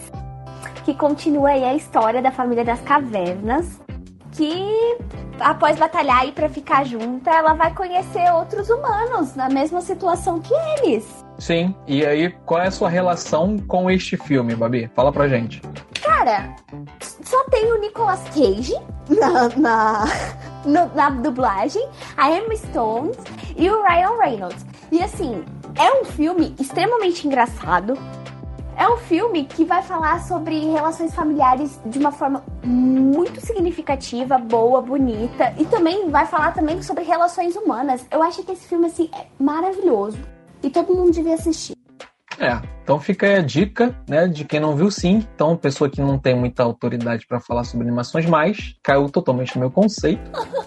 que 0.85 0.93
continua 0.93 1.49
aí 1.49 1.65
a 1.65 1.75
história 1.75 2.21
da 2.21 2.31
família 2.31 2.63
das 2.63 2.79
cavernas, 2.79 3.81
que 4.31 4.97
após 5.39 5.77
batalhar 5.77 6.21
aí 6.21 6.31
para 6.31 6.47
ficar 6.47 6.85
junta, 6.85 7.29
ela 7.31 7.53
vai 7.53 7.73
conhecer 7.73 8.31
outros 8.31 8.69
humanos 8.69 9.35
na 9.35 9.49
mesma 9.49 9.81
situação 9.81 10.39
que 10.39 10.53
eles. 10.53 11.25
Sim. 11.37 11.75
E 11.85 12.05
aí, 12.05 12.31
qual 12.45 12.61
é 12.61 12.67
a 12.67 12.71
sua 12.71 12.89
relação 12.89 13.57
com 13.59 13.91
este 13.91 14.17
filme, 14.17 14.55
Babi? 14.55 14.89
Fala 14.95 15.11
pra 15.11 15.27
gente. 15.27 15.61
Cara, 16.01 16.55
só 17.23 17.43
tem 17.45 17.71
o 17.71 17.79
Nicolas 17.79 18.21
Cage 18.29 18.75
na, 19.09 19.49
na, 19.57 20.05
no- 20.65 20.95
na 20.95 21.09
dublagem, 21.09 21.85
a 22.15 22.31
Emma 22.31 22.55
Stone 22.55 23.11
e 23.55 23.69
o 23.69 23.83
Ryan 23.83 24.17
Reynolds. 24.19 24.65
E 24.91 25.01
assim, 25.03 25.43
é 25.77 26.01
um 26.01 26.05
filme 26.05 26.55
extremamente 26.59 27.27
engraçado. 27.27 27.93
É 28.77 28.87
um 28.87 28.97
filme 28.97 29.43
que 29.45 29.65
vai 29.65 29.81
falar 29.81 30.21
sobre 30.23 30.59
relações 30.71 31.13
familiares 31.15 31.79
de 31.83 31.97
uma 31.97 32.11
forma 32.11 32.43
muito 32.63 33.41
significativa, 33.41 34.37
boa, 34.37 34.81
bonita. 34.83 35.51
E 35.57 35.65
também 35.65 36.09
vai 36.11 36.27
falar 36.27 36.53
também 36.53 36.81
sobre 36.83 37.03
relações 37.03 37.55
humanas. 37.55 38.05
Eu 38.11 38.21
acho 38.21 38.43
que 38.43 38.51
esse 38.51 38.67
filme, 38.67 38.85
assim, 38.85 39.09
é 39.19 39.25
maravilhoso. 39.43 40.19
E 40.61 40.69
todo 40.69 40.93
mundo 40.93 41.11
devia 41.11 41.33
assistir. 41.33 41.75
É, 42.39 42.61
então 42.83 42.99
fica 42.99 43.25
aí 43.25 43.35
a 43.35 43.41
dica, 43.41 43.95
né, 44.07 44.27
de 44.27 44.45
quem 44.45 44.59
não 44.59 44.75
viu 44.75 44.91
sim. 44.91 45.25
Então, 45.33 45.57
pessoa 45.57 45.89
que 45.89 45.99
não 46.01 46.19
tem 46.19 46.35
muita 46.35 46.63
autoridade 46.63 47.25
pra 47.27 47.39
falar 47.39 47.63
sobre 47.63 47.87
animações, 47.87 48.25
mas 48.27 48.75
caiu 48.83 49.09
totalmente 49.09 49.55
no 49.55 49.61
meu 49.61 49.71
conceito. 49.71 50.21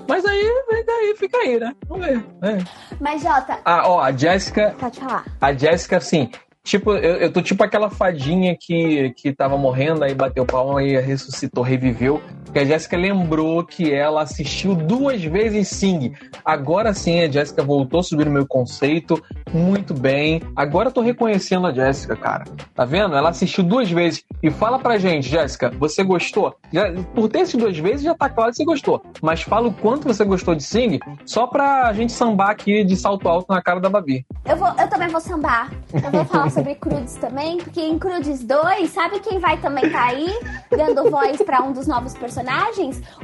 Mas 0.08 0.24
aí, 0.24 0.64
vem 0.68 0.84
daí, 0.84 1.14
fica 1.16 1.38
aí, 1.38 1.60
né? 1.60 1.72
Vamos 1.88 2.06
ver. 2.06 2.24
né? 2.42 2.58
Mas, 3.00 3.22
Jota, 3.22 3.58
Ah, 3.64 3.88
ó, 3.88 4.00
a 4.00 4.10
Jéssica, 4.12 4.74
pode 4.78 4.98
falar. 4.98 5.24
a 5.40 5.52
Jéssica, 5.52 5.96
assim, 5.98 6.28
tipo, 6.64 6.92
eu, 6.92 7.16
eu 7.16 7.32
tô 7.32 7.40
tipo 7.40 7.62
aquela 7.62 7.88
fadinha 7.88 8.56
que, 8.58 9.10
que 9.16 9.32
tava 9.32 9.56
morrendo, 9.56 10.02
aí 10.02 10.12
bateu 10.14 10.44
palma 10.44 10.82
e 10.82 10.98
ressuscitou, 11.00 11.62
reviveu. 11.62 12.20
Que 12.52 12.58
a 12.58 12.64
Jéssica 12.64 12.96
lembrou 12.96 13.64
que 13.64 13.92
ela 13.92 14.22
assistiu 14.22 14.74
duas 14.74 15.22
vezes 15.22 15.68
Sing. 15.68 16.12
Agora 16.44 16.92
sim, 16.92 17.20
a 17.20 17.30
Jéssica 17.30 17.62
voltou 17.62 18.00
a 18.00 18.02
subir 18.02 18.26
no 18.26 18.32
meu 18.32 18.46
conceito. 18.46 19.22
Muito 19.52 19.94
bem. 19.94 20.42
Agora 20.56 20.88
eu 20.88 20.92
tô 20.92 21.00
reconhecendo 21.00 21.66
a 21.66 21.72
Jéssica, 21.72 22.16
cara. 22.16 22.44
Tá 22.74 22.84
vendo? 22.84 23.14
Ela 23.14 23.30
assistiu 23.30 23.62
duas 23.62 23.90
vezes. 23.90 24.24
E 24.42 24.50
fala 24.50 24.78
pra 24.78 24.98
gente, 24.98 25.28
Jéssica, 25.28 25.70
você 25.78 26.02
gostou? 26.02 26.56
Já, 26.72 26.92
por 27.14 27.28
ter 27.28 27.40
assistido 27.40 27.60
duas 27.60 27.78
vezes, 27.78 28.02
já 28.02 28.14
tá 28.14 28.28
claro 28.28 28.50
que 28.50 28.56
você 28.56 28.64
gostou. 28.64 29.02
Mas 29.22 29.42
fala 29.42 29.68
o 29.68 29.72
quanto 29.72 30.06
você 30.06 30.24
gostou 30.24 30.54
de 30.54 30.62
Sing, 30.62 30.98
só 31.24 31.46
pra 31.46 31.92
gente 31.92 32.12
sambar 32.12 32.50
aqui 32.50 32.84
de 32.84 32.96
salto 32.96 33.28
alto 33.28 33.46
na 33.48 33.62
cara 33.62 33.80
da 33.80 33.88
Babi. 33.88 34.26
Eu, 34.44 34.56
vou, 34.56 34.68
eu 34.68 34.88
também 34.88 35.08
vou 35.08 35.20
sambar. 35.20 35.70
Eu 35.92 36.10
vou 36.10 36.24
falar 36.24 36.50
sobre 36.50 36.74
Crudes 36.74 37.14
também, 37.16 37.58
porque 37.58 37.80
em 37.80 37.98
Crudes 37.98 38.42
2, 38.44 38.90
sabe 38.90 39.20
quem 39.20 39.38
vai 39.38 39.56
também 39.58 39.90
tá 39.90 40.06
aí, 40.06 40.28
dando 40.70 41.10
voz 41.10 41.40
pra 41.42 41.62
um 41.62 41.72
dos 41.72 41.86
novos 41.86 42.14
personagens? 42.14 42.39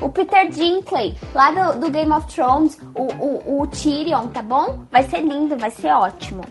O 0.00 0.08
Peter 0.08 0.48
Dinklage, 0.48 1.16
lá 1.34 1.72
do, 1.72 1.80
do 1.80 1.90
Game 1.90 2.12
of 2.12 2.26
Thrones, 2.32 2.78
o, 2.94 3.02
o, 3.02 3.62
o 3.62 3.66
Tyrion, 3.66 4.28
tá 4.28 4.42
bom? 4.42 4.84
Vai 4.90 5.02
ser 5.04 5.20
lindo, 5.20 5.56
vai 5.56 5.70
ser 5.70 5.88
ótimo. 5.88 6.42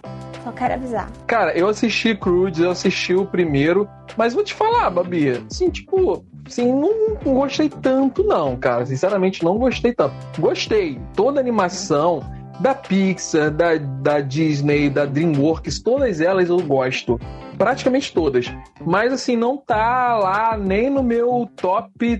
Só 0.44 0.52
quero 0.52 0.76
avisar. 0.76 1.10
Cara, 1.26 1.58
eu 1.58 1.68
assisti 1.68 2.16
Crudes, 2.16 2.60
eu 2.60 2.70
assisti 2.70 3.16
o 3.16 3.26
primeiro, 3.26 3.90
mas 4.16 4.34
vou 4.34 4.44
te 4.44 4.54
falar, 4.54 4.92
Babi, 4.92 5.30
assim, 5.30 5.72
tipo, 5.72 6.24
assim, 6.46 6.72
não, 6.72 7.18
não 7.26 7.34
gostei 7.34 7.68
tanto 7.68 8.24
não, 8.24 8.56
cara. 8.56 8.86
Sinceramente, 8.86 9.44
não 9.44 9.58
gostei 9.58 9.94
tanto. 9.94 10.14
Gostei, 10.40 11.00
toda 11.16 11.40
a 11.40 11.42
animação 11.42 12.22
da 12.60 12.74
Pixar, 12.74 13.52
da, 13.52 13.76
da 13.78 14.22
Disney, 14.22 14.90
da 14.90 15.06
DreamWorks, 15.06 15.82
todas 15.82 16.22
elas 16.22 16.50
eu 16.50 16.62
gosto. 16.62 17.20
Praticamente 17.58 18.14
todas. 18.14 18.54
Mas 18.86 19.14
assim, 19.14 19.36
não 19.36 19.58
tá 19.58 20.18
lá 20.18 20.58
nem 20.58 20.90
no 20.90 21.02
meu 21.02 21.50
top 21.56 22.20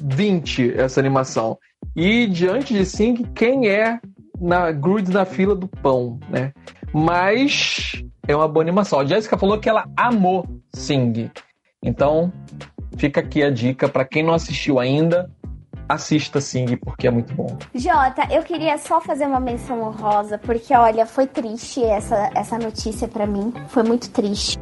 20 0.00 0.74
essa 0.78 1.00
animação. 1.00 1.58
E 1.94 2.26
diante 2.26 2.72
de 2.72 2.84
Sing, 2.84 3.24
quem 3.34 3.68
é 3.68 4.00
na 4.40 4.72
Grudes 4.72 5.12
na 5.12 5.24
fila 5.24 5.54
do 5.54 5.68
pão, 5.68 6.18
né? 6.28 6.52
Mas 6.92 8.02
é 8.26 8.34
uma 8.34 8.48
boa 8.48 8.62
animação. 8.62 9.00
A 9.00 9.04
Jessica 9.04 9.38
falou 9.38 9.58
que 9.58 9.68
ela 9.68 9.88
amou 9.96 10.46
Sing. 10.74 11.30
Então, 11.82 12.32
fica 12.96 13.20
aqui 13.20 13.42
a 13.42 13.50
dica 13.50 13.88
para 13.88 14.04
quem 14.04 14.22
não 14.22 14.34
assistiu 14.34 14.78
ainda, 14.78 15.30
assista 15.88 16.40
Sing, 16.40 16.76
porque 16.76 17.06
é 17.06 17.10
muito 17.10 17.34
bom. 17.34 17.58
Jota, 17.74 18.26
eu 18.30 18.42
queria 18.42 18.78
só 18.78 19.00
fazer 19.00 19.26
uma 19.26 19.40
menção 19.40 19.82
honrosa, 19.82 20.38
porque 20.38 20.74
olha, 20.74 21.06
foi 21.06 21.26
triste 21.26 21.82
essa, 21.82 22.30
essa 22.34 22.58
notícia 22.58 23.08
para 23.08 23.26
mim. 23.26 23.52
Foi 23.68 23.82
muito 23.82 24.10
triste. 24.10 24.58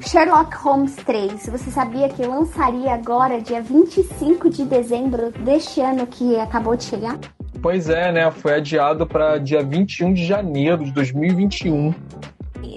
Sherlock 0.00 0.56
Holmes 0.56 0.96
3, 0.96 1.46
você 1.46 1.70
sabia 1.70 2.08
que 2.08 2.24
lançaria 2.24 2.92
agora, 2.92 3.40
dia 3.40 3.62
25 3.62 4.50
de 4.50 4.64
dezembro 4.64 5.30
deste 5.30 5.80
ano 5.80 6.06
que 6.06 6.38
acabou 6.38 6.76
de 6.76 6.84
chegar? 6.84 7.18
Pois 7.62 7.88
é, 7.88 8.12
né? 8.12 8.30
Foi 8.30 8.54
adiado 8.54 9.06
para 9.06 9.38
dia 9.38 9.62
21 9.62 10.12
de 10.12 10.26
janeiro 10.26 10.84
de 10.84 10.92
2021. 10.92 11.94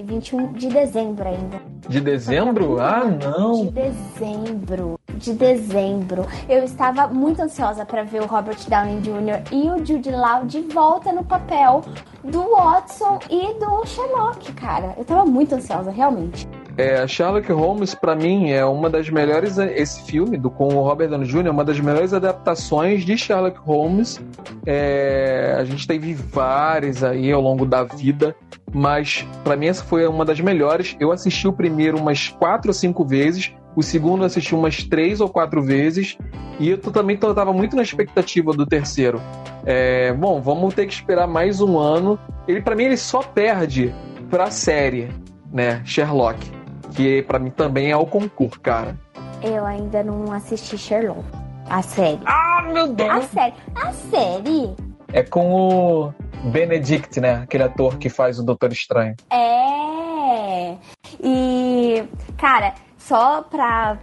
21 0.07 0.53
de 0.53 0.69
dezembro 0.69 1.27
ainda. 1.27 1.61
De 1.87 1.99
dezembro? 1.99 2.79
Ah, 2.79 3.03
não. 3.03 3.65
De 3.65 3.71
dezembro. 3.71 4.99
De 5.15 5.33
dezembro. 5.33 6.25
Eu 6.47 6.63
estava 6.63 7.07
muito 7.07 7.41
ansiosa 7.41 7.85
para 7.85 8.03
ver 8.03 8.21
o 8.21 8.25
Robert 8.25 8.57
Downey 8.67 9.01
Jr. 9.01 9.43
e 9.51 9.69
o 9.69 9.85
Jude 9.85 10.11
Law 10.11 10.45
de 10.45 10.61
volta 10.61 11.11
no 11.11 11.23
papel 11.23 11.83
do 12.23 12.41
Watson 12.51 13.19
e 13.29 13.53
do 13.59 13.85
Sherlock, 13.85 14.53
cara. 14.53 14.93
Eu 14.97 15.05
tava 15.05 15.25
muito 15.25 15.55
ansiosa, 15.55 15.91
realmente. 15.91 16.47
É, 16.77 17.07
Sherlock 17.07 17.51
Holmes, 17.51 17.95
para 17.95 18.15
mim, 18.15 18.51
é 18.51 18.63
uma 18.63 18.87
das 18.87 19.09
melhores. 19.09 19.57
Esse 19.57 20.03
filme 20.03 20.37
do, 20.37 20.51
com 20.51 20.67
o 20.67 20.83
Robert 20.83 21.09
Downey 21.09 21.27
Jr. 21.27 21.47
é 21.47 21.49
uma 21.49 21.65
das 21.65 21.79
melhores 21.79 22.13
adaptações 22.13 23.03
de 23.03 23.17
Sherlock 23.17 23.57
Holmes. 23.57 24.21
É, 24.63 25.55
a 25.57 25.65
gente 25.65 25.87
teve 25.87 26.13
várias 26.13 27.03
aí 27.03 27.31
ao 27.31 27.41
longo 27.41 27.65
da 27.65 27.83
vida, 27.83 28.35
mas 28.71 29.27
para 29.43 29.55
mim 29.55 29.65
essa 29.65 29.83
foi 29.83 30.05
uma 30.05 30.23
das 30.23 30.39
melhores. 30.39 30.95
Eu 30.99 31.11
assisti 31.11 31.47
o 31.47 31.53
primeiro 31.53 31.97
umas 31.97 32.29
quatro 32.29 32.69
ou 32.69 32.73
cinco 32.75 33.03
vezes, 33.03 33.51
o 33.75 33.81
segundo 33.81 34.21
eu 34.21 34.27
assisti 34.27 34.53
umas 34.53 34.83
três 34.83 35.19
ou 35.19 35.27
quatro 35.27 35.63
vezes, 35.63 36.15
e 36.59 36.69
eu 36.69 36.77
também 36.77 37.15
estava 37.15 37.51
muito 37.51 37.75
na 37.75 37.81
expectativa 37.81 38.53
do 38.53 38.67
terceiro. 38.67 39.19
É, 39.65 40.13
bom, 40.13 40.39
vamos 40.41 40.75
ter 40.75 40.85
que 40.85 40.93
esperar 40.93 41.25
mais 41.25 41.59
um 41.59 41.79
ano. 41.79 42.19
Ele, 42.47 42.61
para 42.61 42.75
mim, 42.75 42.83
ele 42.83 42.97
só 42.97 43.23
perde 43.23 43.93
pra 44.29 44.51
série, 44.51 45.09
né? 45.51 45.81
Sherlock 45.83 46.56
que 46.97 47.21
para 47.21 47.37
mim 47.37 47.51
também 47.51 47.91
é 47.91 47.95
o 47.95 48.07
concurso, 48.07 48.59
cara. 48.59 48.97
Eu 49.43 49.63
ainda 49.67 50.03
não 50.03 50.31
assisti 50.31 50.79
Sherlock. 50.79 51.23
A 51.69 51.83
série. 51.83 52.19
Ah, 52.25 52.67
meu 52.73 52.87
Deus! 52.87 53.11
A 53.11 53.21
série. 53.21 53.53
A 53.75 53.93
série? 53.93 54.75
É 55.13 55.21
com 55.21 55.53
o 55.53 56.13
Benedict, 56.45 57.21
né? 57.21 57.35
Aquele 57.43 57.63
ator 57.63 57.99
que 57.99 58.09
faz 58.09 58.39
o 58.39 58.43
Doutor 58.43 58.71
Estranho. 58.71 59.15
É. 59.29 60.75
E, 61.23 62.03
cara, 62.35 62.73
só 62.97 63.43
pra 63.43 63.99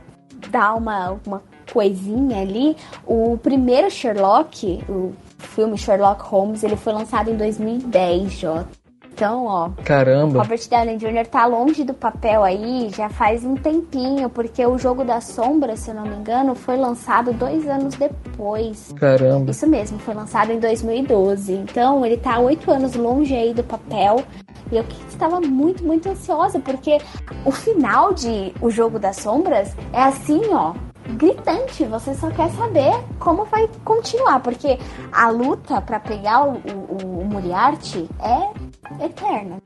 dar 0.50 0.74
uma, 0.74 1.18
uma 1.26 1.42
coisinha 1.72 2.42
ali, 2.42 2.76
o 3.04 3.36
primeiro 3.38 3.90
Sherlock, 3.90 4.84
o 4.88 5.12
filme 5.38 5.76
Sherlock 5.76 6.22
Holmes, 6.22 6.62
ele 6.62 6.76
foi 6.76 6.92
lançado 6.92 7.28
em 7.28 7.36
2010, 7.36 8.32
Jota. 8.34 8.83
Então, 9.14 9.46
ó. 9.46 9.70
Caramba. 9.84 10.40
Robert 10.42 10.68
Downey 10.68 10.96
Jr. 10.96 11.26
tá 11.30 11.46
longe 11.46 11.84
do 11.84 11.94
papel 11.94 12.42
aí 12.42 12.90
já 12.92 13.08
faz 13.08 13.44
um 13.44 13.54
tempinho, 13.54 14.28
porque 14.28 14.66
o 14.66 14.76
Jogo 14.76 15.04
da 15.04 15.20
Sombra, 15.20 15.76
se 15.76 15.90
eu 15.90 15.94
não 15.94 16.02
me 16.02 16.16
engano, 16.16 16.56
foi 16.56 16.76
lançado 16.76 17.32
dois 17.32 17.64
anos 17.68 17.94
depois. 17.94 18.92
Caramba. 18.96 19.52
Isso 19.52 19.68
mesmo, 19.68 20.00
foi 20.00 20.14
lançado 20.14 20.50
em 20.50 20.58
2012. 20.58 21.52
Então, 21.52 22.04
ele 22.04 22.16
tá 22.16 22.40
oito 22.40 22.68
anos 22.72 22.96
longe 22.96 23.36
aí 23.36 23.54
do 23.54 23.62
papel. 23.62 24.24
E 24.72 24.76
eu 24.76 24.84
estava 25.08 25.40
muito, 25.40 25.84
muito 25.84 26.08
ansiosa, 26.08 26.58
porque 26.58 26.98
o 27.44 27.52
final 27.52 28.12
de 28.12 28.52
O 28.60 28.68
Jogo 28.68 28.98
das 28.98 29.16
Sombras 29.16 29.76
é 29.92 30.02
assim, 30.02 30.40
ó 30.50 30.74
gritante. 31.16 31.84
Você 31.84 32.14
só 32.14 32.30
quer 32.30 32.50
saber 32.50 32.92
como 33.18 33.44
vai 33.44 33.68
continuar, 33.84 34.40
porque 34.40 34.78
a 35.12 35.28
luta 35.28 35.80
para 35.80 36.00
pegar 36.00 36.44
o, 36.44 36.54
o, 36.54 37.20
o 37.20 37.24
Moriarty 37.24 38.08
é 38.18 38.63
eterna. 39.00 39.60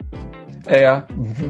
É, 0.67 1.03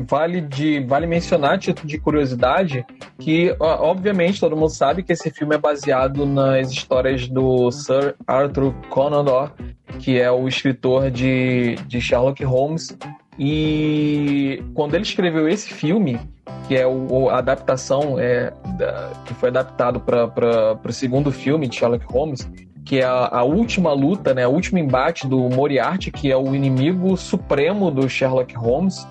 vale, 0.06 0.40
de, 0.40 0.80
vale 0.80 1.06
mencionar, 1.06 1.58
título 1.58 1.88
de 1.88 1.98
curiosidade, 1.98 2.86
que 3.18 3.54
obviamente 3.58 4.38
todo 4.38 4.56
mundo 4.56 4.70
sabe 4.70 5.02
que 5.02 5.12
esse 5.12 5.30
filme 5.30 5.56
é 5.56 5.58
baseado 5.58 6.24
nas 6.24 6.70
histórias 6.70 7.26
do 7.26 7.70
Sir 7.72 8.14
Arthur 8.26 8.72
Conan 8.90 9.24
Doyle, 9.24 9.50
que 9.98 10.20
é 10.20 10.30
o 10.30 10.46
escritor 10.46 11.10
de, 11.10 11.76
de 11.86 12.00
Sherlock 12.00 12.44
Holmes. 12.44 12.96
E 13.38 14.62
quando 14.74 14.94
ele 14.94 15.04
escreveu 15.04 15.48
esse 15.48 15.72
filme, 15.72 16.20
que 16.66 16.76
é 16.76 16.86
o, 16.86 17.28
a 17.30 17.38
adaptação 17.38 18.18
é, 18.18 18.52
da, 18.76 19.12
que 19.24 19.34
foi 19.34 19.48
adaptado 19.48 20.00
para 20.00 20.78
o 20.84 20.92
segundo 20.92 21.32
filme 21.32 21.66
de 21.66 21.76
Sherlock 21.76 22.04
Holmes, 22.06 22.48
que 22.88 23.00
é 23.00 23.04
a, 23.04 23.28
a, 23.30 23.42
última 23.44 23.92
luta, 23.92 24.32
né, 24.32 24.46
o 24.46 24.50
último 24.50 24.78
embate 24.78 25.28
do 25.28 25.38
Moriarty, 25.50 26.10
que 26.10 26.32
é 26.32 26.36
o 26.36 26.54
inimigo 26.54 27.14
supremo 27.18 27.90
do 27.90 28.08
Sherlock 28.08 28.56
Holmes. 28.56 29.06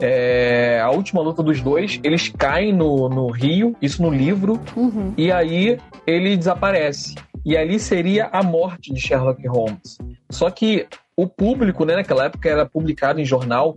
É, 0.00 0.80
a 0.82 0.90
última 0.90 1.20
luta 1.20 1.42
dos 1.42 1.60
dois, 1.60 2.00
eles 2.02 2.30
caem 2.30 2.72
no, 2.72 3.06
no 3.10 3.30
rio, 3.30 3.76
isso 3.82 4.00
no 4.00 4.08
livro, 4.08 4.58
uhum. 4.74 5.12
e 5.14 5.30
aí 5.30 5.78
ele 6.06 6.38
desaparece. 6.38 7.16
E 7.44 7.54
ali 7.54 7.78
seria 7.78 8.30
a 8.32 8.42
morte 8.42 8.94
de 8.94 9.00
Sherlock 9.00 9.46
Holmes. 9.46 9.98
Só 10.30 10.48
que 10.50 10.86
o 11.14 11.26
público, 11.26 11.84
né, 11.84 11.96
naquela 11.96 12.24
época 12.24 12.48
era 12.48 12.64
publicado 12.64 13.20
em 13.20 13.26
jornal, 13.26 13.76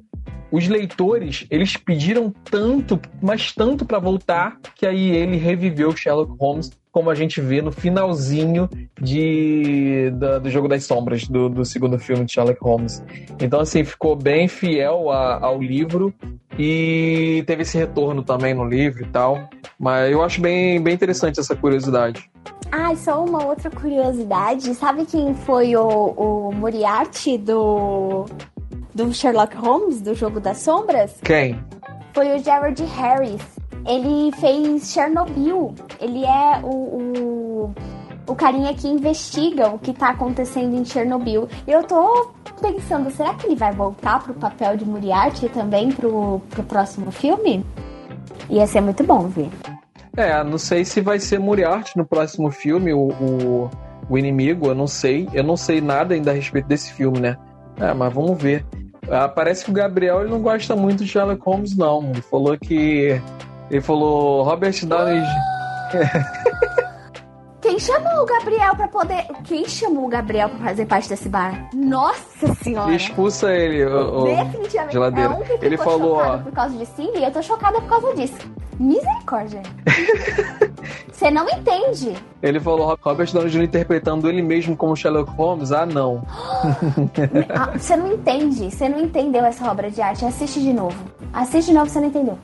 os 0.52 0.68
leitores, 0.68 1.46
eles 1.50 1.78
pediram 1.78 2.34
tanto, 2.44 3.00
mas 3.22 3.54
tanto 3.54 3.86
para 3.86 4.00
voltar, 4.00 4.60
que 4.76 4.86
aí 4.86 5.12
ele 5.12 5.38
reviveu 5.38 5.96
Sherlock 5.96 6.36
Holmes, 6.38 6.72
como 6.92 7.10
a 7.10 7.16
gente 7.16 7.40
vê 7.40 7.62
no 7.62 7.72
finalzinho 7.72 8.70
de, 9.00 10.12
da, 10.16 10.40
do 10.40 10.50
Jogo 10.50 10.68
das 10.68 10.84
Sombras, 10.84 11.26
do, 11.26 11.48
do, 11.48 11.64
segundo 11.64 11.98
filme 11.98 12.26
de 12.26 12.34
Sherlock 12.34 12.62
Holmes. 12.62 13.02
Então, 13.40 13.62
assim, 13.62 13.84
ficou 13.86 14.16
bem 14.16 14.50
fiel 14.50 15.10
a, 15.10 15.40
ao 15.42 15.62
livro 15.62 16.14
e 16.60 17.44
teve 17.48 17.62
esse 17.62 17.78
retorno 17.78 18.22
também 18.22 18.54
no 18.54 18.66
livro 18.66 19.04
e 19.04 19.08
tal. 19.08 19.50
Mas 19.80 20.12
eu 20.12 20.22
acho 20.22 20.42
bem, 20.42 20.82
bem 20.82 20.94
interessante 20.94 21.40
essa 21.40 21.56
curiosidade. 21.56 22.30
Ah, 22.72 22.96
só 22.96 23.24
uma 23.24 23.46
outra 23.46 23.70
curiosidade. 23.70 24.74
Sabe 24.76 25.06
quem 25.06 25.34
foi 25.34 25.76
o, 25.76 25.88
o 25.88 26.52
Moriarty 26.54 27.38
do 27.38 28.26
do 28.94 29.14
Sherlock 29.14 29.56
Holmes, 29.56 30.02
do 30.02 30.14
Jogo 30.14 30.40
das 30.40 30.58
Sombras? 30.58 31.16
Quem? 31.24 31.60
Foi 32.14 32.36
o 32.36 32.44
Jared 32.44 32.84
Harris. 32.84 33.42
Ele 33.88 34.32
fez 34.34 34.92
Chernobyl. 34.92 35.74
Ele 36.00 36.24
é 36.26 36.60
o, 36.62 36.68
o, 36.68 37.76
o 38.28 38.36
carinha 38.36 38.74
que 38.74 38.88
investiga 38.88 39.70
o 39.70 39.80
que 39.80 39.94
tá 39.94 40.10
acontecendo 40.10 40.76
em 40.76 40.86
Chernobyl. 40.86 41.48
E 41.66 41.72
eu 41.72 41.84
tô 41.84 42.32
pensando, 42.62 43.10
será 43.10 43.34
que 43.34 43.48
ele 43.48 43.56
vai 43.56 43.72
voltar 43.72 44.24
pro 44.24 44.34
papel 44.34 44.78
de 44.78 44.86
Moriarty 44.86 45.50
também 45.50 45.92
pro, 45.92 46.42
pro 46.50 46.64
próximo 46.64 47.12
filme? 47.12 47.66
Ia 48.50 48.68
ser 48.68 48.82
muito 48.82 49.04
bom 49.04 49.28
ver. 49.28 49.50
É, 50.16 50.44
não 50.44 50.58
sei 50.58 50.84
se 50.84 51.00
vai 51.00 51.20
ser 51.20 51.40
Moriarty 51.40 51.98
no 51.98 52.06
próximo 52.06 52.52
filme, 52.52 52.94
o, 52.94 53.08
o, 53.08 53.70
o 54.10 54.18
inimigo, 54.18 54.68
eu 54.68 54.76
não 54.76 54.88
sei. 54.88 55.28
Eu 55.34 55.44
não 55.44 55.56
sei 55.56 55.80
nada 55.80 56.14
ainda 56.14 56.32
a 56.32 56.34
respeito 56.34 56.68
desse 56.68 56.94
filme, 56.94 57.20
né? 57.20 57.38
É, 57.80 57.94
mas 57.94 58.14
vamos 58.14 58.42
ver. 58.42 58.66
Ah, 59.10 59.28
parece 59.28 59.66
que 59.66 59.72
o 59.72 59.74
Gabriel 59.74 60.22
ele 60.22 60.30
não 60.30 60.42
gosta 60.42 60.76
muito 60.76 61.04
de 61.04 61.10
Sherlock 61.10 61.42
Holmes, 61.44 61.76
não. 61.76 62.12
Ele 62.12 62.22
falou 62.22 62.58
que. 62.58 63.22
Ele 63.70 63.82
falou 63.82 64.44
Robert 64.44 64.86
Downey. 64.86 65.24
Quem 67.62 67.78
chamou 67.78 68.24
o 68.24 68.26
Gabriel 68.26 68.76
pra 68.76 68.88
poder. 68.88 69.28
Quem 69.44 69.66
chamou 69.66 70.06
o 70.06 70.08
Gabriel 70.08 70.50
pra 70.50 70.60
fazer 70.70 70.86
parte 70.88 71.08
desse 71.08 71.30
bar? 71.30 71.70
Nossa 71.74 72.54
senhora! 72.56 72.92
Expulsa 72.94 73.54
ele, 73.54 73.86
o, 73.86 74.22
o 74.22 74.24
Definitivamente. 74.24 74.94
geladeira. 74.94 75.30
É 75.30 75.36
um 75.36 75.42
que 75.42 75.66
ele 75.66 75.78
falou, 75.78 76.16
ó. 76.18 76.38
por 76.40 76.52
causa 76.52 76.76
de 76.76 76.84
e 77.02 77.24
eu 77.24 77.32
tô 77.32 77.42
chocada 77.42 77.80
por 77.80 77.88
causa 77.88 78.16
disso. 78.16 78.52
Misericórdia. 78.80 79.62
Você 81.22 81.30
não 81.30 81.48
entende. 81.48 82.16
Ele 82.42 82.60
falou 82.60 82.98
Robert 83.00 83.32
Downey 83.32 83.52
Jr. 83.52 83.62
interpretando 83.66 84.28
ele 84.28 84.42
mesmo 84.42 84.76
como 84.76 84.96
Sherlock 84.96 85.30
Holmes. 85.34 85.72
Ah, 85.72 85.86
não. 85.86 86.24
Ah, 87.54 87.78
Você 87.78 87.96
não 87.96 88.12
entende. 88.12 88.72
Você 88.72 88.90
não 88.90 89.00
entendeu 89.00 89.46
essa 89.46 89.70
obra 89.70 89.92
de 89.92 90.02
arte. 90.02 90.26
Assiste 90.26 90.60
de 90.60 90.74
novo. 90.74 90.98
Assiste 91.32 91.68
de 91.68 91.74
novo, 91.76 91.88
você 91.92 92.00
não 92.00 92.08
entendeu. 92.08 92.40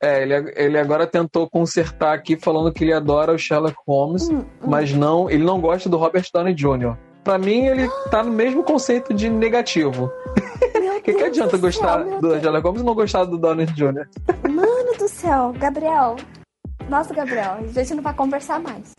É, 0.00 0.22
ele, 0.22 0.52
ele 0.54 0.78
agora 0.78 1.04
tentou 1.04 1.50
consertar 1.50 2.14
aqui 2.14 2.36
falando 2.36 2.72
que 2.72 2.84
ele 2.84 2.92
adora 2.92 3.32
o 3.32 3.38
Sherlock 3.38 3.74
Holmes, 3.88 4.28
Hum, 4.28 4.44
mas 4.64 4.92
não, 4.92 5.28
ele 5.28 5.42
não 5.42 5.60
gosta 5.60 5.88
do 5.88 5.96
Robert 5.96 6.26
Downey 6.32 6.54
Jr. 6.54 6.94
Pra 7.24 7.38
mim, 7.38 7.66
ele 7.66 7.88
tá 8.08 8.22
no 8.22 8.30
mesmo 8.30 8.62
conceito 8.62 9.12
de 9.12 9.28
negativo. 9.28 10.12
O 10.94 11.02
que, 11.04 11.12
que 11.12 11.24
adianta 11.24 11.58
gostar 11.58 11.98
céu, 11.98 12.06
meu 12.06 12.20
do. 12.20 12.40
Sherlock 12.40 12.64
Holmes 12.64 12.80
e 12.80 12.84
não 12.86 12.94
gostar 12.94 13.24
do 13.24 13.36
Downey 13.36 13.66
Jr.? 13.66 14.06
Mano 14.48 14.96
do 14.98 15.06
céu, 15.06 15.52
Gabriel. 15.58 16.16
Nossa, 16.88 17.14
Gabriel, 17.14 17.58
a 17.60 17.66
gente 17.66 17.94
não 17.94 18.02
vai 18.02 18.14
conversar 18.14 18.60
mais. 18.60 18.92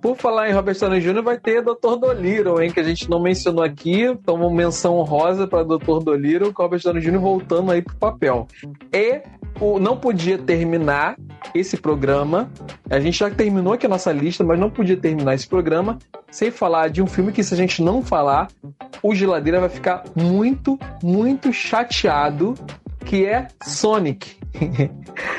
Por 0.00 0.16
falar 0.16 0.48
em 0.48 0.52
Robert 0.52 0.78
Downey 0.78 1.00
Jr., 1.00 1.22
vai 1.22 1.38
ter 1.38 1.62
Dr. 1.62 1.96
Dolittle, 2.00 2.62
hein, 2.62 2.70
que 2.72 2.80
a 2.80 2.82
gente 2.82 3.10
não 3.10 3.20
mencionou 3.20 3.62
aqui. 3.62 4.04
Então, 4.04 4.36
uma 4.36 4.50
menção 4.50 4.96
honrosa 4.96 5.46
para 5.46 5.62
Dr. 5.62 6.02
Dolittle, 6.02 6.54
com 6.54 6.62
Robert 6.62 6.80
Downey 6.82 7.02
Jr. 7.02 7.18
voltando 7.18 7.70
aí 7.70 7.82
pro 7.82 7.94
papel. 7.96 8.48
E 8.92 9.20
o, 9.60 9.78
não 9.78 9.98
podia 9.98 10.38
terminar 10.38 11.16
esse 11.54 11.76
programa. 11.76 12.50
A 12.88 12.98
gente 12.98 13.18
já 13.18 13.30
terminou 13.30 13.74
aqui 13.74 13.84
a 13.84 13.90
nossa 13.90 14.10
lista, 14.10 14.42
mas 14.42 14.58
não 14.58 14.70
podia 14.70 14.96
terminar 14.96 15.34
esse 15.34 15.46
programa 15.46 15.98
sem 16.30 16.50
falar 16.50 16.88
de 16.88 17.02
um 17.02 17.06
filme 17.06 17.30
que, 17.30 17.44
se 17.44 17.52
a 17.52 17.56
gente 17.56 17.82
não 17.82 18.02
falar, 18.02 18.48
o 19.02 19.14
Geladeira 19.14 19.60
vai 19.60 19.68
ficar 19.68 20.04
muito, 20.16 20.78
muito 21.02 21.52
chateado, 21.52 22.54
que 23.04 23.26
é 23.26 23.48
Sonic. 23.62 24.39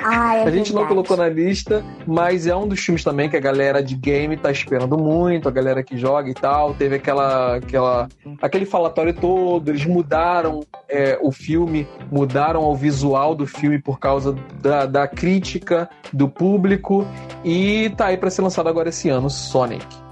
Ah, 0.03 0.37
é 0.37 0.43
a 0.43 0.51
gente 0.51 0.73
não 0.73 0.87
colocou 0.87 1.15
na 1.15 1.27
lista, 1.27 1.83
mas 2.07 2.47
é 2.47 2.55
um 2.55 2.67
dos 2.67 2.79
filmes 2.79 3.03
também 3.03 3.29
que 3.29 3.37
a 3.37 3.39
galera 3.39 3.83
de 3.83 3.95
game 3.95 4.35
tá 4.35 4.51
esperando 4.51 4.97
muito, 4.97 5.47
a 5.47 5.51
galera 5.51 5.83
que 5.83 5.97
joga 5.97 6.29
e 6.29 6.33
tal. 6.33 6.73
Teve 6.73 6.95
aquela, 6.95 7.57
aquela, 7.57 8.09
aquele 8.41 8.65
falatório 8.65 9.13
todo, 9.13 9.69
eles 9.69 9.85
mudaram 9.85 10.61
é, 10.89 11.19
o 11.21 11.31
filme, 11.31 11.87
mudaram 12.11 12.63
o 12.63 12.75
visual 12.75 13.35
do 13.35 13.45
filme 13.45 13.79
por 13.79 13.99
causa 13.99 14.35
da, 14.61 14.85
da 14.85 15.07
crítica 15.07 15.89
do 16.11 16.27
público 16.27 17.05
e 17.43 17.91
tá 17.95 18.07
aí 18.07 18.17
pra 18.17 18.29
ser 18.29 18.41
lançado 18.41 18.69
agora 18.69 18.89
esse 18.89 19.09
ano, 19.09 19.29
Sonic. 19.29 20.10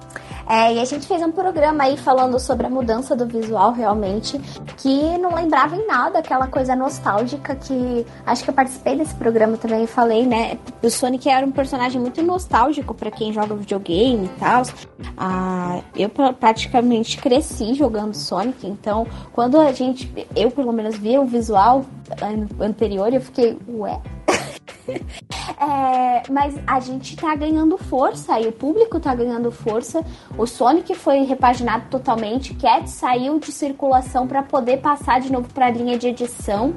É, 0.50 0.74
e 0.74 0.80
a 0.80 0.86
gente 0.86 1.06
fez 1.06 1.22
um 1.22 1.32
programa 1.32 1.84
aí 1.84 1.96
falando 1.96 2.40
sobre 2.40 2.66
a 2.66 2.70
mudança 2.70 3.16
do 3.16 3.28
visual 3.28 3.72
realmente, 3.72 4.40
que 4.78 5.18
não 5.20 5.36
lembrava 5.36 5.76
em 5.76 5.86
nada 5.86 6.18
aquela 6.20 6.48
coisa 6.48 6.76
nostálgica 6.76 7.56
que 7.56 8.04
acho 8.26 8.44
que 8.44 8.50
eu 8.50 8.54
participei 8.54 8.96
desse 8.98 9.14
programa 9.14 9.58
também 9.58 9.84
e 9.84 9.88
falei, 9.88 10.26
né? 10.26 10.58
O 10.82 10.90
Sonic 10.90 11.30
era 11.30 11.46
um 11.46 11.52
personagem 11.52 12.02
muito 12.02 12.24
nostálgico 12.24 12.96
pra 12.96 13.12
quem 13.12 13.32
joga 13.32 13.54
videogame 13.56 14.26
e 14.26 14.40
tal. 14.40 14.64
Ah, 15.16 15.82
eu 15.96 16.10
pra- 16.10 16.34
praticamente 16.34 17.18
cresci 17.20 17.76
jogando 17.76 18.16
Sonic, 18.16 18.66
então 18.66 19.06
quando 19.32 19.60
a 19.60 19.72
gente, 19.72 20.12
eu 20.36 20.50
pelo 20.50 20.72
menos 20.74 20.98
vi 20.98 21.16
o 21.20 21.26
visual 21.26 21.86
an- 22.24 22.66
anterior, 22.66 23.14
eu 23.14 23.22
fiquei, 23.22 23.56
ué, 23.68 24.00
é, 25.60 26.24
mas 26.32 26.56
a 26.66 26.80
gente 26.80 27.16
tá 27.16 27.36
ganhando 27.36 27.78
força 27.78 28.40
e 28.40 28.48
o 28.48 28.52
público 28.52 29.00
tá 29.00 29.14
ganhando 29.14 29.52
força. 29.52 30.04
O 30.38 30.46
Sonic 30.46 30.96
foi 30.96 31.24
repaginado 31.24 31.86
totalmente. 31.90 32.54
Cat 32.54 32.90
saiu 32.90 33.40
de 33.40 33.52
circulação 33.52 34.28
para 34.28 34.44
poder 34.44 34.78
passar 34.78 35.20
de 35.20 35.32
novo 35.32 35.48
para 35.54 35.68
a 35.68 35.72
linha 35.72 35.98
de 35.98 36.08
edição. 36.08 36.74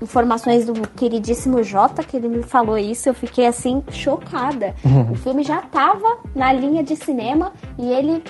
Informações 0.00 0.66
do 0.66 0.72
queridíssimo 0.88 1.62
Jota, 1.62 2.02
que 2.02 2.16
ele 2.16 2.28
me 2.28 2.42
falou 2.42 2.76
isso, 2.76 3.08
eu 3.08 3.14
fiquei 3.14 3.46
assim 3.46 3.82
chocada. 3.90 4.74
O 5.10 5.14
filme 5.16 5.44
já 5.44 5.62
tava 5.62 6.18
na 6.34 6.52
linha 6.52 6.82
de 6.82 6.96
cinema 6.96 7.52
e 7.78 7.88
ele 7.88 8.22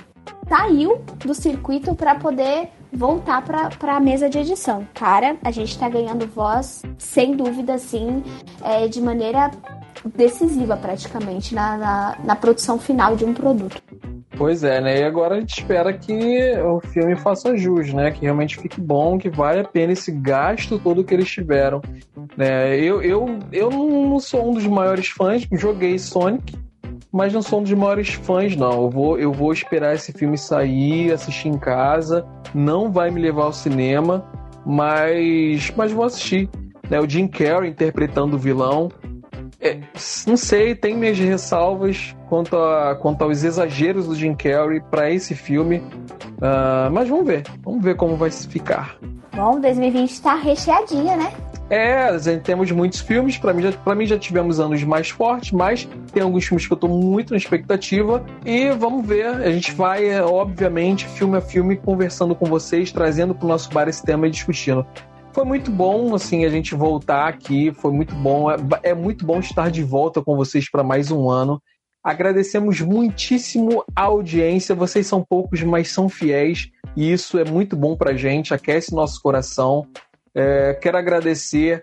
saiu 0.49 1.01
do 1.25 1.35
circuito 1.35 1.95
para 1.95 2.15
poder 2.15 2.69
voltar 2.93 3.43
para 3.43 3.97
a 3.97 4.01
mesa 4.01 4.29
de 4.29 4.39
edição. 4.39 4.87
Cara, 4.95 5.37
a 5.43 5.51
gente 5.51 5.79
tá 5.79 5.89
ganhando 5.89 6.27
voz, 6.27 6.83
sem 6.99 7.35
dúvida, 7.35 7.75
assim, 7.75 8.23
é, 8.63 8.87
de 8.87 9.01
maneira 9.01 9.51
decisiva 10.15 10.77
praticamente 10.77 11.55
na, 11.55 11.77
na, 11.77 12.19
na 12.25 12.37
produção 12.37 12.79
final 12.79 13.17
de 13.17 13.25
um 13.25 13.33
produto. 13.33 13.83
Pois 14.37 14.65
é, 14.65 14.81
né? 14.81 15.01
E 15.01 15.05
agora 15.05 15.37
a 15.37 15.41
gente 15.41 15.59
espera 15.59 15.93
que 15.93 16.53
o 16.65 16.81
filme 16.81 17.15
faça 17.17 17.57
jus, 17.57 17.93
né? 17.93 18.11
Que 18.11 18.23
realmente 18.23 18.59
fique 18.59 18.81
bom, 18.81 19.19
que 19.19 19.29
vale 19.29 19.61
a 19.61 19.65
pena 19.65 19.93
esse 19.93 20.11
gasto 20.11 20.79
todo 20.79 21.05
que 21.05 21.15
eles 21.15 21.31
tiveram. 21.31 21.83
Né? 22.37 22.77
Eu, 22.79 23.03
eu, 23.03 23.39
eu 23.53 23.71
não 23.71 24.19
sou 24.19 24.51
um 24.51 24.55
dos 24.55 24.67
maiores 24.67 25.09
fãs, 25.09 25.47
joguei 25.53 25.99
Sonic, 25.99 26.57
mas 27.13 27.33
não 27.33 27.43
sou 27.43 27.61
um 27.61 27.63
dos 27.63 27.73
maiores 27.73 28.15
fãs, 28.15 28.57
não. 28.57 28.85
Eu 28.85 28.91
vou, 28.91 29.19
eu 29.19 29.33
vou 29.33 29.53
esperar 29.53 29.95
esse 29.95 30.13
filme 30.13 30.39
sair, 30.39 31.13
assistir 31.13 31.49
em 31.49 31.59
casa. 31.59 32.27
Não 32.55 32.91
vai 32.91 33.11
me 33.11 33.21
levar 33.21 33.45
ao 33.45 33.53
cinema, 33.53 34.25
mas, 34.65 35.73
mas 35.77 35.93
vou 35.93 36.05
assistir. 36.05 36.49
Né? 36.89 37.01
O 37.01 37.09
Jim 37.09 37.27
Carrey 37.27 37.71
interpretando 37.71 38.35
o 38.35 38.39
vilão. 38.39 38.91
É, 39.61 39.79
não 40.27 40.37
sei, 40.37 40.75
tem 40.75 40.97
minhas 40.97 41.19
ressalvas 41.19 42.17
quanto, 42.29 42.57
a, 42.57 42.97
quanto 42.97 43.23
aos 43.23 43.45
exageros 43.45 44.07
do 44.07 44.15
Jim 44.15 44.35
Carrey 44.35 44.81
para 44.91 45.11
esse 45.11 45.35
filme. 45.35 45.83
Ah, 46.41 46.91
mas 46.93 47.09
vamos 47.09 47.27
ver. 47.27 47.45
Vamos 47.63 47.83
ver 47.83 47.97
como 47.97 48.17
vai 48.17 48.31
ficar. 48.31 48.99
Bom, 49.35 49.61
2020 49.61 50.21
tá 50.21 50.35
recheadinha, 50.35 51.17
né? 51.17 51.33
É, 51.71 52.19
temos 52.39 52.71
muitos 52.71 53.01
filmes. 53.01 53.39
Para 53.39 53.53
mim, 53.53 53.63
já, 53.63 53.95
mim 53.95 54.07
já 54.07 54.19
tivemos 54.19 54.61
anos 54.61 54.83
mais 54.85 55.09
fortes, 55.09 55.53
mas 55.53 55.89
tem 56.13 56.23
alguns 56.23 56.45
filmes 56.45 56.67
que 56.67 56.73
eu 56.73 56.77
tô 56.77 56.89
muito 56.89 57.31
na 57.31 57.37
expectativa. 57.37 58.25
E 58.45 58.71
vamos 58.73 59.07
ver. 59.07 59.27
A 59.27 59.51
gente 59.51 59.73
vai, 59.73 60.07
é, 60.07 60.23
obviamente, 60.23 61.07
filme 61.07 61.39
a 61.39 61.41
filme, 61.41 61.77
conversando 61.77 62.35
com 62.35 62.47
vocês, 62.47 62.93
trazendo 62.93 63.35
pro 63.35 63.49
nosso 63.49 63.71
bar 63.71 63.89
esse 63.89 64.05
tema 64.05 64.27
e 64.27 64.31
discutindo. 64.31 64.87
Foi 65.33 65.45
muito 65.45 65.71
bom, 65.71 66.15
assim, 66.15 66.45
a 66.45 66.51
gente 66.51 66.75
voltar 66.75 67.27
aqui. 67.27 67.73
Foi 67.73 67.91
muito 67.91 68.15
bom. 68.15 68.51
É, 68.51 68.57
é 68.83 68.95
muito 68.95 69.25
bom 69.25 69.41
estar 69.41 69.71
de 69.71 69.83
volta 69.83 70.21
com 70.21 70.37
vocês 70.37 70.71
para 70.71 70.83
mais 70.83 71.11
um 71.11 71.31
ano. 71.31 71.61
Agradecemos 72.05 72.81
muitíssimo 72.81 73.85
a 73.95 74.03
audiência. 74.03 74.75
Vocês 74.75 75.07
são 75.07 75.25
poucos, 75.27 75.63
mas 75.63 75.91
são 75.91 76.09
fiéis. 76.09 76.69
E 76.95 77.11
isso 77.11 77.39
é 77.39 77.45
muito 77.45 77.77
bom 77.77 77.97
pra 77.97 78.15
gente, 78.15 78.53
aquece 78.53 78.95
nosso 78.95 79.23
coração. 79.23 79.87
É, 80.35 80.75
quero 80.75 80.97
agradecer. 80.97 81.83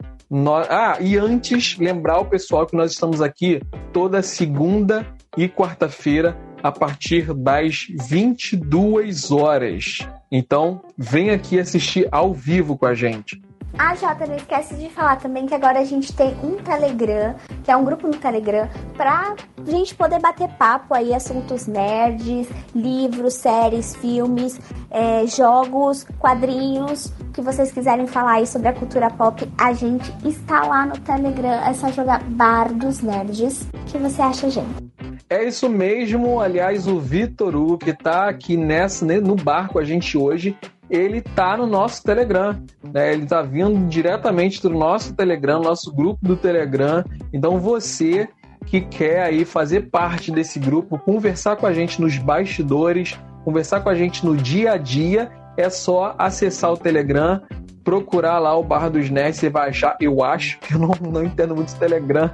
Ah, 0.69 0.97
e 0.99 1.17
antes, 1.17 1.77
lembrar 1.77 2.19
o 2.19 2.25
pessoal 2.25 2.65
que 2.65 2.75
nós 2.75 2.91
estamos 2.91 3.21
aqui 3.21 3.61
toda 3.91 4.21
segunda 4.21 5.05
e 5.37 5.47
quarta-feira, 5.47 6.37
a 6.61 6.71
partir 6.71 7.33
das 7.33 7.87
22 8.09 9.31
horas. 9.31 9.99
Então, 10.31 10.81
vem 10.97 11.29
aqui 11.31 11.59
assistir 11.59 12.07
ao 12.11 12.33
vivo 12.33 12.77
com 12.77 12.85
a 12.85 12.93
gente. 12.93 13.41
Ah, 13.77 13.95
Jota, 13.95 14.25
não 14.25 14.35
esquece 14.35 14.75
de 14.75 14.89
falar 14.89 15.17
também 15.17 15.45
que 15.45 15.53
agora 15.53 15.79
a 15.79 15.83
gente 15.83 16.11
tem 16.13 16.35
um 16.43 16.57
Telegram, 16.57 17.35
que 17.63 17.71
é 17.71 17.77
um 17.77 17.85
grupo 17.85 18.07
no 18.07 18.17
Telegram, 18.17 18.67
pra 18.95 19.35
gente 19.65 19.95
poder 19.95 20.19
bater 20.19 20.49
papo 20.49 20.93
aí, 20.93 21.13
assuntos 21.13 21.67
nerds, 21.67 22.47
livros, 22.75 23.35
séries, 23.35 23.95
filmes, 23.95 24.59
é, 24.89 25.25
jogos, 25.27 26.05
quadrinhos, 26.17 27.13
o 27.21 27.31
que 27.31 27.41
vocês 27.41 27.71
quiserem 27.71 28.07
falar 28.07 28.33
aí 28.33 28.47
sobre 28.47 28.67
a 28.67 28.73
cultura 28.73 29.09
pop, 29.09 29.47
a 29.57 29.71
gente 29.73 30.11
está 30.27 30.65
lá 30.65 30.85
no 30.85 30.97
Telegram. 30.99 31.63
É 31.65 31.73
só 31.73 31.91
jogar 31.91 32.23
Bar 32.23 32.73
dos 32.73 33.01
Nerds, 33.01 33.67
que 33.85 33.97
você 33.97 34.21
acha, 34.21 34.49
gente. 34.49 34.89
É 35.29 35.43
isso 35.43 35.69
mesmo. 35.69 36.39
Aliás, 36.39 36.87
o 36.87 36.99
Vitor 36.99 37.77
que 37.77 37.93
tá 37.93 38.27
aqui 38.27 38.57
nessa, 38.57 39.05
né, 39.05 39.19
no 39.19 39.35
bar 39.35 39.69
com 39.69 39.77
a 39.77 39.83
gente 39.83 40.17
hoje, 40.17 40.57
ele 40.89 41.21
tá 41.21 41.55
no 41.55 41.67
nosso 41.67 42.03
Telegram. 42.03 42.61
Né? 42.83 43.13
Ele 43.13 43.25
tá 43.25 43.41
vindo 43.41 43.87
diretamente 43.87 44.61
do 44.61 44.69
nosso 44.69 45.13
Telegram, 45.13 45.61
nosso 45.61 45.93
grupo 45.93 46.19
do 46.21 46.35
Telegram. 46.35 47.03
Então 47.31 47.59
você 47.59 48.27
que 48.65 48.81
quer 48.81 49.23
aí 49.23 49.45
fazer 49.45 49.89
parte 49.89 50.31
desse 50.31 50.59
grupo, 50.59 50.99
conversar 50.99 51.55
com 51.55 51.65
a 51.65 51.73
gente 51.73 51.99
nos 52.01 52.17
bastidores, 52.17 53.17
conversar 53.43 53.81
com 53.81 53.89
a 53.89 53.95
gente 53.95 54.25
no 54.25 54.35
dia 54.35 54.73
a 54.73 54.77
dia, 54.77 55.31
é 55.57 55.69
só 55.69 56.13
acessar 56.17 56.71
o 56.71 56.77
Telegram, 56.77 57.41
procurar 57.83 58.37
lá 58.37 58.55
o 58.55 58.63
Barra 58.63 58.89
dos 58.89 59.09
Nerds, 59.09 59.39
você 59.39 59.49
vai 59.49 59.69
achar, 59.69 59.97
eu 59.99 60.23
acho, 60.23 60.59
que 60.59 60.75
eu 60.75 60.79
não, 60.79 60.91
não 61.11 61.23
entendo 61.23 61.55
muito 61.55 61.73
do 61.73 61.79
Telegram, 61.79 62.31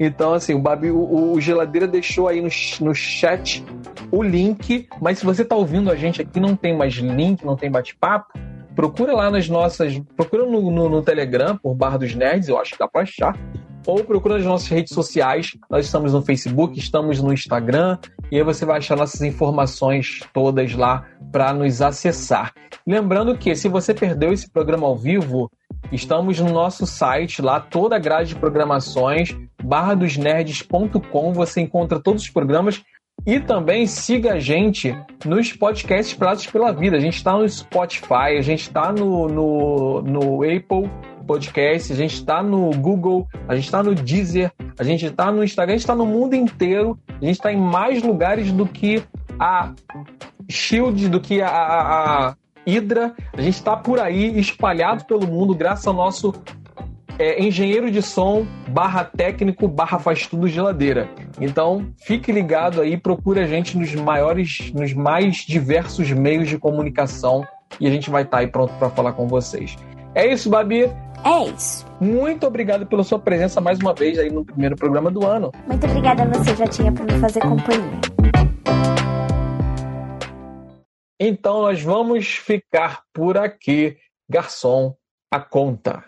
Então, 0.00 0.34
assim, 0.34 0.54
o 0.54 0.58
Babi, 0.58 0.90
o, 0.90 1.32
o 1.32 1.40
Geladeira 1.40 1.86
deixou 1.86 2.28
aí 2.28 2.40
no, 2.40 2.48
no 2.80 2.94
chat 2.94 3.64
o 4.10 4.22
link, 4.22 4.88
mas 5.00 5.18
se 5.18 5.24
você 5.24 5.44
tá 5.44 5.56
ouvindo 5.56 5.90
a 5.90 5.96
gente 5.96 6.22
aqui, 6.22 6.38
não 6.38 6.54
tem 6.54 6.76
mais 6.76 6.94
link, 6.94 7.44
não 7.44 7.56
tem 7.56 7.70
bate-papo, 7.70 8.38
procura 8.78 9.12
lá 9.12 9.28
nas 9.28 9.48
nossas. 9.48 9.98
Procura 10.16 10.46
no, 10.46 10.70
no, 10.70 10.88
no, 10.88 11.02
Telegram 11.02 11.56
por 11.56 11.74
Barra 11.74 11.98
dos 11.98 12.14
Nerds, 12.14 12.48
eu 12.48 12.58
acho 12.60 12.72
que 12.72 12.78
dá 12.78 12.86
pra 12.86 13.02
achar. 13.02 13.36
Ou 13.84 14.04
procura 14.04 14.36
nas 14.36 14.44
nossas 14.44 14.68
redes 14.68 14.94
sociais. 14.94 15.56
Nós 15.68 15.86
estamos 15.86 16.12
no 16.12 16.22
Facebook, 16.22 16.78
estamos 16.78 17.20
no 17.20 17.32
Instagram, 17.32 17.98
e 18.30 18.36
aí 18.36 18.42
você 18.44 18.64
vai 18.64 18.78
achar 18.78 18.96
nossas 18.96 19.22
informações 19.22 20.20
todas 20.32 20.74
lá 20.74 21.04
para 21.32 21.52
nos 21.52 21.82
acessar. 21.82 22.52
Lembrando 22.86 23.36
que 23.36 23.54
se 23.56 23.68
você 23.68 23.92
perdeu 23.92 24.32
esse 24.32 24.48
programa 24.48 24.86
ao 24.86 24.96
vivo, 24.96 25.50
estamos 25.92 26.38
no 26.40 26.50
nosso 26.50 26.86
site 26.86 27.42
lá, 27.42 27.60
toda 27.60 27.96
a 27.96 27.98
grade 27.98 28.30
de 28.30 28.36
programações, 28.36 29.36
barradosnerds.com, 29.62 31.32
você 31.32 31.60
encontra 31.60 32.00
todos 32.00 32.22
os 32.22 32.30
programas 32.30 32.82
e 33.26 33.40
também 33.40 33.86
siga 33.86 34.34
a 34.34 34.40
gente 34.40 34.96
nos 35.24 35.52
podcasts 35.52 36.14
Pratos 36.14 36.46
pela 36.46 36.72
Vida. 36.72 36.96
A 36.96 37.00
gente 37.00 37.16
está 37.16 37.36
no 37.36 37.48
Spotify, 37.48 38.36
a 38.38 38.42
gente 38.42 38.62
está 38.62 38.92
no, 38.92 39.28
no, 39.28 40.02
no 40.02 40.42
Apple 40.42 40.90
Podcast, 41.26 41.92
a 41.92 41.96
gente 41.96 42.14
está 42.14 42.42
no 42.42 42.70
Google, 42.70 43.26
a 43.46 43.54
gente 43.54 43.64
está 43.64 43.82
no 43.82 43.94
Deezer, 43.94 44.50
a 44.78 44.84
gente 44.84 45.04
está 45.04 45.30
no 45.30 45.44
Instagram, 45.44 45.74
a 45.74 45.76
gente 45.76 45.82
está 45.82 45.94
no 45.94 46.06
mundo 46.06 46.34
inteiro. 46.34 46.98
A 47.20 47.24
gente 47.24 47.36
está 47.36 47.52
em 47.52 47.56
mais 47.56 48.02
lugares 48.02 48.52
do 48.52 48.64
que 48.64 49.02
a 49.38 49.72
Shield, 50.48 51.08
do 51.08 51.20
que 51.20 51.42
a, 51.42 51.48
a 51.48 52.36
Hydra. 52.68 53.14
A 53.32 53.40
gente 53.40 53.54
está 53.54 53.76
por 53.76 53.98
aí 53.98 54.38
espalhado 54.38 55.04
pelo 55.04 55.26
mundo 55.26 55.54
graças 55.54 55.86
ao 55.86 55.94
nosso 55.94 56.34
é 57.18 57.42
engenheiro 57.42 57.90
de 57.90 58.00
som 58.00 58.46
barra 58.68 59.04
técnico 59.04 59.66
barra 59.66 59.98
faz 59.98 60.26
tudo 60.26 60.46
geladeira. 60.46 61.08
Então 61.40 61.86
fique 61.98 62.30
ligado 62.30 62.80
aí, 62.80 62.96
procure 62.96 63.40
a 63.40 63.46
gente 63.46 63.76
nos 63.76 63.92
maiores, 63.94 64.72
nos 64.72 64.92
mais 64.92 65.38
diversos 65.38 66.10
meios 66.12 66.48
de 66.48 66.58
comunicação 66.58 67.44
e 67.80 67.86
a 67.86 67.90
gente 67.90 68.08
vai 68.08 68.22
estar 68.22 68.36
tá 68.36 68.42
aí 68.42 68.46
pronto 68.46 68.72
para 68.74 68.88
falar 68.90 69.12
com 69.12 69.26
vocês. 69.26 69.76
É 70.14 70.32
isso, 70.32 70.48
Babi? 70.48 70.90
É 71.24 71.44
isso. 71.54 71.84
Muito 72.00 72.46
obrigado 72.46 72.86
pela 72.86 73.02
sua 73.02 73.18
presença 73.18 73.60
mais 73.60 73.80
uma 73.80 73.92
vez 73.92 74.18
aí 74.18 74.30
no 74.30 74.44
primeiro 74.44 74.76
programa 74.76 75.10
do 75.10 75.26
ano. 75.26 75.50
Muito 75.66 75.84
obrigada 75.86 76.22
a 76.22 76.26
você, 76.26 76.54
já 76.54 76.66
tinha 76.66 76.92
para 76.92 77.04
me 77.04 77.20
fazer 77.20 77.40
companhia. 77.40 78.00
Então 81.20 81.62
nós 81.62 81.82
vamos 81.82 82.28
ficar 82.28 83.02
por 83.12 83.36
aqui. 83.36 83.98
Garçom, 84.30 84.94
a 85.32 85.40
conta. 85.40 86.04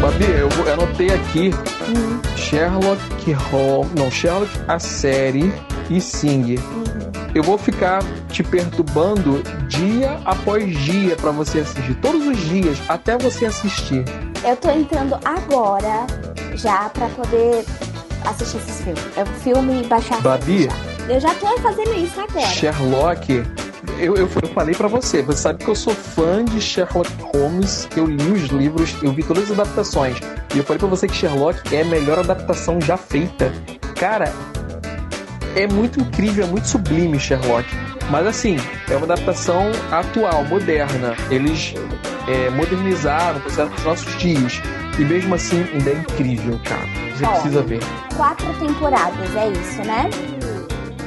Babi, 0.00 0.24
eu, 0.38 0.72
anotei 0.72 1.08
aqui 1.08 1.50
uhum. 1.88 2.36
Sherlock 2.36 3.32
Holmes. 3.32 3.94
Não, 3.94 4.10
Sherlock 4.12 4.52
a 4.68 4.78
série 4.78 5.52
e 5.90 6.00
Sing. 6.00 6.54
Eu 7.34 7.42
vou 7.42 7.58
ficar 7.58 8.02
te 8.30 8.42
perturbando 8.42 9.42
dia 9.68 10.18
após 10.24 10.76
dia 10.78 11.14
para 11.16 11.30
você 11.30 11.60
assistir. 11.60 11.94
Todos 11.96 12.26
os 12.26 12.36
dias, 12.38 12.78
até 12.88 13.16
você 13.18 13.46
assistir. 13.46 14.04
Eu 14.44 14.56
tô 14.56 14.70
entrando 14.70 15.18
agora 15.24 16.06
já 16.54 16.88
para 16.88 17.08
poder 17.08 17.64
assistir 18.24 18.56
esses 18.58 18.80
filmes. 18.82 19.02
É 19.16 19.22
o 19.22 19.26
filme 19.26 19.86
baixar. 19.86 20.20
Babi? 20.20 20.68
Eu 21.08 21.20
já 21.20 21.34
tô 21.34 21.56
fazendo 21.58 21.94
isso 21.94 22.20
agora. 22.20 22.46
Sherlock. 22.46 23.44
Eu, 23.98 24.16
eu, 24.16 24.28
eu 24.28 24.48
falei 24.54 24.74
para 24.74 24.86
você, 24.86 25.22
você 25.22 25.38
sabe 25.38 25.64
que 25.64 25.70
eu 25.70 25.74
sou 25.74 25.94
fã 25.94 26.44
de 26.44 26.60
Sherlock 26.60 27.10
Holmes, 27.34 27.88
eu 27.96 28.06
li 28.06 28.30
os 28.30 28.42
livros, 28.48 28.96
eu 29.02 29.12
vi 29.12 29.22
todas 29.22 29.44
as 29.44 29.58
adaptações. 29.58 30.18
E 30.54 30.58
eu 30.58 30.64
falei 30.64 30.78
para 30.78 30.88
você 30.88 31.06
que 31.06 31.14
Sherlock 31.14 31.74
é 31.74 31.82
a 31.82 31.84
melhor 31.84 32.18
adaptação 32.18 32.80
já 32.80 32.96
feita. 32.96 33.52
Cara, 33.96 34.32
é 35.58 35.66
muito 35.66 36.00
incrível, 36.00 36.44
é 36.44 36.46
muito 36.46 36.68
sublime 36.68 37.18
Sherlock. 37.18 37.68
Mas 38.10 38.26
assim, 38.26 38.56
é 38.88 38.96
uma 38.96 39.04
adaptação 39.04 39.70
atual, 39.90 40.44
moderna. 40.44 41.16
Eles 41.30 41.74
é, 42.28 42.48
modernizaram, 42.50 43.40
para 43.40 43.64
os 43.64 43.84
nossos 43.84 44.16
dias. 44.18 44.62
E 44.98 45.04
mesmo 45.04 45.34
assim, 45.34 45.64
ainda 45.72 45.90
é 45.90 45.94
incrível, 45.94 46.58
cara. 46.64 46.86
Você 47.16 47.24
Ó, 47.24 47.30
precisa 47.32 47.62
ver. 47.62 47.80
Quatro 48.16 48.52
temporadas, 48.54 49.36
é 49.36 49.48
isso, 49.50 49.82
né? 49.82 50.08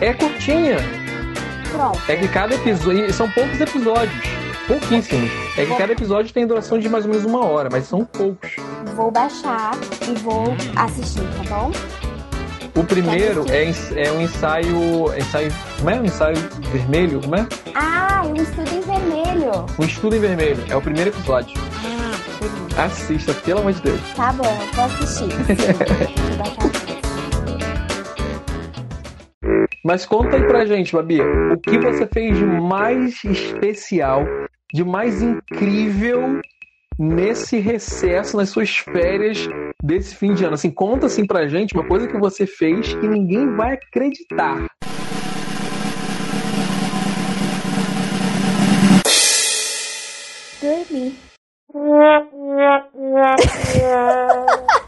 É 0.01 0.13
curtinha. 0.13 0.77
Pronto. 1.71 1.99
É 2.09 2.15
que 2.17 2.27
cada 2.27 2.53
episódio. 2.53 3.13
São 3.13 3.29
poucos 3.31 3.59
episódios. 3.59 4.41
Pouquíssimos. 4.67 5.31
É 5.57 5.65
que 5.65 5.75
cada 5.75 5.93
episódio 5.93 6.33
tem 6.33 6.45
duração 6.45 6.77
de 6.77 6.87
mais 6.89 7.05
ou 7.05 7.11
menos 7.11 7.25
uma 7.25 7.45
hora, 7.45 7.69
mas 7.71 7.85
são 7.85 8.05
poucos. 8.05 8.55
Vou 8.95 9.11
baixar 9.11 9.71
e 10.07 10.13
vou 10.19 10.43
assistir, 10.75 11.21
tá 11.21 11.55
bom? 11.55 11.71
O 12.75 12.83
primeiro 12.83 13.45
é, 13.49 13.69
é 13.97 14.11
um 14.11 14.21
ensaio. 14.21 15.15
Ensaio. 15.17 15.51
Como 15.77 15.89
é? 15.89 15.99
Um 15.99 16.05
ensaio 16.05 16.37
vermelho? 16.71 17.19
Como 17.21 17.35
é? 17.35 17.45
Ah, 17.75 18.23
um 18.25 18.35
estudo 18.35 18.69
em 18.73 18.81
vermelho. 18.81 19.65
Um 19.77 19.83
estudo 19.83 20.15
em 20.15 20.19
vermelho. 20.19 20.63
É 20.69 20.75
o 20.75 20.81
primeiro 20.81 21.09
episódio. 21.09 21.59
Ah, 22.77 22.85
Assista, 22.85 23.33
pelo 23.33 23.59
amor 23.59 23.73
de 23.73 23.81
Deus. 23.81 23.99
Tá 24.15 24.31
bom, 24.31 24.57
vou 24.73 24.85
assistir. 24.85 25.27
Mas 29.83 30.05
conta 30.05 30.37
aí 30.37 30.43
pra 30.43 30.65
gente, 30.65 30.93
Babi, 30.93 31.19
o 31.19 31.57
que 31.57 31.77
você 31.79 32.07
fez 32.07 32.37
de 32.37 32.45
mais 32.45 33.23
especial, 33.23 34.23
de 34.73 34.83
mais 34.83 35.21
incrível 35.21 36.39
nesse 36.97 37.59
recesso, 37.59 38.37
nas 38.37 38.49
suas 38.49 38.77
férias 38.77 39.47
desse 39.83 40.15
fim 40.15 40.33
de 40.33 40.43
ano? 40.43 40.55
Assim, 40.55 40.69
conta 40.69 41.07
assim 41.07 41.25
pra 41.25 41.47
gente 41.47 41.73
uma 41.73 41.87
coisa 41.87 42.07
que 42.07 42.17
você 42.17 42.45
fez 42.45 42.93
que 42.95 43.07
ninguém 43.07 43.55
vai 43.55 43.73
acreditar. 43.73 44.67
Dormir. 50.61 51.15